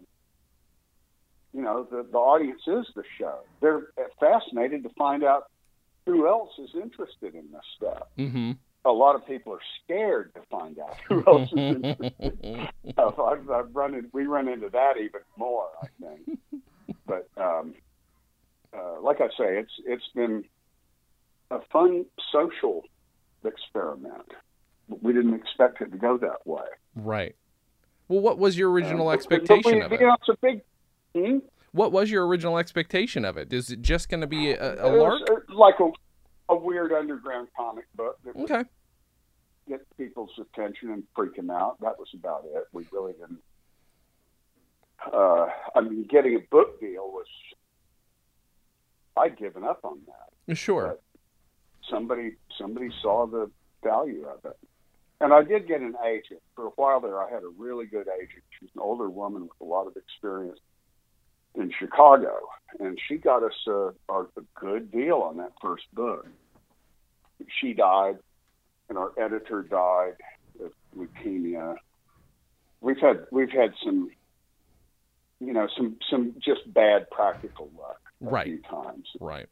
you 1.53 1.63
know, 1.63 1.87
the, 1.91 2.07
the 2.11 2.19
audience 2.19 2.63
is 2.67 2.87
the 2.95 3.03
show. 3.19 3.41
They're 3.61 3.89
fascinated 4.19 4.83
to 4.85 4.91
find 4.91 5.25
out 5.25 5.51
who 6.07 6.27
else 6.27 6.51
is 6.59 6.71
interested 6.75 7.35
in 7.35 7.45
this 7.53 7.63
stuff. 7.77 8.09
mm-hmm 8.19 8.53
A 8.85 8.91
lot 8.93 9.15
of 9.15 9.27
people 9.27 9.53
are 9.53 9.61
scared 9.85 10.33
to 10.35 10.41
find 10.51 10.79
out 10.79 10.97
who 11.09 11.23
else 11.27 11.51
is 11.53 11.59
interested. 11.59 12.69
I've, 12.99 13.51
I've 13.51 13.75
run 13.75 13.95
in, 13.95 14.09
we 14.13 14.25
run 14.27 14.49
into 14.49 14.69
that 14.71 14.95
even 14.97 15.21
more, 15.37 15.69
I 15.83 15.87
think. 16.01 16.39
but 17.07 17.29
um, 17.37 17.75
uh, 18.77 19.01
like 19.03 19.21
I 19.21 19.29
say, 19.29 19.59
it's 19.59 19.73
it's 19.85 20.09
been 20.15 20.45
a 21.51 21.59
fun 21.73 22.07
social 22.33 22.83
experiment. 23.45 24.33
We 25.03 25.13
didn't 25.13 25.35
expect 25.35 25.81
it 25.81 25.91
to 25.93 25.99
go 25.99 26.17
that 26.19 26.47
way. 26.47 26.67
right 26.97 27.37
well 28.09 28.21
what 28.21 28.39
was 28.39 28.59
your 28.59 28.71
original 28.73 29.09
Uh, 29.09 29.17
but- 29.17 29.29
but 29.29 29.35
expectation 29.37 29.79
we- 29.79 29.83
of 29.83 29.93
it 29.93 30.01
You 30.01 30.07
know, 30.09 30.17
it's 30.21 30.29
a 30.29 30.37
big. 30.43 30.63
Hmm? 31.15 31.39
What 31.73 31.93
was 31.93 32.11
your 32.11 32.27
original 32.27 32.59
expectation 32.59 33.25
of 33.25 33.37
it 33.37 33.53
is 33.53 33.71
it 33.71 33.83
just 33.83 34.09
going 34.09 34.21
to 34.21 34.27
be 34.27 34.53
a, 34.53 34.85
a 34.85 34.89
lark 34.91 35.23
uh, 35.31 35.35
like 35.55 35.77
a, 35.81 35.91
a 36.53 36.57
weird 36.57 36.93
underground 36.93 37.49
comic 37.57 37.85
book 37.95 38.19
that 38.25 38.35
would 38.37 38.51
okay 38.51 38.65
get 39.71 39.87
people's 39.97 40.31
attention 40.39 40.91
and 40.91 41.05
freak 41.15 41.37
them 41.37 41.49
out. 41.49 41.81
That 41.81 41.99
was 41.99 42.09
about 42.13 42.45
it. 42.45 42.65
We 42.73 42.87
really 42.93 43.13
didn't. 43.13 43.41
Uh, 45.13 45.47
I 45.75 45.81
mean, 45.81 46.07
getting 46.11 46.37
a 46.37 46.41
book 46.51 46.81
deal 46.81 47.09
was. 47.09 47.27
I'd 49.17 49.39
given 49.39 49.65
up 49.65 49.81
on 49.85 50.01
that. 50.07 50.57
sure 50.57 50.97
Somebody, 51.91 52.37
somebody 52.57 52.91
saw 53.03 53.27
the 53.27 53.51
value 53.83 54.25
of 54.27 54.45
it, 54.45 54.57
and 55.21 55.33
I 55.33 55.43
did 55.43 55.67
get 55.67 55.81
an 55.81 55.95
agent 56.07 56.41
for 56.55 56.67
a 56.67 56.71
while 56.71 57.01
there. 57.01 57.21
I 57.21 57.29
had 57.29 57.43
a 57.43 57.51
really 57.59 57.87
good 57.87 58.07
agent. 58.09 58.43
She 58.59 58.67
was 58.67 58.71
an 58.75 58.81
older 58.81 59.11
woman 59.11 59.43
with 59.43 59.61
a 59.61 59.65
lot 59.65 59.87
of 59.87 59.97
experience 59.97 60.61
in 61.55 61.73
Chicago, 61.79 62.33
and 62.79 62.99
she 63.09 63.17
got 63.17 63.43
us 63.43 63.53
a, 63.67 63.91
a, 64.09 64.23
a 64.23 64.43
good 64.61 64.91
deal 64.91 65.17
on 65.17 65.37
that 65.39 65.53
first 65.61 65.85
book. 65.93 66.27
She 67.61 67.73
died, 67.73 68.17
and 68.89 68.99
our 68.99 69.13
editor 69.19 69.63
died 69.63 70.15
of 70.65 70.73
leukemia. 70.97 71.75
We've 72.81 72.99
had 73.01 73.27
we've 73.33 73.51
had 73.51 73.73
some, 73.85 74.11
you 75.41 75.53
know, 75.53 75.69
some 75.77 75.97
some 76.11 76.35
just 76.45 76.61
bad 76.73 77.11
practical 77.11 77.71
luck 77.79 77.99
a 78.27 78.31
Right. 78.31 78.47
few 78.47 78.61
times, 78.71 79.09
right 79.21 79.47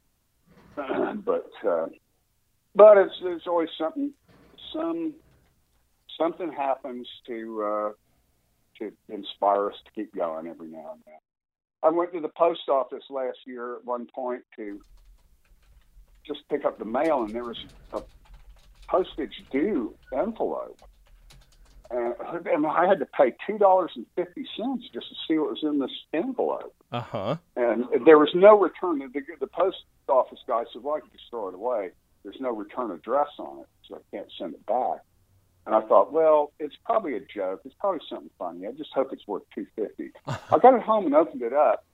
but 0.76 1.50
uh, 1.66 1.86
but 2.74 2.98
it's 2.98 3.14
there's 3.22 3.46
always 3.46 3.70
something 3.78 4.12
some 4.72 5.14
something 6.20 6.52
happens 6.52 7.08
to 7.26 7.62
uh, 7.64 7.90
to 8.78 8.92
inspire 9.08 9.68
us 9.70 9.76
to 9.84 9.90
keep 9.94 10.14
going 10.14 10.46
every 10.46 10.68
now 10.68 10.92
and 10.92 11.02
then. 11.06 11.14
I 11.82 11.90
went 11.90 12.12
to 12.12 12.20
the 12.20 12.30
post 12.36 12.68
office 12.68 13.04
last 13.10 13.38
year 13.46 13.76
at 13.76 13.84
one 13.84 14.06
point 14.14 14.42
to 14.56 14.80
just 16.26 16.40
pick 16.50 16.64
up 16.64 16.78
the 16.78 16.84
mail, 16.84 17.22
and 17.22 17.34
there 17.34 17.44
was 17.44 17.58
a 17.92 18.00
postage 18.90 19.34
due 19.50 19.94
envelope. 20.12 20.78
And, 21.90 22.14
and 22.46 22.66
I 22.66 22.86
had 22.86 22.98
to 22.98 23.06
pay 23.06 23.32
two 23.46 23.56
dollars 23.58 23.92
and 23.96 24.04
fifty 24.14 24.46
cents 24.56 24.84
just 24.92 25.08
to 25.08 25.14
see 25.26 25.38
what 25.38 25.50
was 25.50 25.60
in 25.62 25.78
this 25.78 25.90
envelope 26.12 26.74
uh-huh 26.92 27.36
and 27.56 27.84
there 28.06 28.18
was 28.18 28.30
no 28.34 28.58
return. 28.58 28.98
The, 28.98 29.20
the 29.40 29.46
post 29.46 29.78
office 30.08 30.38
guy 30.46 30.64
said, 30.72 30.82
"Well, 30.82 30.96
I 30.96 31.00
can 31.00 31.10
just 31.10 31.24
throw 31.30 31.48
it 31.48 31.54
away. 31.54 31.90
There's 32.24 32.40
no 32.40 32.50
return 32.50 32.90
address 32.90 33.28
on 33.38 33.60
it, 33.60 33.66
so 33.88 33.96
I 33.96 34.16
can't 34.16 34.30
send 34.38 34.54
it 34.54 34.66
back." 34.66 35.00
And 35.68 35.76
I 35.76 35.82
thought, 35.82 36.14
well, 36.14 36.52
it's 36.58 36.76
probably 36.86 37.14
a 37.14 37.20
joke. 37.20 37.60
It's 37.66 37.74
probably 37.78 38.00
something 38.08 38.30
funny. 38.38 38.66
I 38.66 38.72
just 38.72 38.88
hope 38.94 39.12
it's 39.12 39.28
worth 39.28 39.42
two 39.54 39.66
fifty. 39.76 40.12
I 40.26 40.58
got 40.62 40.72
it 40.72 40.80
home 40.80 41.04
and 41.04 41.14
opened 41.14 41.42
it 41.42 41.52
up. 41.52 41.84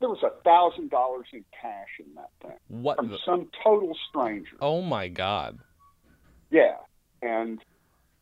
There 0.00 0.10
was 0.10 0.22
a 0.22 0.28
thousand 0.42 0.90
dollars 0.90 1.24
in 1.32 1.42
cash 1.58 1.88
in 1.98 2.14
that 2.16 2.28
thing 2.42 2.58
what 2.68 2.98
from 2.98 3.08
the- 3.08 3.18
some 3.24 3.48
total 3.64 3.96
stranger. 4.10 4.54
oh 4.60 4.82
my 4.82 5.08
god 5.08 5.58
Yeah, 6.50 6.74
and 7.22 7.58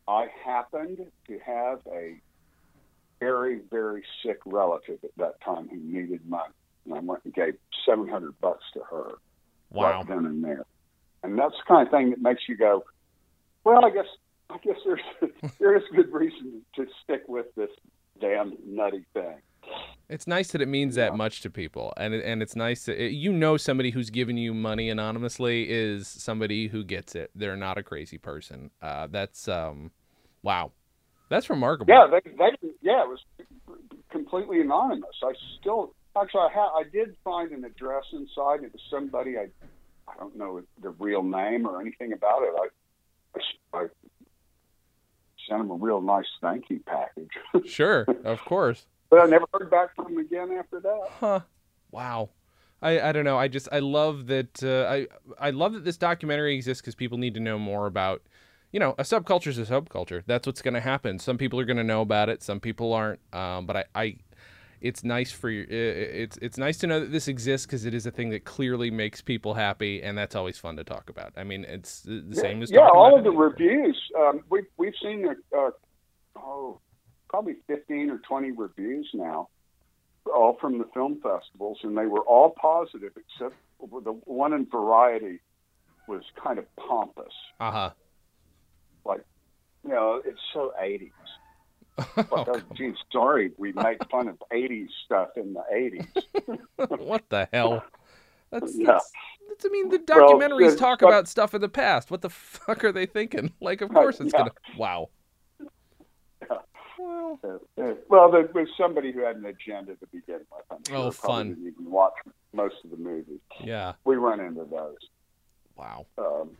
I 0.07 0.27
happened 0.45 0.99
to 1.27 1.39
have 1.39 1.79
a 1.91 2.15
very, 3.19 3.59
very 3.69 4.03
sick 4.23 4.39
relative 4.45 4.99
at 5.03 5.09
that 5.17 5.41
time 5.41 5.67
who 5.67 5.75
needed 5.75 6.21
money, 6.25 6.53
and 6.85 6.93
I 6.93 6.99
went 6.99 7.25
and 7.25 7.33
gave 7.33 7.55
seven 7.85 8.07
hundred 8.07 8.39
bucks 8.39 8.63
to 8.75 8.79
her 8.89 9.15
wow 9.71 9.97
right 9.97 10.07
then 10.07 10.25
and 10.25 10.41
there. 10.41 10.63
And 11.21 11.37
that's 11.37 11.55
the 11.55 11.63
kind 11.67 11.85
of 11.85 11.91
thing 11.91 12.11
that 12.11 12.21
makes 12.21 12.43
you 12.47 12.55
go, 12.55 12.85
well, 13.65 13.83
I 13.83 13.89
guess, 13.89 14.05
I 14.49 14.57
guess 14.63 14.77
there's 14.85 15.01
there 15.59 15.75
is 15.75 15.83
good 15.95 16.11
reason 16.11 16.61
to 16.75 16.85
stick 17.03 17.23
with 17.27 17.47
this 17.55 17.69
damn 18.19 18.57
nutty 18.65 19.05
thing. 19.13 19.41
It's 20.07 20.27
nice 20.27 20.51
that 20.51 20.61
it 20.61 20.67
means 20.67 20.95
that 20.95 21.17
much 21.17 21.41
to 21.41 21.49
people, 21.49 21.91
and 21.97 22.13
it, 22.13 22.23
and 22.23 22.43
it's 22.43 22.55
nice 22.55 22.85
that 22.85 23.03
it, 23.03 23.13
you 23.13 23.33
know 23.33 23.57
somebody 23.57 23.89
who's 23.89 24.11
giving 24.11 24.37
you 24.37 24.53
money 24.53 24.89
anonymously 24.89 25.67
is 25.69 26.07
somebody 26.07 26.67
who 26.67 26.83
gets 26.83 27.15
it. 27.15 27.31
They're 27.33 27.57
not 27.57 27.79
a 27.79 27.83
crazy 27.83 28.19
person. 28.19 28.69
Uh, 28.81 29.07
that's 29.09 29.47
um, 29.47 29.89
wow, 30.43 30.71
that's 31.29 31.49
remarkable. 31.49 31.91
Yeah, 31.91 32.07
they, 32.11 32.29
they 32.29 32.69
yeah, 32.81 33.01
it 33.01 33.09
was 33.09 33.19
completely 34.11 34.61
anonymous. 34.61 35.15
I 35.23 35.33
still 35.59 35.95
actually 36.15 36.41
I 36.41 36.49
ha- 36.53 36.77
I 36.77 36.83
did 36.83 37.15
find 37.23 37.51
an 37.51 37.65
address 37.65 38.03
inside. 38.13 38.63
It 38.63 38.71
was 38.71 38.81
somebody 38.91 39.37
I 39.39 39.47
I 40.07 40.15
don't 40.19 40.35
know 40.37 40.61
the 40.83 40.89
real 40.91 41.23
name 41.23 41.65
or 41.65 41.81
anything 41.81 42.13
about 42.13 42.43
it. 42.43 42.53
I 42.55 43.39
I, 43.73 43.79
I 43.79 43.87
sent 45.47 45.61
him 45.61 45.71
a 45.71 45.75
real 45.75 46.01
nice 46.01 46.25
thank 46.41 46.69
you 46.69 46.79
package. 46.85 47.31
sure, 47.65 48.05
of 48.23 48.39
course. 48.45 48.85
but 49.09 49.19
I 49.19 49.25
never 49.25 49.45
heard 49.53 49.69
back 49.69 49.95
from 49.95 50.13
him 50.13 50.17
again 50.17 50.51
after 50.51 50.79
that. 50.79 51.07
Huh. 51.19 51.39
Wow. 51.91 52.29
I, 52.81 53.09
I 53.09 53.11
don't 53.11 53.25
know. 53.25 53.37
I 53.37 53.47
just 53.47 53.67
I 53.71 53.79
love 53.79 54.27
that 54.27 54.61
uh, 54.63 54.91
I 54.91 55.07
I 55.39 55.51
love 55.51 55.73
that 55.73 55.85
this 55.85 55.97
documentary 55.97 56.55
exists 56.55 56.81
because 56.81 56.95
people 56.95 57.17
need 57.17 57.33
to 57.35 57.39
know 57.39 57.57
more 57.57 57.87
about 57.87 58.21
you 58.71 58.79
know 58.79 58.93
a 58.97 59.03
subculture 59.03 59.47
is 59.47 59.57
a 59.57 59.65
subculture. 59.65 60.23
That's 60.27 60.45
what's 60.45 60.61
going 60.61 60.73
to 60.73 60.81
happen. 60.81 61.17
Some 61.19 61.37
people 61.37 61.59
are 61.59 61.65
going 61.65 61.77
to 61.77 61.83
know 61.83 62.01
about 62.01 62.29
it. 62.29 62.43
Some 62.43 62.59
people 62.59 62.93
aren't. 62.93 63.21
Um, 63.33 63.65
but 63.65 63.77
I, 63.77 63.85
I 63.95 64.15
it's 64.85 65.03
nice 65.03 65.31
for 65.31 65.49
you. 65.49 65.65
It's 65.67 66.37
it's 66.43 66.59
nice 66.59 66.77
to 66.77 66.87
know 66.87 66.99
that 66.99 67.11
this 67.11 67.27
exists 67.27 67.65
because 67.65 67.85
it 67.85 67.95
is 67.95 68.05
a 68.05 68.11
thing 68.11 68.29
that 68.29 68.45
clearly 68.45 68.91
makes 68.91 69.19
people 69.19 69.55
happy, 69.55 70.03
and 70.03 70.15
that's 70.15 70.35
always 70.35 70.59
fun 70.59 70.75
to 70.75 70.83
talk 70.83 71.09
about. 71.09 71.33
I 71.35 71.43
mean, 71.43 71.65
it's 71.67 72.03
the 72.03 72.35
same 72.35 72.61
as 72.61 72.69
yeah. 72.69 72.87
All 72.93 73.17
of 73.17 73.23
the 73.23 73.31
reviews 73.31 73.99
um, 74.15 74.41
we've 74.51 74.67
we've 74.77 74.93
seen 75.01 75.27
uh, 75.57 75.71
oh 76.35 76.79
probably 77.29 77.55
fifteen 77.65 78.11
or 78.11 78.19
twenty 78.19 78.51
reviews 78.51 79.09
now, 79.15 79.49
all 80.31 80.57
from 80.61 80.77
the 80.77 80.85
film 80.93 81.19
festivals, 81.21 81.79
and 81.81 81.97
they 81.97 82.05
were 82.05 82.21
all 82.21 82.51
positive 82.51 83.13
except 83.17 83.55
the 83.79 84.11
one 84.25 84.53
in 84.53 84.67
Variety 84.67 85.39
was 86.07 86.21
kind 86.41 86.59
of 86.59 86.65
pompous. 86.75 87.33
Uh 87.59 87.71
huh. 87.71 87.89
Like, 89.03 89.25
you 89.83 89.89
know, 89.89 90.21
it's 90.23 90.39
so 90.53 90.73
eighties. 90.79 91.11
Like, 91.97 92.27
Oh, 92.31 92.45
oh, 92.47 92.61
geez, 92.75 92.95
sorry, 93.11 93.51
we 93.57 93.71
make 93.73 93.97
fun 94.09 94.27
of 94.27 94.41
'80s 94.51 94.87
stuff 95.05 95.29
in 95.37 95.53
the 95.53 95.63
'80s. 95.73 96.99
what 96.99 97.23
the 97.29 97.47
hell? 97.53 97.83
That's, 98.51 98.75
Yeah. 98.77 98.87
that's, 98.93 99.11
that's 99.49 99.65
I 99.65 99.69
mean, 99.69 99.89
the 99.89 99.99
documentaries 99.99 100.71
the- 100.71 100.77
talk 100.77 100.99
but- 100.99 101.07
about 101.07 101.27
stuff 101.27 101.53
in 101.53 101.61
the 101.61 101.69
past. 101.69 102.11
What 102.11 102.21
the 102.21 102.29
fuck 102.29 102.83
are 102.83 102.91
they 102.91 103.05
thinking? 103.05 103.51
Like, 103.61 103.81
of 103.81 103.89
course 103.93 104.19
it's 104.19 104.33
Yeah. 104.33 104.39
gonna. 104.39 104.51
Wow. 104.77 105.09
Yeah. 105.59 106.57
Well, 106.97 107.39
Uh, 107.77 107.93
well, 108.09 108.31
there 108.31 108.47
was 108.53 108.67
somebody 108.77 109.11
who 109.11 109.21
had 109.21 109.35
an 109.35 109.45
agenda 109.45 109.95
to 109.95 110.07
begin 110.07 110.39
with. 110.51 110.63
I'm 110.71 110.83
sure. 110.87 110.95
Oh, 110.97 111.11
fun. 111.11 111.49
Didn't 111.49 111.67
even 111.73 111.91
watch 111.91 112.13
most 112.53 112.75
of 112.83 112.91
the 112.91 112.97
movies. 112.97 113.39
yeah. 113.61 113.93
We 114.05 114.15
run 114.15 114.39
into 114.39 114.63
those, 114.65 114.97
Wow. 115.75 116.05
um, 116.17 116.51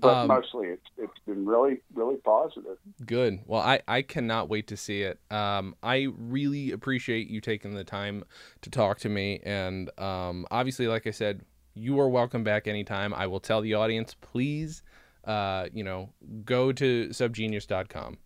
but 0.00 0.14
Um, 0.14 0.28
mostly 0.28 0.68
it's 0.68 0.86
it's 0.96 1.18
been 1.26 1.44
really 1.44 1.80
really 1.94 2.16
positive. 2.16 2.78
Good. 3.04 3.40
Well, 3.46 3.60
I, 3.60 3.80
I 3.88 4.02
cannot 4.02 4.48
wait 4.48 4.66
to 4.68 4.76
see 4.76 5.02
it. 5.02 5.18
Um, 5.30 5.74
I 5.82 6.08
really 6.16 6.70
appreciate 6.72 7.28
you 7.28 7.40
taking 7.40 7.74
the 7.74 7.84
time 7.84 8.24
to 8.62 8.70
talk 8.70 8.98
to 9.00 9.08
me. 9.08 9.40
And 9.44 9.90
um, 9.98 10.46
obviously, 10.50 10.86
like 10.86 11.06
I 11.06 11.10
said, 11.10 11.42
you 11.74 11.98
are 12.00 12.08
welcome 12.08 12.44
back 12.44 12.66
anytime. 12.66 13.12
I 13.14 13.26
will 13.26 13.40
tell 13.40 13.60
the 13.60 13.74
audience, 13.74 14.14
please, 14.20 14.82
uh, 15.24 15.66
you 15.72 15.84
know, 15.84 16.10
go 16.44 16.72
to 16.72 17.08
subgenius.com 17.08 18.18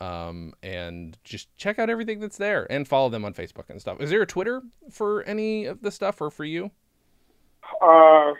um, 0.00 0.54
and 0.62 1.16
just 1.24 1.54
check 1.56 1.78
out 1.78 1.90
everything 1.90 2.20
that's 2.20 2.38
there 2.38 2.66
and 2.70 2.88
follow 2.88 3.08
them 3.08 3.24
on 3.24 3.34
Facebook 3.34 3.68
and 3.68 3.80
stuff. 3.80 4.00
Is 4.00 4.10
there 4.10 4.22
a 4.22 4.26
Twitter 4.26 4.62
for 4.90 5.22
any 5.24 5.66
of 5.66 5.82
the 5.82 5.90
stuff 5.90 6.20
or 6.20 6.30
for 6.30 6.44
you? 6.44 6.70
Uh, 7.82 8.32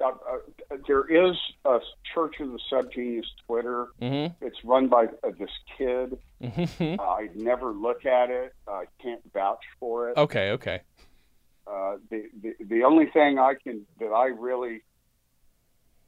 uh, 0.00 0.06
uh, 0.06 0.38
there 0.86 1.04
is 1.04 1.36
a 1.64 1.78
Church 2.14 2.36
of 2.40 2.52
the 2.52 2.58
Subgenius 2.70 3.26
Twitter. 3.46 3.88
Mm-hmm. 4.00 4.44
It's 4.44 4.56
run 4.64 4.88
by 4.88 5.06
uh, 5.06 5.30
this 5.38 5.50
kid. 5.76 6.18
mm-hmm. 6.42 7.00
I 7.00 7.28
never 7.34 7.72
look 7.72 8.06
at 8.06 8.30
it. 8.30 8.54
I 8.68 8.84
can't 9.02 9.20
vouch 9.32 9.64
for 9.78 10.10
it. 10.10 10.16
Okay, 10.16 10.50
okay. 10.52 10.80
Uh, 11.66 11.96
the, 12.10 12.24
the 12.42 12.54
the 12.64 12.82
only 12.82 13.06
thing 13.06 13.38
I 13.38 13.54
can 13.54 13.86
that 13.98 14.08
I 14.10 14.26
really 14.26 14.82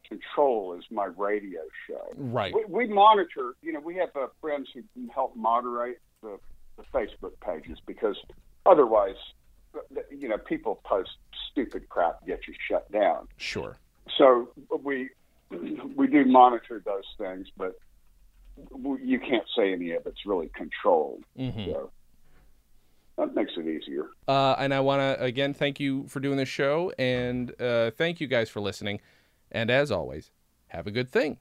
control 0.06 0.74
is 0.74 0.84
my 0.90 1.06
radio 1.06 1.60
show. 1.86 2.12
Right. 2.16 2.54
We, 2.54 2.86
we 2.86 2.92
monitor. 2.92 3.54
You 3.62 3.72
know, 3.72 3.80
we 3.80 3.96
have 3.96 4.10
uh, 4.14 4.26
friends 4.40 4.68
who 4.74 4.82
can 4.92 5.08
help 5.08 5.34
moderate 5.36 5.98
the, 6.22 6.38
the 6.76 6.82
Facebook 6.94 7.32
pages 7.40 7.78
because 7.86 8.16
otherwise, 8.64 9.16
you 10.10 10.28
know, 10.28 10.38
people 10.38 10.80
post 10.84 11.10
stupid 11.50 11.88
crap 11.88 12.24
get 12.26 12.40
you 12.46 12.54
shut 12.68 12.90
down. 12.92 13.28
Sure. 13.36 13.78
So 14.18 14.48
we 14.82 15.10
we 15.96 16.06
do 16.06 16.24
monitor 16.24 16.82
those 16.84 17.04
things, 17.18 17.46
but 17.56 17.72
you 19.02 19.20
can't 19.20 19.44
say 19.56 19.72
any 19.72 19.92
of 19.92 20.06
it's 20.06 20.24
really 20.24 20.50
controlled. 20.54 21.24
Mm-hmm. 21.38 21.72
So 21.72 21.90
that 23.18 23.34
makes 23.34 23.52
it 23.56 23.66
easier. 23.66 24.06
Uh, 24.28 24.56
and 24.58 24.72
I 24.74 24.80
want 24.80 25.00
to 25.00 25.22
again 25.22 25.54
thank 25.54 25.80
you 25.80 26.06
for 26.08 26.20
doing 26.20 26.36
this 26.36 26.48
show, 26.48 26.92
and 26.98 27.52
uh, 27.60 27.90
thank 27.92 28.20
you 28.20 28.26
guys 28.26 28.50
for 28.50 28.60
listening. 28.60 29.00
And 29.52 29.70
as 29.70 29.90
always, 29.90 30.30
have 30.68 30.86
a 30.86 30.90
good 30.90 31.08
thing. 31.08 31.38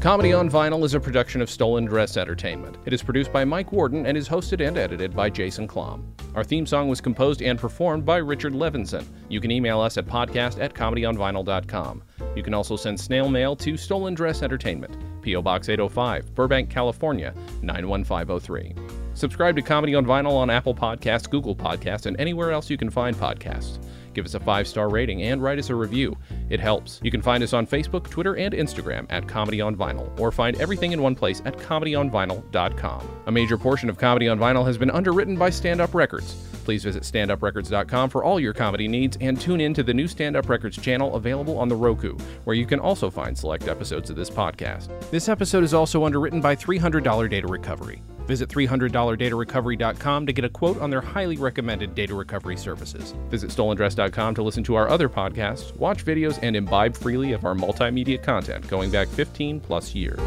Comedy 0.00 0.32
on 0.32 0.48
Vinyl 0.48 0.84
is 0.84 0.94
a 0.94 1.00
production 1.00 1.42
of 1.42 1.50
Stolen 1.50 1.84
Dress 1.84 2.16
Entertainment. 2.16 2.78
It 2.84 2.92
is 2.92 3.02
produced 3.02 3.32
by 3.32 3.44
Mike 3.44 3.72
Worden 3.72 4.06
and 4.06 4.16
is 4.16 4.28
hosted 4.28 4.64
and 4.64 4.78
edited 4.78 5.12
by 5.12 5.28
Jason 5.28 5.66
Klamm. 5.66 6.04
Our 6.36 6.44
theme 6.44 6.66
song 6.66 6.88
was 6.88 7.00
composed 7.00 7.42
and 7.42 7.58
performed 7.58 8.04
by 8.04 8.18
Richard 8.18 8.52
Levinson. 8.52 9.04
You 9.28 9.40
can 9.40 9.50
email 9.50 9.80
us 9.80 9.98
at 9.98 10.06
podcast 10.06 10.62
at 10.62 10.72
comedyonvinyl.com. 10.72 12.04
You 12.36 12.42
can 12.44 12.54
also 12.54 12.76
send 12.76 13.00
snail 13.00 13.28
mail 13.28 13.56
to 13.56 13.76
Stolen 13.76 14.14
Dress 14.14 14.42
Entertainment, 14.42 14.96
P.O. 15.20 15.42
Box 15.42 15.68
805, 15.68 16.32
Burbank, 16.32 16.70
California, 16.70 17.34
91503. 17.62 18.76
Subscribe 19.14 19.56
to 19.56 19.62
Comedy 19.62 19.96
on 19.96 20.06
Vinyl 20.06 20.34
on 20.34 20.48
Apple 20.48 20.76
Podcasts, 20.76 21.28
Google 21.28 21.56
Podcasts, 21.56 22.06
and 22.06 22.16
anywhere 22.20 22.52
else 22.52 22.70
you 22.70 22.76
can 22.76 22.88
find 22.88 23.16
podcasts. 23.16 23.84
Give 24.14 24.24
us 24.24 24.34
a 24.34 24.40
five 24.40 24.66
star 24.66 24.88
rating 24.88 25.22
and 25.22 25.42
write 25.42 25.58
us 25.58 25.70
a 25.70 25.74
review. 25.74 26.16
It 26.50 26.60
helps. 26.60 27.00
You 27.02 27.10
can 27.10 27.22
find 27.22 27.42
us 27.42 27.52
on 27.52 27.66
Facebook, 27.66 28.08
Twitter, 28.10 28.36
and 28.36 28.54
Instagram 28.54 29.06
at 29.10 29.28
Comedy 29.28 29.60
on 29.60 29.76
Vinyl, 29.76 30.18
or 30.18 30.32
find 30.32 30.60
everything 30.60 30.92
in 30.92 31.02
one 31.02 31.14
place 31.14 31.42
at 31.44 31.56
comedyonvinyl.com. 31.56 33.08
A 33.26 33.32
major 33.32 33.58
portion 33.58 33.88
of 33.88 33.98
Comedy 33.98 34.28
on 34.28 34.38
Vinyl 34.38 34.66
has 34.66 34.78
been 34.78 34.90
underwritten 34.90 35.36
by 35.36 35.50
Stand 35.50 35.80
Up 35.80 35.94
Records. 35.94 36.34
Please 36.64 36.84
visit 36.84 37.02
standuprecords.com 37.02 38.10
for 38.10 38.22
all 38.22 38.38
your 38.38 38.52
comedy 38.52 38.88
needs 38.88 39.16
and 39.22 39.40
tune 39.40 39.58
in 39.58 39.72
to 39.72 39.82
the 39.82 39.94
new 39.94 40.06
Stand 40.06 40.36
Up 40.36 40.50
Records 40.50 40.76
channel 40.76 41.14
available 41.14 41.58
on 41.58 41.68
the 41.68 41.74
Roku, 41.74 42.14
where 42.44 42.56
you 42.56 42.66
can 42.66 42.78
also 42.78 43.08
find 43.08 43.36
select 43.36 43.68
episodes 43.68 44.10
of 44.10 44.16
this 44.16 44.28
podcast. 44.28 44.88
This 45.10 45.30
episode 45.30 45.64
is 45.64 45.72
also 45.72 46.04
underwritten 46.04 46.42
by 46.42 46.54
$300 46.54 47.30
Data 47.30 47.46
Recovery. 47.46 48.02
Visit 48.28 48.50
$300datarecovery.com 48.50 50.26
to 50.26 50.32
get 50.34 50.44
a 50.44 50.50
quote 50.50 50.78
on 50.80 50.90
their 50.90 51.00
highly 51.00 51.38
recommended 51.38 51.94
data 51.94 52.14
recovery 52.14 52.58
services. 52.58 53.14
Visit 53.30 53.50
stolendress.com 53.50 54.34
to 54.34 54.42
listen 54.42 54.62
to 54.64 54.74
our 54.74 54.88
other 54.88 55.08
podcasts, 55.08 55.74
watch 55.76 56.04
videos, 56.04 56.38
and 56.42 56.54
imbibe 56.54 56.94
freely 56.94 57.32
of 57.32 57.46
our 57.46 57.54
multimedia 57.54 58.22
content 58.22 58.68
going 58.68 58.90
back 58.90 59.08
15 59.08 59.60
plus 59.60 59.94
years. 59.94 60.20